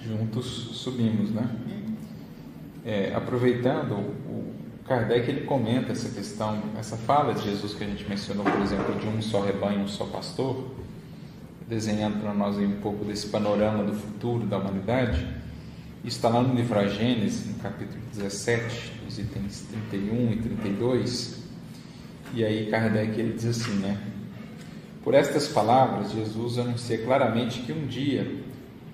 Juntos 0.00 0.46
subimos, 0.46 1.30
né? 1.30 1.48
É, 2.84 3.14
aproveitando, 3.14 3.94
o 3.94 4.52
Kardec 4.86 5.28
ele 5.28 5.46
comenta 5.46 5.92
essa 5.92 6.10
questão, 6.10 6.62
essa 6.78 6.96
fala 6.96 7.32
de 7.34 7.42
Jesus 7.42 7.74
que 7.74 7.82
a 7.82 7.86
gente 7.86 8.06
mencionou, 8.08 8.44
por 8.44 8.60
exemplo, 8.60 8.94
de 9.00 9.06
um 9.06 9.22
só 9.22 9.40
rebanho, 9.40 9.80
um 9.80 9.88
só 9.88 10.04
pastor, 10.04 10.70
desenhando 11.66 12.20
para 12.20 12.34
nós 12.34 12.58
um 12.58 12.80
pouco 12.80 13.04
desse 13.04 13.28
panorama 13.28 13.82
do 13.82 13.94
futuro 13.94 14.46
da 14.46 14.58
humanidade. 14.58 15.26
Isso 16.04 16.16
está 16.16 16.28
lá 16.28 16.42
no 16.42 16.54
livro 16.54 16.78
A 16.78 16.86
Gênesis, 16.86 17.46
no 17.46 17.54
capítulo 17.54 17.98
17, 18.12 18.92
os 19.08 19.18
itens 19.18 19.66
31 19.70 20.32
e 20.32 20.36
32. 20.36 21.43
E 22.34 22.44
aí 22.44 22.66
Kardec 22.66 23.16
ele 23.16 23.34
diz 23.34 23.46
assim, 23.46 23.74
né? 23.74 23.96
Por 25.04 25.14
estas 25.14 25.46
palavras, 25.46 26.10
Jesus 26.10 26.58
anuncia 26.58 26.98
claramente 26.98 27.60
que 27.60 27.72
um 27.72 27.86
dia 27.86 28.42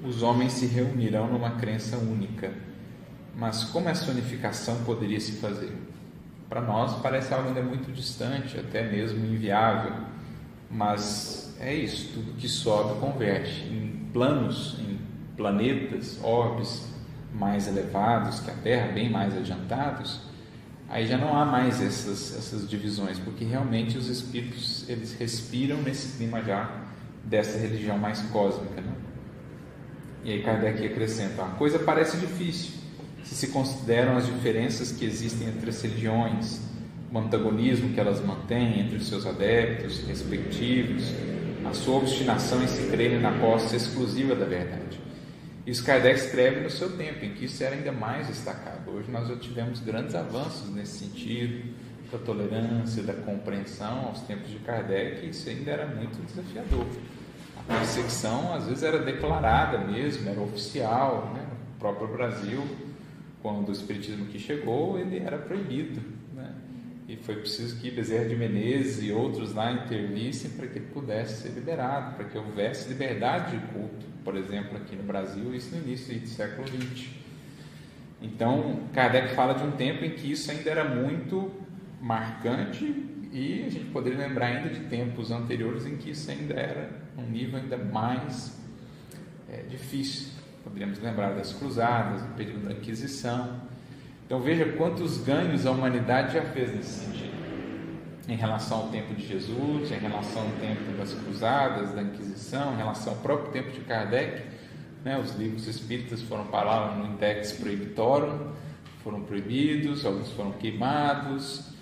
os 0.05 0.23
homens 0.23 0.53
se 0.53 0.67
reunirão 0.67 1.27
numa 1.27 1.53
crença 1.53 1.97
única. 1.97 2.53
Mas 3.35 3.65
como 3.65 3.89
essa 3.89 4.11
unificação 4.11 4.85
poderia 4.85 5.19
se 5.19 5.41
fazer? 5.41 5.73
Para 6.51 6.61
nós 6.61 7.01
parece 7.01 7.33
algo 7.33 7.49
ainda 7.49 7.63
muito 7.63 7.91
distante, 7.91 8.59
até 8.59 8.87
mesmo 8.87 9.25
inviável. 9.25 9.95
Mas 10.71 11.57
é 11.59 11.75
isso, 11.75 12.13
tudo 12.13 12.37
que 12.37 12.47
sobe 12.47 13.01
converte 13.01 13.63
em 13.63 14.07
planos, 14.13 14.77
em 14.81 14.99
planetas, 15.35 16.21
orbes 16.23 16.93
mais 17.33 17.67
elevados 17.67 18.41
que 18.41 18.51
a 18.51 18.55
Terra, 18.55 18.93
bem 18.93 19.09
mais 19.09 19.35
adiantados 19.35 20.29
aí 20.91 21.07
já 21.07 21.17
não 21.17 21.35
há 21.35 21.47
mais 21.47 21.81
essas, 21.81 22.37
essas 22.37 22.69
divisões, 22.69 23.19
porque 23.19 23.45
realmente 23.45 23.97
os 23.97 24.09
espíritos 24.09 24.85
eles 24.89 25.15
respiram 25.15 25.81
nesse 25.81 26.19
clima 26.19 26.43
já 26.43 26.71
dessa 27.25 27.57
religião 27.57 27.97
mais 27.97 28.21
cósmica. 28.23 28.81
Né? 28.81 28.93
E 30.25 30.33
aí 30.33 30.43
Kardec 30.43 30.85
acrescenta: 30.85 31.45
a 31.45 31.51
coisa 31.51 31.79
parece 31.79 32.19
difícil 32.19 32.81
se 33.25 33.35
se 33.35 33.49
consideram 33.49 34.17
as 34.17 34.27
diferenças 34.27 34.93
que 34.93 35.05
existem 35.05 35.49
entre 35.49 35.71
as 35.71 35.81
religiões, 35.83 36.61
o 37.13 37.19
antagonismo 37.19 37.93
que 37.93 38.01
elas 38.01 38.25
mantêm 38.25 38.81
entre 38.81 38.97
os 38.97 39.09
seus 39.09 39.27
adeptos 39.27 40.01
respectivos, 40.07 41.13
a 41.65 41.73
sua 41.73 41.97
obstinação 41.99 42.63
em 42.63 42.67
se 42.67 42.89
crerem 42.91 43.21
na 43.21 43.33
posse 43.33 43.77
exclusiva 43.77 44.35
da 44.35 44.47
verdade. 44.47 45.00
Isso 45.71 45.85
Kardec 45.85 46.19
escreve 46.19 46.59
no 46.63 46.69
seu 46.69 46.97
tempo, 46.97 47.25
em 47.25 47.33
que 47.33 47.45
isso 47.45 47.63
era 47.63 47.77
ainda 47.77 47.93
mais 47.93 48.27
destacado. 48.27 48.91
Hoje 48.91 49.09
nós 49.09 49.29
já 49.29 49.37
tivemos 49.37 49.79
grandes 49.79 50.17
avanços 50.17 50.69
nesse 50.69 50.99
sentido, 50.99 51.73
da 52.11 52.19
tolerância, 52.19 53.05
da 53.05 53.13
compreensão. 53.13 54.07
Aos 54.07 54.21
tempos 54.23 54.51
de 54.51 54.59
Kardec, 54.59 55.25
isso 55.29 55.49
ainda 55.49 55.71
era 55.71 55.87
muito 55.87 56.21
desafiador. 56.27 56.85
A 57.57 57.63
perseguição, 57.73 58.53
às 58.53 58.67
vezes, 58.67 58.83
era 58.83 58.99
declarada 58.99 59.79
mesmo, 59.79 60.29
era 60.29 60.41
oficial. 60.41 61.31
Né? 61.35 61.47
No 61.49 61.79
próprio 61.79 62.09
Brasil, 62.09 62.67
quando 63.41 63.69
o 63.69 63.73
Espiritismo 63.73 64.25
aqui 64.25 64.41
chegou, 64.41 64.99
ele 64.99 65.21
era 65.21 65.39
proibido. 65.39 66.01
Né? 66.35 66.53
E 67.07 67.15
foi 67.15 67.37
preciso 67.37 67.77
que 67.77 67.93
Bezerra 67.93 68.25
de 68.25 68.35
Menezes 68.35 69.05
e 69.05 69.13
outros 69.13 69.55
lá 69.55 69.71
intervissem 69.71 70.51
para 70.51 70.67
que 70.67 70.81
ele 70.81 70.89
pudesse 70.93 71.43
ser 71.43 71.51
liberado, 71.51 72.17
para 72.17 72.25
que 72.25 72.37
houvesse 72.37 72.89
liberdade 72.89 73.57
de 73.57 73.67
culto 73.69 74.10
por 74.25 74.37
exemplo, 74.37 74.77
aqui 74.77 74.97
no 74.97 75.03
Brasil, 75.03 75.55
isso 75.55 75.75
no 75.75 75.83
início 75.83 76.19
do 76.19 76.29
século 76.29 76.67
XX. 76.67 77.09
Então, 78.23 78.81
Kardec 78.93 79.35
fala 79.35 79.55
de 79.55 79.65
um 79.65 79.73
tempo 79.73 80.05
em 80.05 80.11
que 80.11 80.31
isso 80.31 80.51
ainda 80.51 80.71
era 80.71 80.85
muito 80.85 81.51
marcante 82.01 82.85
e 83.33 83.65
a 83.65 83.71
gente 83.71 83.87
poderia 83.87 84.19
lembrar 84.19 84.47
ainda 84.47 84.69
de 84.69 84.81
tempos 84.81 85.31
anteriores 85.31 85.87
em 85.87 85.97
que 85.97 86.11
isso 86.11 86.31
ainda 86.31 86.55
era 86.55 86.91
um 87.17 87.23
nível 87.23 87.59
ainda 87.59 87.79
mais 87.79 88.61
é, 89.51 89.63
difícil. 89.63 90.29
Poderíamos 90.63 90.99
lembrar 91.01 91.33
das 91.33 91.53
cruzadas, 91.53 92.23
do 92.23 92.35
período 92.35 92.67
da 92.67 92.73
Inquisição. 92.73 93.61
Então, 94.27 94.41
veja 94.41 94.65
quantos 94.73 95.19
ganhos 95.19 95.67
a 95.67 95.71
humanidade 95.71 96.35
já 96.35 96.43
fez 96.43 96.75
nesse 96.75 97.07
sentido 97.07 97.40
em 98.31 98.37
relação 98.37 98.83
ao 98.83 98.89
tempo 98.91 99.13
de 99.13 99.27
Jesus, 99.27 99.91
em 99.91 99.99
relação 99.99 100.43
ao 100.43 100.51
tempo 100.61 100.97
das 100.97 101.13
cruzadas, 101.13 101.93
da 101.93 102.01
Inquisição, 102.01 102.75
em 102.75 102.77
relação 102.77 103.13
ao 103.15 103.19
próprio 103.19 103.51
tempo 103.51 103.73
de 103.73 103.81
Kardec. 103.81 104.45
Né? 105.05 105.19
Os 105.19 105.35
livros 105.35 105.67
espíritas 105.67 106.23
foram 106.23 106.47
parar 106.47 106.97
no 106.97 107.13
Index 107.13 107.53
Prohibitorum, 107.53 108.53
foram 109.03 109.23
proibidos, 109.23 110.07
alguns 110.07 110.31
foram 110.31 110.53
queimados. 110.53 111.73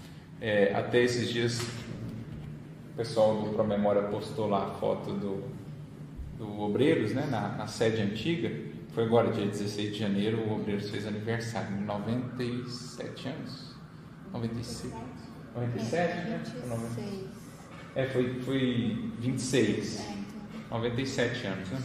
É, 0.40 0.72
até 0.74 1.02
esses 1.02 1.28
dias, 1.28 1.60
o 1.60 2.96
pessoal 2.96 3.42
do 3.42 3.50
Promemória 3.50 4.04
postou 4.04 4.48
lá 4.48 4.68
a 4.68 4.70
foto 4.76 5.12
do, 5.12 5.44
do 6.38 6.60
Obreiros, 6.62 7.12
né? 7.12 7.28
na, 7.30 7.48
na 7.48 7.66
sede 7.66 8.00
antiga. 8.00 8.50
Foi 8.94 9.04
agora, 9.04 9.30
dia 9.32 9.44
16 9.44 9.92
de 9.92 9.98
janeiro, 9.98 10.38
o 10.48 10.54
Obreiros 10.54 10.88
fez 10.88 11.06
aniversário, 11.06 11.78
97 11.82 13.28
anos. 13.28 13.76
96. 14.32 15.27
97, 15.54 16.14
né? 16.28 16.40
26. 16.44 17.26
É, 17.94 18.06
foi, 18.06 18.40
foi 18.42 19.10
26. 19.18 19.98
É, 20.00 20.02
então. 20.12 20.78
97 20.78 21.46
anos, 21.46 21.68
né? 21.70 21.78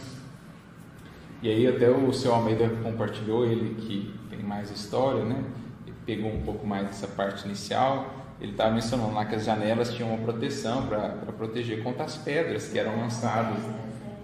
E 1.42 1.48
aí 1.50 1.66
até 1.66 1.90
o 1.90 2.12
seu 2.12 2.34
Almeida 2.34 2.68
compartilhou, 2.82 3.44
ele 3.44 3.74
que 3.74 4.14
tem 4.30 4.38
mais 4.40 4.70
história, 4.70 5.24
né? 5.24 5.44
Ele 5.86 5.96
pegou 6.06 6.32
um 6.32 6.42
pouco 6.42 6.66
mais 6.66 6.86
dessa 6.86 7.06
parte 7.06 7.44
inicial. 7.46 8.14
Ele 8.40 8.52
estava 8.52 8.72
mencionando 8.74 9.12
lá 9.14 9.24
que 9.24 9.34
as 9.34 9.44
janelas 9.44 9.92
tinham 9.92 10.10
uma 10.14 10.18
proteção 10.24 10.86
para 10.86 11.08
proteger 11.36 11.82
contra 11.82 12.04
as 12.04 12.16
pedras 12.16 12.68
que 12.68 12.78
eram 12.78 12.98
lançadas 12.98 13.58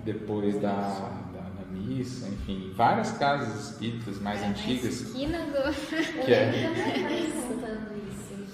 depois 0.04 0.60
da, 0.60 0.72
da, 0.72 1.40
da 1.40 1.64
missa, 1.70 2.26
enfim, 2.28 2.72
várias 2.74 3.12
casas 3.12 3.70
espíritas 3.70 4.18
mais 4.20 4.42
É, 4.42 4.46
antigas. 4.46 4.84
esquina 5.00 5.38
do... 5.46 6.24
Que 6.24 6.32
é- 6.32 6.52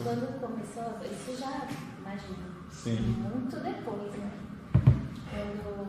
quando 0.07 0.41
começou, 0.41 0.95
isso 1.03 1.37
já, 1.37 1.67
imagina, 1.99 2.47
Sim. 2.71 3.17
muito 3.19 3.57
depois, 3.57 4.13
né? 4.13 4.31
Quando 5.29 5.83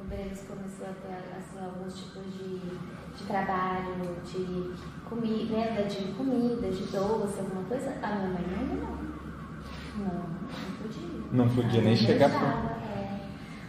o 0.00 0.04
Breves 0.08 0.42
começou 0.48 0.88
a 0.88 0.94
ter 0.94 1.36
assim, 1.38 1.64
alguns 1.64 1.96
tipos 1.96 2.24
de, 2.34 2.58
de 2.58 3.24
trabalho, 3.24 4.16
de 4.24 4.74
comida, 5.08 5.54
venda 5.54 5.82
de 5.84 6.12
comida, 6.14 6.68
de 6.68 6.82
doce, 6.86 7.38
alguma 7.38 7.62
coisa, 7.68 7.94
a 8.02 8.08
minha 8.16 8.28
mãe 8.30 8.44
ainda 8.58 8.74
não. 8.74 9.14
Não, 9.98 10.14
não 10.14 10.76
podia. 10.82 11.20
Não 11.30 11.48
podia 11.48 11.80
nem 11.80 11.90
não 11.90 11.96
chegar 11.96 12.30
deixava, 12.30 12.70
é. 12.70 13.20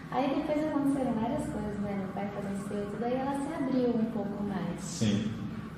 Aí 0.10 0.34
depois 0.36 0.66
aconteceram 0.66 1.14
várias 1.14 1.48
coisas, 1.48 1.80
né? 1.82 1.96
Meu 1.96 2.08
pai 2.08 2.26
e 2.26 2.90
tudo, 2.90 3.06
aí 3.06 3.14
ela 3.14 3.36
se 3.36 3.54
abriu 3.54 3.90
um 3.90 4.06
pouco 4.06 4.44
mais. 4.46 4.82
Sim. 4.82 5.32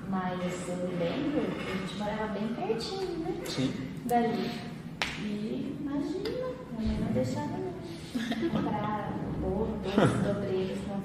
Mas 0.10 0.70
eu 0.70 0.97
lembro 0.97 1.51
que 1.51 1.72
a 1.72 1.76
gente 1.76 1.97
morava 1.97 2.28
bem 2.28 2.47
pertinho, 2.53 3.20
né? 3.20 3.41
Sim. 3.43 3.86
Dali. 4.06 4.50
E 5.20 5.76
imagina, 5.82 6.30
a 6.30 6.82
mãe 6.82 6.98
não 7.00 7.12
deixava 7.14 7.58
não. 7.58 8.50
Comprar 8.50 9.14
bolo, 9.39 9.78
doce, 9.84 10.18
dobreiros, 10.24 10.78
não. 10.88 10.98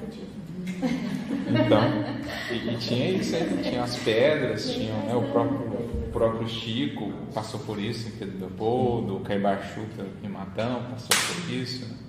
Então, 0.83 1.83
E, 2.51 2.71
e 2.75 2.77
tinha 2.79 3.11
isso, 3.11 3.37
hein? 3.37 3.47
tinha 3.63 3.83
as 3.83 3.97
pedras, 3.97 4.71
tinha 4.71 4.93
né, 4.95 5.15
o, 5.15 5.23
próprio, 5.23 5.59
o 5.59 6.11
próprio 6.13 6.49
Chico 6.49 7.13
passou 7.35 7.61
por 7.61 7.79
isso 7.79 8.09
em 8.09 8.13
Pedro 8.13 8.39
Leopoldo, 8.39 9.17
o 9.17 9.21
Caibachuta 9.21 10.07
em 10.23 10.29
Matão 10.29 10.83
passou 10.91 11.17
por 11.35 11.53
isso. 11.53 11.85
Né? 11.87 12.02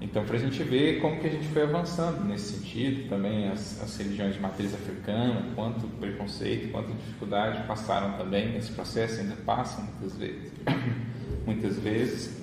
Então, 0.00 0.24
para 0.24 0.36
a 0.36 0.38
gente 0.38 0.62
ver 0.62 1.00
como 1.00 1.18
que 1.20 1.26
a 1.26 1.30
gente 1.30 1.48
foi 1.48 1.62
avançando 1.62 2.22
nesse 2.24 2.58
sentido, 2.58 3.08
também 3.08 3.48
as, 3.48 3.82
as 3.82 3.96
religiões 3.96 4.34
de 4.34 4.40
matriz 4.40 4.74
africana, 4.74 5.42
quanto 5.54 5.86
preconceito, 5.98 6.70
quanto 6.70 6.92
dificuldade 6.92 7.66
passaram 7.66 8.12
também 8.18 8.52
nesse 8.52 8.72
processo, 8.72 9.20
ainda 9.20 9.36
passam 9.36 9.84
muitas 9.84 10.18
vezes, 10.18 10.52
muitas 11.46 11.78
vezes, 11.78 12.42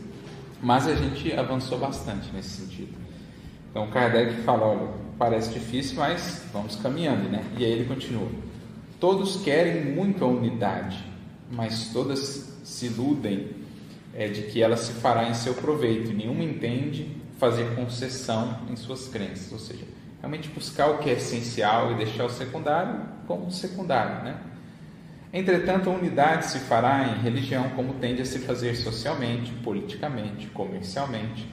mas 0.62 0.88
a 0.88 0.96
gente 0.96 1.32
avançou 1.34 1.78
bastante 1.78 2.32
nesse 2.34 2.62
sentido. 2.62 2.94
Então, 3.70 3.90
Kardec 3.92 4.42
fala, 4.42 4.66
olha, 4.66 4.88
parece 5.18 5.54
difícil, 5.54 5.98
mas 5.98 6.46
vamos 6.52 6.76
caminhando, 6.76 7.30
né? 7.30 7.44
E 7.58 7.66
aí 7.66 7.72
ele 7.72 7.86
continua: 7.86 8.30
todos 9.00 9.42
querem 9.44 9.94
muito 9.94 10.24
a 10.24 10.28
unidade, 10.28 11.04
mas 11.52 11.90
todas 11.94 12.60
se 12.64 12.88
iludem 12.88 13.50
é, 14.14 14.28
de 14.28 14.44
que 14.44 14.62
ela 14.62 14.78
se 14.78 14.94
fará 14.94 15.30
em 15.30 15.34
seu 15.34 15.54
proveito, 15.54 16.12
nenhuma 16.14 16.44
entende 16.44 17.23
fazer 17.44 17.76
concessão 17.76 18.58
em 18.70 18.76
suas 18.78 19.10
crenças, 19.10 19.52
ou 19.52 19.60
seja, 19.60 19.84
realmente 20.22 20.48
buscar 20.48 20.88
o 20.88 21.00
que 21.00 21.10
é 21.10 21.14
essencial 21.14 21.92
e 21.92 21.96
deixar 21.96 22.24
o 22.24 22.30
secundário 22.30 23.02
como 23.28 23.52
secundário, 23.52 24.24
né? 24.24 24.38
Entretanto, 25.34 25.90
a 25.90 25.94
unidade 25.94 26.46
se 26.46 26.60
fará 26.60 27.06
em 27.06 27.22
religião 27.22 27.72
como 27.72 27.96
tende 27.96 28.22
a 28.22 28.26
se 28.26 28.40
fazer 28.40 28.76
socialmente, 28.76 29.52
politicamente, 29.62 30.48
comercialmente, 30.48 31.46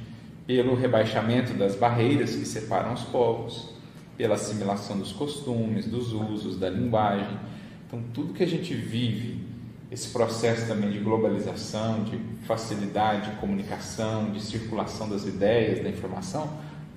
pelo 0.47 0.77
rebaixamento 0.77 1.55
das 1.55 1.75
barreiras 1.75 2.37
que 2.37 2.45
separam 2.45 2.93
os 2.93 3.03
povos, 3.03 3.75
pela 4.17 4.37
assimilação 4.37 4.97
dos 4.97 5.11
costumes, 5.11 5.87
dos 5.87 6.13
usos, 6.13 6.57
da 6.57 6.71
linguagem. 6.71 7.37
Então, 7.89 8.01
tudo 8.15 8.33
que 8.33 8.45
a 8.45 8.47
gente 8.47 8.75
vive 8.75 9.45
esse 9.91 10.09
processo 10.09 10.67
também 10.67 10.91
de 10.91 10.99
globalização, 10.99 12.05
de 12.05 12.19
facilidade 12.47 13.31
de 13.31 13.37
comunicação, 13.39 14.31
de 14.31 14.41
circulação 14.41 15.09
das 15.09 15.27
ideias, 15.27 15.83
da 15.83 15.89
informação, 15.89 16.49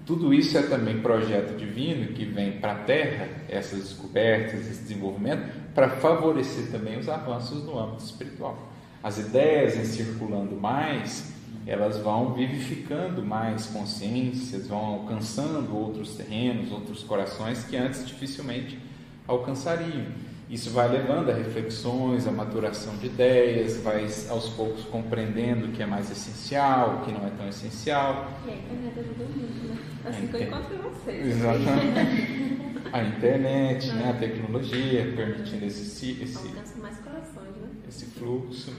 tudo 0.06 0.34
isso 0.34 0.58
é 0.58 0.64
também 0.64 1.00
projeto 1.00 1.58
divino 1.58 2.14
que 2.14 2.26
vem 2.26 2.60
para 2.60 2.74
a 2.74 2.76
Terra, 2.76 3.30
essas 3.48 3.80
descobertas, 3.80 4.68
esse 4.68 4.82
desenvolvimento, 4.82 5.50
para 5.74 5.90
favorecer 5.90 6.70
também 6.72 7.00
os 7.00 7.08
avanços 7.08 7.64
no 7.64 7.80
âmbito 7.80 8.04
espiritual. 8.04 8.70
As 9.02 9.18
ideias 9.18 9.78
em 9.78 9.86
circulando 9.86 10.56
mais, 10.56 11.34
elas 11.66 11.98
vão 11.98 12.34
vivificando 12.34 13.24
mais 13.24 13.68
consciências, 13.68 14.68
vão 14.68 14.80
alcançando 14.80 15.74
outros 15.74 16.16
terrenos, 16.16 16.72
outros 16.72 17.02
corações 17.04 17.64
que 17.64 17.78
antes 17.78 18.06
dificilmente 18.06 18.78
alcançariam. 19.26 20.08
Isso 20.54 20.70
vai 20.70 20.88
levando 20.88 21.32
a 21.32 21.34
reflexões, 21.34 22.28
a 22.28 22.32
maturação 22.32 22.96
de 22.98 23.08
ideias, 23.08 23.78
vai 23.78 24.06
aos 24.30 24.50
poucos 24.50 24.84
compreendendo 24.84 25.66
o 25.66 25.72
que 25.72 25.82
é 25.82 25.86
mais 25.88 26.12
essencial, 26.12 26.98
o 26.98 27.06
que 27.06 27.12
não 27.12 27.26
é 27.26 27.32
tão 27.32 27.50
essencial. 27.50 28.32
E 28.46 28.52
a 28.52 28.54
internet 28.54 29.00
ajuda 29.00 29.24
muito, 29.36 29.68
né? 29.68 29.78
Assim 30.06 30.28
que 30.28 30.36
eu 30.36 30.44
encontrei 30.44 30.78
vocês. 30.78 31.28
Exatamente. 31.28 32.62
a 32.94 33.04
internet, 33.04 33.92
né, 33.94 34.10
a 34.12 34.14
tecnologia, 34.14 35.14
permitindo 35.16 35.66
esse, 35.66 36.22
esse, 36.22 36.48
né? 36.50 36.64
esse 37.90 38.06
fluxo. 38.06 38.72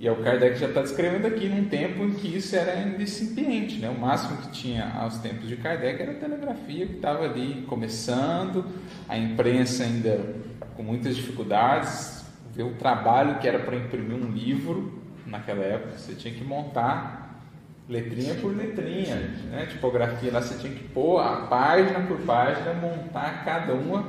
E 0.00 0.06
é 0.06 0.12
o 0.12 0.16
Kardec 0.22 0.56
já 0.58 0.68
está 0.68 0.80
descrevendo 0.80 1.26
aqui 1.26 1.48
num 1.48 1.64
tempo 1.64 2.04
em 2.04 2.12
que 2.12 2.36
isso 2.36 2.54
era 2.54 2.80
incipiente, 2.80 3.78
né? 3.78 3.88
O 3.88 3.98
máximo 3.98 4.36
que 4.42 4.50
tinha 4.50 4.92
aos 4.96 5.18
tempos 5.18 5.48
de 5.48 5.56
Kardec 5.56 6.00
era 6.00 6.12
a 6.12 6.14
telegrafia 6.14 6.86
que 6.86 6.94
estava 6.94 7.24
ali 7.24 7.64
começando, 7.68 8.64
a 9.08 9.18
imprensa 9.18 9.82
ainda 9.82 10.36
com 10.76 10.84
muitas 10.84 11.16
dificuldades, 11.16 12.24
ver 12.54 12.62
o 12.62 12.74
trabalho 12.74 13.40
que 13.40 13.48
era 13.48 13.58
para 13.58 13.74
imprimir 13.74 14.16
um 14.16 14.30
livro 14.30 15.02
naquela 15.26 15.64
época, 15.64 15.98
você 15.98 16.14
tinha 16.14 16.32
que 16.32 16.44
montar 16.44 17.42
letrinha 17.88 18.34
por 18.34 18.54
letrinha, 18.54 19.16
né? 19.50 19.66
Tipografia 19.66 20.30
lá 20.30 20.40
você 20.40 20.58
tinha 20.58 20.72
que 20.72 20.84
pôr 20.88 21.18
a 21.20 21.46
página 21.46 22.00
por 22.06 22.18
página, 22.18 22.74
montar 22.74 23.44
cada 23.44 23.72
uma, 23.72 24.04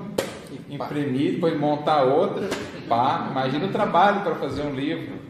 imprimir, 0.69 1.33
depois 1.33 1.57
montar 1.57 2.03
outra, 2.03 2.47
pá. 2.87 3.27
Imagina 3.31 3.65
o 3.65 3.71
trabalho 3.71 4.21
para 4.21 4.35
fazer 4.35 4.61
um 4.63 4.75
livro. 4.75 5.28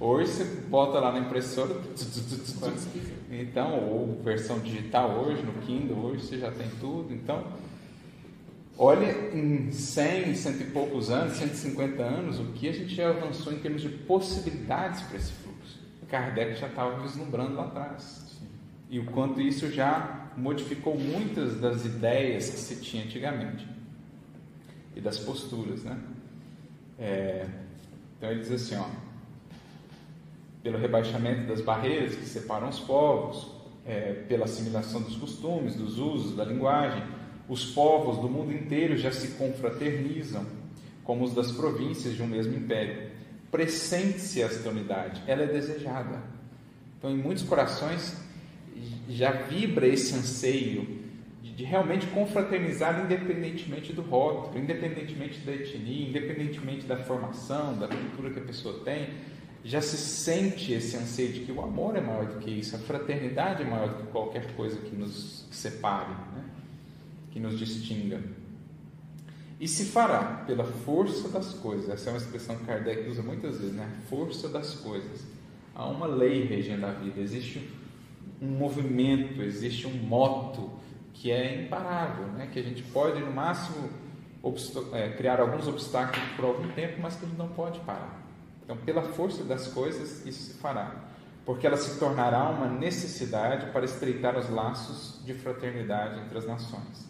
Hoje 0.00 0.30
você 0.30 0.44
bota 0.68 1.00
lá 1.00 1.10
na 1.10 1.18
impressora, 1.18 1.74
então, 3.30 3.80
ou 3.80 4.22
versão 4.22 4.60
digital 4.60 5.10
hoje, 5.10 5.42
no 5.42 5.54
Kindle, 5.62 5.98
hoje 5.98 6.24
você 6.24 6.38
já 6.38 6.52
tem 6.52 6.68
tudo. 6.78 7.12
Então, 7.12 7.44
olha 8.78 9.34
em 9.36 9.72
100, 9.72 10.36
cento 10.36 10.62
e 10.62 10.66
poucos 10.66 11.10
anos, 11.10 11.36
150 11.36 12.00
anos, 12.00 12.38
o 12.38 12.52
que 12.52 12.68
a 12.68 12.72
gente 12.72 12.94
já 12.94 13.10
avançou 13.10 13.52
em 13.52 13.58
termos 13.58 13.82
de 13.82 13.88
possibilidades 13.88 15.00
para 15.02 15.16
esse 15.16 15.32
fluxo. 15.32 15.80
Kardec 16.08 16.54
já 16.54 16.68
estava 16.68 17.00
vislumbrando 17.02 17.54
lá 17.54 17.64
atrás. 17.64 18.40
E 18.88 19.00
o 19.00 19.06
quanto 19.06 19.40
isso 19.40 19.70
já 19.70 20.30
modificou 20.36 20.96
muitas 20.96 21.60
das 21.60 21.84
ideias 21.84 22.48
que 22.48 22.56
se 22.56 22.76
tinha 22.76 23.04
antigamente 23.04 23.66
e 24.94 25.00
das 25.00 25.18
posturas, 25.18 25.82
né? 25.82 25.98
É, 26.98 27.46
então 28.16 28.30
ele 28.30 28.40
diz 28.40 28.52
assim, 28.52 28.76
ó, 28.76 28.86
pelo 30.68 30.76
rebaixamento 30.76 31.46
das 31.46 31.62
barreiras 31.62 32.14
que 32.14 32.26
separam 32.26 32.68
os 32.68 32.78
povos, 32.78 33.50
é, 33.86 34.12
pela 34.28 34.44
assimilação 34.44 35.00
dos 35.00 35.16
costumes, 35.16 35.74
dos 35.74 35.98
usos, 35.98 36.36
da 36.36 36.44
linguagem. 36.44 37.02
Os 37.48 37.64
povos 37.72 38.18
do 38.18 38.28
mundo 38.28 38.52
inteiro 38.52 38.94
já 38.98 39.10
se 39.10 39.28
confraternizam, 39.28 40.44
como 41.04 41.24
os 41.24 41.32
das 41.32 41.50
províncias 41.52 42.14
de 42.14 42.22
um 42.22 42.26
mesmo 42.26 42.54
império. 42.54 43.10
Pressente-se 43.50 44.42
esta 44.42 44.68
unidade, 44.68 45.22
ela 45.26 45.44
é 45.44 45.46
desejada. 45.46 46.22
Então, 46.98 47.10
em 47.10 47.16
muitos 47.16 47.44
corações 47.44 48.14
já 49.08 49.30
vibra 49.30 49.86
esse 49.86 50.14
anseio 50.14 50.98
de 51.42 51.64
realmente 51.64 52.06
confraternizar 52.08 53.06
independentemente 53.06 53.94
do 53.94 54.02
rótulo, 54.02 54.62
independentemente 54.62 55.38
da 55.40 55.52
etnia, 55.52 56.10
independentemente 56.10 56.84
da 56.84 56.98
formação, 56.98 57.78
da 57.78 57.88
cultura 57.88 58.28
que 58.30 58.38
a 58.38 58.42
pessoa 58.42 58.80
tem 58.84 59.08
já 59.68 59.82
se 59.82 59.98
sente 59.98 60.72
esse 60.72 60.96
anseio 60.96 61.30
de 61.30 61.40
que 61.40 61.52
o 61.52 61.60
amor 61.60 61.94
é 61.94 62.00
maior 62.00 62.24
do 62.24 62.38
que 62.38 62.50
isso, 62.50 62.74
a 62.74 62.78
fraternidade 62.78 63.62
é 63.62 63.66
maior 63.66 63.90
do 63.90 63.94
que 63.96 64.10
qualquer 64.10 64.54
coisa 64.54 64.80
que 64.80 64.96
nos 64.96 65.46
separe, 65.50 66.08
né? 66.34 66.42
que 67.30 67.38
nos 67.38 67.58
distinga. 67.58 68.18
E 69.60 69.68
se 69.68 69.84
fará 69.86 70.42
pela 70.46 70.64
força 70.64 71.28
das 71.28 71.52
coisas, 71.52 71.90
essa 71.90 72.08
é 72.08 72.12
uma 72.14 72.18
expressão 72.18 72.56
que 72.56 72.64
Kardec 72.64 73.10
usa 73.10 73.22
muitas 73.22 73.58
vezes, 73.58 73.74
né? 73.74 73.92
Força 74.08 74.48
das 74.48 74.74
coisas. 74.76 75.26
Há 75.74 75.84
uma 75.86 76.06
lei 76.06 76.46
regendo 76.46 76.86
a 76.86 76.92
vida, 76.92 77.20
existe 77.20 77.68
um 78.40 78.46
movimento, 78.46 79.42
existe 79.42 79.86
um 79.86 79.92
moto 79.92 80.70
que 81.12 81.30
é 81.30 81.62
imparável, 81.64 82.26
né? 82.28 82.48
que 82.50 82.58
a 82.58 82.62
gente 82.62 82.82
pode, 82.84 83.20
no 83.20 83.32
máximo, 83.32 83.90
é, 84.94 85.10
criar 85.10 85.40
alguns 85.40 85.68
obstáculos 85.68 86.26
por 86.36 86.46
algum 86.46 86.68
tempo, 86.68 87.02
mas 87.02 87.16
que 87.16 87.26
a 87.26 87.28
gente 87.28 87.36
não 87.36 87.48
pode 87.48 87.80
parar. 87.80 88.27
Então, 88.68 88.76
pela 88.76 89.00
força 89.00 89.42
das 89.44 89.68
coisas, 89.68 90.26
isso 90.26 90.52
se 90.52 90.58
fará, 90.58 90.94
porque 91.46 91.66
ela 91.66 91.78
se 91.78 91.98
tornará 91.98 92.50
uma 92.50 92.68
necessidade 92.68 93.72
para 93.72 93.86
estreitar 93.86 94.36
os 94.36 94.50
laços 94.50 95.24
de 95.24 95.32
fraternidade 95.32 96.20
entre 96.20 96.36
as 96.36 96.46
nações. 96.46 97.08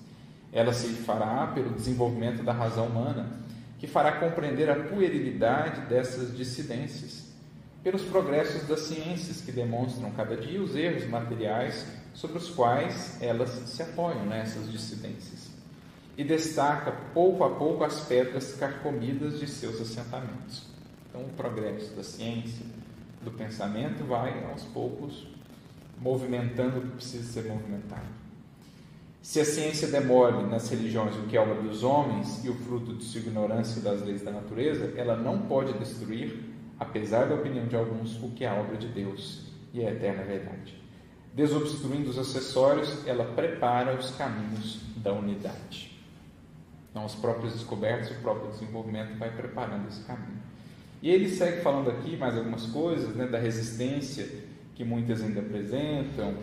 Ela 0.53 0.73
se 0.73 0.87
fará 1.03 1.49
pelo 1.49 1.71
desenvolvimento 1.71 2.45
da 2.45 2.53
razão 2.53 2.87
humana, 2.87 3.41
que 3.77 3.89
fará 3.89 4.13
compreender 4.21 4.71
a 4.71 4.85
puerilidade 4.85 5.81
dessas 5.89 6.37
dissidências, 6.37 7.27
pelos 7.83 8.03
progressos 8.03 8.69
das 8.69 8.83
ciências 8.83 9.41
que 9.41 9.51
demonstram 9.51 10.13
cada 10.13 10.37
dia 10.37 10.63
os 10.63 10.77
erros 10.77 11.09
materiais 11.09 11.85
sobre 12.15 12.39
os 12.39 12.49
quais 12.49 13.21
elas 13.21 13.51
se 13.67 13.83
apoiam 13.83 14.25
nessas 14.25 14.71
dissidências, 14.71 15.51
e 16.17 16.23
destaca 16.23 16.93
pouco 17.13 17.43
a 17.43 17.51
pouco 17.51 17.83
as 17.83 17.99
pedras 17.99 18.55
carcomidas 18.55 19.41
de 19.41 19.49
seus 19.49 19.81
assentamentos. 19.81 20.78
Então, 21.09 21.23
o 21.23 21.29
progresso 21.31 21.95
da 21.95 22.03
ciência, 22.03 22.65
do 23.23 23.31
pensamento, 23.31 24.05
vai 24.05 24.45
aos 24.51 24.63
poucos 24.65 25.27
movimentando 26.01 26.79
o 26.79 26.83
que 26.83 26.89
precisa 26.93 27.25
ser 27.25 27.49
movimentado. 27.49 28.07
Se 29.21 29.41
a 29.41 29.45
ciência 29.45 29.89
demore 29.89 30.45
nas 30.45 30.71
religiões 30.71 31.17
o 31.17 31.23
que 31.23 31.37
é 31.37 31.41
obra 31.41 31.61
dos 31.61 31.83
homens 31.83 32.45
e 32.45 32.49
o 32.49 32.55
fruto 32.55 32.95
de 32.95 33.05
sua 33.05 33.21
ignorância 33.21 33.83
das 33.83 34.01
leis 34.03 34.23
da 34.23 34.31
natureza, 34.31 34.95
ela 34.97 35.17
não 35.17 35.43
pode 35.43 35.73
destruir, 35.75 36.45
apesar 36.79 37.29
da 37.29 37.35
opinião 37.35 37.67
de 37.67 37.77
alguns, 37.77 38.17
o 38.23 38.31
que 38.31 38.45
é 38.45 38.49
a 38.49 38.55
obra 38.55 38.77
de 38.77 38.87
Deus 38.87 39.49
e 39.75 39.85
a 39.85 39.91
eterna 39.91 40.23
verdade. 40.23 40.81
Desobstruindo 41.35 42.11
os 42.11 42.19
acessórios, 42.19 43.07
ela 43.07 43.25
prepara 43.35 43.99
os 43.99 44.11
caminhos 44.13 44.81
da 44.97 45.13
unidade. 45.13 45.99
Então, 46.91 47.05
as 47.05 47.15
próprias 47.15 47.53
descobertas, 47.53 48.11
o 48.11 48.21
próprio 48.21 48.51
desenvolvimento 48.51 49.19
vai 49.19 49.31
preparando 49.31 49.89
esse 49.89 50.03
caminho. 50.05 50.48
E 51.01 51.11
ele 51.11 51.29
segue 51.29 51.63
falando 51.63 51.91
aqui 51.91 52.17
mais 52.17 52.37
algumas 52.37 52.67
coisas, 52.67 53.15
né, 53.15 53.27
da 53.27 53.39
resistência 53.39 54.29
que 54.75 54.85
muitas 54.85 55.23
ainda 55.23 55.41
apresentam, 55.41 56.35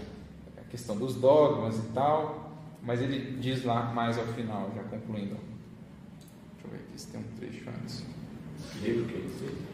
a 0.57 0.61
questão 0.69 0.97
dos 0.97 1.15
dogmas 1.15 1.77
e 1.77 1.87
tal, 1.93 2.51
Mas 2.85 3.01
ele 3.01 3.37
diz 3.39 3.63
lá 3.65 3.91
mais 3.91 4.17
ao 4.17 4.25
final, 4.27 4.71
já 4.75 4.83
concluindo. 4.83 5.35
Deixa 6.53 6.65
eu 6.65 6.69
ver 6.69 6.77
aqui 6.77 7.01
se 7.01 7.07
tem 7.07 7.19
um 7.19 7.23
trecho 7.39 7.67
antes. 7.69 8.05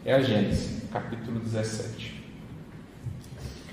É 0.04 0.14
a 0.14 0.22
Gênesis, 0.22 0.82
capítulo 0.90 1.38
17, 1.40 2.24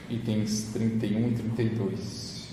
itens 0.10 0.72
31 0.74 1.30
e 1.30 1.36
32. 1.36 2.50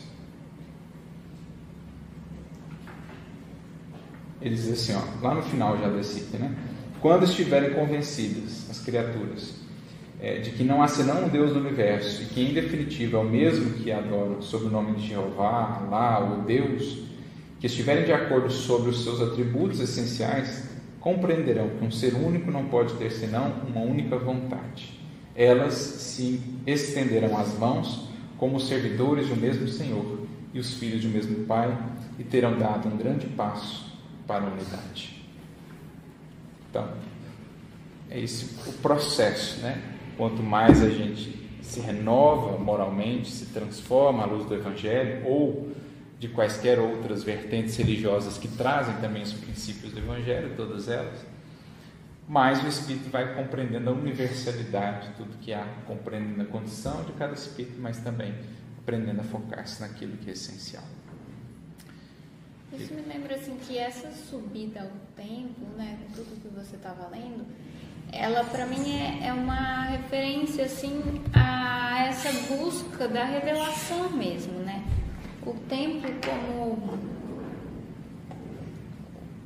Ele 4.41 4.55
diz 4.55 4.71
assim, 4.71 4.95
ó, 4.95 5.27
lá 5.27 5.35
no 5.35 5.43
final 5.43 5.77
já 5.79 5.89
desse 5.89 6.21
item, 6.21 6.41
né? 6.41 6.57
Quando 7.01 7.25
estiverem 7.25 7.71
convencidas 7.71 8.71
as 8.71 8.81
criaturas 8.81 9.55
é, 10.21 10.39
de 10.39 10.51
que 10.51 10.65
não 10.65 10.83
há 10.83 10.89
senão 10.89 11.25
um 11.25 11.29
Deus 11.29 11.53
do 11.53 11.61
universo 11.61 12.23
e 12.23 12.27
que 12.27 12.41
em 12.41 12.55
definitivo 12.55 13.19
é 13.19 13.21
o 13.21 13.25
mesmo 13.25 13.75
que 13.75 13.93
adoram 13.93 14.41
sob 14.41 14.67
o 14.67 14.71
nome 14.71 14.97
de 14.97 15.09
Jeová, 15.09 15.83
Alá 15.83 16.19
ou 16.21 16.43
Deus, 16.43 17.05
que 17.61 17.67
estiverem 17.67 18.05
de 18.05 18.13
acordo 18.13 18.51
sobre 18.51 18.91
os 18.91 19.05
seus 19.05 19.21
atributos 19.21 19.81
essenciais, 19.81 20.71
compreenderão 21.01 21.69
que 21.79 21.85
um 21.85 21.91
ser 21.91 22.15
único 22.15 22.51
não 22.51 22.65
pode 22.65 22.95
ter 22.95 23.11
senão 23.11 23.53
uma 23.69 23.81
única 23.81 24.17
vontade. 24.17 24.99
Elas 25.35 25.75
se 25.75 26.41
estenderão 26.67 27.37
as 27.37 27.57
mãos 27.59 28.09
como 28.39 28.59
servidores 28.59 29.29
do 29.29 29.37
mesmo 29.37 29.69
Senhor 29.69 30.21
e 30.53 30.59
os 30.59 30.75
filhos 30.75 31.03
do 31.03 31.09
mesmo 31.09 31.45
Pai 31.45 31.77
e 32.19 32.25
terão 32.25 32.59
dado 32.59 32.89
um 32.89 32.97
grande 32.97 33.27
passo 33.27 33.85
para 34.27 34.45
a 34.45 34.49
unidade. 34.49 35.16
Então, 36.77 36.89
é 38.11 38.21
esse 38.21 38.45
o 38.69 38.73
processo, 38.75 39.61
né? 39.61 39.83
Quanto 40.17 40.43
mais 40.43 40.83
a 40.83 40.91
gente 40.91 41.35
se 41.63 41.81
renova 41.81 42.59
moralmente, 42.59 43.31
se 43.31 43.47
transforma 43.47 44.23
à 44.23 44.27
luz 44.27 44.47
do 44.47 44.55
Evangelho 44.55 45.27
ou 45.27 45.73
de 46.19 46.29
quaisquer 46.29 46.79
outras 46.79 47.25
vertentes 47.25 47.77
religiosas 47.77 48.39
que 48.39 48.49
trazem 48.49 48.95
também 48.97 49.23
os 49.23 49.33
princípios 49.33 49.93
do 49.93 49.99
Evangelho, 49.99 50.55
todas 50.57 50.89
elas, 50.89 51.25
mais 52.29 52.63
o 52.63 52.69
Espírito 52.69 53.11
vai 53.11 53.35
compreendendo 53.35 53.91
a 53.91 53.93
universalidade 53.93 55.09
de 55.09 55.15
tudo 55.15 55.39
que 55.41 55.53
há, 55.53 55.67
compreendendo 55.87 56.43
a 56.43 56.47
condição 56.47 57.05
de 57.05 57.13
cada 57.13 57.35
Espírito, 57.35 57.79
mas 57.81 57.99
também 57.99 58.35
aprendendo 58.79 59.21
a 59.21 59.25
focar-se 59.25 59.81
naquilo 59.81 60.17
que 60.17 60.31
é 60.31 60.33
essencial. 60.33 60.85
Isso 62.79 62.93
me 62.93 63.01
lembra 63.03 63.37
assim 63.37 63.57
que 63.57 63.79
essa 63.79 64.11
subida 64.13 64.83
ao 64.83 64.91
templo, 65.17 65.67
né, 65.79 65.99
tudo 66.15 66.41
que 66.43 66.49
você 66.49 66.77
estava 66.77 67.09
lendo, 67.09 67.47
ela 68.13 68.45
para 68.45 68.67
mim 68.67 68.91
é, 68.91 69.29
é, 69.29 69.33
uma 69.33 69.85
referência 69.85 70.67
assim 70.67 71.03
a 71.33 72.05
essa 72.05 72.31
busca 72.55 73.09
da 73.09 73.25
revelação 73.25 74.11
mesmo, 74.11 74.59
né? 74.61 74.85
O 75.45 75.55
templo 75.69 76.11
como 76.25 76.99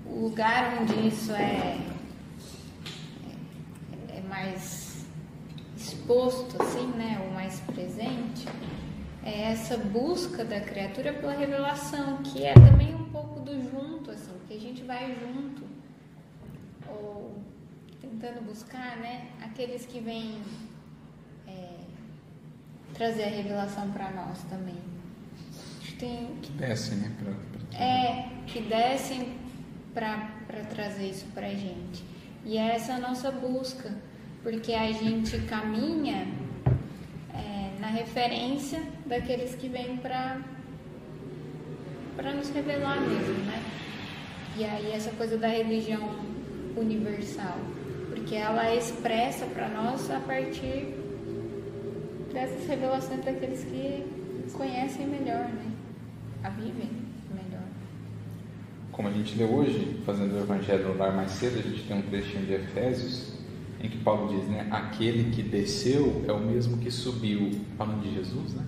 o 0.07 0.25
lugar 0.25 0.79
onde 0.81 1.07
isso 1.07 1.33
é, 1.33 1.79
é, 4.09 4.19
é 4.19 4.21
mais 4.29 5.07
exposto 5.77 6.61
assim, 6.61 6.87
né, 6.89 7.23
ou 7.25 7.33
mais 7.33 7.61
presente, 7.61 8.47
é 9.25 9.53
essa 9.53 9.77
busca 9.77 10.45
da 10.45 10.61
criatura 10.61 11.13
pela 11.13 11.33
revelação, 11.33 12.19
que 12.19 12.45
é 12.45 12.55
também 12.55 12.95
um 12.95 13.05
pouco 13.11 13.41
do 13.41 13.53
junto, 13.71 14.11
assim, 14.11 14.33
que 14.49 14.55
a 14.55 14.61
gente 14.61 14.83
vai 14.83 15.15
junto 15.15 15.65
ou 16.89 17.43
tentando 18.01 18.43
buscar, 18.45 18.97
né? 18.97 19.29
Aqueles 19.43 19.85
que 19.85 20.01
vêm 20.01 20.41
é, 21.47 21.79
trazer 22.95 23.25
a 23.25 23.29
revelação 23.29 23.91
para 23.91 24.11
nós 24.11 24.43
também. 24.45 24.79
Tem, 25.99 26.35
que 26.41 26.51
descem, 26.53 26.97
né? 26.97 27.13
Pra, 27.19 27.33
pra 27.33 27.79
é, 27.79 28.31
que 28.47 28.63
descem 28.63 29.35
para 29.93 30.31
trazer 30.71 31.11
isso 31.11 31.27
para 31.35 31.49
gente. 31.51 32.03
E 32.45 32.57
é 32.57 32.75
essa 32.75 32.95
a 32.95 32.99
nossa 32.99 33.31
busca, 33.31 33.95
porque 34.43 34.73
a 34.73 34.91
gente 34.93 35.39
caminha 35.43 36.27
referência 37.91 38.83
daqueles 39.07 39.55
que 39.55 39.69
vêm 39.69 39.97
para 39.97 40.41
para 42.17 42.33
nos 42.33 42.51
revelar 42.51 43.01
mesmo, 43.01 43.45
né? 43.45 43.63
E 44.57 44.65
aí 44.65 44.93
essa 44.93 45.11
coisa 45.13 45.39
da 45.39 45.49
religião 45.49 46.09
universal 46.77 47.59
porque 48.31 48.35
ela 48.35 48.75
expressa 48.75 49.47
para 49.47 49.69
nós 49.69 50.11
a 50.11 50.21
partir 50.21 50.95
dessas 52.33 52.67
revelações 52.69 53.25
daqueles 53.25 53.65
que 53.65 54.05
conhecem 54.53 55.07
melhor, 55.07 55.49
né? 55.49 55.73
A 56.45 56.51
vivem 56.51 56.91
melhor. 57.31 57.65
Como 58.93 59.09
a 59.09 59.11
gente 59.11 59.37
leu 59.37 59.53
hoje, 59.53 60.01
fazendo 60.05 60.35
o 60.35 60.41
Evangelho 60.41 60.89
no 60.89 60.99
lar 60.99 61.13
mais 61.13 61.31
cedo, 61.33 61.59
a 61.59 61.63
gente 61.63 61.83
tem 61.89 61.97
um 61.97 62.03
trechinho 62.03 62.47
de 62.47 62.53
Efésios 62.53 63.40
em 63.81 63.89
que 63.89 63.99
Paulo 63.99 64.37
diz, 64.37 64.49
né? 64.49 64.69
Aquele 64.71 65.31
que 65.31 65.43
desceu 65.43 66.25
é 66.29 66.33
o 66.33 66.41
mesmo 66.41 66.79
que 66.79 66.91
subiu, 66.91 67.51
falando 67.77 68.03
de 68.03 68.15
Jesus, 68.15 68.55
né? 68.55 68.65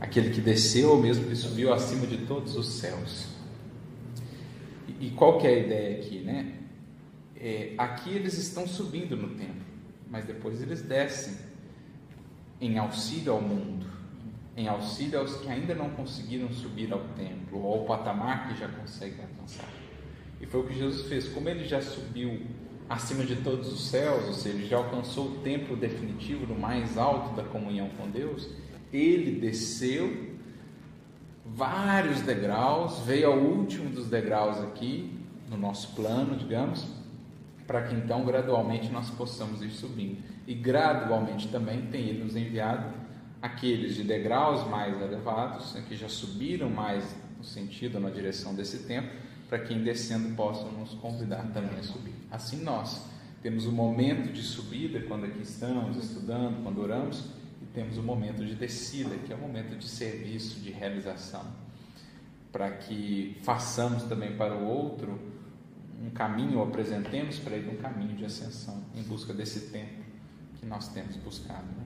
Aquele 0.00 0.30
que 0.30 0.40
desceu 0.40 0.90
é 0.90 0.92
o 0.94 0.98
mesmo 0.98 1.26
que 1.26 1.36
subiu 1.36 1.72
acima 1.72 2.06
de 2.06 2.18
todos 2.26 2.56
os 2.56 2.66
céus. 2.66 3.28
E, 4.88 5.06
e 5.06 5.10
qual 5.10 5.38
que 5.38 5.46
é 5.46 5.50
a 5.50 5.58
ideia 5.58 5.98
aqui, 5.98 6.18
né? 6.20 6.58
é, 7.42 7.74
aqui 7.76 8.10
eles 8.10 8.38
estão 8.38 8.68
subindo 8.68 9.16
no 9.16 9.30
templo, 9.30 9.66
mas 10.08 10.24
depois 10.24 10.62
eles 10.62 10.80
descem 10.80 11.36
em 12.60 12.78
auxílio 12.78 13.32
ao 13.32 13.40
mundo, 13.40 13.84
em 14.56 14.68
auxílio 14.68 15.18
aos 15.18 15.34
que 15.38 15.48
ainda 15.48 15.74
não 15.74 15.90
conseguiram 15.90 16.48
subir 16.52 16.92
ao 16.92 17.00
templo 17.16 17.60
ou 17.60 17.80
ao 17.80 17.84
patamar 17.84 18.48
que 18.48 18.60
já 18.60 18.68
conseguem 18.68 19.24
alcançar. 19.24 19.68
E 20.40 20.46
foi 20.46 20.60
o 20.60 20.64
que 20.64 20.74
Jesus 20.74 21.08
fez. 21.08 21.28
Como 21.28 21.48
ele 21.48 21.64
já 21.64 21.80
subiu 21.80 22.42
acima 22.92 23.24
de 23.24 23.36
todos 23.36 23.72
os 23.72 23.88
céus, 23.88 24.26
ou 24.26 24.34
seja, 24.34 24.66
já 24.66 24.76
alcançou 24.76 25.28
o 25.28 25.38
templo 25.38 25.74
definitivo 25.74 26.46
no 26.46 26.58
mais 26.58 26.98
alto 26.98 27.34
da 27.34 27.42
comunhão 27.42 27.88
com 27.96 28.08
Deus, 28.10 28.48
ele 28.92 29.40
desceu 29.40 30.36
vários 31.44 32.20
degraus, 32.20 32.98
veio 33.00 33.28
ao 33.28 33.38
último 33.38 33.88
dos 33.88 34.08
degraus 34.08 34.58
aqui 34.58 35.10
no 35.48 35.56
nosso 35.56 35.94
plano, 35.94 36.36
digamos, 36.36 36.86
para 37.66 37.82
que 37.82 37.94
então 37.94 38.24
gradualmente 38.24 38.90
nós 38.90 39.08
possamos 39.08 39.62
ir 39.62 39.70
subindo. 39.70 40.18
E 40.46 40.52
gradualmente 40.54 41.48
também 41.48 41.86
tem 41.86 42.02
Ele 42.08 42.24
nos 42.24 42.36
enviado 42.36 42.92
aqueles 43.40 43.94
de 43.94 44.04
degraus 44.04 44.68
mais 44.68 45.00
elevados, 45.00 45.72
né, 45.74 45.82
que 45.88 45.96
já 45.96 46.08
subiram 46.08 46.68
mais 46.68 47.16
no 47.38 47.44
sentido, 47.44 47.98
na 47.98 48.10
direção 48.10 48.54
desse 48.54 48.80
tempo, 48.80 49.08
para 49.52 49.58
que 49.58 49.74
em 49.74 49.82
descendo 49.82 50.34
possam 50.34 50.72
nos 50.72 50.94
convidar 50.94 51.46
também 51.52 51.78
a 51.78 51.82
subir. 51.82 52.14
Assim 52.30 52.62
nós 52.62 53.04
temos 53.42 53.66
o 53.66 53.70
momento 53.70 54.32
de 54.32 54.42
subida, 54.42 55.02
quando 55.02 55.26
aqui 55.26 55.42
estamos 55.42 55.94
estudando, 56.02 56.62
quando 56.62 56.80
oramos, 56.80 57.26
e 57.60 57.66
temos 57.66 57.98
o 57.98 58.02
momento 58.02 58.42
de 58.46 58.54
descida, 58.54 59.14
que 59.18 59.30
é 59.30 59.36
o 59.36 59.38
momento 59.38 59.76
de 59.76 59.86
serviço, 59.86 60.58
de 60.60 60.70
realização, 60.70 61.44
para 62.50 62.70
que 62.70 63.36
façamos 63.42 64.04
também 64.04 64.38
para 64.38 64.56
o 64.56 64.64
outro 64.64 65.20
um 66.02 66.08
caminho, 66.08 66.56
ou 66.56 66.64
apresentemos 66.64 67.38
para 67.38 67.54
ele 67.54 67.76
um 67.76 67.76
caminho 67.76 68.16
de 68.16 68.24
ascensão 68.24 68.82
em 68.94 69.02
busca 69.02 69.34
desse 69.34 69.70
tempo 69.70 70.02
que 70.58 70.64
nós 70.64 70.88
temos 70.88 71.14
buscado. 71.16 71.66
Né? 71.66 71.84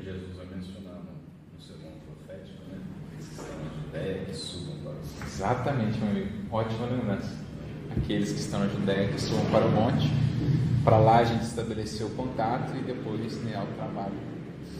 Jesus 0.00 0.36
vai 0.36 0.46
mencionar 0.46 1.02
no, 1.02 1.60
segundo 1.60 2.00
profético, 2.06 2.62
né? 2.70 3.83
Judéia, 3.94 4.24
que 4.24 4.34
subam 4.34 4.76
para 4.82 5.24
Exatamente, 5.24 5.98
meu 6.00 6.10
amigo. 6.10 6.28
Ótima 6.50 6.86
lembrança. 6.86 7.32
Aqueles 7.96 8.32
que 8.32 8.40
estão 8.40 8.58
na 8.60 8.66
Judéia, 8.66 9.08
que 9.08 9.20
subam 9.20 9.48
para 9.52 9.66
o 9.66 9.70
monte. 9.70 10.10
Para 10.82 10.98
lá 10.98 11.18
a 11.18 11.24
gente 11.24 11.44
estabeleceu 11.44 12.08
o 12.08 12.10
contato 12.10 12.76
e 12.76 12.82
depois 12.82 13.36
né, 13.44 13.52
o 13.62 13.74
trabalho 13.76 14.14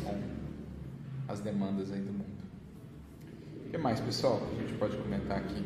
com 0.03 0.21
as 1.29 1.41
demandas 1.41 1.93
aí 1.93 2.01
do 2.01 2.13
mundo. 2.13 2.25
O 3.67 3.71
que 3.71 3.79
mais, 3.79 4.01
pessoal, 4.01 4.43
a 4.53 4.61
gente 4.61 4.75
pode 4.75 4.97
comentar 4.97 5.39
aqui? 5.39 5.65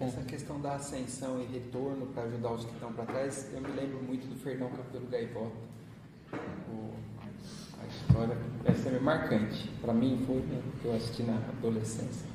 Essa 0.00 0.22
questão 0.22 0.60
da 0.60 0.74
ascensão 0.74 1.40
e 1.40 1.46
retorno 1.46 2.06
para 2.08 2.24
ajudar 2.24 2.52
os 2.52 2.64
que 2.66 2.72
estão 2.72 2.92
para 2.92 3.06
trás, 3.06 3.50
eu 3.54 3.60
me 3.62 3.68
lembro 3.68 4.02
muito 4.02 4.26
do 4.26 4.36
Fernão 4.36 4.68
Capelo 4.68 5.06
Gaivota. 5.06 5.56
O, 6.68 6.93
história 7.94 8.36
essa 8.64 8.88
é 8.88 8.98
marcante. 8.98 9.70
Para 9.80 9.92
mim 9.92 10.22
foi 10.26 10.36
né, 10.36 10.60
que 10.80 10.86
eu 10.86 10.94
assisti 10.94 11.22
na 11.22 11.36
adolescência. 11.36 12.26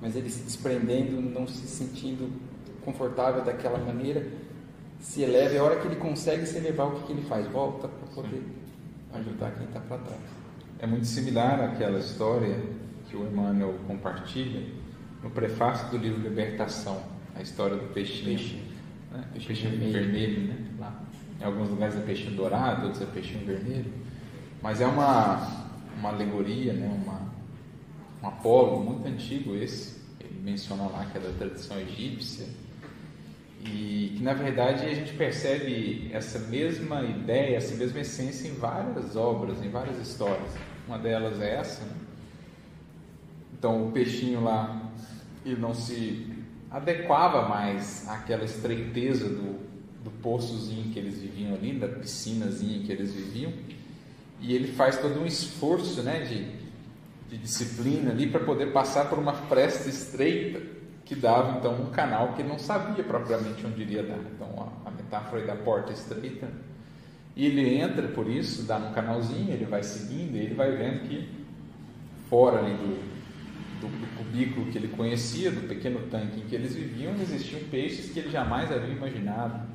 Mas 0.00 0.14
ele 0.14 0.28
se 0.28 0.42
desprendendo, 0.42 1.20
não 1.20 1.46
se 1.46 1.66
sentindo 1.66 2.30
confortável 2.84 3.42
daquela 3.42 3.78
maneira, 3.78 4.26
se 5.00 5.22
eleva. 5.22 5.54
E 5.54 5.58
a 5.58 5.64
hora 5.64 5.76
que 5.80 5.88
ele 5.88 5.96
consegue 5.96 6.44
se 6.46 6.58
elevar, 6.58 6.88
o 6.88 6.92
que, 6.92 7.06
que 7.06 7.12
ele 7.12 7.22
faz? 7.22 7.46
Volta 7.48 7.88
para 7.88 8.08
poder 8.14 8.36
Sim. 8.36 9.18
ajudar 9.18 9.52
quem 9.52 9.66
está 9.66 9.80
para 9.80 9.98
trás. 9.98 10.20
É 10.78 10.86
muito 10.86 11.06
similar 11.06 11.60
àquela 11.60 11.98
história 11.98 12.60
que 13.08 13.16
o 13.16 13.26
Emmanuel 13.26 13.74
compartilha 13.86 14.66
no 15.22 15.30
prefácio 15.30 15.88
do 15.90 15.96
livro 15.96 16.20
Libertação, 16.20 17.02
a 17.34 17.40
história 17.40 17.76
do 17.76 17.92
peixinho, 17.94 18.24
peixe, 18.24 18.62
né? 19.10 19.24
peixe 19.32 19.46
peixinho 19.46 19.70
vermelho, 19.70 19.92
vermelho 19.92 20.48
né? 20.48 20.66
Lá. 20.78 21.02
Em 21.40 21.44
alguns 21.44 21.70
lugares 21.70 21.96
é 21.96 22.00
peixinho 22.00 22.36
dourado, 22.36 22.86
outros 22.86 23.02
é 23.02 23.06
peixinho 23.06 23.46
vermelho. 23.46 24.03
Mas 24.64 24.80
é 24.80 24.86
uma, 24.86 25.46
uma 25.98 26.08
alegoria, 26.08 26.72
né? 26.72 26.86
uma, 27.04 27.20
um 28.22 28.26
Apolo 28.26 28.82
muito 28.82 29.06
antigo 29.06 29.54
esse, 29.54 30.00
ele 30.18 30.40
mencionou 30.42 30.90
lá 30.90 31.04
que 31.04 31.18
é 31.18 31.20
da 31.20 31.30
tradição 31.36 31.78
egípcia, 31.78 32.46
e 33.60 34.14
que 34.16 34.22
na 34.22 34.32
verdade 34.32 34.86
a 34.86 34.94
gente 34.94 35.12
percebe 35.12 36.08
essa 36.14 36.38
mesma 36.38 37.02
ideia, 37.02 37.58
essa 37.58 37.74
mesma 37.74 38.00
essência 38.00 38.48
em 38.48 38.54
várias 38.54 39.14
obras, 39.16 39.62
em 39.62 39.68
várias 39.68 39.98
histórias. 39.98 40.50
Uma 40.88 40.98
delas 40.98 41.42
é 41.42 41.56
essa. 41.56 41.84
Né? 41.84 41.96
Então 43.58 43.88
o 43.88 43.92
peixinho 43.92 44.42
lá, 44.42 44.90
ele 45.44 45.60
não 45.60 45.74
se 45.74 46.42
adequava 46.70 47.50
mais 47.50 48.08
àquela 48.08 48.44
estreiteza 48.44 49.28
do, 49.28 49.58
do 50.02 50.10
poçozinho 50.22 50.90
que 50.90 50.98
eles 50.98 51.20
viviam 51.20 51.54
ali, 51.54 51.78
da 51.78 51.86
piscinazinha 51.86 52.82
que 52.82 52.90
eles 52.90 53.12
viviam, 53.12 53.52
e 54.44 54.54
ele 54.54 54.68
faz 54.68 54.98
todo 54.98 55.18
um 55.18 55.26
esforço 55.26 56.02
né, 56.02 56.20
de, 56.20 56.44
de 57.30 57.38
disciplina 57.38 58.10
ali 58.10 58.26
para 58.26 58.40
poder 58.40 58.72
passar 58.72 59.08
por 59.08 59.18
uma 59.18 59.32
fresta 59.32 59.88
estreita 59.88 60.60
que 61.02 61.14
dava 61.14 61.58
então 61.58 61.74
um 61.74 61.90
canal 61.90 62.34
que 62.34 62.42
ele 62.42 62.48
não 62.48 62.58
sabia 62.58 63.02
propriamente 63.02 63.66
onde 63.66 63.80
iria 63.80 64.02
dar. 64.02 64.18
Então 64.18 64.72
a, 64.84 64.90
metáfora 64.90 65.46
da 65.46 65.54
porta 65.56 65.92
estreita. 65.92 66.48
E 67.34 67.46
ele 67.46 67.78
entra 67.78 68.06
por 68.08 68.28
isso, 68.28 68.64
dá 68.64 68.78
num 68.78 68.92
canalzinho, 68.92 69.52
ele 69.52 69.64
vai 69.64 69.82
seguindo, 69.82 70.36
e 70.36 70.40
ele 70.40 70.54
vai 70.54 70.70
vendo 70.76 71.08
que 71.08 71.28
fora 72.28 72.58
ali 72.58 72.74
do, 72.74 73.80
do, 73.80 73.88
do, 73.88 74.16
cubículo 74.16 74.70
que 74.70 74.78
ele 74.78 74.88
conhecia, 74.88 75.50
do 75.50 75.66
pequeno 75.66 76.00
tanque 76.08 76.40
em 76.40 76.44
que 76.44 76.54
eles 76.54 76.74
viviam, 76.74 77.12
existiam 77.14 77.60
peixes 77.70 78.12
que 78.12 78.20
ele 78.20 78.30
jamais 78.30 78.70
havia 78.70 78.94
imaginado, 78.94 79.66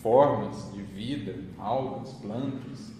formas 0.00 0.72
de 0.72 0.82
vida, 0.82 1.34
algas, 1.58 2.12
plantas, 2.14 2.92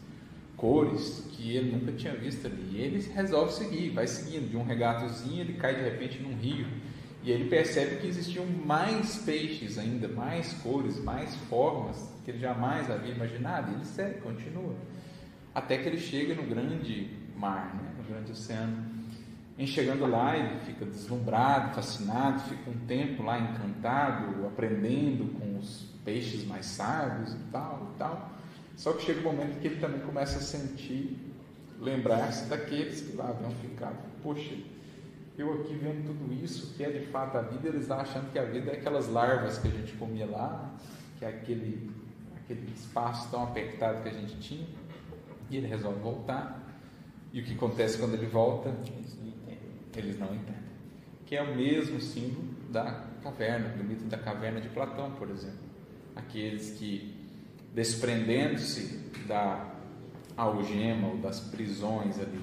cores 0.62 1.26
que 1.32 1.56
ele 1.56 1.72
nunca 1.72 1.90
tinha 1.90 2.14
visto 2.14 2.46
ali. 2.46 2.68
E 2.70 2.80
ele 2.80 3.00
resolve 3.12 3.52
seguir, 3.52 3.90
vai 3.90 4.06
seguindo 4.06 4.48
de 4.48 4.56
um 4.56 4.62
regatozinho, 4.62 5.40
ele 5.40 5.54
cai 5.54 5.74
de 5.74 5.82
repente 5.82 6.22
num 6.22 6.36
rio 6.36 6.68
e 7.20 7.32
ele 7.32 7.48
percebe 7.48 7.96
que 7.96 8.06
existiam 8.06 8.46
mais 8.46 9.18
peixes 9.18 9.76
ainda, 9.76 10.06
mais 10.06 10.52
cores, 10.54 11.02
mais 11.02 11.34
formas 11.48 11.96
que 12.24 12.30
ele 12.30 12.38
jamais 12.38 12.88
havia 12.88 13.12
imaginado. 13.12 13.72
E 13.72 13.74
ele 13.74 13.84
segue, 13.84 14.20
continua. 14.20 14.76
Até 15.52 15.78
que 15.78 15.88
ele 15.88 15.98
chega 15.98 16.32
no 16.32 16.44
grande 16.44 17.10
mar, 17.36 17.74
né? 17.74 17.92
no 17.98 18.04
grande 18.04 18.30
oceano. 18.30 18.86
Em 19.58 19.66
chegando 19.66 20.06
lá, 20.06 20.36
ele 20.36 20.60
fica 20.60 20.84
deslumbrado, 20.84 21.74
fascinado, 21.74 22.40
fica 22.42 22.70
um 22.70 22.86
tempo 22.86 23.24
lá 23.24 23.38
encantado, 23.38 24.46
aprendendo 24.46 25.26
com 25.38 25.58
os 25.58 25.86
peixes 26.04 26.44
mais 26.44 26.66
sábios 26.66 27.34
e 27.34 27.38
tal 27.50 27.92
e 27.94 27.98
tal. 27.98 28.32
Só 28.82 28.92
que 28.94 29.04
chega 29.04 29.20
um 29.20 29.32
momento 29.32 29.60
que 29.60 29.68
ele 29.68 29.76
também 29.78 30.00
começa 30.00 30.38
a 30.38 30.40
sentir, 30.40 31.16
lembrar-se 31.78 32.46
daqueles 32.46 33.00
que 33.00 33.16
lá 33.16 33.28
haviam 33.28 33.52
ficado. 33.52 33.96
Poxa, 34.24 34.56
eu 35.38 35.52
aqui 35.52 35.72
vendo 35.74 36.04
tudo 36.04 36.34
isso, 36.42 36.74
que 36.74 36.82
é 36.82 36.90
de 36.90 37.06
fato 37.06 37.38
a 37.38 37.42
vida, 37.42 37.68
eles 37.68 37.88
achando 37.92 38.32
que 38.32 38.40
a 38.40 38.44
vida 38.44 38.72
é 38.72 38.74
aquelas 38.74 39.06
larvas 39.06 39.56
que 39.58 39.68
a 39.68 39.70
gente 39.70 39.92
comia 39.92 40.26
lá, 40.26 40.74
que 41.16 41.24
é 41.24 41.28
aquele, 41.28 41.92
aquele 42.34 42.72
espaço 42.72 43.30
tão 43.30 43.44
apertado 43.44 44.02
que 44.02 44.08
a 44.08 44.12
gente 44.12 44.36
tinha. 44.40 44.66
E 45.48 45.58
ele 45.58 45.68
resolve 45.68 46.00
voltar. 46.00 46.60
E 47.32 47.40
o 47.40 47.44
que 47.44 47.54
acontece 47.54 47.98
quando 47.98 48.14
ele 48.14 48.26
volta? 48.26 48.70
Eles 48.70 49.16
não 49.16 49.28
entendem. 49.28 49.58
Eles 49.94 50.18
não 50.18 50.34
entendem. 50.34 50.60
Que 51.24 51.36
é 51.36 51.42
o 51.44 51.54
mesmo 51.54 52.00
símbolo 52.00 52.48
da 52.68 53.04
caverna, 53.22 53.68
do 53.68 53.84
mito 53.84 54.02
da 54.06 54.18
caverna 54.18 54.60
de 54.60 54.68
Platão, 54.70 55.12
por 55.12 55.30
exemplo. 55.30 55.70
Aqueles 56.16 56.72
que, 56.72 57.11
desprendendo-se 57.72 59.10
da 59.26 59.72
algema 60.36 61.08
ou 61.08 61.18
das 61.18 61.40
prisões 61.40 62.18
ali, 62.18 62.40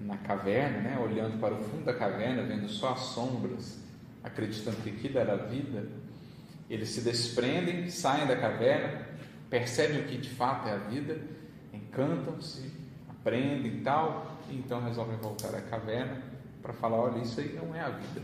na 0.00 0.16
caverna, 0.16 0.78
né, 0.78 0.98
olhando 0.98 1.38
para 1.38 1.54
o 1.54 1.62
fundo 1.62 1.84
da 1.84 1.94
caverna, 1.94 2.42
vendo 2.42 2.68
só 2.68 2.92
as 2.92 3.00
sombras, 3.00 3.78
acreditando 4.22 4.76
que 4.78 4.90
aquilo 4.90 5.18
era 5.18 5.34
a 5.34 5.36
vida, 5.36 5.86
eles 6.68 6.88
se 6.88 7.02
desprendem, 7.02 7.88
saem 7.88 8.26
da 8.26 8.36
caverna, 8.36 9.06
percebem 9.48 10.00
o 10.00 10.04
que 10.04 10.16
de 10.16 10.30
fato 10.30 10.68
é 10.68 10.72
a 10.72 10.78
vida, 10.78 11.18
encantam-se, 11.72 12.70
aprendem 13.08 13.78
e 13.78 13.80
tal, 13.82 14.40
e 14.48 14.56
então 14.56 14.82
resolvem 14.82 15.16
voltar 15.18 15.54
à 15.54 15.60
caverna 15.60 16.22
para 16.62 16.72
falar: 16.72 16.96
olha, 16.96 17.22
isso 17.22 17.40
aí 17.40 17.52
não 17.54 17.74
é 17.74 17.80
a 17.80 17.90
vida. 17.90 18.22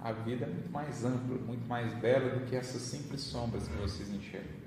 A 0.00 0.12
vida 0.12 0.44
é 0.44 0.48
muito 0.48 0.70
mais 0.70 1.04
ampla, 1.04 1.38
muito 1.38 1.66
mais 1.68 1.92
bela 1.94 2.30
do 2.30 2.46
que 2.46 2.56
essas 2.56 2.82
simples 2.82 3.20
sombras 3.20 3.68
que 3.68 3.76
vocês 3.76 4.08
enxergam. 4.10 4.62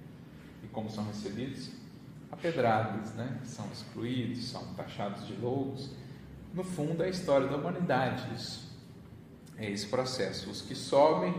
Como 0.75 0.91
são 0.91 1.03
recebidos? 1.07 1.71
Apedrados, 2.31 3.11
né? 3.13 3.39
São 3.43 3.65
excluídos, 3.71 4.49
são 4.49 4.63
taxados 4.75 5.25
de 5.25 5.33
loucos 5.35 5.89
no 6.55 6.63
fundo, 6.63 7.03
é 7.03 7.07
a 7.07 7.09
história 7.09 7.47
da 7.47 7.57
humanidade. 7.57 8.33
Isso. 8.33 8.73
É 9.57 9.69
esse 9.69 9.87
processo. 9.87 10.49
Os 10.49 10.61
que 10.61 10.73
sobem, 10.73 11.33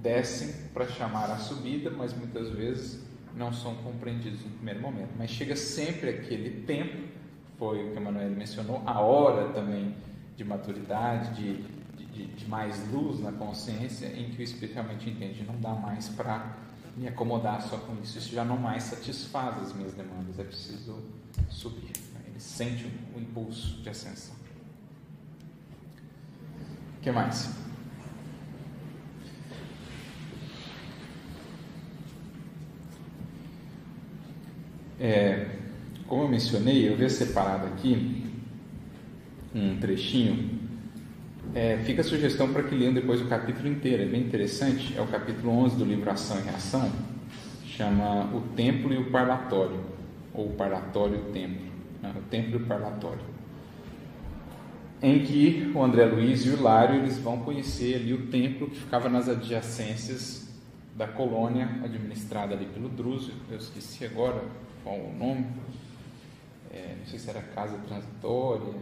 descem 0.00 0.52
para 0.74 0.86
chamar 0.86 1.30
a 1.30 1.38
subida, 1.38 1.90
mas 1.90 2.14
muitas 2.14 2.50
vezes 2.50 3.02
não 3.34 3.52
são 3.52 3.74
compreendidos 3.76 4.44
no 4.44 4.50
primeiro 4.50 4.80
momento. 4.80 5.10
Mas 5.18 5.30
chega 5.30 5.56
sempre 5.56 6.10
aquele 6.10 6.62
tempo, 6.66 7.08
foi 7.58 7.88
o 7.88 7.92
que 7.92 7.98
a 7.98 8.00
Manuel 8.00 8.30
mencionou, 8.30 8.82
a 8.84 9.00
hora 9.00 9.52
também 9.52 9.96
de 10.36 10.44
maturidade, 10.44 11.34
de, 11.34 11.62
de, 12.12 12.26
de 12.26 12.46
mais 12.46 12.90
luz 12.92 13.20
na 13.20 13.32
consciência, 13.32 14.06
em 14.06 14.30
que 14.30 14.40
o 14.40 14.42
Espírito 14.42 14.74
realmente 14.74 15.08
entende, 15.08 15.44
não 15.44 15.58
dá 15.60 15.74
mais 15.74 16.08
para 16.10 16.56
me 16.98 17.06
acomodar 17.06 17.62
só 17.62 17.78
com 17.78 17.94
isso, 18.02 18.18
isso 18.18 18.34
já 18.34 18.44
não 18.44 18.58
mais 18.58 18.82
satisfaz 18.82 19.62
as 19.62 19.72
minhas 19.72 19.94
demandas, 19.94 20.38
é 20.38 20.44
preciso 20.44 21.00
subir. 21.48 21.92
Ele 22.26 22.40
sente 22.40 22.84
o 23.14 23.20
impulso 23.20 23.80
de 23.82 23.88
ascensão. 23.88 24.34
O 26.98 27.00
que 27.00 27.12
mais? 27.12 27.54
É, 35.00 35.56
como 36.08 36.22
eu 36.22 36.28
mencionei, 36.28 36.88
eu 36.88 36.96
vi 36.96 37.08
separado 37.08 37.66
aqui 37.66 38.26
um 39.54 39.78
trechinho. 39.78 40.58
É, 41.58 41.76
fica 41.78 42.02
a 42.02 42.04
sugestão 42.04 42.52
para 42.52 42.62
que 42.62 42.72
leiam 42.72 42.94
depois 42.94 43.20
o 43.20 43.26
capítulo 43.26 43.66
inteiro, 43.66 44.04
é 44.04 44.06
bem 44.06 44.20
interessante. 44.20 44.96
É 44.96 45.02
o 45.02 45.08
capítulo 45.08 45.50
11 45.64 45.74
do 45.74 45.84
livro 45.84 46.08
Ação 46.08 46.38
e 46.38 46.42
Reação, 46.42 46.88
chama 47.66 48.32
O 48.32 48.42
Templo 48.54 48.94
e 48.94 48.96
o 48.96 49.10
Parlatório, 49.10 49.80
ou 50.32 50.50
o 50.50 50.52
Parlatório 50.52 51.16
e 51.16 51.18
o 51.18 51.32
Templo. 51.32 51.66
Né? 52.00 52.14
O 52.16 52.22
Templo 52.30 52.60
e 52.60 52.62
o 52.62 52.66
Parlatório 52.66 53.38
em 55.02 55.24
que 55.24 55.72
o 55.74 55.82
André 55.82 56.06
Luiz 56.06 56.44
e 56.44 56.50
o 56.50 56.54
Hilário 56.54 56.96
eles 56.96 57.18
vão 57.18 57.38
conhecer 57.38 57.96
ali 57.96 58.12
o 58.12 58.26
templo 58.28 58.68
que 58.68 58.80
ficava 58.80 59.08
nas 59.08 59.28
adjacências 59.28 60.48
da 60.96 61.06
colônia 61.06 61.68
administrada 61.84 62.54
ali 62.54 62.66
pelo 62.66 62.88
Drúzio, 62.88 63.32
eu 63.48 63.58
esqueci 63.58 64.04
agora 64.04 64.42
qual 64.82 64.96
o 64.96 65.14
nome, 65.16 65.46
é, 66.72 66.96
não 66.98 67.06
sei 67.06 67.18
se 67.18 67.30
era 67.30 67.40
Casa 67.40 67.78
Transitória, 67.78 68.74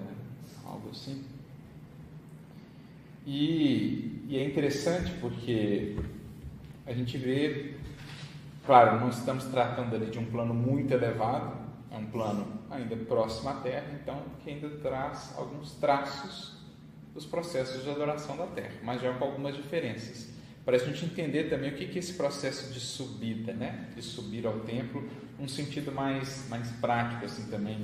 algo 0.64 0.88
assim. 0.90 1.35
E, 3.26 4.24
e 4.28 4.38
é 4.38 4.44
interessante 4.44 5.10
porque 5.20 5.96
a 6.86 6.92
gente 6.92 7.18
vê, 7.18 7.74
claro, 8.64 9.00
não 9.00 9.08
estamos 9.08 9.44
tratando 9.46 9.96
ali 9.96 10.06
de 10.06 10.18
um 10.20 10.26
plano 10.26 10.54
muito 10.54 10.94
elevado, 10.94 11.56
é 11.90 11.96
um 11.96 12.06
plano 12.06 12.46
ainda 12.70 12.94
próximo 12.94 13.48
à 13.48 13.54
Terra, 13.54 13.98
então 14.00 14.22
que 14.44 14.50
ainda 14.50 14.68
traz 14.78 15.34
alguns 15.36 15.72
traços 15.72 16.56
dos 17.12 17.26
processos 17.26 17.82
de 17.82 17.90
adoração 17.90 18.36
da 18.36 18.46
Terra, 18.46 18.74
mas 18.84 19.02
já 19.02 19.12
com 19.14 19.24
algumas 19.24 19.56
diferenças. 19.56 20.30
Para 20.64 20.76
a 20.76 20.78
gente 20.80 21.04
entender 21.04 21.44
também 21.44 21.70
o 21.70 21.76
que 21.76 21.84
é 21.84 21.98
esse 21.98 22.14
processo 22.14 22.72
de 22.72 22.78
subida, 22.78 23.52
né? 23.52 23.88
de 23.96 24.02
subir 24.02 24.46
ao 24.46 24.60
templo, 24.60 25.08
um 25.40 25.48
sentido 25.48 25.90
mais, 25.90 26.48
mais 26.48 26.70
prático 26.72 27.24
assim 27.24 27.48
também, 27.50 27.82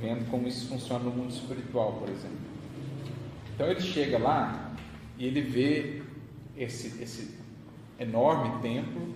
vendo 0.00 0.30
como 0.30 0.46
isso 0.46 0.68
funciona 0.68 1.04
no 1.04 1.10
mundo 1.10 1.30
espiritual, 1.30 1.94
por 1.94 2.08
exemplo. 2.08 2.59
Então 3.60 3.70
ele 3.70 3.82
chega 3.82 4.16
lá 4.16 4.72
e 5.18 5.26
ele 5.26 5.42
vê 5.42 6.00
esse, 6.56 7.02
esse 7.02 7.36
enorme 7.98 8.62
templo, 8.62 9.14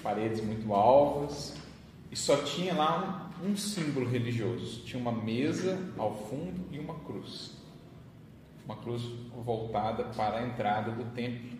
paredes 0.00 0.40
muito 0.40 0.72
altas, 0.72 1.56
e 2.08 2.14
só 2.14 2.36
tinha 2.44 2.72
lá 2.72 3.32
um 3.44 3.56
símbolo 3.56 4.08
religioso. 4.08 4.84
Tinha 4.84 5.02
uma 5.02 5.10
mesa 5.10 5.76
ao 5.98 6.14
fundo 6.14 6.68
e 6.70 6.78
uma 6.78 7.00
cruz. 7.00 7.56
Uma 8.64 8.76
cruz 8.76 9.02
voltada 9.44 10.04
para 10.04 10.38
a 10.38 10.46
entrada 10.46 10.92
do 10.92 11.12
templo. 11.12 11.58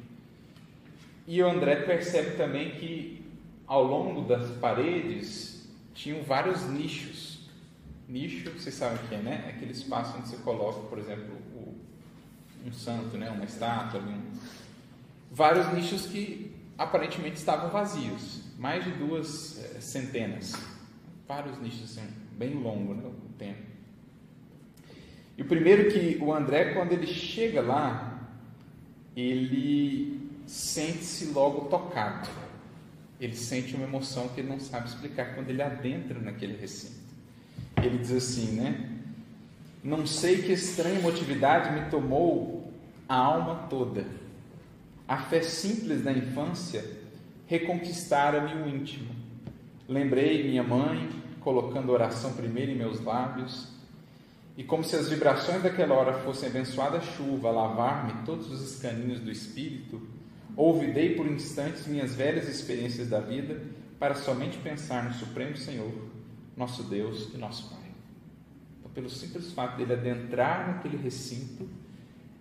E 1.26 1.42
o 1.42 1.48
André 1.48 1.82
percebe 1.82 2.36
também 2.36 2.76
que 2.76 3.24
ao 3.66 3.82
longo 3.82 4.20
das 4.20 4.48
paredes 4.58 5.68
tinham 5.92 6.22
vários 6.22 6.62
nichos. 6.68 7.50
Nicho, 8.06 8.52
vocês 8.52 8.76
sabem 8.76 9.04
o 9.04 9.08
que 9.08 9.16
é, 9.16 9.18
né? 9.18 9.46
Aquele 9.48 9.72
espaço 9.72 10.16
onde 10.16 10.28
você 10.28 10.36
coloca, 10.36 10.78
por 10.88 10.96
exemplo, 10.96 11.39
um 12.66 12.72
santo, 12.72 13.16
né? 13.16 13.30
uma 13.30 13.44
estátua. 13.44 14.00
Um... 14.00 14.20
Vários 15.30 15.72
nichos 15.72 16.06
que 16.06 16.54
aparentemente 16.76 17.36
estavam 17.36 17.70
vazios. 17.70 18.40
Mais 18.58 18.84
de 18.84 18.90
duas 18.92 19.58
é, 19.58 19.80
centenas 19.80 20.54
vários 21.30 21.60
nichos 21.60 21.84
assim, 21.84 22.08
bem 22.36 22.54
longo 22.54 22.92
né, 22.92 23.04
o 23.06 23.32
tempo. 23.38 23.62
E 25.38 25.42
o 25.42 25.44
primeiro 25.44 25.88
que 25.88 26.18
o 26.20 26.34
André, 26.34 26.74
quando 26.74 26.90
ele 26.90 27.06
chega 27.06 27.62
lá, 27.62 28.28
ele 29.14 30.28
sente-se 30.44 31.26
logo 31.26 31.68
tocado. 31.68 32.28
Ele 33.20 33.36
sente 33.36 33.76
uma 33.76 33.84
emoção 33.84 34.26
que 34.30 34.40
ele 34.40 34.48
não 34.48 34.58
sabe 34.58 34.88
explicar 34.88 35.36
quando 35.36 35.50
ele 35.50 35.62
adentra 35.62 36.18
naquele 36.18 36.56
recinto. 36.56 36.98
Ele 37.80 37.98
diz 37.98 38.10
assim, 38.10 38.56
né? 38.56 38.89
Não 39.82 40.06
sei 40.06 40.42
que 40.42 40.52
estranha 40.52 40.98
emotividade 40.98 41.72
me 41.72 41.90
tomou 41.90 42.70
a 43.08 43.16
alma 43.16 43.66
toda. 43.70 44.06
A 45.08 45.18
fé 45.18 45.42
simples 45.42 46.02
da 46.02 46.12
infância 46.12 46.84
reconquistara-me 47.46 48.62
o 48.62 48.68
íntimo. 48.68 49.14
Lembrei 49.88 50.44
minha 50.44 50.62
mãe 50.62 51.08
colocando 51.40 51.90
oração 51.90 52.34
primeiro 52.34 52.70
em 52.70 52.76
meus 52.76 53.02
lábios, 53.02 53.68
e 54.56 54.62
como 54.62 54.84
se 54.84 54.94
as 54.94 55.08
vibrações 55.08 55.62
daquela 55.62 55.94
hora 55.94 56.12
fossem 56.12 56.50
abençoada 56.50 57.00
chuva 57.00 57.48
a 57.48 57.52
lavar-me 57.52 58.24
todos 58.24 58.52
os 58.52 58.74
escaninhos 58.74 59.20
do 59.20 59.30
espírito, 59.30 60.00
ouvidei 60.54 61.14
por 61.14 61.26
instantes 61.26 61.86
minhas 61.86 62.14
velhas 62.14 62.46
experiências 62.46 63.08
da 63.08 63.20
vida 63.20 63.62
para 63.98 64.14
somente 64.14 64.58
pensar 64.58 65.04
no 65.04 65.14
Supremo 65.14 65.56
Senhor, 65.56 65.92
nosso 66.56 66.82
Deus 66.82 67.32
e 67.34 67.38
nosso 67.38 67.70
Pai. 67.70 67.79
Pelo 68.94 69.08
simples 69.08 69.52
fato 69.52 69.76
dele 69.76 69.92
adentrar 69.92 70.66
naquele 70.66 70.96
recinto, 70.96 71.68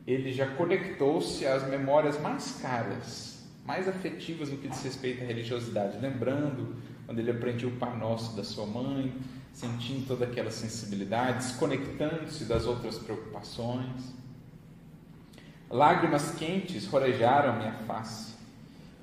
ele 0.08 0.32
já 0.32 0.48
conectou-se 0.56 1.46
às 1.46 1.68
memórias 1.68 2.20
mais 2.20 2.60
caras, 2.62 3.44
mais 3.66 3.88
afetivas 3.88 4.50
no 4.50 4.58
que 4.58 4.68
diz 4.68 4.84
respeito 4.84 5.24
à 5.24 5.28
religiosidade, 5.28 6.00
lembrando 6.00 6.76
quando 7.06 7.20
ele 7.20 7.32
aprendia 7.32 7.68
o 7.68 7.78
Pai 7.78 7.96
Nosso 7.98 8.36
da 8.36 8.44
sua 8.44 8.66
mãe, 8.66 9.14
sentindo 9.54 10.08
toda 10.08 10.26
aquela 10.26 10.52
sensibilidade, 10.52 11.46
desconectando-se 11.46 12.46
das 12.46 12.66
outras 12.66 12.98
preocupações. 12.98 14.14
Lágrimas 15.70 16.32
quentes 16.36 16.88
rorejaram 16.88 17.58
minha 17.58 17.74
face. 17.86 18.34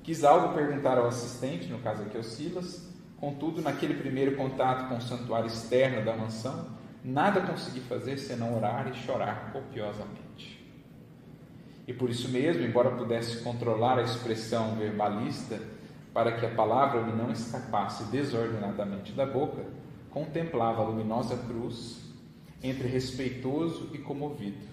Quis 0.03 0.23
algo 0.23 0.53
perguntar 0.53 0.97
ao 0.97 1.07
assistente, 1.07 1.67
no 1.67 1.79
caso 1.79 2.03
aqui 2.03 2.17
o 2.17 2.23
Silas, 2.23 2.89
contudo, 3.17 3.61
naquele 3.61 3.93
primeiro 3.93 4.35
contato 4.35 4.89
com 4.89 4.97
o 4.97 5.01
santuário 5.01 5.47
externo 5.47 6.03
da 6.03 6.15
mansão, 6.15 6.76
nada 7.07 7.39
consegui 7.39 7.79
fazer 7.79 8.17
senão 8.17 8.57
orar 8.57 8.89
e 8.89 8.93
chorar 8.93 9.51
copiosamente. 9.53 10.57
E 11.87 11.93
por 11.93 12.09
isso 12.09 12.27
mesmo, 12.27 12.63
embora 12.63 12.91
pudesse 12.91 13.41
controlar 13.43 13.97
a 13.97 14.01
expressão 14.01 14.75
verbalista 14.75 15.57
para 16.13 16.33
que 16.33 16.45
a 16.45 16.53
palavra 16.53 17.01
me 17.01 17.13
não 17.13 17.31
escapasse 17.31 18.03
desordenadamente 18.11 19.13
da 19.13 19.25
boca, 19.25 19.63
contemplava 20.09 20.81
a 20.81 20.85
luminosa 20.85 21.37
cruz 21.37 22.13
entre 22.61 22.89
respeitoso 22.89 23.89
e 23.93 23.99
comovido. 23.99 24.67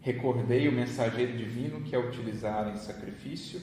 Recordei 0.00 0.66
o 0.66 0.72
mensageiro 0.72 1.36
divino 1.36 1.82
que 1.82 1.94
a 1.94 2.00
utilizara 2.00 2.70
em 2.70 2.76
sacrifício 2.78 3.60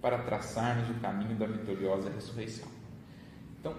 para 0.00 0.18
traçar-nos 0.18 0.88
o 0.88 1.00
caminho 1.00 1.34
da 1.34 1.46
vitoriosa 1.46 2.10
ressurreição. 2.10 2.68
Então, 3.58 3.74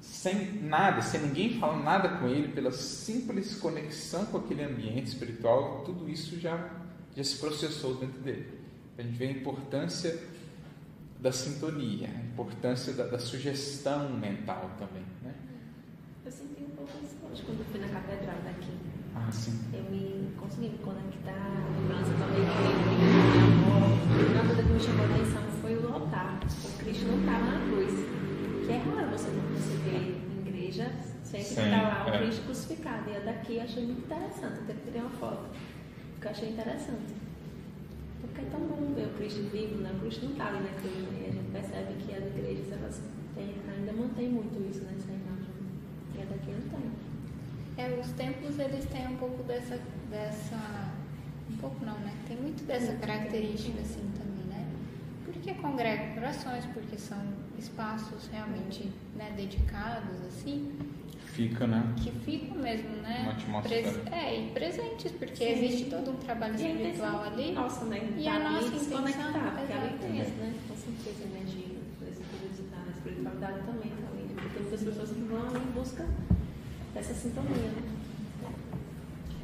sem 0.00 0.62
nada, 0.62 1.02
sem 1.02 1.20
ninguém 1.20 1.58
falar 1.58 1.82
nada 1.82 2.08
com 2.08 2.26
ele, 2.26 2.48
pela 2.48 2.72
simples 2.72 3.56
conexão 3.56 4.26
com 4.26 4.38
aquele 4.38 4.62
ambiente 4.62 5.08
espiritual, 5.08 5.82
tudo 5.84 6.08
isso 6.08 6.38
já 6.38 6.78
já 7.18 7.24
se 7.24 7.36
processou 7.38 7.96
dentro 7.96 8.20
dele. 8.20 8.46
A 8.96 9.02
gente 9.02 9.16
vê 9.16 9.26
a 9.26 9.30
importância 9.32 10.16
da 11.18 11.32
sintonia, 11.32 12.08
a 12.08 12.20
importância 12.32 12.92
da, 12.92 13.04
da 13.08 13.18
sugestão 13.18 14.10
mental 14.10 14.70
também. 14.78 15.02
Né? 15.22 15.34
Eu 16.24 16.30
senti 16.30 16.62
um 16.62 16.76
pouco 16.76 16.92
isso 17.02 17.16
hoje 17.28 17.42
quando 17.42 17.58
eu 17.58 17.64
fui 17.66 17.80
na 17.80 17.88
catedral 17.88 18.36
daqui. 18.44 18.72
Ah, 19.16 19.32
sim. 19.32 19.58
Eu 19.72 19.82
me 19.90 20.32
consegui 20.38 20.68
me 20.68 20.78
conectar, 20.78 21.32
a 21.32 21.80
lembrança 21.80 22.12
também 22.12 22.44
que 22.46 22.58
Uma 24.32 24.44
coisa 24.46 24.62
que 24.62 24.68
me 24.68 24.80
chamou 24.80 25.06
a 25.06 25.08
atenção 25.14 25.42
foi 25.60 25.76
o 25.76 25.92
altar. 25.92 26.40
O 26.44 26.78
Cristo 26.78 27.06
não 27.06 27.18
estava 27.18 27.44
na 27.46 27.66
cruz. 27.66 27.87
Que 28.68 28.74
é 28.74 28.76
raro 28.76 29.08
você 29.08 29.30
não 29.30 29.48
perceber 29.48 30.20
em 30.28 30.46
igreja, 30.46 30.92
sempre 31.24 31.46
Sim, 31.46 31.64
está 31.64 31.82
lá 31.88 32.04
o 32.04 32.14
é. 32.14 32.18
Cristo 32.18 32.44
crucificado. 32.44 33.08
E 33.08 33.16
a 33.16 33.20
daqui 33.20 33.56
eu 33.56 33.62
achei 33.62 33.82
muito 33.82 34.04
interessante, 34.04 34.58
até 34.60 34.74
tirei 34.84 35.00
uma 35.00 35.08
foto. 35.08 35.48
Porque 36.12 36.26
eu 36.26 36.30
achei 36.30 36.50
interessante. 36.50 37.14
Porque 38.20 38.42
é 38.42 38.44
tão 38.50 38.60
bom 38.60 38.92
ver 38.94 39.06
o 39.06 39.14
Cristo 39.16 39.48
vivo, 39.50 39.76
né? 39.80 39.90
O 39.96 40.00
Cristo 40.00 40.26
não 40.26 40.32
está 40.32 40.48
ali 40.48 40.60
na 40.60 40.80
cruz, 40.80 40.96
né? 40.96 41.18
E 41.18 41.30
a 41.30 41.32
gente 41.32 41.50
percebe 41.50 41.94
que 41.94 42.14
as 42.14 42.26
igrejas 42.26 42.70
elas 42.70 43.02
têm, 43.34 43.54
ainda 43.74 43.92
mantêm 43.94 44.28
muito 44.28 44.70
isso, 44.70 44.84
né? 44.84 44.92
Essa 44.98 45.12
imagem. 45.12 45.48
E 46.14 46.20
a 46.20 46.24
daqui 46.26 46.50
não 46.52 46.68
tem. 46.68 46.92
É, 47.82 47.98
os 47.98 48.12
templos 48.12 48.58
eles 48.58 48.84
têm 48.84 49.06
um 49.08 49.16
pouco 49.16 49.42
dessa, 49.44 49.80
dessa, 50.10 50.92
um 51.50 51.56
pouco 51.56 51.82
não, 51.86 51.98
né? 52.00 52.12
Tem 52.28 52.36
muito 52.36 52.66
dessa 52.66 52.92
característica 52.96 53.80
assim 53.80 54.12
também, 54.12 54.44
né? 54.44 54.66
Porque 55.24 55.54
congregam 55.54 56.12
corações, 56.12 56.66
porque 56.66 56.98
são 56.98 57.37
espaços 57.58 58.28
realmente 58.32 58.90
né, 59.16 59.32
dedicados 59.36 60.16
assim, 60.28 60.72
Fica, 61.26 61.66
né? 61.68 61.94
que 61.96 62.10
ficam 62.10 62.56
mesmo, 62.58 62.88
né? 63.02 63.20
Uma 63.22 63.32
atmosfera. 63.32 63.92
pres- 63.92 64.12
é, 64.12 64.40
e 64.40 64.50
presentes, 64.50 65.12
porque 65.12 65.36
Sim. 65.36 65.50
existe 65.52 65.84
todo 65.90 66.10
um 66.10 66.16
trabalho 66.16 66.58
E 66.58 66.64
a 66.64 66.70
espiritual 66.72 67.22
ali. 67.22 67.52
Nossa, 67.52 67.84
né? 67.84 68.12
E 68.18 68.24
Tá 68.24 68.34
a 68.34 68.38
nossa 68.50 68.70
desconectar, 68.70 69.30
intenção, 69.30 69.50
porque 69.56 69.72
ali 69.72 69.86
exato. 69.86 69.98
tem, 70.00 70.12
né? 70.14 70.54
Com 70.68 70.74
certeza, 70.74 71.24
energia, 71.30 71.76
essa 72.10 72.22
curiosidade, 72.24 72.88
a 72.88 72.90
espiritualidade 72.90 73.58
também 73.66 73.90
tá 73.90 74.08
ali. 74.12 74.26
Porque 74.34 74.48
tem 74.50 74.62
muitas 74.62 74.82
pessoas 74.82 75.10
que 75.10 75.20
vão 75.20 75.46
ali 75.46 75.58
em 75.58 75.70
busca 75.72 76.06
dessa 76.94 77.14
sintonia, 77.14 77.56
né? 77.70 77.82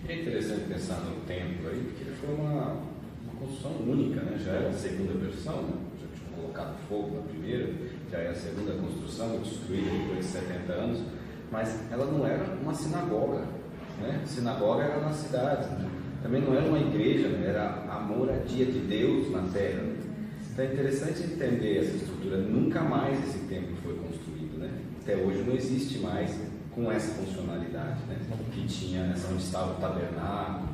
É 0.08 0.20
interessante 0.20 0.64
pensar 0.68 1.00
no 1.00 1.20
templo 1.22 1.68
aí, 1.70 1.80
porque 1.80 2.02
ele 2.04 2.16
foi 2.16 2.34
uma, 2.34 2.72
uma 3.22 3.32
construção 3.38 3.72
única, 3.88 4.20
né? 4.20 4.36
Já 4.44 4.52
era 4.52 4.68
a 4.68 4.72
segunda 4.72 5.14
versão, 5.14 5.62
né? 5.62 5.74
já 6.00 6.06
tinha 6.18 6.36
colocado 6.36 6.76
fogo 6.88 7.16
na 7.16 7.22
primeira, 7.22 7.72
já 8.14 8.20
é 8.20 8.28
a 8.28 8.34
segunda 8.34 8.72
construção, 8.74 9.40
destruída 9.42 9.90
depois 9.90 10.18
de 10.18 10.24
70 10.24 10.72
anos, 10.72 11.00
mas 11.50 11.76
ela 11.90 12.06
não 12.06 12.24
era 12.24 12.44
uma 12.62 12.72
sinagoga, 12.72 13.44
né? 14.00 14.22
Sinagoga 14.24 14.84
era 14.84 15.00
na 15.00 15.10
cidade, 15.12 15.68
né? 15.82 15.90
também 16.22 16.40
não 16.40 16.54
era 16.54 16.64
uma 16.66 16.78
igreja, 16.78 17.28
né? 17.28 17.48
era 17.48 17.84
a 17.90 17.98
moradia 18.00 18.66
de 18.66 18.78
Deus 18.78 19.30
na 19.32 19.42
terra. 19.52 19.82
né? 19.82 19.96
Então 20.52 20.64
é 20.64 20.72
interessante 20.72 21.22
entender 21.24 21.78
essa 21.78 21.96
estrutura. 21.96 22.36
Nunca 22.38 22.80
mais 22.82 23.18
esse 23.28 23.38
templo 23.46 23.74
foi 23.82 23.94
construído, 23.96 24.58
né? 24.58 24.70
Até 25.02 25.16
hoje 25.16 25.42
não 25.42 25.54
existe 25.56 25.98
mais 25.98 26.30
com 26.70 26.90
essa 26.92 27.12
funcionalidade, 27.14 27.98
né? 28.08 28.16
Que 28.52 28.64
tinha 28.66 29.06
essa 29.12 29.26
onde 29.32 29.42
estava 29.42 29.72
o 29.72 29.80
tabernáculo. 29.80 30.68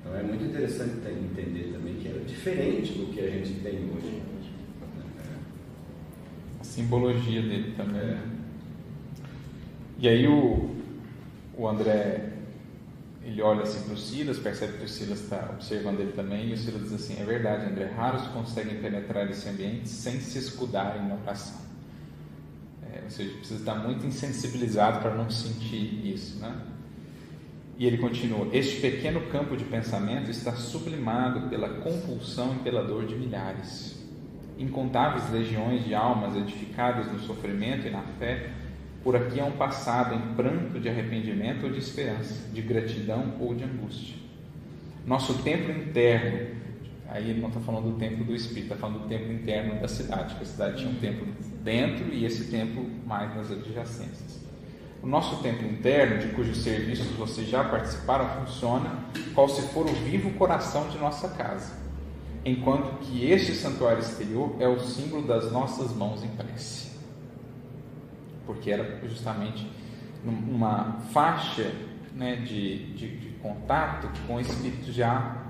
Então 0.00 0.16
é 0.16 0.22
muito 0.22 0.44
interessante 0.44 1.00
ter- 1.02 1.10
entender 1.10 1.72
também 1.72 1.94
que 1.96 2.08
era 2.08 2.20
diferente 2.20 2.92
do 2.92 3.12
que 3.12 3.20
a 3.20 3.28
gente 3.28 3.54
tem 3.60 3.90
hoje. 3.92 4.22
Simbologia 6.76 7.40
dele 7.40 7.72
também. 7.74 8.02
É. 8.02 8.18
E 9.98 10.06
aí 10.06 10.28
o, 10.28 10.76
o 11.56 11.66
André 11.66 12.34
ele 13.24 13.40
olha 13.40 13.62
assim 13.62 13.82
para 13.84 13.94
o 13.94 13.96
Silas, 13.96 14.38
percebe 14.38 14.76
que 14.76 14.84
o 14.84 14.88
Silas 14.88 15.22
está 15.22 15.52
observando 15.54 16.00
ele 16.00 16.12
também, 16.12 16.50
e 16.50 16.52
o 16.52 16.58
Silas 16.58 16.82
diz 16.82 16.92
assim: 16.92 17.18
É 17.18 17.24
verdade, 17.24 17.64
André, 17.64 17.86
raros 17.86 18.26
conseguem 18.26 18.76
penetrar 18.76 19.30
esse 19.30 19.48
ambiente 19.48 19.88
sem 19.88 20.20
se 20.20 20.38
escudarem 20.38 21.08
na 21.08 21.14
oração. 21.14 21.62
É, 22.92 23.04
ou 23.04 23.10
seja, 23.10 23.32
precisa 23.38 23.58
estar 23.58 23.76
muito 23.76 24.04
insensibilizado 24.04 25.00
para 25.00 25.14
não 25.14 25.30
sentir 25.30 26.06
isso, 26.06 26.38
né? 26.40 26.60
E 27.78 27.86
ele 27.86 27.96
continua: 27.96 28.48
Este 28.52 28.82
pequeno 28.82 29.22
campo 29.30 29.56
de 29.56 29.64
pensamento 29.64 30.30
está 30.30 30.54
sublimado 30.54 31.48
pela 31.48 31.70
compulsão 31.80 32.54
e 32.56 32.58
pela 32.58 32.84
dor 32.84 33.06
de 33.06 33.14
milhares. 33.14 33.95
Incontáveis 34.58 35.30
legiões 35.30 35.84
de 35.84 35.94
almas 35.94 36.34
edificadas 36.36 37.10
no 37.12 37.18
sofrimento 37.20 37.86
e 37.86 37.90
na 37.90 38.02
fé, 38.18 38.50
por 39.02 39.14
aqui 39.14 39.38
hão 39.38 39.52
passado 39.52 40.14
em 40.14 40.34
pranto 40.34 40.80
de 40.80 40.88
arrependimento 40.88 41.64
ou 41.64 41.70
de 41.70 41.78
esperança, 41.78 42.48
de 42.52 42.60
gratidão 42.62 43.34
ou 43.38 43.54
de 43.54 43.62
angústia. 43.62 44.16
Nosso 45.06 45.34
templo 45.42 45.70
interno, 45.70 46.48
aí 47.08 47.30
ele 47.30 47.40
não 47.40 47.48
está 47.48 47.60
falando 47.60 47.92
do 47.92 47.98
templo 47.98 48.24
do 48.24 48.34
Espírito, 48.34 48.72
está 48.72 48.76
falando 48.76 49.02
do 49.02 49.08
templo 49.08 49.32
interno 49.32 49.80
da 49.80 49.86
cidade, 49.86 50.34
que 50.34 50.42
a 50.42 50.46
cidade 50.46 50.78
tinha 50.78 50.90
um 50.90 50.96
templo 50.96 51.26
dentro 51.62 52.12
e 52.12 52.24
esse 52.24 52.50
templo 52.50 52.84
mais 53.06 53.32
nas 53.36 53.52
adjacências. 53.52 54.44
O 55.00 55.06
nosso 55.06 55.40
templo 55.40 55.68
interno, 55.68 56.18
de 56.18 56.34
cujos 56.34 56.64
serviços 56.64 57.06
vocês 57.12 57.48
já 57.48 57.62
participaram, 57.62 58.44
funciona 58.44 58.90
qual 59.34 59.48
se 59.48 59.62
for 59.68 59.86
o 59.86 59.92
vivo 59.92 60.30
coração 60.32 60.88
de 60.88 60.98
nossa 60.98 61.28
casa, 61.28 61.85
enquanto 62.46 63.00
que 63.00 63.28
este 63.28 63.52
santuário 63.52 63.98
exterior 63.98 64.54
é 64.60 64.68
o 64.68 64.78
símbolo 64.78 65.26
das 65.26 65.50
nossas 65.50 65.92
mãos 65.92 66.22
em 66.22 66.28
prece. 66.28 66.96
Porque 68.46 68.70
era 68.70 69.00
justamente 69.08 69.68
numa 70.24 71.00
faixa 71.12 71.72
né, 72.14 72.36
de, 72.36 72.94
de, 72.94 73.18
de 73.18 73.28
contato 73.38 74.08
com 74.26 74.40
espíritos 74.40 74.94
já 74.94 75.44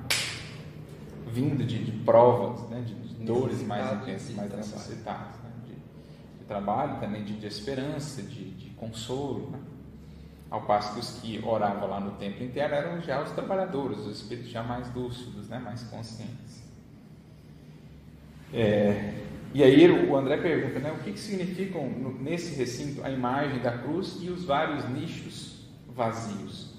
vindo 1.26 1.64
de, 1.64 1.84
de 1.84 1.92
provas, 2.04 2.66
né, 2.70 2.80
de, 2.80 2.94
dores 3.26 3.62
mais 3.62 4.02
intensas, 4.02 4.34
mais 4.34 4.54
necessitadas, 4.54 5.34
né, 5.42 5.50
de, 5.66 6.44
trabalho, 6.46 7.00
também 7.00 7.24
de, 7.24 7.44
esperança, 7.46 8.22
de, 8.22 8.70
consolo. 8.76 9.50
Né? 9.50 9.58
Ao 10.48 10.62
passo 10.62 10.94
que 10.94 11.00
os 11.00 11.10
que 11.18 11.44
oravam 11.44 11.88
lá 11.88 11.98
no 11.98 12.12
templo 12.12 12.44
interno 12.44 12.74
eram 12.74 13.00
já 13.00 13.22
os 13.22 13.32
trabalhadores, 13.32 13.98
os 13.98 14.20
espíritos 14.20 14.50
já 14.50 14.62
mais 14.62 14.94
lúcidos, 14.94 15.48
né, 15.48 15.58
mais 15.58 15.82
conscientes. 15.84 16.65
É, 18.52 19.14
e 19.54 19.62
aí 19.62 19.90
o 19.90 20.16
André 20.16 20.36
pergunta, 20.36 20.78
né, 20.78 20.92
o 20.92 21.02
que, 21.02 21.12
que 21.12 21.18
significam 21.18 21.88
nesse 22.20 22.54
recinto 22.54 23.02
a 23.02 23.10
imagem 23.10 23.60
da 23.60 23.72
cruz 23.78 24.18
e 24.20 24.28
os 24.28 24.44
vários 24.44 24.88
nichos 24.90 25.66
vazios? 25.88 26.74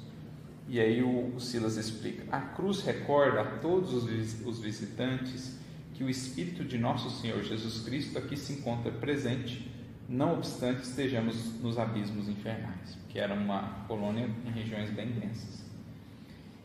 E 0.70 0.80
aí 0.80 1.02
o, 1.02 1.36
o 1.36 1.40
Silas 1.40 1.78
explica: 1.78 2.24
a 2.32 2.40
cruz 2.40 2.84
recorda 2.84 3.42
a 3.42 3.46
todos 3.58 3.94
os, 3.94 4.46
os 4.46 4.60
visitantes 4.60 5.58
que 5.94 6.04
o 6.04 6.10
Espírito 6.10 6.64
de 6.64 6.78
nosso 6.78 7.10
Senhor 7.22 7.42
Jesus 7.42 7.84
Cristo 7.84 8.20
aqui 8.20 8.38
se 8.38 8.54
encontra 8.54 8.92
presente, 8.92 9.72
não 10.08 10.36
obstante 10.36 10.84
estejamos 10.84 11.60
nos 11.60 11.80
abismos 11.80 12.30
infernais, 12.30 12.98
que 13.10 13.18
era 13.18 13.34
uma 13.34 13.86
colônia 13.88 14.30
em 14.46 14.52
regiões 14.52 14.92
bem 14.92 15.08
densas. 15.08 15.67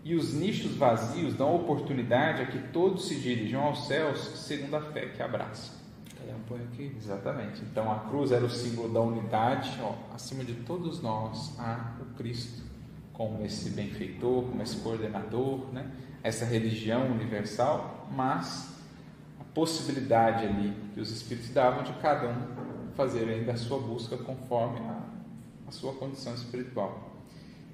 E 0.04 0.14
os 0.14 0.34
nichos 0.34 0.74
vazios 0.74 1.34
dão 1.34 1.54
oportunidade 1.54 2.42
a 2.42 2.46
que 2.46 2.58
todos 2.68 3.06
se 3.06 3.14
dirijam 3.14 3.62
aos 3.62 3.86
céus 3.86 4.18
segundo 4.46 4.74
a 4.74 4.80
fé 4.80 5.06
que 5.06 5.22
um 6.34 6.42
põe 6.48 6.60
aqui. 6.60 6.94
Exatamente. 6.96 7.62
Então 7.62 7.90
a 7.90 8.00
cruz 8.00 8.32
era 8.32 8.44
o 8.44 8.50
símbolo 8.50 8.92
da 8.92 9.00
unidade. 9.00 9.78
Ó, 9.80 9.94
acima 10.14 10.44
de 10.44 10.54
todos 10.54 11.00
nós 11.00 11.54
há 11.58 11.96
o 12.00 12.16
Cristo 12.16 12.62
como 13.12 13.44
esse 13.44 13.70
benfeitor, 13.70 14.44
como 14.44 14.62
esse 14.62 14.76
coordenador, 14.76 15.72
né? 15.72 15.90
essa 16.22 16.44
religião 16.44 17.06
universal, 17.06 18.08
mas 18.10 18.72
possibilidade 19.54 20.46
ali 20.46 20.74
que 20.94 21.00
os 21.00 21.10
Espíritos 21.10 21.50
davam 21.50 21.82
de 21.82 21.92
cada 21.94 22.28
um 22.28 22.92
fazer 22.94 23.28
ainda 23.28 23.52
a 23.52 23.56
sua 23.56 23.78
busca 23.78 24.16
conforme 24.16 24.78
a, 24.80 25.02
a 25.68 25.70
sua 25.70 25.92
condição 25.94 26.34
espiritual. 26.34 27.11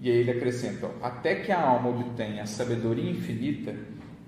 E 0.01 0.11
aí 0.11 0.19
ele 0.19 0.31
acrescenta: 0.31 0.91
até 1.03 1.37
que 1.37 1.53
a 1.53 1.61
alma 1.61 1.91
obtenha 1.91 2.43
a 2.43 2.47
sabedoria 2.47 3.11
infinita, 3.11 3.75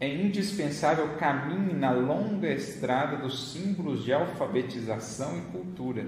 é 0.01 0.09
indispensável 0.09 1.17
caminhe 1.17 1.75
na 1.75 1.93
longa 1.93 2.49
estrada 2.49 3.17
dos 3.17 3.53
símbolos 3.53 4.05
de 4.05 4.13
alfabetização 4.13 5.37
e 5.39 5.41
cultura 5.53 6.07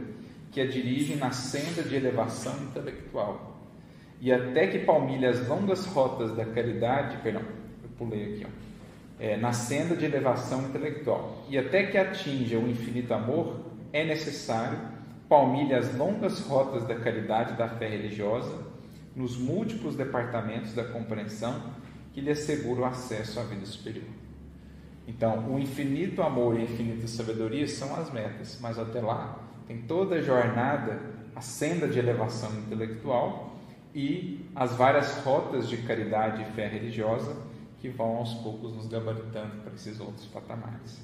que 0.51 0.61
a 0.61 0.67
dirigem 0.67 1.17
na 1.17 1.31
senda 1.31 1.83
de 1.83 1.95
elevação 1.95 2.55
intelectual. 2.65 3.61
E 4.21 4.33
até 4.33 4.67
que 4.67 4.79
palmilhe 4.81 5.27
as 5.27 5.47
longas 5.49 5.85
rotas 5.87 6.35
da 6.37 6.45
caridade, 6.45 7.17
perdão, 7.23 7.43
eu 7.83 7.89
pulei 7.99 8.35
aqui, 8.35 8.47
ó 8.47 8.73
é, 9.23 9.37
na 9.37 9.53
senda 9.53 9.95
de 9.95 10.05
elevação 10.05 10.63
intelectual. 10.63 11.45
E 11.49 11.57
até 11.57 11.85
que 11.85 11.97
atinja 11.97 12.59
o 12.59 12.69
infinito 12.69 13.15
amor, 13.15 13.61
é 13.93 14.05
necessário 14.05 14.77
palmilhe 15.29 15.73
as 15.73 15.97
longas 15.97 16.41
rotas 16.41 16.85
da 16.89 16.97
caridade 16.97 17.55
da 17.55 17.69
fé 17.69 17.89
religiosa 17.89 18.72
nos 19.15 19.37
múltiplos 19.37 19.95
departamentos 19.95 20.73
da 20.73 20.85
compreensão 20.85 21.75
que 22.13 22.21
lhe 22.21 22.31
asseguram 22.31 22.85
acesso 22.85 23.41
à 23.41 23.43
vida 23.43 23.67
superior. 23.67 24.09
Então, 25.07 25.53
o 25.53 25.59
infinito 25.59 26.23
amor 26.23 26.57
e 26.57 26.61
a 26.61 26.65
infinita 26.65 27.07
sabedoria 27.07 27.67
são 27.67 27.95
as 27.97 28.13
metas, 28.13 28.59
mas 28.61 28.79
até 28.79 29.01
lá 29.01 29.39
tem 29.67 29.83
toda 29.83 30.17
a 30.17 30.23
jornada, 30.23 31.01
a 31.35 31.41
senda 31.41 31.89
de 31.89 31.99
elevação 31.99 32.53
intelectual 32.59 33.57
e 33.95 34.47
as 34.55 34.75
várias 34.75 35.19
rotas 35.19 35.69
de 35.69 35.79
caridade 35.79 36.43
e 36.43 36.53
fé 36.53 36.67
religiosa 36.67 37.37
que 37.81 37.89
vão 37.89 38.17
aos 38.17 38.35
poucos 38.35 38.75
nos 38.75 38.87
gabaritando 38.87 39.57
para 39.63 39.75
esses 39.75 39.99
outros 39.99 40.27
patamares. 40.27 41.03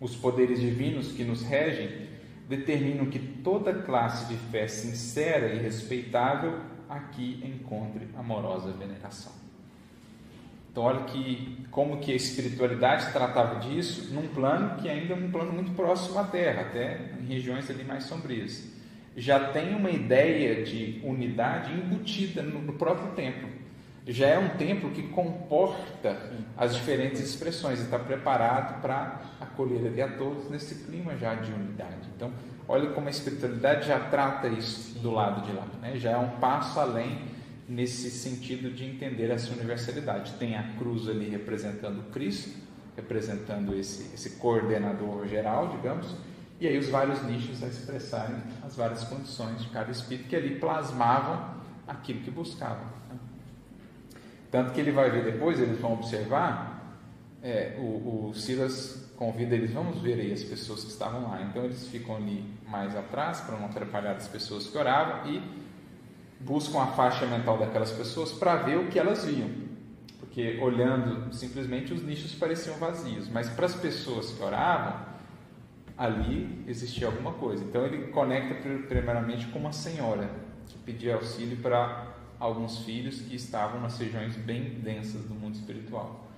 Os 0.00 0.16
poderes 0.16 0.60
divinos 0.60 1.12
que 1.12 1.24
nos 1.24 1.42
regem 1.42 2.08
determinam 2.48 3.06
que 3.06 3.18
toda 3.18 3.72
classe 3.72 4.26
de 4.26 4.36
fé 4.50 4.68
sincera 4.68 5.48
e 5.54 5.58
respeitável 5.58 6.60
aqui 6.96 7.42
encontre 7.44 8.08
amorosa 8.16 8.72
veneração. 8.72 9.32
Então 10.70 10.84
olha 10.84 11.04
que 11.04 11.66
como 11.70 11.98
que 11.98 12.12
a 12.12 12.14
espiritualidade 12.14 13.12
tratava 13.12 13.60
disso 13.60 14.12
num 14.14 14.28
plano 14.28 14.76
que 14.80 14.88
ainda 14.88 15.12
é 15.12 15.16
um 15.16 15.30
plano 15.30 15.52
muito 15.52 15.72
próximo 15.72 16.18
à 16.18 16.24
Terra, 16.24 16.62
até 16.62 17.12
em 17.20 17.26
regiões 17.26 17.68
ali 17.68 17.84
mais 17.84 18.04
sombrias. 18.04 18.70
Já 19.14 19.50
tem 19.50 19.74
uma 19.74 19.90
ideia 19.90 20.64
de 20.64 21.02
unidade 21.04 21.72
embutida 21.72 22.42
no 22.42 22.72
próprio 22.72 23.12
templo 23.12 23.62
já 24.06 24.26
é 24.26 24.38
um 24.38 24.48
templo 24.50 24.90
que 24.90 25.02
comporta 25.08 26.32
as 26.56 26.74
diferentes 26.74 27.20
expressões 27.20 27.78
e 27.78 27.82
está 27.84 27.98
preparado 27.98 28.80
para 28.80 29.20
acolher 29.40 29.86
ali 29.86 30.02
a 30.02 30.08
todos 30.08 30.50
nesse 30.50 30.86
clima 30.86 31.16
já 31.16 31.34
de 31.34 31.52
unidade. 31.52 32.08
Então, 32.16 32.32
olha 32.68 32.90
como 32.90 33.08
a 33.08 33.10
espiritualidade 33.10 33.86
já 33.86 33.98
trata 33.98 34.48
isso 34.48 34.98
do 34.98 35.10
lado 35.10 35.46
de 35.46 35.52
lá, 35.52 35.66
né? 35.80 35.96
já 35.96 36.12
é 36.12 36.16
um 36.16 36.30
passo 36.38 36.78
além 36.78 37.18
nesse 37.68 38.10
sentido 38.10 38.70
de 38.70 38.84
entender 38.84 39.30
essa 39.30 39.52
universalidade. 39.52 40.34
Tem 40.34 40.56
a 40.56 40.74
cruz 40.76 41.08
ali 41.08 41.28
representando 41.28 42.10
Cristo, 42.10 42.50
representando 42.96 43.74
esse, 43.74 44.14
esse 44.14 44.30
coordenador 44.36 45.26
geral, 45.26 45.68
digamos, 45.68 46.14
e 46.60 46.68
aí 46.68 46.78
os 46.78 46.88
vários 46.88 47.22
nichos 47.24 47.62
a 47.62 47.66
expressarem 47.66 48.36
as 48.64 48.76
várias 48.76 49.02
condições 49.02 49.62
de 49.62 49.68
cada 49.70 49.90
espírito 49.90 50.28
que 50.28 50.36
ali 50.36 50.60
plasmavam 50.60 51.56
aquilo 51.88 52.20
que 52.20 52.30
buscavam. 52.30 52.84
Né? 53.08 53.16
Tanto 54.50 54.72
que 54.72 54.80
ele 54.80 54.92
vai 54.92 55.10
ver 55.10 55.24
depois, 55.24 55.58
eles 55.58 55.80
vão 55.80 55.94
observar, 55.94 56.96
é, 57.42 57.76
o, 57.78 58.28
o 58.28 58.34
Silas 58.34 59.01
convida 59.22 59.54
eles, 59.54 59.70
vamos 59.70 59.98
ver 59.98 60.18
aí 60.18 60.32
as 60.32 60.42
pessoas 60.42 60.82
que 60.82 60.90
estavam 60.90 61.22
lá. 61.30 61.40
Então 61.42 61.64
eles 61.64 61.86
ficam 61.86 62.16
ali 62.16 62.44
mais 62.66 62.96
atrás 62.96 63.40
para 63.40 63.56
não 63.56 63.66
atrapalhar 63.66 64.16
as 64.16 64.26
pessoas 64.26 64.66
que 64.66 64.76
oravam 64.76 65.32
e 65.32 65.40
buscam 66.40 66.82
a 66.82 66.88
faixa 66.88 67.24
mental 67.26 67.56
daquelas 67.56 67.92
pessoas 67.92 68.32
para 68.32 68.56
ver 68.56 68.78
o 68.78 68.88
que 68.88 68.98
elas 68.98 69.24
viam. 69.24 69.48
Porque 70.18 70.58
olhando 70.60 71.32
simplesmente 71.32 71.94
os 71.94 72.02
nichos 72.02 72.34
pareciam 72.34 72.76
vazios, 72.78 73.28
mas 73.28 73.48
para 73.48 73.66
as 73.66 73.76
pessoas 73.76 74.32
que 74.32 74.42
oravam, 74.42 75.00
ali 75.96 76.64
existia 76.66 77.06
alguma 77.06 77.34
coisa. 77.34 77.62
Então 77.62 77.86
ele 77.86 78.08
conecta 78.08 78.56
primeiramente 78.88 79.46
com 79.48 79.60
uma 79.60 79.72
senhora 79.72 80.28
que 80.66 80.76
pedia 80.78 81.14
auxílio 81.14 81.58
para 81.58 82.08
alguns 82.40 82.78
filhos 82.78 83.20
que 83.20 83.36
estavam 83.36 83.80
nas 83.80 83.96
regiões 83.98 84.34
bem 84.34 84.80
densas 84.80 85.22
do 85.22 85.34
mundo 85.34 85.54
espiritual. 85.54 86.31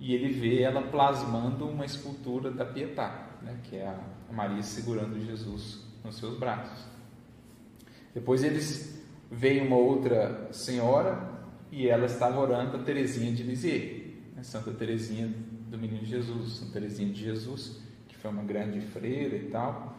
E 0.00 0.14
ele 0.14 0.32
vê 0.32 0.62
ela 0.62 0.82
plasmando 0.82 1.68
uma 1.68 1.84
escultura 1.84 2.50
da 2.50 2.64
Pietà, 2.64 3.28
né, 3.42 3.58
que 3.64 3.76
é 3.76 3.86
a 3.86 4.32
Maria 4.32 4.62
segurando 4.62 5.18
Jesus 5.24 5.84
nos 6.04 6.16
seus 6.16 6.38
braços. 6.38 6.86
Depois 8.14 8.42
eles 8.42 9.02
veem 9.30 9.66
uma 9.66 9.76
outra 9.76 10.48
senhora 10.52 11.38
e 11.70 11.88
ela 11.88 12.06
estava 12.06 12.40
orando 12.40 12.76
a 12.76 12.82
Teresinha 12.82 13.32
de 13.32 13.42
Lisieux, 13.42 14.14
né, 14.34 14.42
Santa 14.42 14.70
Teresinha 14.72 15.32
do 15.68 15.76
Menino 15.76 16.04
Jesus, 16.04 16.58
Santa 16.58 16.72
Teresinha 16.72 17.12
de 17.12 17.22
Jesus, 17.22 17.80
que 18.06 18.16
foi 18.16 18.30
uma 18.30 18.42
grande 18.42 18.80
freira 18.80 19.36
e 19.36 19.50
tal. 19.50 19.96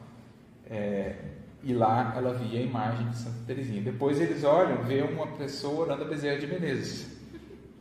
É, 0.66 1.16
e 1.64 1.74
lá 1.74 2.14
ela 2.16 2.34
via 2.34 2.60
a 2.60 2.64
imagem 2.64 3.10
de 3.10 3.18
Santa 3.18 3.40
Teresinha. 3.46 3.82
Depois 3.82 4.20
eles 4.20 4.44
olham, 4.44 4.84
vê 4.84 5.02
uma 5.02 5.28
pessoa 5.28 5.82
orando 5.82 6.04
a 6.04 6.08
Bezerra 6.08 6.40
de 6.40 6.48
Menezes, 6.48 7.19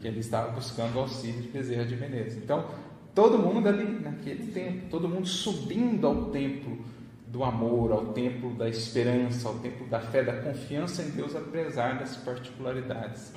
que 0.00 0.06
ele 0.06 0.20
estava 0.20 0.52
buscando 0.52 0.98
auxílio 0.98 1.42
de 1.42 1.48
Bezerra 1.48 1.84
de 1.84 1.96
Menezes. 1.96 2.42
Então, 2.42 2.68
todo 3.14 3.38
mundo 3.38 3.68
ali 3.68 3.84
naquele 4.00 4.52
tempo, 4.52 4.88
todo 4.90 5.08
mundo 5.08 5.26
subindo 5.26 6.06
ao 6.06 6.26
templo 6.26 6.78
do 7.26 7.44
amor, 7.44 7.92
ao 7.92 8.06
templo 8.12 8.54
da 8.54 8.68
esperança, 8.68 9.48
ao 9.48 9.56
templo 9.56 9.86
da 9.86 10.00
fé, 10.00 10.22
da 10.22 10.40
confiança 10.40 11.02
em 11.02 11.10
Deus, 11.10 11.34
apesar 11.36 11.98
das 11.98 12.16
particularidades 12.16 13.32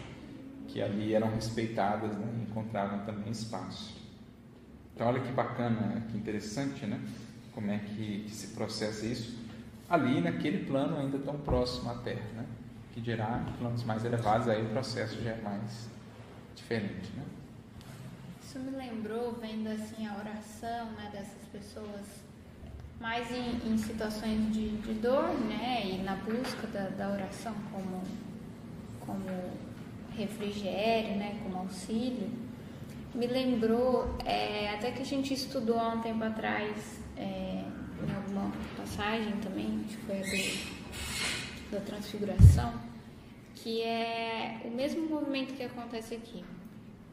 que 0.67 0.81
ali 0.81 1.13
eram 1.13 1.29
respeitadas 1.29 2.15
né, 2.15 2.27
e 2.37 2.43
encontravam 2.43 2.99
também 2.99 3.31
espaço. 3.31 3.99
Então, 4.95 5.07
olha 5.07 5.19
que 5.19 5.31
bacana, 5.31 6.05
que 6.09 6.17
interessante, 6.17 6.85
né? 6.85 7.01
Como 7.53 7.69
é 7.69 7.79
que, 7.79 8.23
que 8.25 8.31
se 8.31 8.47
processa 8.55 9.05
isso 9.05 9.41
ali 9.91 10.21
naquele 10.21 10.65
plano 10.65 10.97
ainda 10.97 11.19
tão 11.19 11.37
próximo 11.39 11.91
à 11.91 11.95
Terra, 11.95 12.25
né? 12.33 12.45
que 12.93 13.01
dirá 13.01 13.43
planos 13.59 13.83
mais 13.83 14.05
elevados, 14.05 14.47
aí 14.47 14.65
o 14.65 14.69
processo 14.69 15.21
já 15.21 15.31
é 15.31 15.41
mais 15.41 15.89
diferente. 16.55 17.11
Né? 17.15 17.23
Isso 18.43 18.59
me 18.59 18.71
lembrou, 18.71 19.33
vendo 19.41 19.69
assim 19.69 20.05
a 20.07 20.17
oração 20.17 20.91
né, 20.91 21.09
dessas 21.11 21.47
pessoas, 21.51 22.05
mais 22.99 23.31
em, 23.31 23.71
em 23.71 23.77
situações 23.77 24.51
de, 24.53 24.77
de, 24.77 24.93
dor, 24.95 25.33
né, 25.47 25.83
e 25.85 25.97
na 25.99 26.15
busca 26.15 26.67
da, 26.67 26.89
da 26.89 27.11
oração 27.11 27.55
como, 27.71 28.03
como 28.99 29.25
refrigério, 30.15 31.15
né, 31.15 31.39
como 31.43 31.59
auxílio, 31.59 32.29
me 33.15 33.27
lembrou, 33.27 34.17
é, 34.25 34.69
até 34.69 34.91
que 34.91 35.01
a 35.01 35.05
gente 35.05 35.33
estudou 35.33 35.79
há 35.79 35.89
um 35.89 36.01
tempo 36.01 36.23
atrás, 36.23 36.99
é, 37.17 37.63
em 38.03 38.15
alguma 38.15 38.51
passagem 38.77 39.33
também, 39.37 39.83
que 39.87 39.97
foi 39.97 40.19
a 40.19 40.23
do, 40.23 41.71
da 41.71 41.79
transfiguração, 41.81 42.73
que 43.61 43.81
é 43.81 44.59
o 44.65 44.71
mesmo 44.71 45.07
movimento 45.07 45.53
que 45.53 45.63
acontece 45.63 46.15
aqui. 46.15 46.43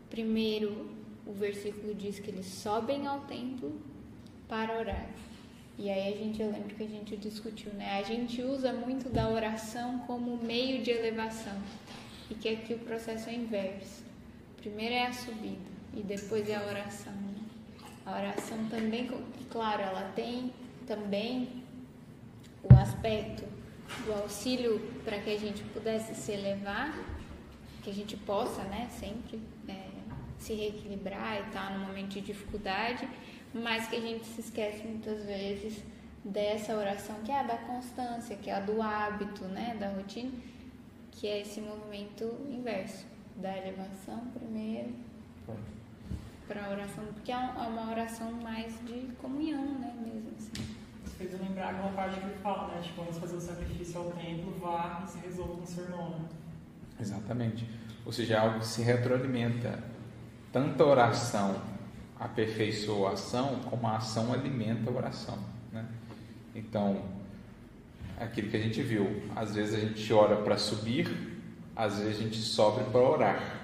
Primeiro, 0.08 0.90
o 1.26 1.32
versículo 1.32 1.94
diz 1.94 2.18
que 2.18 2.30
eles 2.30 2.46
sobem 2.46 3.06
ao 3.06 3.20
templo 3.20 3.78
para 4.48 4.78
orar. 4.78 5.06
E 5.78 5.90
aí 5.90 6.12
a 6.12 6.16
gente, 6.16 6.40
eu 6.40 6.50
lembro 6.50 6.74
que 6.74 6.82
a 6.82 6.88
gente 6.88 7.16
discutiu, 7.16 7.72
né? 7.74 7.98
A 7.98 8.02
gente 8.02 8.42
usa 8.42 8.72
muito 8.72 9.08
da 9.10 9.28
oração 9.28 10.00
como 10.06 10.36
meio 10.38 10.82
de 10.82 10.90
elevação. 10.90 11.56
E 12.30 12.34
que 12.34 12.48
aqui 12.48 12.74
o 12.74 12.78
processo 12.78 13.28
é 13.28 13.34
inverso. 13.34 14.02
Primeiro 14.56 14.94
é 14.94 15.06
a 15.06 15.12
subida 15.12 15.56
e 15.94 16.02
depois 16.02 16.48
é 16.48 16.56
a 16.56 16.66
oração. 16.66 17.12
Né? 17.12 17.40
A 18.04 18.16
oração 18.16 18.58
também, 18.70 19.08
claro, 19.50 19.82
ela 19.82 20.12
tem 20.16 20.52
também 20.86 21.62
o 22.62 22.74
aspecto 22.74 23.44
do 24.04 24.12
auxílio 24.12 24.80
para 25.04 25.18
que 25.18 25.30
a 25.30 25.38
gente 25.38 25.62
pudesse 25.64 26.14
se 26.14 26.32
elevar, 26.32 26.96
que 27.82 27.90
a 27.90 27.94
gente 27.94 28.16
possa, 28.16 28.62
né, 28.64 28.88
sempre 28.90 29.40
é, 29.68 29.88
se 30.38 30.54
reequilibrar 30.54 31.36
e 31.36 31.46
estar 31.46 31.78
no 31.78 31.86
momento 31.86 32.10
de 32.10 32.20
dificuldade, 32.20 33.08
mas 33.52 33.88
que 33.88 33.96
a 33.96 34.00
gente 34.00 34.26
se 34.26 34.40
esquece 34.40 34.86
muitas 34.86 35.24
vezes 35.24 35.82
dessa 36.24 36.76
oração 36.76 37.16
que 37.24 37.30
é 37.30 37.40
a 37.40 37.42
da 37.42 37.56
constância, 37.56 38.36
que 38.36 38.50
é 38.50 38.54
a 38.54 38.60
do 38.60 38.82
hábito, 38.82 39.44
né, 39.44 39.76
da 39.78 39.88
rotina, 39.88 40.32
que 41.12 41.26
é 41.26 41.40
esse 41.40 41.60
movimento 41.60 42.24
inverso 42.48 43.06
da 43.36 43.56
elevação 43.56 44.18
primeiro 44.34 44.92
para 46.46 46.66
a 46.66 46.70
oração, 46.70 47.04
porque 47.12 47.30
é, 47.30 47.34
é 47.34 47.38
uma 47.38 47.90
oração 47.90 48.32
mais 48.32 48.72
de 48.86 49.12
comunhão, 49.20 49.78
né, 49.78 49.94
mesmo 50.02 50.30
assim. 50.36 50.67
Fez 51.18 51.32
eu 51.32 51.40
lembrar 51.40 51.70
aquela 51.70 51.90
parte 51.90 52.20
que 52.20 52.26
ele 52.26 52.36
fala, 52.36 52.68
né, 52.68 52.80
tipo, 52.80 53.04
de 53.04 53.18
fazer 53.18 53.36
o 53.36 53.40
sacrifício 53.40 54.00
ao 54.00 54.10
templo, 54.12 54.56
vá 54.60 55.02
e 55.04 55.10
se 55.10 55.18
resolva 55.18 55.54
com 55.54 55.62
o 55.62 55.66
seu 55.66 55.82
irmão. 55.82 56.10
Né? 56.10 56.28
Exatamente. 57.00 57.68
Ou 58.06 58.12
seja, 58.12 58.34
é 58.34 58.38
algo 58.38 58.60
que 58.60 58.66
se 58.66 58.82
retroalimenta. 58.82 59.82
Tanto 60.52 60.80
a 60.80 60.86
oração 60.86 61.60
aperfeiçoa 62.20 63.10
a 63.10 63.12
ação, 63.14 63.60
como 63.68 63.86
a 63.88 63.96
ação 63.96 64.32
alimenta 64.32 64.88
a 64.90 64.94
oração. 64.94 65.38
Né? 65.72 65.84
Então, 66.54 67.02
aquilo 68.16 68.48
que 68.48 68.56
a 68.56 68.60
gente 68.60 68.80
viu, 68.80 69.22
às 69.34 69.56
vezes 69.56 69.74
a 69.74 69.80
gente 69.80 70.12
ora 70.12 70.36
para 70.36 70.56
subir, 70.56 71.08
às 71.74 71.98
vezes 71.98 72.16
a 72.16 72.22
gente 72.22 72.36
sobe 72.36 72.84
para 72.92 73.00
orar. 73.00 73.58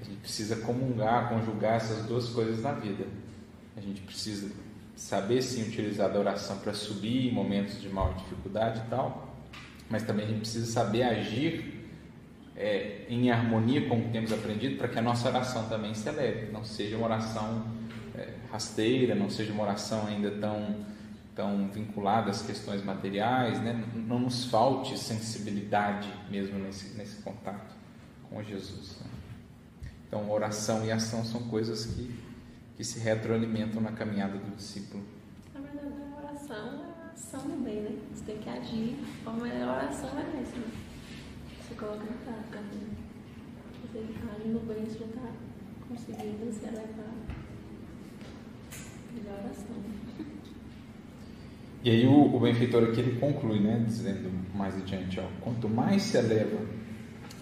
A 0.00 0.04
gente 0.04 0.20
precisa 0.20 0.56
comungar, 0.56 1.28
conjugar 1.28 1.74
essas 1.74 2.06
duas 2.06 2.30
coisas 2.30 2.62
na 2.62 2.72
vida. 2.72 3.06
A 3.76 3.80
gente 3.82 4.00
precisa 4.00 4.50
saber 5.00 5.40
sim 5.40 5.62
utilizar 5.62 6.14
a 6.14 6.18
oração 6.18 6.58
para 6.58 6.74
subir 6.74 7.28
em 7.28 7.32
momentos 7.32 7.80
de 7.80 7.88
maior 7.88 8.14
dificuldade 8.16 8.82
e 8.86 8.90
tal, 8.90 9.34
mas 9.88 10.02
também 10.02 10.26
a 10.26 10.28
gente 10.28 10.40
precisa 10.40 10.70
saber 10.70 11.02
agir 11.02 11.88
é, 12.54 13.06
em 13.08 13.30
harmonia 13.30 13.88
com 13.88 13.96
o 13.96 14.02
que 14.02 14.10
temos 14.10 14.30
aprendido 14.30 14.76
para 14.76 14.88
que 14.88 14.98
a 14.98 15.02
nossa 15.02 15.26
oração 15.26 15.66
também 15.70 15.94
se 15.94 16.06
eleve, 16.06 16.52
não 16.52 16.62
seja 16.62 16.98
uma 16.98 17.06
oração 17.06 17.64
é, 18.14 18.34
rasteira, 18.52 19.14
não 19.14 19.30
seja 19.30 19.54
uma 19.54 19.62
oração 19.62 20.06
ainda 20.06 20.32
tão, 20.32 20.84
tão 21.34 21.70
vinculada 21.70 22.30
às 22.30 22.42
questões 22.42 22.84
materiais, 22.84 23.58
né? 23.58 23.82
não 23.94 24.18
nos 24.18 24.44
falte 24.44 24.98
sensibilidade 24.98 26.12
mesmo 26.30 26.58
nesse, 26.58 26.94
nesse 26.98 27.22
contato 27.22 27.74
com 28.28 28.42
Jesus. 28.42 28.98
Né? 29.00 29.10
Então, 30.06 30.30
oração 30.30 30.84
e 30.84 30.92
ação 30.92 31.24
são 31.24 31.44
coisas 31.44 31.86
que, 31.86 32.14
que 32.80 32.86
se 32.86 32.98
retroalimentam 32.98 33.82
na 33.82 33.92
caminhada 33.92 34.38
do 34.38 34.56
discípulo. 34.56 35.04
Na 35.52 35.60
verdade, 35.60 35.92
a 36.16 36.24
oração 36.24 36.56
é 36.56 37.08
a 37.08 37.12
ação 37.12 37.40
do 37.42 37.62
bem, 37.62 37.82
né? 37.82 37.98
Você 38.14 38.24
tem 38.24 38.38
que 38.38 38.48
agir. 38.48 38.96
A 39.26 39.32
melhor 39.32 39.76
oração 39.76 40.08
é 40.08 40.40
essa, 40.40 40.56
né? 40.56 40.66
Você 41.60 41.74
coloca 41.74 42.02
em 42.02 42.24
prática. 42.24 42.58
Né? 42.58 42.96
Você 43.82 43.98
age 43.98 44.48
no 44.48 44.60
bem, 44.60 44.86
você 44.86 44.98
já 44.98 45.04
está 45.04 45.28
conseguindo 45.86 46.50
se 46.50 46.64
elevar. 46.64 47.12
Melhor 49.12 49.40
oração. 49.44 49.76
E 51.84 51.90
aí 51.90 52.06
o, 52.06 52.34
o 52.34 52.40
benfeitor 52.40 52.84
aqui 52.84 53.00
ele 53.00 53.20
conclui, 53.20 53.60
né, 53.60 53.84
dizendo 53.86 54.32
mais 54.54 54.74
adiante, 54.74 55.20
ó, 55.20 55.24
quanto 55.42 55.68
mais 55.68 56.00
se 56.00 56.16
eleva 56.16 56.64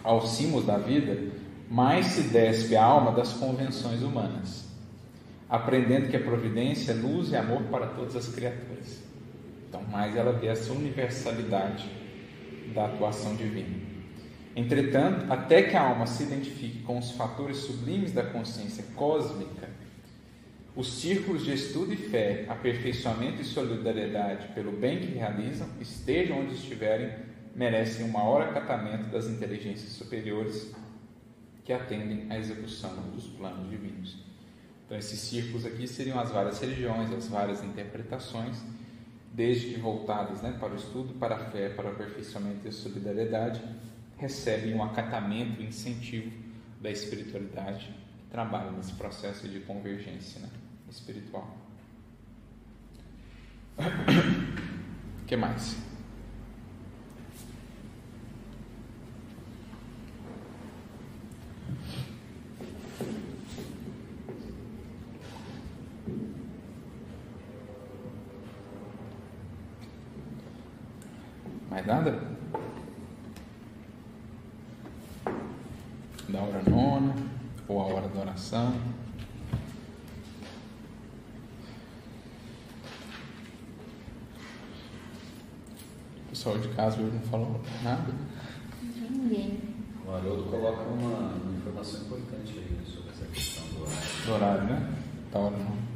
aos 0.02 0.32
cimos 0.32 0.66
da 0.66 0.78
vida, 0.78 1.32
mais 1.70 2.06
se 2.06 2.22
despe 2.22 2.74
a 2.74 2.84
alma 2.84 3.12
das 3.12 3.34
convenções 3.34 4.02
humanas, 4.02 4.67
aprendendo 5.48 6.08
que 6.08 6.16
a 6.16 6.20
providência 6.20 6.92
é 6.92 6.94
luz 6.94 7.30
e 7.30 7.36
amor 7.36 7.62
para 7.64 7.86
todas 7.86 8.14
as 8.16 8.28
criaturas. 8.28 9.02
Então, 9.68 9.82
mais 9.82 10.16
ela 10.16 10.32
vê 10.32 10.48
essa 10.48 10.72
universalidade 10.72 11.88
da 12.74 12.86
atuação 12.86 13.34
divina. 13.34 13.88
Entretanto, 14.54 15.32
até 15.32 15.62
que 15.62 15.76
a 15.76 15.82
alma 15.82 16.06
se 16.06 16.24
identifique 16.24 16.82
com 16.82 16.98
os 16.98 17.12
fatores 17.12 17.58
sublimes 17.58 18.12
da 18.12 18.24
consciência 18.24 18.84
cósmica, 18.94 19.68
os 20.74 21.00
círculos 21.00 21.44
de 21.44 21.52
estudo 21.54 21.92
e 21.92 21.96
fé, 21.96 22.44
aperfeiçoamento 22.48 23.40
e 23.40 23.44
solidariedade 23.44 24.48
pelo 24.48 24.72
bem 24.72 25.00
que 25.00 25.14
realizam, 25.14 25.68
estejam 25.80 26.40
onde 26.40 26.54
estiverem, 26.54 27.10
merecem 27.54 28.04
o 28.04 28.12
maior 28.12 28.42
acatamento 28.42 29.10
das 29.10 29.26
inteligências 29.26 29.92
superiores 29.92 30.72
que 31.64 31.72
atendem 31.72 32.26
à 32.30 32.38
execução 32.38 32.94
dos 33.14 33.26
planos 33.26 33.68
divinos. 33.68 34.27
Então, 34.88 34.96
esses 34.96 35.20
círculos 35.20 35.66
aqui 35.66 35.86
seriam 35.86 36.18
as 36.18 36.30
várias 36.30 36.58
religiões, 36.60 37.12
as 37.12 37.28
várias 37.28 37.62
interpretações, 37.62 38.56
desde 39.34 39.74
que 39.74 39.78
voltadas 39.78 40.40
né, 40.40 40.56
para 40.58 40.72
o 40.72 40.76
estudo, 40.76 41.12
para 41.12 41.34
a 41.34 41.50
fé, 41.50 41.68
para 41.68 41.90
o 41.90 41.92
aperfeiçoamento 41.92 42.60
e 42.64 42.68
a 42.68 42.72
solidariedade, 42.72 43.62
recebem 44.16 44.74
um 44.74 44.82
acatamento 44.82 45.60
e 45.60 45.66
incentivo 45.66 46.32
da 46.80 46.90
espiritualidade 46.90 47.94
que 48.18 48.30
trabalha 48.30 48.70
nesse 48.70 48.94
processo 48.94 49.46
de 49.46 49.60
convergência 49.60 50.40
né, 50.40 50.48
espiritual. 50.88 51.54
O 53.76 55.26
que 55.28 55.36
mais? 55.36 55.76
Mais 71.70 71.86
nada? 71.86 72.18
Da 76.28 76.40
hora 76.40 76.62
nona, 76.68 77.14
ou 77.66 77.80
a 77.80 77.84
hora 77.84 78.08
da 78.08 78.20
oração. 78.20 78.74
O 86.26 86.30
pessoal 86.30 86.58
de 86.58 86.68
casa 86.68 87.00
hoje 87.00 87.14
não 87.14 87.20
falou 87.22 87.60
nada. 87.82 88.14
Ninguém. 89.10 89.60
O 90.06 90.10
Haroldo 90.10 90.44
coloca 90.44 90.82
uma, 90.84 91.34
uma 91.34 91.56
informação 91.56 92.00
importante 92.02 92.58
aí 92.58 92.78
né, 92.78 92.82
sobre 92.86 93.10
essa 93.10 93.26
questão 93.26 93.64
do 93.68 93.82
horário. 93.82 94.24
Do 94.24 94.32
horário, 94.32 94.64
né? 94.64 94.94
Da 95.30 95.38
hora 95.38 95.56
nona. 95.56 95.88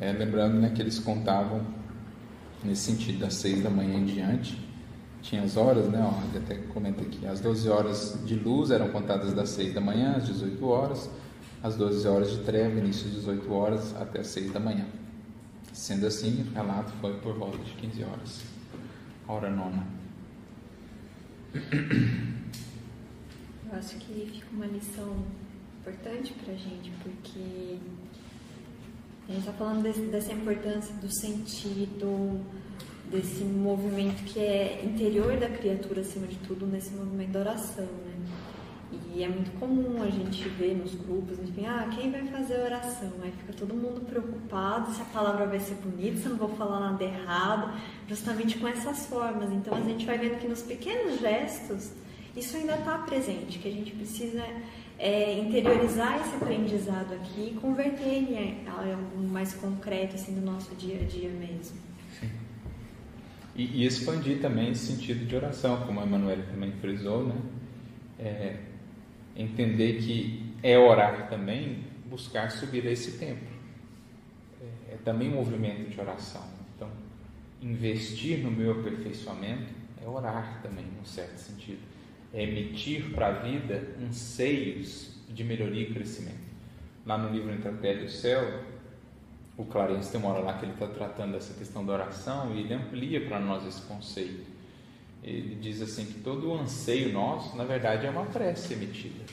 É, 0.00 0.12
lembrando 0.12 0.60
né, 0.60 0.70
que 0.74 0.80
eles 0.80 0.98
contavam 0.98 1.75
nesse 2.66 2.92
sentido, 2.92 3.20
das 3.20 3.34
seis 3.34 3.62
da 3.62 3.70
manhã 3.70 3.94
em 3.94 4.04
diante. 4.04 4.66
Tinha 5.22 5.42
as 5.42 5.56
horas, 5.56 5.88
né? 5.88 6.00
Ó, 6.00 6.36
até 6.36 6.54
comenta 6.72 7.02
aqui, 7.02 7.26
as 7.26 7.40
12 7.40 7.68
horas 7.68 8.18
de 8.24 8.34
luz 8.36 8.70
eram 8.70 8.88
contadas 8.90 9.34
das 9.34 9.48
6 9.50 9.74
da 9.74 9.80
manhã 9.80 10.14
às 10.16 10.26
18 10.26 10.64
horas, 10.66 11.10
as 11.62 11.74
12 11.76 12.06
horas 12.06 12.30
de 12.30 12.38
treva, 12.44 12.78
início 12.78 13.08
às 13.08 13.14
18 13.14 13.52
horas 13.52 13.96
até 13.96 14.20
as 14.20 14.28
6 14.28 14.52
da 14.52 14.60
manhã. 14.60 14.86
Sendo 15.72 16.06
assim, 16.06 16.46
o 16.48 16.54
relato 16.54 16.92
foi 17.00 17.14
por 17.14 17.34
volta 17.34 17.58
de 17.58 17.72
15 17.72 18.04
horas, 18.04 18.42
hora 19.26 19.50
nona. 19.50 19.84
Eu 23.68 23.78
acho 23.78 23.96
que 23.96 24.30
fica 24.32 24.46
uma 24.52 24.66
lição 24.66 25.24
importante 25.80 26.32
para 26.34 26.54
gente, 26.54 26.92
porque 27.02 27.78
a 29.28 29.32
gente 29.32 29.40
está 29.40 29.52
falando 29.52 29.82
desse, 29.82 30.00
dessa 30.02 30.32
importância 30.32 30.94
do 30.96 31.12
sentido, 31.12 32.40
desse 33.10 33.44
movimento 33.44 34.22
que 34.24 34.38
é 34.38 34.82
interior 34.84 35.36
da 35.36 35.48
criatura, 35.48 36.00
acima 36.00 36.26
de 36.26 36.36
tudo, 36.36 36.66
nesse 36.66 36.90
movimento 36.90 37.30
da 37.30 37.40
oração, 37.40 37.84
né? 37.84 38.16
E 39.14 39.24
é 39.24 39.28
muito 39.28 39.50
comum 39.58 40.02
a 40.02 40.10
gente 40.10 40.48
ver 40.50 40.76
nos 40.76 40.94
grupos, 40.94 41.38
enfim, 41.40 41.66
ah, 41.66 41.88
quem 41.94 42.10
vai 42.10 42.24
fazer 42.26 42.60
oração? 42.60 43.10
Aí 43.22 43.32
fica 43.32 43.52
todo 43.54 43.74
mundo 43.74 44.02
preocupado 44.02 44.92
se 44.92 45.00
a 45.00 45.06
palavra 45.06 45.46
vai 45.46 45.58
ser 45.58 45.74
bonita, 45.76 46.18
se 46.18 46.26
eu 46.26 46.32
não 46.32 46.38
vou 46.38 46.50
falar 46.50 46.80
nada 46.80 47.02
errado, 47.02 47.72
justamente 48.06 48.58
com 48.58 48.68
essas 48.68 49.06
formas. 49.06 49.50
Então 49.50 49.74
a 49.74 49.80
gente 49.80 50.04
vai 50.06 50.18
vendo 50.18 50.38
que 50.38 50.46
nos 50.46 50.62
pequenos 50.62 51.18
gestos 51.18 51.92
isso 52.36 52.56
ainda 52.58 52.74
está 52.74 52.98
presente, 52.98 53.58
que 53.58 53.68
a 53.68 53.72
gente 53.72 53.90
precisa 53.92 54.44
é, 54.98 55.38
interiorizar 55.38 56.20
esse 56.20 56.36
aprendizado 56.36 57.14
aqui 57.14 57.52
e 57.52 57.58
converter 57.60 58.06
ele 58.06 58.34
em 58.34 58.68
algo 58.68 59.28
mais 59.28 59.54
concreto 59.54 60.14
assim, 60.14 60.34
do 60.34 60.40
nosso 60.40 60.74
dia 60.74 61.00
a 61.00 61.04
dia 61.04 61.30
mesmo. 61.30 61.78
E, 63.54 63.82
e 63.82 63.86
expandir 63.86 64.40
também 64.40 64.70
esse 64.70 64.92
sentido 64.92 65.24
de 65.24 65.34
oração, 65.34 65.86
como 65.86 66.00
a 66.00 66.02
Emanuele 66.02 66.42
também 66.42 66.72
frisou, 66.72 67.26
né? 67.26 67.36
É, 68.18 68.56
entender 69.34 69.98
que 69.98 70.52
é 70.62 70.78
orar 70.78 71.28
também 71.30 71.84
buscar 72.06 72.50
subir 72.50 72.86
a 72.86 72.90
esse 72.90 73.12
templo. 73.18 73.48
É 74.60 74.94
é 74.96 74.98
também 75.04 75.28
um 75.28 75.36
movimento 75.36 75.90
de 75.90 76.00
oração. 76.00 76.42
Então, 76.74 76.88
investir 77.60 78.38
no 78.38 78.50
meu 78.50 78.80
aperfeiçoamento 78.80 79.72
é 80.02 80.08
orar 80.08 80.60
também, 80.62 80.84
num 80.84 81.04
certo 81.04 81.38
sentido. 81.38 81.80
Emitir 82.36 83.14
para 83.14 83.28
a 83.28 83.32
vida 83.32 83.96
anseios 84.00 85.16
de 85.28 85.42
melhoria 85.42 85.88
e 85.88 85.92
crescimento. 85.92 86.46
Lá 87.06 87.16
no 87.16 87.32
livro 87.32 87.52
Entre 87.52 87.68
a 87.68 87.92
e 87.94 88.04
o 88.04 88.10
Céu, 88.10 88.62
o 89.56 89.64
Clarence 89.64 90.12
tem 90.12 90.20
uma 90.20 90.30
hora 90.30 90.40
lá 90.40 90.58
que 90.58 90.66
ele 90.66 90.72
está 90.72 90.86
tratando 90.86 91.32
dessa 91.32 91.54
questão 91.54 91.84
da 91.84 91.94
oração 91.94 92.54
e 92.54 92.60
ele 92.60 92.74
amplia 92.74 93.24
para 93.26 93.40
nós 93.40 93.66
esse 93.66 93.80
conceito. 93.82 94.44
Ele 95.22 95.56
diz 95.56 95.80
assim 95.80 96.04
que 96.04 96.20
todo 96.20 96.52
anseio 96.52 97.12
nosso, 97.12 97.56
na 97.56 97.64
verdade, 97.64 98.06
é 98.06 98.10
uma 98.10 98.26
prece 98.26 98.74
emitida, 98.74 99.24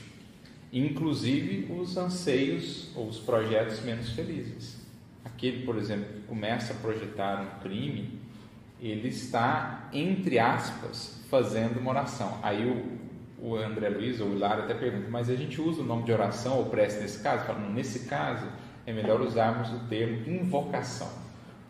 inclusive 0.72 1.72
os 1.72 1.96
anseios 1.96 2.90
ou 2.96 3.06
os 3.06 3.20
projetos 3.20 3.80
menos 3.82 4.10
felizes. 4.10 4.82
Aquele, 5.24 5.64
por 5.64 5.76
exemplo, 5.76 6.06
que 6.06 6.26
começa 6.26 6.72
a 6.72 6.76
projetar 6.76 7.42
um 7.42 7.60
crime, 7.60 8.18
ele 8.84 9.08
está, 9.08 9.88
entre 9.92 10.38
aspas, 10.38 11.18
fazendo 11.30 11.80
uma 11.80 11.90
oração. 11.90 12.38
Aí 12.42 12.66
o, 12.66 13.46
o 13.46 13.56
André 13.56 13.88
Luiz 13.88 14.20
ou 14.20 14.28
o 14.28 14.32
Hilário 14.34 14.64
até 14.64 14.74
pergunta, 14.74 15.06
mas 15.08 15.30
a 15.30 15.34
gente 15.34 15.58
usa 15.58 15.80
o 15.80 15.84
nome 15.84 16.02
de 16.02 16.12
oração 16.12 16.58
ou 16.58 16.66
prece 16.66 17.00
nesse 17.00 17.22
caso? 17.22 17.46
Fala, 17.46 17.58
nesse 17.70 18.00
caso, 18.00 18.46
é 18.86 18.92
melhor 18.92 19.22
usarmos 19.22 19.70
o 19.70 19.88
termo 19.88 20.28
invocação, 20.28 21.10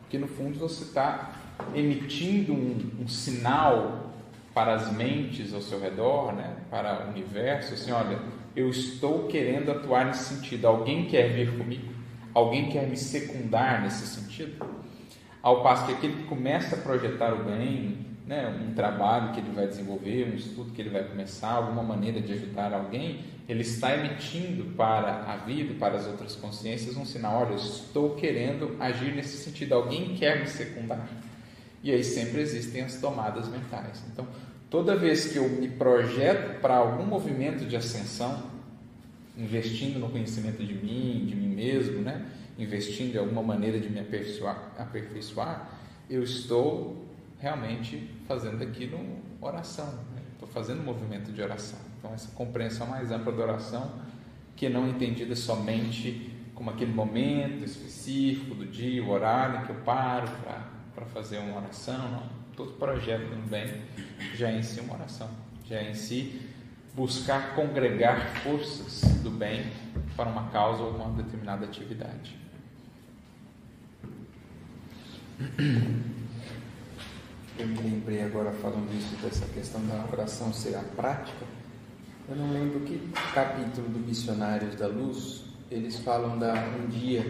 porque 0.01 0.19
no 0.19 0.27
fundo 0.27 0.59
você 0.59 0.83
está 0.83 1.33
emitindo 1.73 2.53
um, 2.53 3.03
um, 3.03 3.07
sinal 3.07 4.13
para 4.53 4.75
as 4.75 4.93
mentes 4.93 5.55
ao 5.55 5.61
seu 5.61 5.81
redor, 5.81 6.33
né, 6.33 6.57
para 6.69 7.07
o 7.07 7.11
universo, 7.11 7.75
assim, 7.75 7.93
olha, 7.93 8.19
eu 8.57 8.69
estou 8.69 9.29
querendo 9.29 9.71
atuar 9.71 10.07
nesse 10.07 10.35
sentido. 10.35 10.67
Alguém 10.67 11.07
quer 11.07 11.33
vir 11.33 11.57
comigo? 11.57 11.93
Alguém 12.33 12.69
quer 12.71 12.89
me 12.89 12.97
secundar 12.97 13.83
nesse 13.83 14.05
sentido? 14.07 14.84
Ao 15.45 15.63
passo 15.63 15.85
que 15.85 15.93
aquele 15.93 16.23
que 16.23 16.23
começa 16.23 16.75
a 16.75 16.79
projetar 16.79 17.35
o 17.35 17.45
bem, 17.45 17.99
né, 18.27 18.49
um 18.49 18.73
trabalho 18.73 19.35
que 19.35 19.41
ele 19.41 19.51
vai 19.51 19.67
desenvolver, 19.67 20.33
um 20.33 20.37
estudo 20.37 20.73
que 20.73 20.81
ele 20.81 20.89
vai 20.89 21.05
começar, 21.05 21.51
alguma 21.51 21.83
maneira 21.83 22.19
de 22.19 22.33
ajudar 22.33 22.73
alguém, 22.73 23.21
ele 23.47 23.61
está 23.61 23.95
emitindo 23.95 24.65
para 24.75 25.23
a 25.31 25.37
vida, 25.37 25.75
para 25.75 25.99
as 25.99 26.07
outras 26.07 26.35
consciências, 26.35 26.97
um 26.97 27.05
sinal: 27.05 27.43
olha, 27.43 27.51
eu 27.51 27.57
estou 27.57 28.15
querendo 28.15 28.75
agir 28.81 29.15
nesse 29.15 29.37
sentido, 29.37 29.75
alguém 29.75 30.15
quer 30.15 30.41
me 30.41 30.47
secundar. 30.47 31.07
E 31.83 31.93
aí 31.93 32.03
sempre 32.03 32.41
existem 32.41 32.81
as 32.81 32.99
tomadas 32.99 33.47
mentais. 33.47 34.03
Então, 34.11 34.27
toda 34.71 34.97
vez 34.97 35.27
que 35.27 35.37
eu 35.37 35.47
me 35.47 35.69
projeto 35.69 36.59
para 36.63 36.77
algum 36.77 37.05
movimento 37.05 37.67
de 37.67 37.77
ascensão, 37.77 38.45
investindo 39.37 39.99
no 39.99 40.09
conhecimento 40.09 40.65
de 40.65 40.73
mim, 40.73 41.27
de 41.27 41.37
mim 41.37 41.55
mesmo, 41.55 42.01
né? 42.01 42.25
Investindo 42.59 43.15
em 43.15 43.19
alguma 43.19 43.43
maneira 43.43 43.79
de 43.79 43.89
me 43.89 44.01
aperfeiçoar, 44.01 44.73
aperfeiçoar 44.79 45.71
eu 46.09 46.23
estou 46.23 47.05
realmente 47.39 48.11
fazendo 48.27 48.63
aquilo 48.63 48.99
oração. 49.41 49.87
Né? 49.87 50.23
Estou 50.33 50.49
fazendo 50.49 50.81
um 50.81 50.85
movimento 50.85 51.33
de 51.33 51.43
oração. 51.43 51.79
Então, 51.99 52.13
essa 52.13 52.31
compreensão 52.33 52.87
mais 52.87 53.11
ampla 53.11 53.33
da 53.33 53.43
oração, 53.43 53.93
que 54.57 54.69
não 54.69 54.89
entendida 54.89 55.35
somente 55.35 56.31
como 56.55 56.71
aquele 56.71 56.93
momento 56.93 57.65
específico 57.65 58.55
do 58.55 58.67
dia, 58.67 59.03
o 59.03 59.11
horário 59.11 59.61
em 59.61 59.67
que 59.67 59.71
eu 59.71 59.77
paro 59.77 60.29
para 60.95 61.07
fazer 61.07 61.39
uma 61.39 61.57
oração, 61.59 62.11
não. 62.11 62.45
Todo 62.55 62.73
projeto 62.75 63.23
do 63.23 63.49
bem 63.49 63.83
já 64.37 64.49
é 64.49 64.59
em 64.59 64.63
si 64.63 64.79
uma 64.79 64.95
oração, 64.95 65.29
já 65.65 65.79
é 65.79 65.91
em 65.91 65.95
si 65.95 66.41
buscar 66.95 67.57
congregar 67.57 68.29
forças 68.43 69.03
do 69.23 69.31
bem 69.31 69.65
para 70.15 70.29
uma 70.31 70.49
causa 70.51 70.85
ou 70.85 70.95
uma 70.95 71.11
determinada 71.21 71.65
atividade. 71.65 72.44
Eu 77.59 77.67
me 77.69 77.79
lembrei 77.81 78.23
agora 78.23 78.51
falando 78.53 78.93
isso 78.97 79.17
dessa 79.23 79.47
questão 79.47 79.85
da 79.87 80.05
oração 80.13 80.53
ser 80.53 80.75
a 80.77 80.83
prática. 80.97 81.47
Eu 82.29 82.37
não 82.37 82.53
lembro 82.53 82.81
que 82.81 82.99
capítulo 83.33 83.89
do 83.89 83.99
Missionários 84.01 84.75
da 84.77 84.87
Luz 84.87 85.45
eles 85.71 85.99
falam 85.99 86.39
da 86.39 86.55
um 86.79 86.87
dia 86.87 87.23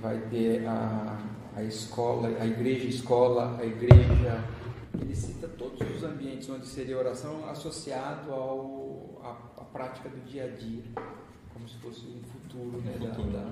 vai 0.00 0.18
ter 0.30 0.66
a, 0.66 1.18
a 1.56 1.62
escola, 1.62 2.28
a 2.40 2.46
igreja 2.46 2.86
escola, 2.86 3.58
a 3.58 3.64
igreja. 3.64 4.44
Ele 5.00 5.14
cita 5.14 5.48
todos 5.48 5.80
os 5.80 6.02
ambientes 6.04 6.48
onde 6.48 6.66
seria 6.66 6.98
oração 6.98 7.48
associado 7.48 8.32
ao 8.32 9.20
a, 9.22 9.62
a 9.62 9.64
prática 9.64 10.08
do 10.08 10.20
dia 10.24 10.44
a 10.44 10.48
dia, 10.48 10.82
como 11.52 11.68
se 11.68 11.76
fosse 11.78 12.06
um 12.06 12.22
futuro, 12.22 12.80
né, 12.82 12.92
futuro. 12.92 13.30
Da, 13.30 13.38
da, 13.38 13.50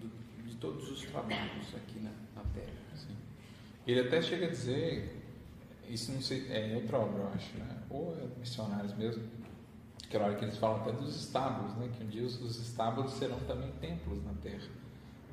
do, 0.00 0.10
de 0.44 0.56
todos 0.56 0.90
os 0.90 1.02
trabalhos 1.02 1.74
aqui 1.74 2.00
na. 2.00 2.10
Assim. 2.10 2.21
Ele 3.86 4.00
até 4.00 4.22
chega 4.22 4.46
a 4.46 4.50
dizer 4.50 5.22
isso 5.92 6.10
não 6.12 6.22
sei, 6.22 6.46
é 6.50 6.74
outra 6.74 6.98
obra, 6.98 7.22
eu 7.22 7.28
acho, 7.34 7.58
né? 7.58 7.82
ou 7.90 8.16
é 8.16 8.38
missionários 8.38 8.94
mesmo, 8.96 9.22
aquela 10.02 10.26
hora 10.26 10.36
que 10.36 10.44
eles 10.44 10.56
falam 10.56 10.80
até 10.80 10.92
dos 10.92 11.14
estábulos, 11.14 11.76
né? 11.76 11.90
que 11.96 12.02
um 12.02 12.08
dia 12.08 12.22
os 12.24 12.58
estábulos 12.58 13.12
serão 13.12 13.38
também 13.40 13.70
templos 13.72 14.24
na 14.24 14.32
terra. 14.34 14.68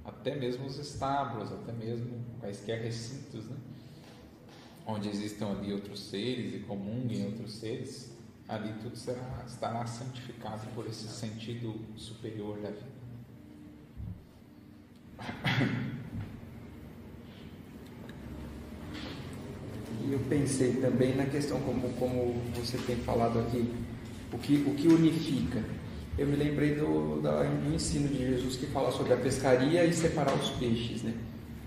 Até 0.03 0.35
mesmo 0.35 0.65
os 0.65 0.77
estábulos, 0.77 1.51
até 1.51 1.71
mesmo 1.71 2.25
quaisquer 2.41 2.81
recintos, 2.81 3.45
né? 3.45 3.55
onde 4.85 5.07
existam 5.07 5.51
ali 5.51 5.71
outros 5.71 6.01
seres 6.01 6.53
e 6.55 6.59
comunguem 6.59 7.25
outros 7.27 7.53
seres, 7.53 8.13
ali 8.47 8.73
tudo 8.81 8.97
será, 8.97 9.45
estará 9.47 9.85
santificado 9.85 10.67
por 10.73 10.87
esse 10.87 11.07
sentido 11.07 11.79
superior 11.95 12.59
da 12.59 12.71
vida. 12.71 12.99
E 20.01 20.13
eu 20.13 20.19
pensei 20.29 20.73
também 20.73 21.15
na 21.15 21.25
questão, 21.25 21.59
como, 21.59 21.89
como 21.93 22.35
você 22.55 22.77
tem 22.77 22.95
falado 22.97 23.39
aqui, 23.39 23.69
o 24.31 24.37
que, 24.37 24.63
o 24.67 24.73
que 24.73 24.87
unifica. 24.87 25.61
Eu 26.17 26.27
me 26.27 26.35
lembrei 26.35 26.75
do, 26.75 27.21
da, 27.21 27.43
do 27.43 27.73
ensino 27.73 28.07
de 28.07 28.17
Jesus 28.17 28.55
que 28.55 28.65
fala 28.67 28.91
sobre 28.91 29.13
a 29.13 29.17
pescaria 29.17 29.83
e 29.85 29.93
separar 29.93 30.33
os 30.35 30.49
peixes. 30.51 31.03
Né? 31.03 31.13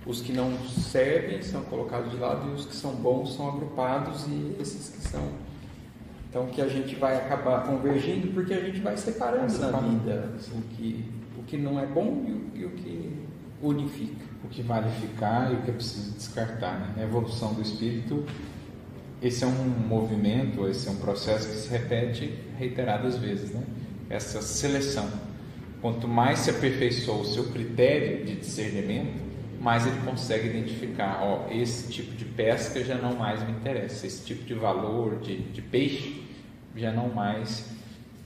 Os 0.07 0.21
que 0.21 0.33
não 0.33 0.59
servem 0.67 1.43
são 1.43 1.63
colocados 1.63 2.11
de 2.11 2.17
lado 2.17 2.51
e 2.51 2.55
os 2.55 2.67
que 2.67 2.75
são 2.75 2.95
bons 2.95 3.35
são 3.35 3.49
agrupados 3.49 4.27
e 4.27 4.57
esses 4.61 4.89
que 4.91 5.09
são. 5.09 5.29
Então 6.29 6.47
que 6.47 6.63
a 6.63 6.69
gente 6.69 6.95
vai 6.95 7.17
acabar 7.17 7.67
convergindo 7.67 8.29
porque 8.29 8.55
a 8.55 8.61
gente 8.61 8.81
vai 8.81 8.97
separando 8.97 9.59
na 9.59 9.79
vida 9.79 10.33
o 10.55 10.63
que, 10.75 11.05
o 11.39 11.43
que 11.43 11.59
não 11.59 11.79
é 11.79 11.87
bom 11.87 12.25
e 12.27 12.33
o, 12.33 12.63
e 12.63 12.65
o 12.65 12.71
que 12.71 13.13
unifica 13.63 14.32
que 14.53 14.63
vale 14.63 14.91
ficar 15.01 15.51
e 15.51 15.57
o 15.57 15.63
que 15.63 15.71
é 15.71 15.75
preciso 15.75 16.13
descartar. 16.13 16.79
Né? 16.79 16.95
Na 16.97 17.03
evolução 17.03 17.55
do 17.55 17.63
espírito, 17.63 18.25
esse 19.21 19.45
é 19.45 19.47
um 19.47 19.65
movimento, 19.65 20.69
esse 20.69 20.89
é 20.89 20.91
um 20.91 20.97
processo 20.97 21.49
que 21.49 21.55
se 21.55 21.69
repete 21.71 22.39
reiteradas 22.59 23.17
vezes, 23.17 23.51
né? 23.51 23.63
essa 24.11 24.43
seleção. 24.43 25.09
Quanto 25.81 26.07
mais 26.07 26.41
se 26.41 26.51
aperfeiçoa 26.51 27.23
o 27.23 27.25
seu 27.25 27.45
critério 27.51 28.25
de 28.25 28.37
discernimento, 28.37 29.21
mais 29.61 29.87
ele 29.87 30.01
consegue 30.05 30.49
identificar, 30.49 31.21
ó, 31.23 31.49
esse 31.51 31.91
tipo 31.91 32.15
de 32.15 32.25
pesca 32.25 32.85
já 32.85 32.97
não 32.97 33.17
mais 33.17 33.43
me 33.45 33.53
interessa, 33.53 34.07
esse 34.07 34.25
tipo 34.25 34.45
de 34.45 34.55
valor 34.55 35.19
de, 35.21 35.39
de 35.39 35.63
peixe 35.63 36.23
já 36.77 36.91
não 36.91 37.09
mais 37.09 37.69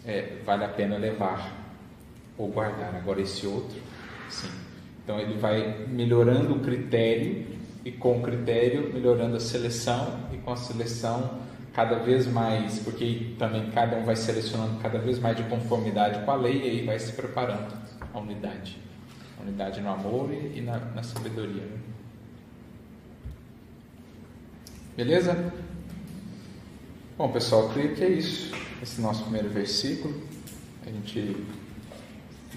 é, 0.07 0.39
vale 0.45 0.65
a 0.65 0.69
pena 0.69 0.97
levar 0.97 1.53
ou 2.39 2.49
guardar. 2.49 2.95
Agora 2.95 3.21
esse 3.21 3.47
outro, 3.47 3.79
sim. 4.29 4.66
Então 5.07 5.21
ele 5.21 5.39
vai 5.39 5.87
melhorando 5.87 6.55
o 6.55 6.59
critério 6.59 7.47
e 7.85 7.93
com 7.93 8.19
o 8.19 8.23
critério 8.23 8.93
melhorando 8.93 9.37
a 9.37 9.41
seleção 9.41 10.29
e 10.33 10.37
com 10.39 10.53
a 10.53 10.57
seleção 10.57 11.39
cada 11.73 12.01
vez 12.01 12.27
mais, 12.27 12.81
porque 12.81 13.37
também 13.39 13.71
cada 13.71 13.97
um 13.99 14.05
vai 14.05 14.17
selecionando 14.17 14.81
cada 14.81 14.99
vez 14.99 15.21
mais 15.21 15.37
de 15.37 15.45
conformidade 15.45 16.25
com 16.25 16.31
a 16.33 16.35
lei 16.35 16.61
e 16.61 16.71
aí 16.71 16.85
vai 16.85 16.99
se 16.99 17.13
preparando 17.13 17.73
a 18.13 18.19
unidade. 18.19 18.79
A 19.39 19.43
unidade 19.43 19.81
no 19.81 19.91
amor 19.91 20.29
e, 20.33 20.61
na, 20.61 20.77
na 20.77 21.05
sabedoria. 21.05 21.63
Beleza? 24.97 25.53
Bom, 27.17 27.31
pessoal, 27.31 27.69
creio 27.69 27.95
que 27.95 28.03
é 28.03 28.09
isso. 28.09 28.53
Esse 28.83 29.01
nosso 29.01 29.23
primeiro 29.23 29.51
versículo. 29.51 30.21
A 30.85 30.91
gente 30.91 31.37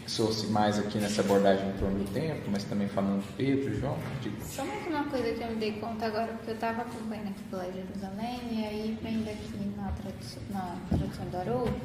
fixou-se 0.10 0.48
mais 0.48 0.80
aqui 0.80 0.98
nessa 0.98 1.22
abordagem 1.22 1.70
em 1.70 1.74
torno 1.74 2.00
do 2.00 2.12
tempo, 2.12 2.50
mas 2.50 2.64
também 2.64 2.88
falando 2.88 3.22
de 3.22 3.32
Pedro, 3.34 3.80
João. 3.80 3.96
De... 4.24 4.32
Só 4.44 4.66
mais 4.66 4.88
uma 4.88 5.04
coisa 5.04 5.32
que 5.34 5.44
eu 5.44 5.50
me 5.50 5.56
dei 5.58 5.74
conta 5.74 6.08
agora, 6.08 6.34
porque 6.34 6.50
eu 6.50 6.56
estava 6.56 6.82
acompanhando 6.82 7.28
aqui 7.28 7.44
pela 7.44 7.66
Jerusalém, 7.72 8.40
e 8.52 8.66
aí 8.66 8.98
vendo 9.04 9.30
aqui 9.30 9.72
na 9.78 9.92
tradução, 9.92 10.42
na 10.50 10.78
tradução 10.90 11.26
do 11.28 11.38
Haroldo, 11.38 11.82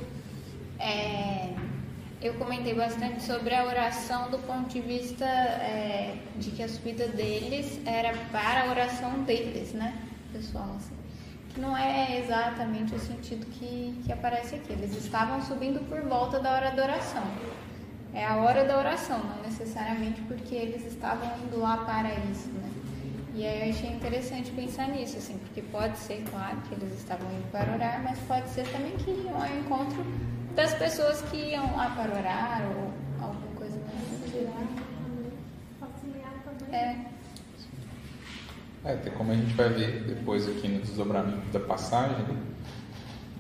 é, 0.81 1.55
eu 2.23 2.33
comentei 2.35 2.75
bastante 2.75 3.23
sobre 3.23 3.55
a 3.55 3.67
oração 3.67 4.31
do 4.31 4.39
ponto 4.39 4.71
de 4.71 4.81
vista 4.81 5.27
é, 5.27 6.17
de 6.37 6.51
que 6.51 6.63
a 6.63 6.69
subida 6.69 7.07
deles 7.09 7.79
era 7.85 8.15
para 8.33 8.63
a 8.63 8.71
oração 8.71 9.23
deles, 9.25 9.75
né, 9.75 9.95
pessoal? 10.33 10.75
Assim, 10.77 10.95
que 11.53 11.61
não 11.61 11.77
é 11.77 12.21
exatamente 12.21 12.95
o 12.95 12.99
sentido 12.99 13.45
que, 13.47 14.01
que 14.03 14.11
aparece 14.11 14.55
aqui. 14.55 14.73
Eles 14.73 14.97
estavam 14.97 15.43
subindo 15.43 15.87
por 15.91 16.01
volta 16.01 16.41
da 16.41 16.53
hora 16.53 16.71
da 16.71 16.85
oração 16.85 17.23
é 18.15 18.25
a 18.25 18.37
hora 18.37 18.65
da 18.65 18.79
oração, 18.79 19.19
não 19.19 19.43
necessariamente 19.43 20.21
porque 20.23 20.55
eles 20.55 20.87
estavam 20.87 21.29
indo 21.45 21.59
lá 21.59 21.79
para 21.79 22.15
isso, 22.31 22.49
né? 22.49 22.71
E 23.35 23.45
aí 23.45 23.69
eu 23.69 23.75
achei 23.75 23.91
interessante 23.91 24.53
pensar 24.53 24.89
nisso, 24.89 25.17
assim, 25.17 25.37
porque 25.39 25.61
pode 25.61 25.99
ser, 25.99 26.23
claro, 26.31 26.57
que 26.69 26.75
eles 26.75 26.97
estavam 26.97 27.29
indo 27.33 27.51
para 27.51 27.73
orar, 27.73 28.01
mas 28.05 28.17
pode 28.21 28.49
ser 28.51 28.65
também 28.69 28.93
que 28.93 29.11
iam 29.11 29.37
ao 29.37 29.49
encontro 29.59 30.07
das 30.55 30.73
pessoas 30.75 31.21
que 31.23 31.37
iam 31.37 31.77
lá 31.77 31.91
para 31.91 32.17
orar 32.17 32.63
ou 32.77 32.93
alguma 33.21 33.57
coisa 33.57 33.77
mais 33.79 34.15
É. 36.73 36.97
É, 38.85 38.93
até 38.93 39.11
como 39.11 39.33
a 39.33 39.35
gente 39.35 39.55
vai 39.55 39.69
ver 39.71 40.05
depois 40.05 40.47
aqui 40.49 40.69
no 40.69 40.81
desdobramento 40.81 41.51
da 41.53 41.61
passagem, 41.61 42.19
né? 42.19 42.37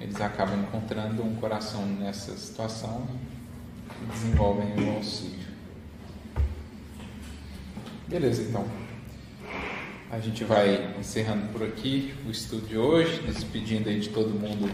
eles 0.00 0.20
acabam 0.20 0.60
encontrando 0.60 1.22
um 1.22 1.36
coração 1.36 1.86
nessa 1.86 2.36
situação 2.36 3.06
e 4.04 4.12
desenvolvem 4.12 4.68
o 4.86 4.96
auxílio. 4.96 5.44
Beleza, 8.08 8.42
então. 8.42 8.66
A 10.10 10.20
gente 10.20 10.44
vai 10.44 10.94
encerrando 10.98 11.48
por 11.48 11.62
aqui 11.66 12.14
o 12.26 12.30
estudo 12.30 12.66
de 12.68 12.76
hoje, 12.78 13.20
despedindo 13.22 13.88
aí 13.88 13.98
de 13.98 14.10
todo 14.10 14.30
mundo. 14.30 14.68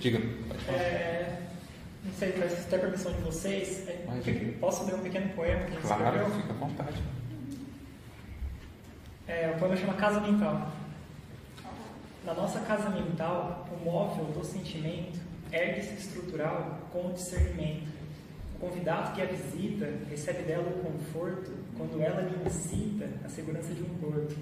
Diga, 0.00 0.20
pode 0.48 0.64
falar. 0.64 0.78
É, 0.78 1.42
não 2.02 2.12
sei, 2.14 2.32
se 2.48 2.66
ter 2.68 2.80
permissão 2.80 3.12
de 3.12 3.20
vocês, 3.20 3.86
é, 3.88 4.04
Imagina. 4.04 4.52
posso 4.60 4.84
ler 4.86 4.94
um 4.94 5.00
pequeno 5.00 5.28
poema 5.34 5.60
que 5.64 5.66
a 5.66 5.74
gente 5.74 5.82
Claro, 5.82 6.04
escreveu? 6.16 6.30
fica 6.40 6.52
à 6.52 6.56
vontade. 6.56 7.02
É, 9.26 9.52
o 9.54 9.58
poema 9.58 9.76
chama 9.76 9.94
Casa 9.94 10.20
Mental. 10.20 10.72
Na 12.24 12.32
nossa 12.32 12.60
casa 12.60 12.88
mental, 12.88 13.68
o 13.70 13.84
móvel 13.84 14.24
do 14.26 14.42
sentimento 14.42 15.20
ergue-se 15.52 15.92
estrutural 15.94 16.88
com 16.90 17.08
o 17.08 17.12
discernimento. 17.12 17.86
O 18.54 18.58
convidado 18.58 19.14
que 19.14 19.22
a 19.22 19.26
visita 19.26 19.92
recebe 20.08 20.42
dela 20.42 20.68
o 20.68 20.82
conforto 20.82 21.52
quando 21.76 22.00
ela 22.00 22.22
lhe 22.22 22.46
incita 22.46 23.08
a 23.24 23.28
segurança 23.28 23.74
de 23.74 23.82
um 23.82 23.94
porto. 24.00 24.36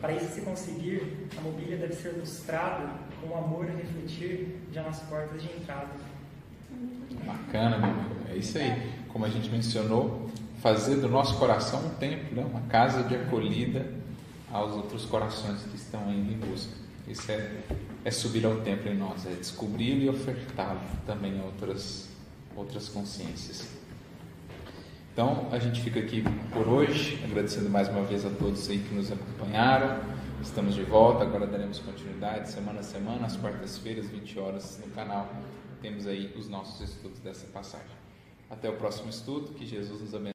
Para 0.00 0.12
isso 0.12 0.34
se 0.34 0.40
conseguir, 0.42 1.28
a 1.36 1.40
mobília 1.40 1.76
deve 1.76 1.94
ser 1.94 2.10
lustrada 2.10 2.88
com 3.20 3.28
o 3.28 3.36
amor 3.36 3.66
a 3.66 3.72
refletir 3.72 4.58
já 4.72 4.82
nas 4.82 5.00
portas 5.00 5.42
de 5.42 5.48
entrada. 5.48 5.88
Bacana, 7.24 7.78
meu. 7.78 8.34
É 8.34 8.36
isso 8.36 8.58
aí. 8.58 8.92
Como 9.08 9.24
a 9.24 9.28
gente 9.28 9.48
mencionou, 9.48 10.28
fazer 10.60 10.96
do 10.96 11.08
nosso 11.08 11.38
coração 11.38 11.86
um 11.86 11.90
templo, 11.90 12.34
né? 12.34 12.46
uma 12.50 12.62
casa 12.62 13.02
de 13.04 13.14
acolhida 13.14 13.86
aos 14.50 14.72
outros 14.72 15.04
corações 15.04 15.62
que 15.62 15.76
estão 15.76 16.12
indo 16.12 16.32
em 16.32 16.38
busca. 16.38 16.72
Isso 17.06 17.30
é, 17.30 17.60
é 18.04 18.10
subir 18.10 18.46
ao 18.46 18.56
templo 18.56 18.90
em 18.90 18.96
nós, 18.96 19.26
é 19.26 19.30
descobri-lo 19.30 20.02
e 20.02 20.08
ofertá-lo 20.08 20.80
também 21.06 21.38
a 21.38 21.44
outras, 21.44 22.08
outras 22.56 22.88
consciências. 22.88 23.68
Então, 25.12 25.48
a 25.52 25.58
gente 25.58 25.80
fica 25.80 26.00
aqui 26.00 26.24
por 26.52 26.66
hoje, 26.66 27.20
agradecendo 27.24 27.70
mais 27.70 27.88
uma 27.88 28.02
vez 28.02 28.26
a 28.26 28.30
todos 28.30 28.68
aí 28.68 28.78
que 28.78 28.94
nos 28.94 29.12
acompanharam. 29.12 30.00
Estamos 30.42 30.74
de 30.74 30.82
volta, 30.82 31.22
agora 31.22 31.46
daremos 31.46 31.78
continuidade 31.78 32.50
semana 32.50 32.80
a 32.80 32.82
semana, 32.82 33.26
às 33.26 33.36
quartas-feiras, 33.36 34.10
20 34.10 34.38
horas 34.38 34.80
no 34.84 34.92
canal. 34.92 35.32
Temos 35.80 36.06
aí 36.06 36.34
os 36.36 36.48
nossos 36.48 36.80
estudos 36.80 37.20
dessa 37.20 37.46
passagem. 37.46 37.96
Até 38.50 38.68
o 38.68 38.76
próximo 38.76 39.08
estudo, 39.08 39.52
que 39.52 39.64
Jesus 39.64 40.00
nos 40.00 40.14
abençoe. 40.14 40.32